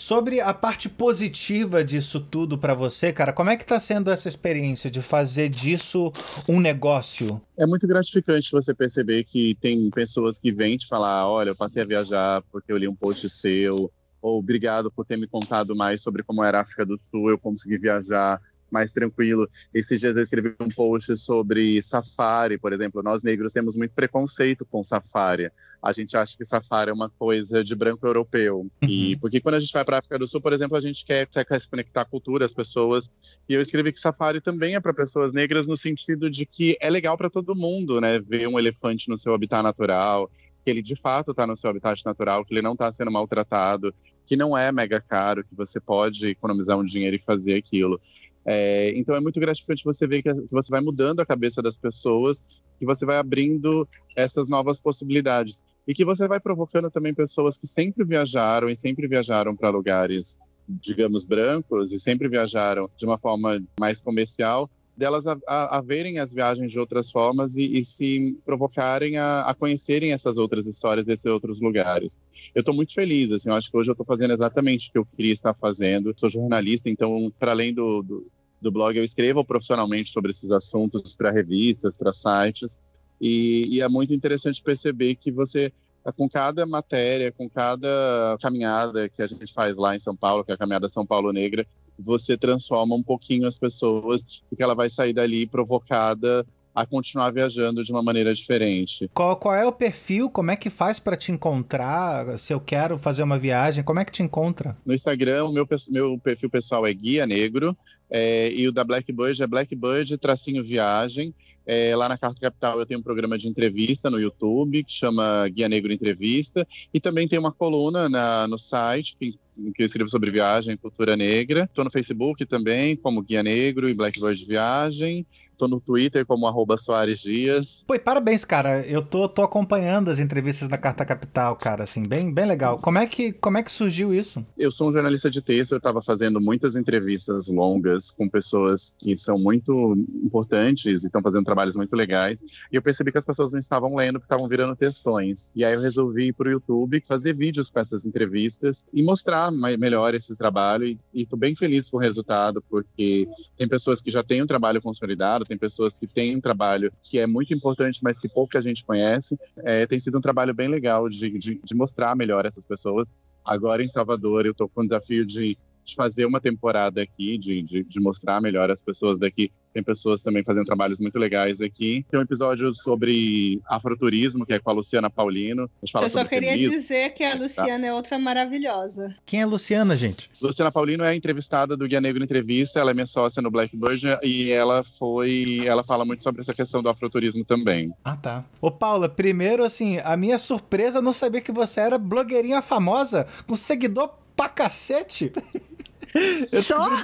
Sobre 0.10 0.42
a 0.42 0.56
parte 0.56 0.90
positiva 0.90 1.84
disso 1.84 2.20
tudo 2.20 2.58
pra 2.58 2.74
você, 2.74 3.14
cara, 3.14 3.32
como 3.32 3.52
é 3.52 3.56
que 3.56 3.64
tá 3.64 3.80
sendo 3.80 4.10
essa 4.10 4.28
experiência 4.28 4.90
de 4.90 5.04
fazer 5.04 5.50
disso 5.50 6.12
um 6.48 6.60
negócio? 6.60 7.40
É 7.56 7.64
muito 7.64 7.86
gratificante 7.86 8.52
você 8.52 8.74
perceber 8.74 9.24
que 9.24 9.56
tem 9.62 9.88
pessoas 9.92 10.40
que 10.40 10.52
vêm 10.52 10.78
te 10.78 10.88
falar: 10.88 11.30
olha, 11.30 11.50
eu 11.52 11.56
passei 11.56 11.84
a 11.84 11.86
viajar 11.86 12.42
porque 12.52 12.72
eu 12.72 12.78
li 12.78 12.88
um 12.88 12.96
post 12.96 13.30
seu, 13.30 13.92
ou 14.20 14.40
obrigado 14.40 14.90
por 14.90 15.06
ter 15.06 15.16
me 15.16 15.28
contado 15.28 15.76
mais 15.76 16.02
sobre 16.02 16.24
como 16.24 16.44
era 16.44 16.58
a 16.58 16.62
África 16.62 16.84
do 16.84 17.00
Sul, 17.12 17.30
eu 17.30 17.38
consegui 17.38 17.78
viajar 17.78 18.42
mais 18.72 18.92
tranquilo. 18.92 19.48
Esses 19.72 20.00
dias 20.00 20.16
eu 20.16 20.24
escrevi 20.24 20.56
um 20.60 20.70
post 20.70 21.16
sobre 21.18 21.84
safari, 21.84 22.58
por 22.58 22.74
exemplo. 22.74 23.04
Nós 23.04 23.22
negros 23.22 23.54
temos 23.54 23.76
muito 23.76 23.94
preconceito 23.94 24.66
com 24.66 24.84
safari. 24.84 25.52
A 25.82 25.94
gente 25.94 26.18
acha 26.18 26.38
que 26.38 26.44
safari 26.44 26.90
é 26.90 26.94
uma 26.94 27.10
coisa 27.10 27.64
de 27.64 27.74
branco 27.74 28.06
europeu. 28.06 28.68
E 28.82 29.16
porque 29.18 29.40
quando 29.40 29.56
a 29.56 29.60
gente 29.60 29.72
vai 29.72 29.86
para 29.86 29.96
a 29.96 30.00
África 30.00 30.20
do 30.20 30.28
Sul, 30.28 30.42
por 30.42 30.52
exemplo, 30.52 30.76
a 30.76 30.82
gente 30.82 31.06
quer, 31.06 31.26
quer 31.28 31.62
se 31.62 31.70
conectar 31.70 32.02
à 32.02 32.06
cultura, 32.06 32.46
as 32.46 32.54
pessoas. 32.54 33.10
E 33.48 33.54
eu 33.54 33.62
escrevi 33.62 33.94
que 33.94 34.00
safari 34.00 34.42
também 34.42 34.76
é 34.76 34.80
para 34.80 34.94
pessoas 34.94 35.34
negras 35.34 35.68
no 35.68 35.78
sentido 35.78 36.30
de 36.30 36.46
que 36.46 36.78
é 36.82 36.90
legal 36.90 37.18
para 37.18 37.30
todo 37.30 37.56
mundo, 37.56 38.02
né? 38.02 38.20
Ver 38.20 38.48
um 38.48 38.60
elefante 38.60 39.08
no 39.08 39.18
seu 39.18 39.34
habitat 39.34 39.64
natural, 39.64 40.30
que 40.64 40.70
ele 40.70 40.82
de 40.82 40.96
fato 40.96 41.32
está 41.32 41.48
no 41.48 41.56
seu 41.56 41.70
habitat 41.70 42.04
natural, 42.06 42.44
que 42.44 42.54
ele 42.54 42.62
não 42.62 42.74
está 42.74 42.92
sendo 42.92 43.12
maltratado, 43.12 43.94
que 44.26 44.36
não 44.36 44.58
é 44.58 44.72
mega 44.72 45.00
caro, 45.00 45.44
que 45.44 45.56
você 45.56 45.80
pode 45.80 46.28
economizar 46.28 46.78
um 46.78 46.86
dinheiro 46.86 47.16
e 47.16 47.20
fazer 47.20 47.56
aquilo. 47.56 48.00
É, 48.46 48.92
então 48.96 49.16
é 49.16 49.20
muito 49.20 49.40
gratificante 49.40 49.84
você 49.84 50.06
ver 50.06 50.22
que, 50.24 50.34
que 50.34 50.52
você 50.52 50.70
vai 50.70 50.82
mudando 50.82 51.20
a 51.20 51.26
cabeça 51.26 51.62
das 51.62 51.78
pessoas, 51.78 52.44
que 52.78 52.86
você 52.86 53.06
vai 53.06 53.18
abrindo 53.18 53.88
essas 54.16 54.50
novas 54.50 54.80
possibilidades 54.80 55.62
e 55.90 55.94
que 55.96 56.06
você 56.06 56.28
vai 56.28 56.40
provocando 56.40 56.92
também 56.92 57.16
pessoas 57.16 57.58
que 57.58 57.66
sempre 57.66 58.04
viajaram 58.04 58.70
e 58.70 58.78
sempre 58.78 59.08
viajaram 59.08 59.56
para 59.56 59.72
lugares, 59.72 60.38
digamos, 60.68 61.26
brancos 61.26 61.92
e 61.92 62.00
sempre 62.00 62.30
viajaram 62.30 62.88
de 62.96 63.08
uma 63.08 63.18
forma 63.18 63.60
mais 63.80 64.00
comercial, 64.00 64.70
delas 64.96 65.26
a, 65.26 65.36
a, 65.48 65.78
a 65.80 65.82
verem 65.82 66.20
as 66.20 66.32
viagens 66.32 66.72
de 66.72 66.80
outras 66.80 67.10
formas 67.10 67.56
e, 67.58 67.80
e 67.80 67.84
se 67.84 68.38
provocarem 68.46 69.18
a, 69.18 69.42
a, 69.42 69.56
conhecerem 69.56 70.12
essas 70.12 70.38
outras 70.38 70.68
histórias 70.68 71.08
desses 71.08 71.26
outros 71.26 71.60
lugares. 71.60 72.20
Eu 72.54 72.60
estou 72.60 72.76
muito 72.76 72.94
feliz, 72.94 73.32
assim, 73.32 73.50
eu 73.50 73.56
acho 73.56 73.72
que 73.72 73.76
hoje 73.76 73.90
eu 73.90 73.94
estou 73.94 74.06
fazendo 74.06 74.36
exatamente 74.36 74.90
o 74.90 74.92
que 74.92 74.98
eu 75.00 75.08
queria 75.18 75.34
estar 75.34 75.56
fazendo. 75.56 76.14
Sou 76.16 76.30
jornalista, 76.30 76.88
então, 76.88 77.34
para 77.40 77.50
além 77.50 77.74
do, 77.74 78.04
do, 78.04 78.28
do 78.62 78.72
blog, 78.72 78.96
eu 78.96 79.04
escrevo 79.04 79.44
profissionalmente 79.44 80.12
sobre 80.12 80.30
esses 80.30 80.52
assuntos 80.52 81.16
para 81.16 81.32
revistas, 81.32 81.96
para 81.98 82.14
sites, 82.14 82.78
e, 83.20 83.68
e 83.70 83.82
é 83.82 83.88
muito 83.88 84.14
interessante 84.14 84.62
perceber 84.62 85.16
que 85.16 85.32
você 85.32 85.72
com 86.16 86.30
cada 86.30 86.66
matéria, 86.66 87.32
com 87.32 87.50
cada 87.50 88.38
caminhada 88.42 89.10
que 89.10 89.22
a 89.22 89.28
gente 89.28 89.54
faz 89.54 89.76
lá 89.76 89.96
em 89.96 90.00
São 90.00 90.16
Paulo, 90.16 90.44
que 90.44 90.52
é 90.52 90.56
a 90.56 90.58
caminhada 90.58 90.90
São 90.90 91.06
Paulo 91.06 91.32
Negra, 91.32 91.68
você 91.98 92.38
transforma 92.38 92.96
um 92.96 93.04
pouquinho 93.04 93.48
as 93.48 93.58
pessoas, 93.58 94.42
porque 94.50 94.64
ela 94.64 94.74
vai 94.74 94.90
sair 94.90 95.14
dali 95.14 95.46
provocada 95.46 96.46
a 96.74 96.86
continuar 96.86 97.32
viajando 97.32 97.84
de 97.84 97.92
uma 97.92 98.02
maneira 98.02 98.34
diferente. 98.34 99.10
Qual, 99.14 99.36
qual 99.36 99.54
é 99.54 99.66
o 99.66 99.72
perfil? 99.72 100.30
Como 100.30 100.52
é 100.52 100.56
que 100.56 100.70
faz 100.70 101.00
pra 101.00 101.18
te 101.18 101.32
encontrar? 101.32 102.38
Se 102.38 102.54
eu 102.54 102.60
quero 102.62 102.98
fazer 102.98 103.24
uma 103.24 103.38
viagem, 103.38 103.84
como 103.84 104.00
é 104.00 104.06
que 104.06 104.12
te 104.12 104.24
encontra? 104.24 104.78
No 104.86 104.94
Instagram, 104.94 105.46
o 105.46 105.52
meu, 105.52 105.68
meu 105.90 106.18
perfil 106.18 106.50
pessoal 106.50 106.88
é 106.88 106.94
Guia 106.94 107.26
Negro, 107.26 107.76
é, 108.10 108.52
e 108.52 108.68
o 108.68 108.72
da 108.72 108.84
Blackbird 108.84 109.44
é 109.44 109.48
Blackbird 109.48 110.18
tracinho 110.18 110.64
viagem. 110.64 111.34
É, 111.72 111.96
lá 111.96 112.10
na 112.10 112.18
Carta 112.18 112.40
Capital 112.42 112.80
eu 112.80 112.86
tenho 112.88 113.00
um 113.00 113.04
programa 113.04 113.38
de 113.38 113.48
entrevista 113.48 114.10
no 114.10 114.20
YouTube 114.20 114.84
que 114.84 114.92
chama 114.92 115.48
Guia 115.50 115.70
Negro 115.70 115.94
Entrevista 115.94 116.68
e 116.92 117.00
também 117.00 117.28
tem 117.28 117.38
uma 117.38 117.52
coluna 117.52 118.10
na- 118.10 118.48
no 118.48 118.58
site 118.58 119.16
que, 119.20 119.34
que 119.76 119.84
eu 119.84 119.86
escrevo 119.86 120.10
sobre 120.10 120.32
viagem 120.32 120.74
e 120.74 120.78
cultura 120.78 121.16
negra. 121.16 121.66
Estou 121.66 121.84
no 121.86 121.92
Facebook 121.92 122.44
também 122.48 122.96
como 122.96 123.22
Guia 123.22 123.44
Negro 123.44 123.88
e 123.88 123.94
Blackbird 123.94 124.44
Viagem. 124.46 125.28
Estou 125.60 125.68
no 125.68 125.82
Twitter 125.82 126.26
como 126.26 126.48
arroba 126.48 126.78
Soares 126.78 127.20
Dias. 127.20 127.84
Pô, 127.86 127.94
e 127.94 128.00
parabéns, 128.00 128.46
cara. 128.46 128.80
Eu 128.88 129.02
tô, 129.02 129.28
tô 129.28 129.42
acompanhando 129.42 130.10
as 130.10 130.18
entrevistas 130.18 130.70
da 130.70 130.78
Carta 130.78 131.04
Capital, 131.04 131.54
cara, 131.58 131.84
assim, 131.84 132.08
bem, 132.08 132.34
bem 132.34 132.46
legal. 132.46 132.80
Como 132.80 132.98
é, 132.98 133.06
que, 133.06 133.34
como 133.34 133.58
é 133.58 133.64
que 133.64 133.70
surgiu 133.70 134.14
isso? 134.14 134.46
Eu 134.58 134.72
sou 134.72 134.88
um 134.88 134.94
jornalista 134.94 135.30
de 135.30 135.42
texto, 135.42 135.74
eu 135.74 135.80
estava 135.80 136.02
fazendo 136.02 136.40
muitas 136.40 136.78
entrevistas 136.78 137.50
longas 137.50 138.10
com 138.10 138.30
pessoas 138.30 138.96
que 138.98 139.18
são 139.18 139.38
muito 139.38 139.98
importantes 140.24 141.04
e 141.04 141.08
estão 141.08 141.22
fazendo 141.22 141.44
trabalhos 141.44 141.76
muito 141.76 141.94
legais. 141.94 142.42
E 142.72 142.78
eu 142.78 142.82
percebi 142.82 143.12
que 143.12 143.18
as 143.18 143.26
pessoas 143.26 143.52
não 143.52 143.60
estavam 143.60 143.94
lendo, 143.94 144.14
porque 144.14 144.34
estavam 144.34 144.48
virando 144.48 144.78
textões. 144.78 145.52
E 145.54 145.66
aí 145.66 145.74
eu 145.74 145.82
resolvi 145.82 146.28
ir 146.28 146.34
para 146.34 146.48
o 146.48 146.52
YouTube, 146.52 147.04
fazer 147.06 147.34
vídeos 147.34 147.70
com 147.70 147.82
essas 147.82 148.06
entrevistas 148.06 148.86
e 148.94 149.04
mostrar 149.04 149.52
melhor 149.52 150.16
esse 150.16 150.34
trabalho. 150.38 150.86
E 151.14 151.24
estou 151.24 151.38
bem 151.38 151.54
feliz 151.54 151.90
com 151.90 151.98
o 151.98 152.00
resultado, 152.00 152.64
porque 152.70 153.28
tem 153.58 153.68
pessoas 153.68 154.02
que 154.02 154.10
já 154.10 154.24
têm 154.24 154.42
um 154.42 154.48
trabalho 154.48 154.82
consolidado, 154.82 155.49
tem 155.50 155.58
pessoas 155.58 155.98
que 155.98 156.08
têm 156.08 156.38
um 156.38 156.42
trabalho 156.42 156.94
que 157.02 157.18
é 157.18 157.26
muito 157.26 157.54
importante, 157.54 158.00
mas 158.04 158.20
que 158.20 158.30
pouca 158.30 158.62
gente 158.62 158.86
conhece. 158.86 159.38
É, 159.58 159.86
tem 159.88 160.00
sido 160.00 160.18
um 160.18 160.22
trabalho 160.22 160.54
bem 160.54 160.70
legal 160.70 161.10
de, 161.10 161.38
de, 161.38 161.60
de 161.62 161.76
mostrar 161.76 162.16
melhor 162.16 162.46
essas 162.46 162.66
pessoas. 162.66 163.10
Agora 163.44 163.84
em 163.84 163.88
Salvador, 163.88 164.46
eu 164.46 164.52
estou 164.52 164.70
com 164.70 164.82
o 164.82 164.84
desafio 164.84 165.26
de, 165.26 165.58
de 165.84 165.96
fazer 165.96 166.26
uma 166.26 166.40
temporada 166.40 167.02
aqui, 167.02 167.38
de, 167.38 167.64
de, 167.64 167.84
de 167.84 168.00
mostrar 168.00 168.40
melhor 168.40 168.70
as 168.70 168.82
pessoas 168.82 169.18
daqui. 169.18 169.52
Tem 169.74 169.84
pessoas 169.84 170.24
também 170.24 170.44
fazendo 170.44 170.66
trabalhos 170.66 171.00
muito 171.00 171.18
legais 171.20 171.62
aqui. 171.62 172.06
Tem 172.10 172.20
um 172.20 172.24
episódio 172.24 172.74
sobre 172.74 173.62
afroturismo, 173.70 174.46
que 174.46 174.54
é 174.54 174.60
com 174.60 174.70
a 174.70 174.74
Luciana 174.74 175.10
Paulino. 175.10 175.64
A 175.82 175.86
gente 175.86 175.92
fala 175.92 176.06
Eu 176.06 176.10
só 176.10 176.20
sobre 176.20 176.30
queria 176.36 176.52
feminismo. 176.52 176.76
dizer 176.82 177.14
que 177.14 177.24
a 177.24 177.36
Luciana 177.36 177.86
é 177.88 177.94
outra 177.94 178.18
maravilhosa. 178.18 179.16
Quem 179.26 179.42
é 179.42 179.44
a 179.44 179.48
Luciana, 179.48 179.96
gente? 179.96 180.30
Luciana 180.42 180.72
Paulino 180.72 181.04
é 181.04 181.10
a 181.10 181.16
entrevistada 181.16 181.78
do 181.78 181.88
Guia 181.88 182.02
Negro 182.02 182.24
Entrevista, 182.24 182.80
ela 182.80 182.92
é 182.92 182.94
minha 182.94 183.06
sócia 183.06 183.42
no 183.42 183.52
Blackbird 183.52 184.18
e 184.24 184.50
ela 184.52 184.84
foi, 184.84 185.62
ela 185.66 185.84
fala 185.84 186.04
muito 186.04 186.24
sobre 186.24 186.42
essa 186.42 186.54
questão 186.54 186.82
do 186.82 186.90
afroturismo 186.90 187.46
também. 187.46 187.94
Ah, 188.04 188.16
tá. 188.18 188.44
Ô, 188.62 188.72
Paula, 188.72 189.08
primeiro, 189.08 189.64
assim, 189.64 190.00
a 190.04 190.18
minha 190.18 190.38
surpresa 190.38 191.02
não 191.02 191.14
saber 191.14 191.42
que 191.42 191.52
você 191.52 191.80
era 191.82 191.98
blogueirinha 191.98 192.62
famosa, 192.62 193.28
com 193.48 193.56
seguidor 193.56 194.10
pra 194.36 194.50
cacete. 194.50 195.32
Eu 196.52 196.64
Só? 196.64 196.90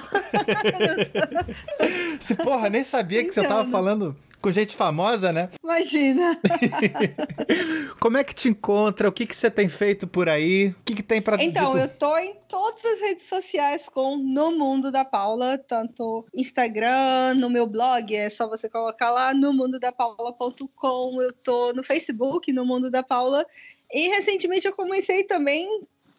Se, 2.20 2.36
porra, 2.36 2.70
nem 2.70 2.84
sabia 2.84 3.24
que 3.24 3.32
você 3.32 3.46
tava 3.48 3.70
falando 3.70 4.16
com 4.46 4.52
gente 4.52 4.76
famosa, 4.76 5.34
né? 5.34 5.50
Imagina. 5.64 6.40
Como 8.00 8.16
é 8.16 8.24
que 8.24 8.36
te 8.36 8.48
encontra? 8.48 9.10
O 9.10 9.12
que, 9.12 9.26
que 9.26 9.36
você 9.36 9.50
tem 9.50 9.68
feito 9.68 10.08
por 10.08 10.30
aí? 10.30 10.68
O 10.68 10.84
que, 10.86 10.94
que 10.94 11.02
tem 11.02 11.20
pra... 11.20 11.44
Então, 11.44 11.76
eu 11.76 11.88
tô 11.90 12.16
em 12.16 12.36
todas 12.48 12.86
as 12.86 13.00
redes 13.00 13.28
sociais 13.28 13.90
com 13.90 14.18
No 14.18 14.52
Mundo 14.52 14.92
da 14.92 15.04
Paula, 15.04 15.58
tanto 15.58 16.24
Instagram, 16.32 17.34
no 17.34 17.50
meu 17.50 17.66
blog, 17.66 18.16
é 18.16 18.30
só 18.30 18.48
você 18.48 18.70
colocar 18.70 19.10
lá 19.10 19.34
no 19.34 19.52
mundodapaula.com. 19.52 21.22
Eu 21.24 21.34
tô 21.34 21.74
no 21.74 21.82
Facebook, 21.82 22.54
no 22.54 22.64
Mundo 22.64 22.92
da 22.92 23.02
Paula. 23.02 23.44
E 23.92 24.10
recentemente 24.10 24.68
eu 24.68 24.76
comecei 24.76 25.24
também, 25.24 25.68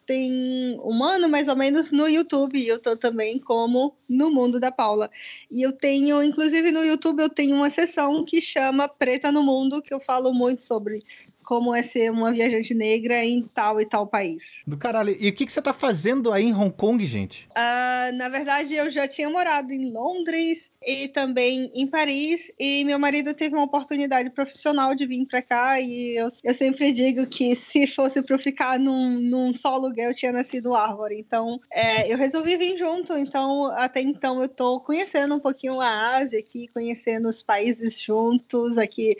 tem 0.07 0.79
um 0.79 1.03
ano 1.03 1.27
mais 1.27 1.49
ou 1.49 1.55
menos, 1.55 1.91
no 1.91 2.07
YouTube. 2.07 2.65
Eu 2.65 2.79
tô 2.79 2.95
também 2.95 3.37
como 3.37 3.95
No 4.07 4.31
Mundo 4.31 4.59
da 4.59 4.71
Paula. 4.71 5.11
E 5.51 5.61
eu 5.61 5.73
tenho, 5.73 6.23
inclusive 6.23 6.71
no 6.71 6.83
YouTube, 6.83 7.21
eu 7.21 7.29
tenho 7.29 7.57
uma 7.57 7.69
sessão 7.69 8.23
que 8.25 8.41
chama 8.41 8.87
Preta 8.87 9.31
no 9.31 9.43
Mundo, 9.43 9.81
que 9.81 9.93
eu 9.93 9.99
falo 9.99 10.33
muito 10.33 10.63
sobre 10.63 11.03
como 11.47 11.73
é 11.73 11.81
ser 11.81 12.11
uma 12.11 12.33
viajante 12.33 12.73
negra 12.73 13.23
em 13.23 13.41
tal 13.41 13.79
e 13.79 13.85
tal 13.85 14.05
país. 14.05 14.63
Do 14.67 14.75
caralho. 14.75 15.15
E 15.17 15.29
o 15.29 15.33
que, 15.33 15.45
que 15.45 15.51
você 15.53 15.61
tá 15.61 15.71
fazendo 15.71 16.33
aí 16.33 16.43
em 16.43 16.53
Hong 16.53 16.71
Kong, 16.71 17.05
gente? 17.05 17.47
Ah, 17.55 18.11
na 18.15 18.27
verdade, 18.27 18.75
eu 18.75 18.91
já 18.91 19.07
tinha 19.07 19.29
morado 19.29 19.71
em 19.71 19.89
Londres 19.89 20.69
e 20.85 21.07
também 21.07 21.71
em 21.73 21.87
Paris, 21.87 22.51
e 22.59 22.83
meu 22.83 22.99
marido 22.99 23.33
teve 23.33 23.55
uma 23.55 23.63
oportunidade 23.63 24.29
profissional 24.29 24.93
de 24.93 25.05
vir 25.05 25.25
para 25.25 25.41
cá, 25.41 25.79
e 25.79 26.17
eu, 26.17 26.29
eu 26.43 26.53
sempre 26.53 26.91
digo 26.91 27.25
que 27.27 27.55
se 27.55 27.87
fosse 27.87 28.21
para 28.21 28.35
eu 28.35 28.39
ficar 28.39 28.77
num, 28.77 29.19
num 29.19 29.53
só 29.53 29.77
lugar, 29.77 30.07
eu 30.07 30.15
tinha 30.15 30.33
nascido 30.33 30.75
árvore. 30.75 31.17
Então, 31.17 31.61
é, 31.71 32.11
eu 32.11 32.17
resolvi 32.17 32.57
vir 32.57 32.77
junto. 32.77 33.13
Então, 33.17 33.67
até 33.71 34.01
então, 34.01 34.41
eu 34.41 34.49
tô 34.49 34.81
conhecendo 34.81 35.33
um 35.35 35.39
pouquinho 35.39 35.79
a 35.79 36.17
Ásia 36.17 36.39
aqui, 36.39 36.67
conhecendo 36.73 37.29
os 37.29 37.41
países 37.41 38.01
juntos 38.01 38.77
aqui, 38.77 39.17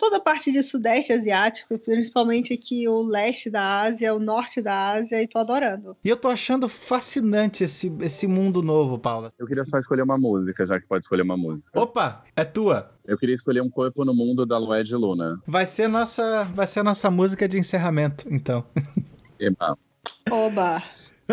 toda 0.00 0.16
a 0.16 0.20
parte 0.20 0.50
de 0.50 0.62
Sudeste 0.62 1.12
Asiático, 1.12 1.69
principalmente 1.78 2.52
aqui 2.52 2.88
o 2.88 3.02
leste 3.02 3.50
da 3.50 3.82
Ásia, 3.82 4.14
o 4.14 4.18
norte 4.18 4.60
da 4.60 4.92
Ásia, 4.92 5.22
e 5.22 5.28
tô 5.28 5.38
adorando. 5.38 5.96
E 6.04 6.08
eu 6.08 6.16
tô 6.16 6.28
achando 6.28 6.68
fascinante 6.68 7.64
esse, 7.64 7.92
esse 8.00 8.26
mundo 8.26 8.62
novo, 8.62 8.98
Paula. 8.98 9.28
Eu 9.38 9.46
queria 9.46 9.64
só 9.64 9.78
escolher 9.78 10.02
uma 10.02 10.18
música, 10.18 10.66
já 10.66 10.80
que 10.80 10.86
pode 10.86 11.04
escolher 11.04 11.22
uma 11.22 11.36
música. 11.36 11.68
Opa, 11.74 12.24
é 12.36 12.44
tua. 12.44 12.90
Eu 13.04 13.18
queria 13.18 13.34
escolher 13.34 13.60
um 13.60 13.70
corpo 13.70 14.04
no 14.04 14.14
mundo 14.14 14.44
da 14.46 14.58
Lué 14.58 14.82
de 14.82 14.94
Luna. 14.94 15.40
Vai 15.46 15.66
ser 15.66 15.88
nossa, 15.88 16.44
vai 16.54 16.66
ser 16.66 16.80
a 16.80 16.84
nossa 16.84 17.10
música 17.10 17.48
de 17.48 17.58
encerramento, 17.58 18.26
então. 18.30 18.64
Eba. 19.38 19.76
Oba! 20.30 20.82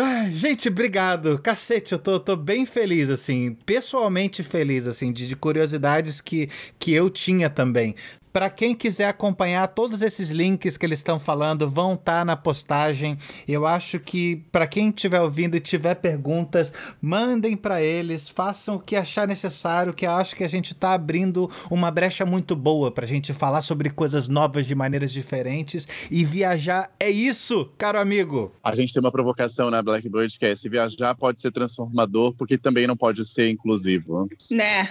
Ai, 0.00 0.30
gente, 0.30 0.68
obrigado. 0.68 1.40
Cacete, 1.40 1.92
eu 1.92 1.98
tô, 1.98 2.20
tô 2.20 2.36
bem 2.36 2.64
feliz, 2.64 3.10
assim, 3.10 3.54
pessoalmente 3.66 4.44
feliz, 4.44 4.86
assim, 4.86 5.12
de, 5.12 5.26
de 5.26 5.34
curiosidades 5.34 6.20
que, 6.20 6.48
que 6.78 6.92
eu 6.92 7.10
tinha 7.10 7.50
também. 7.50 7.96
Pra 8.38 8.48
quem 8.48 8.72
quiser 8.72 9.08
acompanhar 9.08 9.66
todos 9.66 10.00
esses 10.00 10.30
links 10.30 10.76
que 10.76 10.86
eles 10.86 11.00
estão 11.00 11.18
falando, 11.18 11.68
vão 11.68 11.94
estar 11.94 12.24
na 12.24 12.36
postagem. 12.36 13.18
Eu 13.48 13.66
acho 13.66 13.98
que 13.98 14.44
pra 14.52 14.64
quem 14.64 14.90
estiver 14.90 15.20
ouvindo 15.20 15.56
e 15.56 15.60
tiver 15.60 15.96
perguntas, 15.96 16.72
mandem 17.02 17.56
pra 17.56 17.82
eles, 17.82 18.28
façam 18.28 18.76
o 18.76 18.78
que 18.78 18.94
achar 18.94 19.26
necessário, 19.26 19.92
que 19.92 20.06
eu 20.06 20.12
acho 20.12 20.36
que 20.36 20.44
a 20.44 20.48
gente 20.48 20.72
tá 20.72 20.92
abrindo 20.92 21.50
uma 21.68 21.90
brecha 21.90 22.24
muito 22.24 22.54
boa 22.54 22.92
pra 22.92 23.04
gente 23.04 23.32
falar 23.32 23.60
sobre 23.60 23.90
coisas 23.90 24.28
novas 24.28 24.66
de 24.66 24.74
maneiras 24.76 25.12
diferentes 25.12 25.88
e 26.08 26.24
viajar 26.24 26.92
é 27.00 27.10
isso, 27.10 27.72
caro 27.76 27.98
amigo. 27.98 28.52
A 28.62 28.72
gente 28.72 28.94
tem 28.94 29.00
uma 29.00 29.10
provocação 29.10 29.68
na 29.68 29.82
Blackbird 29.82 30.38
que 30.38 30.46
é: 30.46 30.54
se 30.54 30.68
viajar 30.68 31.16
pode 31.16 31.40
ser 31.40 31.50
transformador, 31.50 32.32
porque 32.38 32.56
também 32.56 32.86
não 32.86 32.96
pode 32.96 33.24
ser 33.24 33.50
inclusivo. 33.50 34.28
Né? 34.48 34.90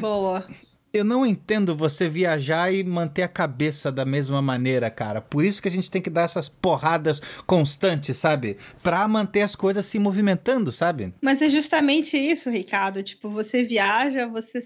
Boa. 0.00 0.46
Eu 0.92 1.04
não 1.04 1.24
entendo 1.24 1.74
você 1.74 2.06
viajar 2.08 2.72
e 2.72 2.84
manter 2.84 3.22
a 3.22 3.28
cabeça 3.28 3.90
da 3.90 4.04
mesma 4.04 4.42
maneira, 4.42 4.90
cara. 4.90 5.22
Por 5.22 5.42
isso 5.42 5.62
que 5.62 5.68
a 5.68 5.70
gente 5.70 5.90
tem 5.90 6.02
que 6.02 6.10
dar 6.10 6.22
essas 6.22 6.50
porradas 6.50 7.20
constantes, 7.46 8.16
sabe? 8.18 8.58
Pra 8.82 9.08
manter 9.08 9.40
as 9.40 9.56
coisas 9.56 9.86
se 9.86 9.98
movimentando, 9.98 10.70
sabe? 10.70 11.14
Mas 11.20 11.40
é 11.40 11.48
justamente 11.48 12.18
isso, 12.18 12.50
Ricardo. 12.50 13.02
Tipo, 13.02 13.30
você 13.30 13.62
viaja, 13.62 14.26
você 14.26 14.60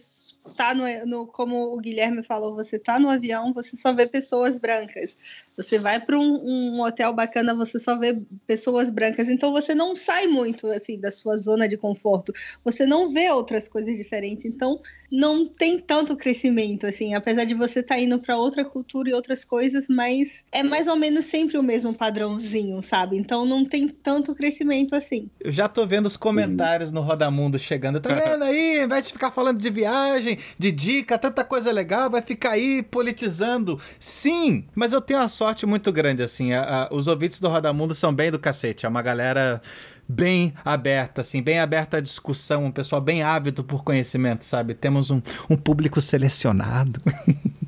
tá 0.55 0.75
no, 0.75 0.85
no 1.07 1.27
como 1.27 1.75
o 1.75 1.81
Guilherme 1.81 2.23
falou, 2.23 2.55
você 2.55 2.79
tá 2.79 2.99
no 2.99 3.11
avião, 3.11 3.53
você 3.53 3.77
só 3.77 3.93
vê 3.93 4.07
pessoas 4.07 4.59
brancas. 4.59 5.17
Você 5.57 5.79
vai 5.79 5.99
para 5.99 6.19
um, 6.19 6.43
um 6.45 6.83
hotel 6.83 7.13
bacana, 7.15 7.55
você 7.55 7.79
só 7.79 7.99
vê 7.99 8.19
pessoas 8.47 8.91
brancas. 8.91 9.29
Então 9.29 9.53
você 9.53 9.75
não 9.75 9.97
sai 9.97 10.27
muito 10.27 10.67
assim 10.67 11.01
da 11.01 11.11
sua 11.11 11.37
zona 11.39 11.69
de 11.69 11.77
conforto. 11.77 12.33
Você 12.65 12.85
não 12.85 13.13
vê 13.13 13.31
outras 13.31 13.67
coisas 13.67 13.97
diferentes. 13.97 14.45
Então 14.45 14.81
não 15.11 15.47
tem 15.47 15.79
tanto 15.79 16.17
crescimento 16.17 16.87
assim, 16.87 17.15
apesar 17.15 17.45
de 17.45 17.55
você 17.55 17.81
estar 17.81 17.99
indo 17.99 18.19
para 18.19 18.37
outra 18.37 18.65
cultura 18.65 19.11
e 19.11 19.15
outras 19.15 19.45
coisas, 19.45 19.87
mas 19.89 20.45
é 20.51 20.63
mais 20.63 20.87
ou 20.87 20.97
menos 20.97 21.27
sempre 21.27 21.57
o 21.57 21.63
mesmo 21.63 21.95
padrãozinho, 21.95 22.83
sabe? 22.83 23.17
Então 23.17 23.45
não 23.45 23.65
tem 23.65 23.89
tanto 23.89 24.35
crescimento 24.35 24.95
assim. 24.95 25.31
Eu 25.41 25.53
já 25.53 25.69
tô 25.69 25.87
vendo 25.87 26.07
os 26.07 26.17
comentários 26.17 26.91
no 26.93 27.01
Rodamundo 27.01 27.59
chegando. 27.59 28.01
Tá 28.01 28.13
vendo 28.15 28.43
aí? 28.43 28.81
Ao 28.81 28.87
invés 28.87 29.07
de 29.07 29.13
ficar 29.13 29.31
falando 29.31 29.59
de 29.59 29.71
viagem, 29.71 30.36
de 30.59 30.73
dica, 30.73 31.19
tanta 31.19 31.45
coisa 31.45 31.71
legal, 31.73 32.11
vai 32.11 32.23
ficar 32.23 32.51
aí 32.53 32.83
politizando. 32.83 33.81
Sim, 33.99 34.65
mas 34.75 34.93
eu 34.93 35.01
tenho 35.01 35.21
uma 35.21 35.29
sorte 35.29 35.67
muito 35.67 35.93
grande, 35.93 36.23
assim. 36.23 36.53
a- 36.53 36.89
a- 36.91 36.95
os 36.95 37.07
ouvintes 37.07 37.41
do 37.41 37.49
Rodamundo 37.49 37.95
são 37.95 38.13
bem 38.15 38.31
do 38.31 38.39
cacete. 38.39 38.87
É 38.87 38.89
uma 38.89 39.03
galera 39.03 39.61
bem 40.09 40.55
aberta, 40.65 41.21
assim, 41.21 41.43
bem 41.43 41.59
aberta 41.59 41.97
à 41.97 42.01
discussão, 42.01 42.65
um 42.67 42.71
pessoal 42.71 43.01
bem 43.01 43.23
ávido 43.23 43.65
por 43.65 43.83
conhecimento, 43.83 44.45
sabe? 44.45 44.73
Temos 44.75 45.11
um, 45.11 45.21
um 45.51 45.57
público 45.57 46.01
selecionado. 46.01 47.01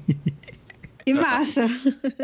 Que 1.09 1.15
massa. 1.15 1.67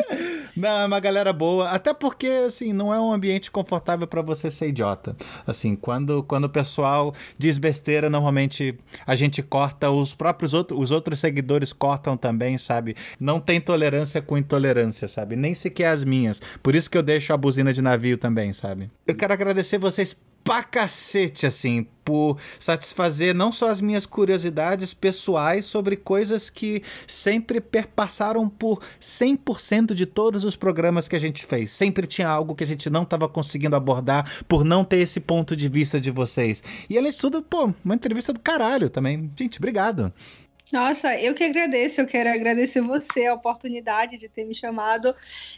Não, 0.55 0.69
é 0.69 0.85
uma 0.85 1.01
galera 1.01 1.33
boa. 1.33 1.71
Até 1.71 1.95
porque, 1.95 2.27
assim, 2.27 2.73
não 2.73 2.93
é 2.93 3.01
um 3.01 3.13
ambiente 3.13 3.51
confortável 3.51 4.07
pra 4.07 4.23
você 4.23 4.51
ser 4.51 4.69
idiota. 4.69 5.17
Assim, 5.47 5.75
quando, 5.75 6.23
quando 6.23 6.45
o 6.45 6.49
pessoal 6.49 7.15
diz 7.39 7.57
besteira, 7.59 8.11
normalmente 8.11 8.79
a 9.07 9.17
gente 9.17 9.43
corta, 9.43 9.91
os 9.91 10.15
próprios 10.15 10.53
outros, 10.55 10.79
os 10.79 10.91
outros 10.91 11.19
seguidores 11.19 11.73
cortam 11.73 12.17
também, 12.17 12.59
sabe? 12.59 12.95
Não 13.19 13.41
tem 13.41 13.61
tolerância 13.61 14.21
com 14.21 14.37
intolerância, 14.37 15.09
sabe? 15.09 15.35
Nem 15.35 15.55
sequer 15.55 15.89
as 15.89 16.05
minhas. 16.05 16.41
Por 16.63 16.75
isso 16.75 16.91
que 16.91 16.99
eu 16.99 17.03
deixo 17.03 17.33
a 17.33 17.37
buzina 17.37 17.73
de 17.73 17.81
navio 17.81 18.19
também, 18.19 18.53
sabe? 18.53 18.91
Eu 19.07 19.15
quero 19.15 19.33
agradecer 19.33 19.79
vocês 19.79 20.15
pra 20.45 20.63
cacete, 20.63 21.47
assim, 21.47 21.87
por 22.05 22.39
satisfazer 22.61 23.35
não 23.35 23.51
só 23.51 23.71
as 23.71 23.81
minhas 23.81 24.05
curiosidades 24.05 24.93
pessoais 24.93 25.65
sobre 25.65 25.97
coisas 25.97 26.51
que 26.51 26.83
sempre 27.07 27.63
perpassaram 27.63 28.47
por 28.47 28.81
100% 29.01 29.95
de 29.95 30.05
todos 30.05 30.45
os 30.45 30.55
programas 30.55 31.09
que 31.09 31.17
a 31.17 31.19
gente 31.19 31.47
fez. 31.47 31.71
Sempre 31.71 32.07
tinha 32.07 32.29
algo 32.29 32.55
que 32.55 32.63
a 32.63 32.67
gente 32.67 32.91
não 32.91 33.05
estava 33.05 33.27
conseguindo 33.27 33.75
abordar 33.75 34.45
por 34.47 34.65
não 34.65 34.85
ter 34.85 34.99
esse 34.99 35.19
ponto 35.19 35.57
de 35.57 35.69
vista 35.69 35.99
de 35.99 36.11
vocês. 36.11 36.63
E 36.91 36.99
disso 36.99 37.17
tudo, 37.17 37.43
pô, 37.43 37.73
uma 37.83 37.95
entrevista 37.95 38.33
do 38.33 38.41
caralho 38.41 38.91
também. 38.91 39.31
Gente, 39.35 39.59
obrigado. 39.59 40.13
Nossa, 40.73 41.19
eu 41.21 41.35
que 41.35 41.45
agradeço. 41.45 42.01
Eu 42.01 42.07
quero 42.07 42.31
agradecer 42.31 42.81
você 42.81 43.27
a 43.27 43.35
oportunidade 43.35 44.17
de 44.19 44.29
ter 44.29 44.45
me 44.45 44.55
chamado. 44.55 45.15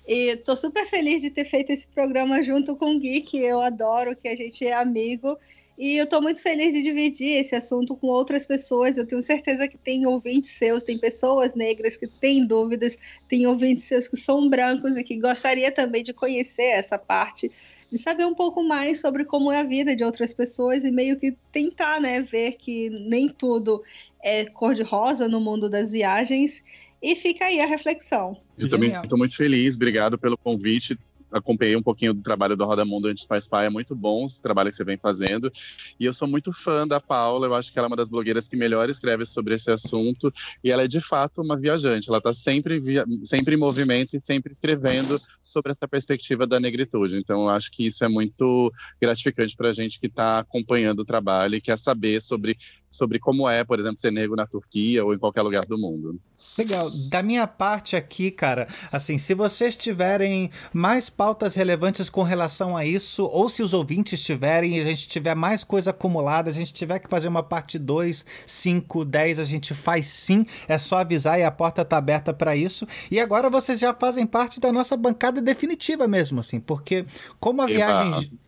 E 0.07 0.37
tô 0.39 0.57
super 0.57 0.89
feliz 0.89 1.23
de 1.23 1.31
ter 1.31 1.45
feito 1.45 1.71
esse 1.71 1.87
programa 1.87 2.43
junto 2.43 2.77
com 2.77 2.97
o 2.97 2.99
Gui, 2.99 3.21
que 3.23 3.39
eu 3.39 3.61
adoro, 3.61 4.17
que 4.17 4.29
a 4.29 4.37
gente 4.37 4.67
é 4.67 4.75
amigo. 4.75 5.39
E 5.79 5.97
eu 5.97 6.07
tô 6.09 6.21
muito 6.23 6.43
feliz 6.43 6.73
de 6.73 6.83
dividir 6.83 7.39
esse 7.39 7.55
assunto 7.55 7.97
com 7.97 8.09
outras 8.09 8.47
pessoas. 8.47 8.97
Eu 8.97 9.07
tenho 9.07 9.23
certeza 9.23 9.69
que 9.69 9.79
tem 9.79 10.07
ouvintes 10.07 10.51
seus, 10.53 10.83
tem 10.83 10.99
pessoas 10.99 11.55
negras 11.55 11.97
que 11.97 12.09
têm 12.09 12.47
dúvidas, 12.47 12.97
tem 13.29 13.47
ouvintes 13.47 13.85
seus 13.85 14.09
que 14.09 14.17
são 14.17 14.49
brancos 14.49 14.97
e 14.97 15.05
que 15.05 15.19
gostaria 15.21 15.71
também 15.71 16.03
de 16.03 16.13
conhecer 16.13 16.71
essa 16.73 16.99
parte 16.99 17.53
de 17.91 17.99
saber 17.99 18.27
um 18.27 18.35
pouco 18.35 18.63
mais 18.63 19.01
sobre 19.01 19.25
como 19.25 19.53
é 19.53 19.61
a 19.61 19.63
vida 19.63 19.95
de 19.95 20.03
outras 20.03 20.33
pessoas 20.33 20.85
e 20.85 20.91
meio 20.91 21.19
que 21.19 21.37
tentar, 21.53 22.01
né, 22.01 22.21
ver 22.21 22.53
que 22.55 22.91
nem 22.91 23.29
tudo 23.29 23.83
é 24.27 24.45
cor-de-rosa 24.45 25.29
no 25.29 25.41
mundo 25.41 25.71
das 25.71 25.93
viagens. 25.93 26.61
E 27.01 27.15
fica 27.15 27.45
aí 27.45 27.61
a 27.61 27.67
reflexão. 27.67 28.37
Eu 28.59 28.69
também 28.69 28.91
estou 28.91 29.17
muito 29.17 29.37
feliz, 29.37 29.77
obrigado 29.77 30.19
pelo 30.19 30.37
convite. 30.37 30.99
Acompanhei 31.31 31.77
um 31.77 31.83
pouquinho 31.83 32.13
do 32.13 32.23
trabalho 32.23 32.57
do 32.57 32.65
Roda 32.65 32.85
Mundo 32.85 33.07
antes 33.07 33.23
de 33.23 33.29
Pais 33.29 33.47
Pai, 33.47 33.67
é 33.67 33.71
muito 33.71 33.95
bom 33.95 34.27
esse 34.27 34.41
trabalho 34.41 34.71
que 34.71 34.77
você 34.77 34.83
vem 34.83 34.97
fazendo. 34.97 35.53
E 36.01 36.05
eu 36.05 36.15
sou 36.15 36.27
muito 36.27 36.53
fã 36.53 36.89
da 36.89 37.01
Paula, 37.01 37.47
eu 37.47 37.55
acho 37.55 37.73
que 37.73 37.79
ela 37.79 37.87
é 37.87 37.91
uma 37.91 37.97
das 37.97 38.11
blogueiras 38.11 38.49
que 38.49 38.57
melhor 38.57 38.91
escreve 38.91 39.27
sobre 39.27 39.55
esse 39.55 39.71
assunto. 39.71 40.33
E 40.65 40.73
ela 40.73 40.83
é 40.83 40.89
de 40.89 41.01
fato 41.01 41.41
uma 41.41 41.57
viajante, 41.57 42.09
ela 42.09 42.19
está 42.19 42.33
sempre, 42.33 42.81
via... 42.81 43.05
sempre 43.25 43.55
em 43.55 43.59
movimento 43.59 44.17
e 44.17 44.21
sempre 44.21 44.53
escrevendo 44.53 45.21
sobre 45.57 45.73
essa 45.73 45.89
perspectiva 45.89 46.47
da 46.47 46.61
negritude. 46.61 47.17
Então, 47.17 47.45
eu 47.45 47.49
acho 47.49 47.71
que 47.71 47.87
isso 47.87 48.05
é 48.05 48.09
muito 48.09 48.73
gratificante 49.01 49.57
para 49.57 49.71
a 49.71 49.73
gente 49.73 49.99
que 49.99 50.07
está 50.07 50.41
acompanhando 50.41 51.01
o 51.01 51.05
trabalho 51.05 51.55
e 51.55 51.61
quer 51.61 51.79
saber 51.79 52.21
sobre, 52.21 52.59
sobre 52.97 53.19
como 53.19 53.49
é, 53.49 53.63
por 53.65 53.79
exemplo, 53.79 53.99
ser 53.99 54.11
negro 54.11 54.35
na 54.35 54.47
Turquia 54.47 55.05
ou 55.05 55.15
em 55.15 55.19
qualquer 55.19 55.43
lugar 55.43 55.65
do 55.65 55.79
mundo. 55.79 56.19
Legal. 56.57 56.91
Da 57.11 57.23
minha 57.23 57.47
parte 57.47 57.97
aqui, 57.97 58.31
cara, 58.31 58.67
assim, 58.91 59.19
se 59.19 59.35
vocês 59.35 59.77
tiverem 59.77 60.51
mais 60.73 61.11
pautas 61.11 61.55
relevantes 61.55 62.09
com 62.09 62.23
relação 62.23 62.77
a 62.77 62.85
isso, 62.85 63.25
ou 63.25 63.49
se 63.49 63.63
os 63.63 63.75
ouvintes 63.75 64.23
tiverem 64.23 64.79
e 64.79 64.81
a 64.81 64.85
gente 64.85 65.07
tiver 65.07 65.35
mais 65.35 65.63
coisa 65.63 65.91
acumulada, 65.91 66.49
a 66.49 66.53
gente 66.53 66.73
tiver 66.73 66.99
que 66.99 67.09
fazer 67.09 67.29
uma 67.29 67.43
parte 67.43 67.79
2, 67.79 68.25
5, 68.47 69.05
10, 69.05 69.39
a 69.39 69.45
gente 69.45 69.75
faz 69.75 70.07
sim. 70.07 70.47
É 70.67 70.79
só 70.79 70.99
avisar 70.99 71.39
e 71.39 71.45
a 71.45 71.51
porta 71.51 71.85
tá 71.85 71.99
aberta 71.99 72.33
para 72.33 72.57
isso. 72.57 72.87
E 73.11 73.21
agora 73.21 73.51
vocês 73.51 73.79
já 73.79 73.93
fazem 73.93 74.27
parte 74.27 74.61
da 74.61 74.73
nossa 74.73 74.97
bancada 74.97 75.41
definitiva 75.41 76.09
mesmo, 76.09 76.41
assim, 76.41 76.59
porque 76.59 77.05
como 77.39 77.63
a 77.63 77.71
Eba. 77.71 77.77
viagem. 77.77 78.46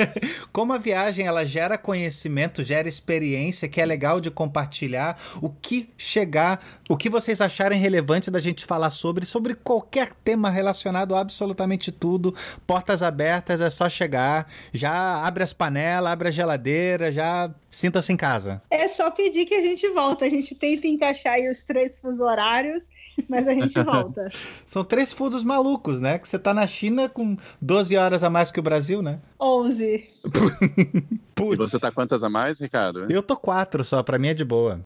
como 0.52 0.72
a 0.72 0.78
viagem 0.78 1.26
ela 1.26 1.44
gera 1.44 1.76
conhecimento, 1.76 2.62
gera 2.62 2.88
experiência, 2.88 3.68
que 3.68 3.80
é 3.80 3.86
legal 3.86 4.20
de 4.20 4.30
compartilhar, 4.30 5.18
o 5.40 5.50
que 5.50 5.90
chegar, 5.96 6.64
o 6.88 6.96
que 6.96 7.10
vocês 7.10 7.40
acharem 7.40 7.80
relevante 7.80 8.30
da 8.30 8.38
gente 8.38 8.64
falar 8.64 8.90
sobre, 8.90 9.24
sobre 9.24 9.54
qualquer 9.54 10.12
tema 10.24 10.50
relacionado 10.50 11.14
a 11.14 11.20
absolutamente 11.20 11.92
tudo, 11.92 12.34
portas 12.66 13.02
abertas, 13.02 13.60
é 13.60 13.70
só 13.70 13.88
chegar, 13.88 14.50
já 14.72 15.24
abre 15.24 15.42
as 15.42 15.52
panelas, 15.52 16.12
abre 16.12 16.28
a 16.28 16.32
geladeira, 16.32 17.12
já 17.12 17.50
sinta-se 17.70 18.12
em 18.12 18.16
casa. 18.16 18.62
É 18.70 18.88
só 18.88 19.10
pedir 19.10 19.46
que 19.46 19.54
a 19.54 19.60
gente 19.60 19.88
volta. 19.88 20.24
A 20.24 20.30
gente 20.30 20.54
tenta 20.54 20.86
encaixar 20.86 21.34
aí 21.34 21.48
os 21.48 21.62
três 21.62 21.98
fusos 21.98 22.20
horários, 22.20 22.84
mas 23.28 23.46
a 23.46 23.54
gente 23.54 23.82
volta. 23.82 24.30
São 24.66 24.84
três 24.84 25.12
fusos 25.12 25.42
malucos, 25.44 26.00
né? 26.00 26.18
Que 26.18 26.28
você 26.28 26.38
tá 26.38 26.54
na 26.54 26.66
China 26.66 27.08
com 27.08 27.36
12 27.60 27.96
horas 27.96 28.22
a 28.22 28.30
mais 28.30 28.50
que 28.50 28.60
o 28.60 28.62
Brasil, 28.62 29.02
né? 29.02 29.20
11. 29.40 30.08
E 31.40 31.42
Putz. 31.42 31.70
você 31.70 31.78
tá 31.78 31.90
quantas 31.90 32.22
a 32.22 32.28
mais, 32.28 32.60
Ricardo? 32.60 33.10
Eu 33.10 33.22
tô 33.22 33.34
quatro 33.34 33.82
só, 33.82 34.02
pra 34.02 34.18
mim 34.18 34.28
é 34.28 34.34
de 34.34 34.44
boa. 34.44 34.82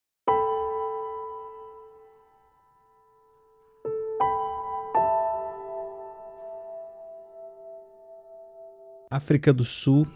África 9.10 9.52
do 9.52 9.64
Sul, 9.64 10.06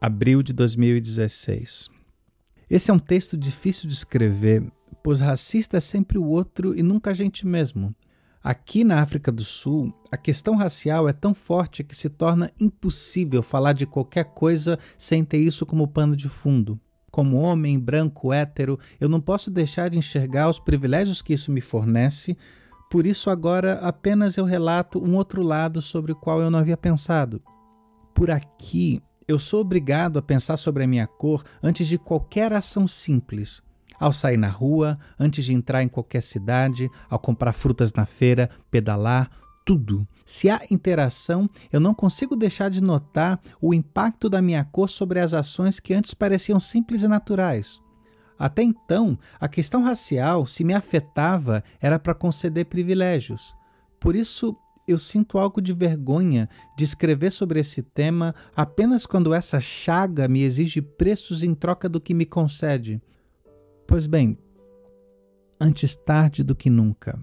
abril 0.00 0.42
de 0.42 0.52
2016. 0.52 1.88
Esse 2.70 2.90
é 2.90 2.94
um 2.94 2.98
texto 2.98 3.36
difícil 3.36 3.88
de 3.88 3.94
escrever, 3.94 4.62
pois 5.02 5.20
racista 5.20 5.76
é 5.76 5.80
sempre 5.80 6.18
o 6.18 6.24
outro 6.24 6.76
e 6.76 6.82
nunca 6.82 7.10
a 7.10 7.14
gente 7.14 7.46
mesmo. 7.46 7.94
Aqui 8.42 8.84
na 8.84 9.02
África 9.02 9.32
do 9.32 9.42
Sul, 9.42 9.92
a 10.10 10.16
questão 10.16 10.54
racial 10.54 11.08
é 11.08 11.12
tão 11.12 11.34
forte 11.34 11.82
que 11.82 11.96
se 11.96 12.08
torna 12.08 12.50
impossível 12.58 13.42
falar 13.42 13.72
de 13.72 13.84
qualquer 13.84 14.24
coisa 14.26 14.78
sem 14.96 15.24
ter 15.24 15.38
isso 15.38 15.66
como 15.66 15.88
pano 15.88 16.14
de 16.14 16.28
fundo. 16.28 16.80
Como 17.10 17.36
homem, 17.36 17.78
branco, 17.78 18.32
hétero, 18.32 18.78
eu 19.00 19.08
não 19.08 19.20
posso 19.20 19.50
deixar 19.50 19.90
de 19.90 19.98
enxergar 19.98 20.48
os 20.48 20.60
privilégios 20.60 21.20
que 21.20 21.32
isso 21.32 21.50
me 21.50 21.60
fornece, 21.60 22.36
por 22.90 23.06
isso 23.06 23.28
agora 23.28 23.74
apenas 23.80 24.36
eu 24.36 24.44
relato 24.44 25.02
um 25.02 25.16
outro 25.16 25.42
lado 25.42 25.82
sobre 25.82 26.12
o 26.12 26.16
qual 26.16 26.40
eu 26.40 26.50
não 26.50 26.58
havia 26.58 26.76
pensado. 26.76 27.42
Por 28.14 28.30
aqui, 28.30 29.02
eu 29.26 29.38
sou 29.38 29.60
obrigado 29.60 30.18
a 30.18 30.22
pensar 30.22 30.56
sobre 30.56 30.84
a 30.84 30.86
minha 30.86 31.06
cor 31.06 31.44
antes 31.62 31.86
de 31.86 31.98
qualquer 31.98 32.52
ação 32.52 32.86
simples. 32.86 33.62
Ao 33.98 34.12
sair 34.12 34.36
na 34.36 34.48
rua, 34.48 34.98
antes 35.18 35.44
de 35.44 35.52
entrar 35.52 35.82
em 35.82 35.88
qualquer 35.88 36.22
cidade, 36.22 36.90
ao 37.10 37.18
comprar 37.18 37.52
frutas 37.52 37.92
na 37.92 38.06
feira, 38.06 38.48
pedalar, 38.70 39.30
tudo. 39.64 40.06
Se 40.24 40.48
há 40.48 40.62
interação, 40.70 41.48
eu 41.70 41.78
não 41.78 41.92
consigo 41.92 42.34
deixar 42.34 42.70
de 42.70 42.82
notar 42.82 43.38
o 43.60 43.74
impacto 43.74 44.28
da 44.30 44.40
minha 44.40 44.64
cor 44.64 44.88
sobre 44.88 45.20
as 45.20 45.34
ações 45.34 45.78
que 45.78 45.92
antes 45.92 46.14
pareciam 46.14 46.58
simples 46.58 47.02
e 47.02 47.08
naturais. 47.08 47.80
Até 48.38 48.62
então, 48.62 49.18
a 49.38 49.48
questão 49.48 49.82
racial, 49.82 50.46
se 50.46 50.62
me 50.64 50.72
afetava, 50.72 51.62
era 51.80 51.98
para 51.98 52.14
conceder 52.14 52.66
privilégios. 52.66 53.54
Por 54.00 54.14
isso, 54.14 54.56
eu 54.86 54.98
sinto 54.98 55.36
algo 55.36 55.60
de 55.60 55.74
vergonha 55.74 56.48
de 56.76 56.84
escrever 56.84 57.30
sobre 57.30 57.60
esse 57.60 57.82
tema 57.82 58.34
apenas 58.56 59.04
quando 59.04 59.34
essa 59.34 59.60
chaga 59.60 60.26
me 60.28 60.40
exige 60.40 60.80
preços 60.80 61.42
em 61.42 61.54
troca 61.54 61.90
do 61.90 62.00
que 62.00 62.14
me 62.14 62.24
concede. 62.24 63.02
Pois 63.88 64.06
bem, 64.06 64.36
antes 65.58 65.96
tarde 65.96 66.44
do 66.44 66.54
que 66.54 66.68
nunca. 66.68 67.18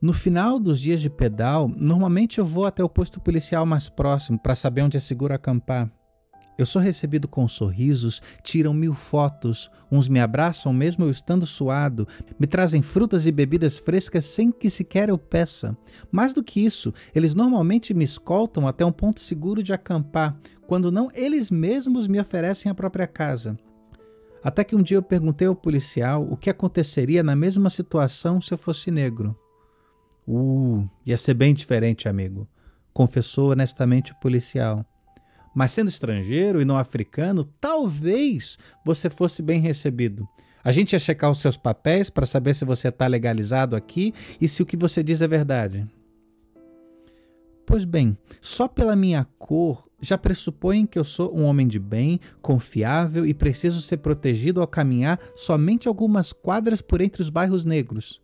No 0.00 0.12
final 0.12 0.60
dos 0.60 0.80
dias 0.80 1.00
de 1.00 1.10
pedal, 1.10 1.66
normalmente 1.66 2.38
eu 2.38 2.46
vou 2.46 2.64
até 2.64 2.84
o 2.84 2.88
posto 2.88 3.20
policial 3.20 3.66
mais 3.66 3.88
próximo 3.88 4.38
para 4.38 4.54
saber 4.54 4.82
onde 4.82 4.96
é 4.96 5.00
seguro 5.00 5.34
acampar. 5.34 5.92
Eu 6.56 6.64
sou 6.64 6.80
recebido 6.80 7.26
com 7.26 7.48
sorrisos, 7.48 8.22
tiram 8.44 8.72
mil 8.72 8.94
fotos, 8.94 9.68
uns 9.90 10.08
me 10.08 10.20
abraçam 10.20 10.72
mesmo 10.72 11.06
eu 11.06 11.10
estando 11.10 11.44
suado, 11.44 12.06
me 12.38 12.46
trazem 12.46 12.80
frutas 12.80 13.26
e 13.26 13.32
bebidas 13.32 13.76
frescas 13.76 14.26
sem 14.26 14.52
que 14.52 14.70
sequer 14.70 15.08
eu 15.08 15.18
peça. 15.18 15.76
Mais 16.12 16.32
do 16.32 16.44
que 16.44 16.64
isso, 16.64 16.94
eles 17.12 17.34
normalmente 17.34 17.92
me 17.92 18.04
escoltam 18.04 18.68
até 18.68 18.86
um 18.86 18.92
ponto 18.92 19.18
seguro 19.18 19.60
de 19.60 19.72
acampar, 19.72 20.38
quando 20.68 20.92
não 20.92 21.10
eles 21.12 21.50
mesmos 21.50 22.06
me 22.06 22.20
oferecem 22.20 22.70
a 22.70 22.74
própria 22.76 23.08
casa. 23.08 23.58
Até 24.44 24.62
que 24.62 24.76
um 24.76 24.82
dia 24.82 24.98
eu 24.98 25.02
perguntei 25.02 25.48
ao 25.48 25.56
policial 25.56 26.22
o 26.30 26.36
que 26.36 26.50
aconteceria 26.50 27.22
na 27.22 27.34
mesma 27.34 27.70
situação 27.70 28.42
se 28.42 28.52
eu 28.52 28.58
fosse 28.58 28.90
negro. 28.90 29.34
Uh, 30.28 30.86
ia 31.06 31.16
ser 31.16 31.32
bem 31.32 31.54
diferente, 31.54 32.10
amigo, 32.10 32.46
confessou 32.92 33.52
honestamente 33.52 34.12
o 34.12 34.16
policial. 34.16 34.84
Mas 35.54 35.72
sendo 35.72 35.88
estrangeiro 35.88 36.60
e 36.60 36.64
não 36.64 36.76
africano, 36.76 37.44
talvez 37.58 38.58
você 38.84 39.08
fosse 39.08 39.40
bem 39.40 39.60
recebido. 39.62 40.28
A 40.62 40.72
gente 40.72 40.92
ia 40.92 40.98
checar 40.98 41.30
os 41.30 41.40
seus 41.40 41.56
papéis 41.56 42.10
para 42.10 42.26
saber 42.26 42.52
se 42.52 42.66
você 42.66 42.88
está 42.88 43.06
legalizado 43.06 43.74
aqui 43.74 44.12
e 44.38 44.46
se 44.46 44.62
o 44.62 44.66
que 44.66 44.76
você 44.76 45.02
diz 45.02 45.22
é 45.22 45.28
verdade. 45.28 45.86
Pois 47.64 47.84
bem, 47.86 48.16
só 48.42 48.68
pela 48.68 48.94
minha 48.94 49.26
cor 49.38 49.88
já 50.04 50.18
pressupõem 50.18 50.86
que 50.86 50.98
eu 50.98 51.04
sou 51.04 51.34
um 51.34 51.44
homem 51.44 51.66
de 51.66 51.78
bem, 51.78 52.20
confiável 52.42 53.24
e 53.24 53.32
preciso 53.32 53.80
ser 53.80 53.96
protegido 53.96 54.60
ao 54.60 54.66
caminhar 54.66 55.18
somente 55.34 55.88
algumas 55.88 56.32
quadras 56.32 56.82
por 56.82 57.00
entre 57.00 57.22
os 57.22 57.30
bairros 57.30 57.64
negros. 57.64 58.20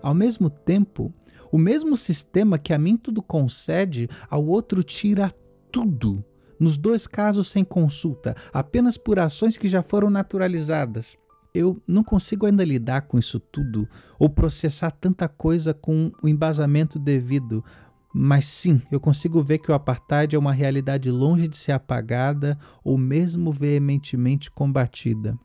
Ao 0.00 0.14
mesmo 0.14 0.48
tempo, 0.48 1.12
o 1.50 1.58
mesmo 1.58 1.96
sistema 1.96 2.58
que 2.58 2.72
a 2.72 2.78
mim 2.78 2.96
tudo 2.96 3.20
concede, 3.20 4.08
ao 4.28 4.46
outro 4.46 4.82
tira 4.82 5.32
tudo. 5.72 6.24
Nos 6.58 6.76
dois 6.76 7.06
casos 7.06 7.48
sem 7.48 7.64
consulta, 7.64 8.36
apenas 8.52 8.96
por 8.96 9.18
ações 9.18 9.58
que 9.58 9.68
já 9.68 9.82
foram 9.82 10.10
naturalizadas. 10.10 11.18
Eu 11.52 11.82
não 11.86 12.04
consigo 12.04 12.46
ainda 12.46 12.64
lidar 12.64 13.02
com 13.02 13.18
isso 13.18 13.40
tudo 13.40 13.88
ou 14.18 14.30
processar 14.30 14.92
tanta 14.92 15.28
coisa 15.28 15.74
com 15.74 16.12
o 16.22 16.28
embasamento 16.28 16.98
devido, 16.98 17.64
mas 18.12 18.44
sim, 18.44 18.82
eu 18.90 18.98
consigo 18.98 19.42
ver 19.42 19.58
que 19.58 19.70
o 19.70 19.74
apartheid 19.74 20.34
é 20.34 20.38
uma 20.38 20.52
realidade 20.52 21.10
longe 21.10 21.46
de 21.46 21.56
ser 21.56 21.72
apagada 21.72 22.58
ou 22.82 22.98
mesmo 22.98 23.52
veementemente 23.52 24.50
combatida. 24.50 25.38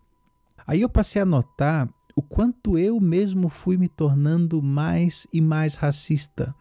Aí 0.66 0.82
eu 0.82 0.90
passei 0.90 1.22
a 1.22 1.26
notar 1.26 1.88
o 2.16 2.22
quanto 2.22 2.78
eu 2.78 3.00
mesmo 3.00 3.50
fui 3.50 3.78
me 3.78 3.88
tornando 3.88 4.64
mais 4.64 5.28
e 5.32 5.42
mais 5.42 5.76
racista. 5.76 6.56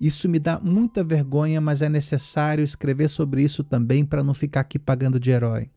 Isso 0.00 0.28
me 0.28 0.38
dá 0.38 0.58
muita 0.58 1.04
vergonha, 1.04 1.60
mas 1.60 1.80
é 1.80 1.88
necessário 1.88 2.64
escrever 2.64 3.08
sobre 3.08 3.42
isso 3.42 3.62
também 3.62 4.04
para 4.04 4.24
não 4.24 4.34
ficar 4.34 4.60
aqui 4.60 4.78
pagando 4.78 5.20
de 5.20 5.30
herói. 5.30 5.70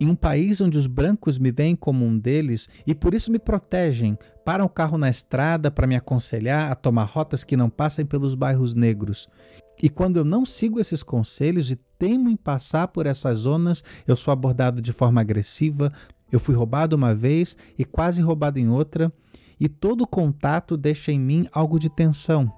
Em 0.00 0.08
um 0.08 0.14
país 0.14 0.60
onde 0.60 0.76
os 0.76 0.86
brancos 0.86 1.38
me 1.38 1.52
veem 1.52 1.76
como 1.76 2.04
um 2.04 2.18
deles 2.18 2.68
e 2.86 2.94
por 2.94 3.14
isso 3.14 3.30
me 3.30 3.38
protegem, 3.38 4.18
param 4.44 4.64
o 4.64 4.68
carro 4.68 4.98
na 4.98 5.08
estrada 5.08 5.70
para 5.70 5.86
me 5.86 5.94
aconselhar 5.94 6.70
a 6.70 6.74
tomar 6.74 7.04
rotas 7.04 7.44
que 7.44 7.56
não 7.56 7.70
passem 7.70 8.04
pelos 8.04 8.34
bairros 8.34 8.74
negros. 8.74 9.28
E 9.82 9.88
quando 9.88 10.16
eu 10.16 10.24
não 10.24 10.44
sigo 10.44 10.80
esses 10.80 11.02
conselhos 11.02 11.70
e 11.70 11.76
temo 11.98 12.28
em 12.28 12.36
passar 12.36 12.88
por 12.88 13.06
essas 13.06 13.38
zonas, 13.38 13.82
eu 14.06 14.16
sou 14.16 14.32
abordado 14.32 14.82
de 14.82 14.92
forma 14.92 15.20
agressiva. 15.20 15.92
Eu 16.30 16.40
fui 16.40 16.54
roubado 16.54 16.96
uma 16.96 17.14
vez 17.14 17.56
e 17.78 17.84
quase 17.84 18.20
roubado 18.20 18.58
em 18.58 18.68
outra, 18.68 19.12
e 19.60 19.68
todo 19.68 20.06
contato 20.06 20.76
deixa 20.76 21.12
em 21.12 21.20
mim 21.20 21.46
algo 21.52 21.78
de 21.78 21.88
tensão. 21.88 22.52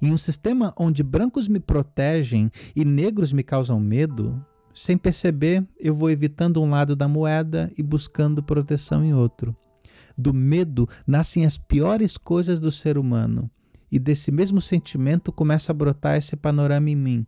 Em 0.00 0.12
um 0.12 0.18
sistema 0.18 0.72
onde 0.76 1.02
brancos 1.02 1.48
me 1.48 1.60
protegem 1.60 2.50
e 2.74 2.84
negros 2.84 3.32
me 3.32 3.42
causam 3.42 3.80
medo, 3.80 4.44
sem 4.78 4.96
perceber, 4.96 5.66
eu 5.78 5.92
vou 5.92 6.08
evitando 6.08 6.62
um 6.62 6.70
lado 6.70 6.94
da 6.94 7.08
moeda 7.08 7.68
e 7.76 7.82
buscando 7.82 8.42
proteção 8.42 9.04
em 9.04 9.12
outro. 9.12 9.56
Do 10.16 10.32
medo 10.32 10.88
nascem 11.04 11.44
as 11.44 11.58
piores 11.58 12.16
coisas 12.16 12.60
do 12.60 12.70
ser 12.70 12.96
humano, 12.96 13.50
e 13.90 13.98
desse 13.98 14.30
mesmo 14.30 14.60
sentimento 14.60 15.32
começa 15.32 15.72
a 15.72 15.74
brotar 15.74 16.16
esse 16.16 16.36
panorama 16.36 16.90
em 16.90 16.94
mim, 16.94 17.26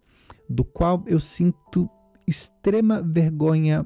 do 0.48 0.64
qual 0.64 1.02
eu 1.09 1.18
sinto 1.18 1.90
extrema 2.24 3.02
vergonha, 3.02 3.85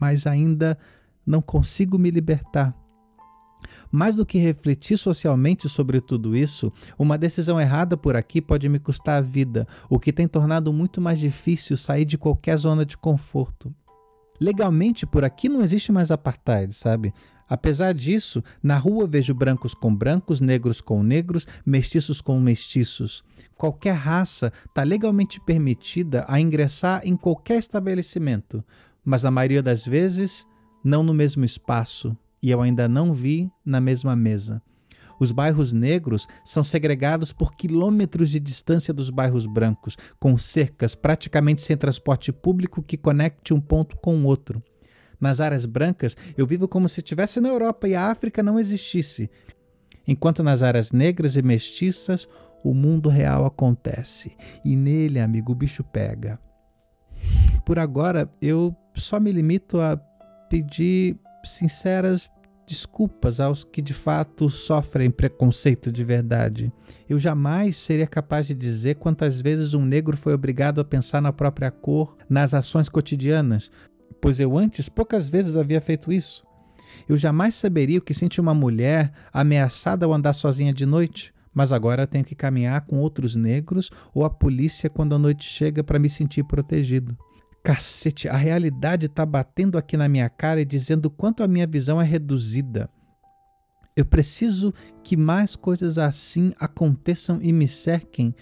mas 0.00 0.24
ainda 0.24 0.78
não 1.26 1.42
consigo 1.42 1.98
me 1.98 2.12
libertar. 2.12 2.76
Mais 3.94 4.16
do 4.16 4.26
que 4.26 4.38
refletir 4.38 4.98
socialmente 4.98 5.68
sobre 5.68 6.00
tudo 6.00 6.36
isso, 6.36 6.72
uma 6.98 7.16
decisão 7.16 7.60
errada 7.60 7.96
por 7.96 8.16
aqui 8.16 8.40
pode 8.40 8.68
me 8.68 8.80
custar 8.80 9.18
a 9.18 9.20
vida, 9.20 9.68
o 9.88 10.00
que 10.00 10.12
tem 10.12 10.26
tornado 10.26 10.72
muito 10.72 11.00
mais 11.00 11.20
difícil 11.20 11.76
sair 11.76 12.04
de 12.04 12.18
qualquer 12.18 12.56
zona 12.56 12.84
de 12.84 12.96
conforto. 12.98 13.72
Legalmente, 14.40 15.06
por 15.06 15.24
aqui 15.24 15.48
não 15.48 15.62
existe 15.62 15.92
mais 15.92 16.10
apartheid, 16.10 16.74
sabe? 16.74 17.14
Apesar 17.48 17.94
disso, 17.94 18.42
na 18.60 18.76
rua 18.76 19.06
vejo 19.06 19.32
brancos 19.32 19.74
com 19.74 19.94
brancos, 19.94 20.40
negros 20.40 20.80
com 20.80 21.00
negros, 21.00 21.46
mestiços 21.64 22.20
com 22.20 22.40
mestiços. 22.40 23.22
Qualquer 23.56 23.94
raça 23.94 24.52
está 24.66 24.82
legalmente 24.82 25.38
permitida 25.38 26.24
a 26.26 26.40
ingressar 26.40 27.00
em 27.04 27.16
qualquer 27.16 27.60
estabelecimento, 27.60 28.64
mas 29.04 29.22
na 29.22 29.30
maioria 29.30 29.62
das 29.62 29.84
vezes 29.84 30.44
não 30.82 31.04
no 31.04 31.14
mesmo 31.14 31.44
espaço, 31.44 32.16
e 32.44 32.50
eu 32.50 32.60
ainda 32.60 32.86
não 32.86 33.10
vi 33.10 33.50
na 33.64 33.80
mesma 33.80 34.14
mesa. 34.14 34.60
Os 35.18 35.32
bairros 35.32 35.72
negros 35.72 36.26
são 36.44 36.62
segregados 36.62 37.32
por 37.32 37.56
quilômetros 37.56 38.28
de 38.28 38.38
distância 38.38 38.92
dos 38.92 39.08
bairros 39.08 39.46
brancos, 39.46 39.96
com 40.20 40.36
cercas 40.36 40.94
praticamente 40.94 41.62
sem 41.62 41.74
transporte 41.74 42.30
público 42.30 42.82
que 42.82 42.98
conecte 42.98 43.54
um 43.54 43.60
ponto 43.62 43.96
com 43.96 44.14
o 44.18 44.26
outro. 44.26 44.62
Nas 45.18 45.40
áreas 45.40 45.64
brancas, 45.64 46.18
eu 46.36 46.46
vivo 46.46 46.68
como 46.68 46.86
se 46.86 47.00
estivesse 47.00 47.40
na 47.40 47.48
Europa 47.48 47.88
e 47.88 47.94
a 47.94 48.10
África 48.10 48.42
não 48.42 48.60
existisse, 48.60 49.30
enquanto 50.06 50.42
nas 50.42 50.60
áreas 50.60 50.92
negras 50.92 51.36
e 51.36 51.42
mestiças 51.42 52.28
o 52.62 52.74
mundo 52.74 53.08
real 53.08 53.46
acontece, 53.46 54.36
e 54.62 54.76
nele, 54.76 55.18
amigo, 55.18 55.52
o 55.52 55.54
bicho 55.56 55.82
pega. 55.82 56.38
Por 57.64 57.78
agora, 57.78 58.30
eu 58.42 58.76
só 58.94 59.18
me 59.18 59.32
limito 59.32 59.80
a 59.80 59.96
pedir 60.50 61.18
sinceras 61.42 62.28
desculpas 62.66 63.40
aos 63.40 63.64
que 63.64 63.82
de 63.82 63.92
fato 63.92 64.48
sofrem 64.48 65.10
preconceito 65.10 65.92
de 65.92 66.04
verdade. 66.04 66.72
Eu 67.08 67.18
jamais 67.18 67.76
seria 67.76 68.06
capaz 68.06 68.46
de 68.46 68.54
dizer 68.54 68.96
quantas 68.96 69.40
vezes 69.40 69.74
um 69.74 69.84
negro 69.84 70.16
foi 70.16 70.34
obrigado 70.34 70.80
a 70.80 70.84
pensar 70.84 71.20
na 71.20 71.32
própria 71.32 71.70
cor 71.70 72.16
nas 72.28 72.54
ações 72.54 72.88
cotidianas, 72.88 73.70
pois 74.20 74.40
eu 74.40 74.56
antes 74.56 74.88
poucas 74.88 75.28
vezes 75.28 75.56
havia 75.56 75.80
feito 75.80 76.12
isso. 76.12 76.44
Eu 77.08 77.16
jamais 77.16 77.54
saberia 77.54 77.98
o 77.98 78.02
que 78.02 78.14
sente 78.14 78.40
uma 78.40 78.54
mulher 78.54 79.12
ameaçada 79.32 80.06
ao 80.06 80.12
andar 80.12 80.32
sozinha 80.32 80.72
de 80.72 80.86
noite, 80.86 81.34
mas 81.52 81.72
agora 81.72 82.06
tenho 82.06 82.24
que 82.24 82.34
caminhar 82.34 82.80
com 82.82 82.98
outros 82.98 83.36
negros 83.36 83.90
ou 84.12 84.24
a 84.24 84.30
polícia 84.30 84.90
quando 84.90 85.14
a 85.14 85.18
noite 85.18 85.44
chega 85.44 85.84
para 85.84 85.98
me 85.98 86.08
sentir 86.08 86.44
protegido. 86.44 87.16
Cacete, 87.64 88.28
a 88.28 88.36
realidade 88.36 89.06
está 89.06 89.24
batendo 89.24 89.78
aqui 89.78 89.96
na 89.96 90.06
minha 90.06 90.28
cara 90.28 90.60
e 90.60 90.66
dizendo 90.66 91.08
quanto 91.08 91.42
a 91.42 91.48
minha 91.48 91.66
visão 91.66 91.98
é 91.98 92.04
reduzida. 92.04 92.90
Eu 93.96 94.04
preciso 94.04 94.74
que 95.02 95.16
mais 95.16 95.56
coisas 95.56 95.96
assim 95.96 96.52
aconteçam 96.60 97.38
e 97.40 97.54
me 97.54 97.66
cerquem, 97.66 98.34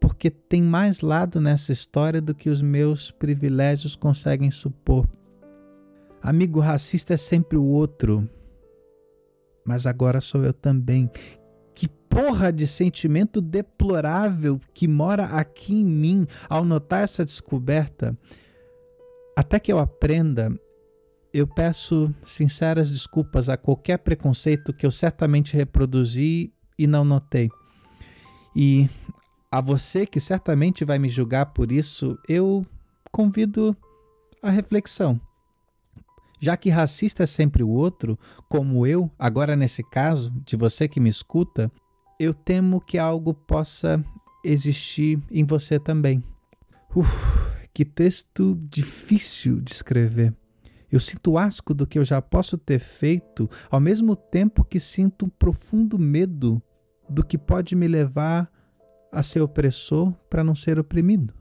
porque 0.00 0.30
tem 0.30 0.62
mais 0.62 1.00
lado 1.00 1.40
nessa 1.40 1.72
história 1.72 2.20
do 2.20 2.36
que 2.36 2.48
os 2.48 2.60
meus 2.60 3.10
privilégios 3.10 3.96
conseguem 3.96 4.52
supor. 4.52 5.08
Amigo 6.22 6.60
racista 6.60 7.14
é 7.14 7.16
sempre 7.16 7.58
o 7.58 7.64
outro, 7.64 8.30
mas 9.66 9.88
agora 9.88 10.20
sou 10.20 10.44
eu 10.44 10.52
também. 10.52 11.10
Que 11.74 11.88
porra 11.88 12.52
de 12.52 12.68
sentimento 12.68 13.40
deplorável 13.40 14.60
que 14.72 14.86
mora 14.86 15.24
aqui 15.24 15.74
em 15.74 15.84
mim 15.84 16.26
ao 16.48 16.64
notar 16.64 17.02
essa 17.02 17.24
descoberta. 17.24 18.16
Até 19.36 19.58
que 19.58 19.72
eu 19.72 19.78
aprenda, 19.78 20.52
eu 21.32 21.46
peço 21.46 22.14
sinceras 22.26 22.90
desculpas 22.90 23.48
a 23.48 23.56
qualquer 23.56 23.98
preconceito 23.98 24.72
que 24.72 24.84
eu 24.84 24.90
certamente 24.90 25.56
reproduzi 25.56 26.52
e 26.78 26.86
não 26.86 27.04
notei. 27.04 27.50
E 28.54 28.88
a 29.50 29.60
você 29.60 30.06
que 30.06 30.20
certamente 30.20 30.84
vai 30.84 30.98
me 30.98 31.08
julgar 31.08 31.46
por 31.46 31.72
isso, 31.72 32.18
eu 32.28 32.64
convido 33.10 33.76
a 34.42 34.50
reflexão. 34.50 35.20
Já 36.40 36.56
que 36.56 36.68
racista 36.70 37.22
é 37.22 37.26
sempre 37.26 37.62
o 37.62 37.68
outro, 37.68 38.18
como 38.48 38.86
eu, 38.86 39.10
agora 39.18 39.54
nesse 39.54 39.82
caso, 39.82 40.32
de 40.44 40.56
você 40.56 40.88
que 40.88 40.98
me 40.98 41.08
escuta, 41.08 41.70
eu 42.18 42.34
temo 42.34 42.80
que 42.80 42.98
algo 42.98 43.32
possa 43.32 44.04
existir 44.44 45.22
em 45.30 45.44
você 45.44 45.78
também. 45.78 46.22
Uf, 46.94 47.41
que 47.72 47.84
texto 47.84 48.58
difícil 48.68 49.60
de 49.60 49.72
escrever. 49.72 50.34
Eu 50.90 51.00
sinto 51.00 51.38
asco 51.38 51.72
do 51.72 51.86
que 51.86 51.98
eu 51.98 52.04
já 52.04 52.20
posso 52.20 52.58
ter 52.58 52.78
feito, 52.78 53.48
ao 53.70 53.80
mesmo 53.80 54.14
tempo 54.14 54.64
que 54.64 54.78
sinto 54.78 55.24
um 55.24 55.28
profundo 55.28 55.98
medo 55.98 56.62
do 57.08 57.24
que 57.24 57.38
pode 57.38 57.74
me 57.74 57.88
levar 57.88 58.50
a 59.10 59.22
ser 59.22 59.40
opressor 59.40 60.12
para 60.28 60.44
não 60.44 60.54
ser 60.54 60.78
oprimido. 60.78 61.34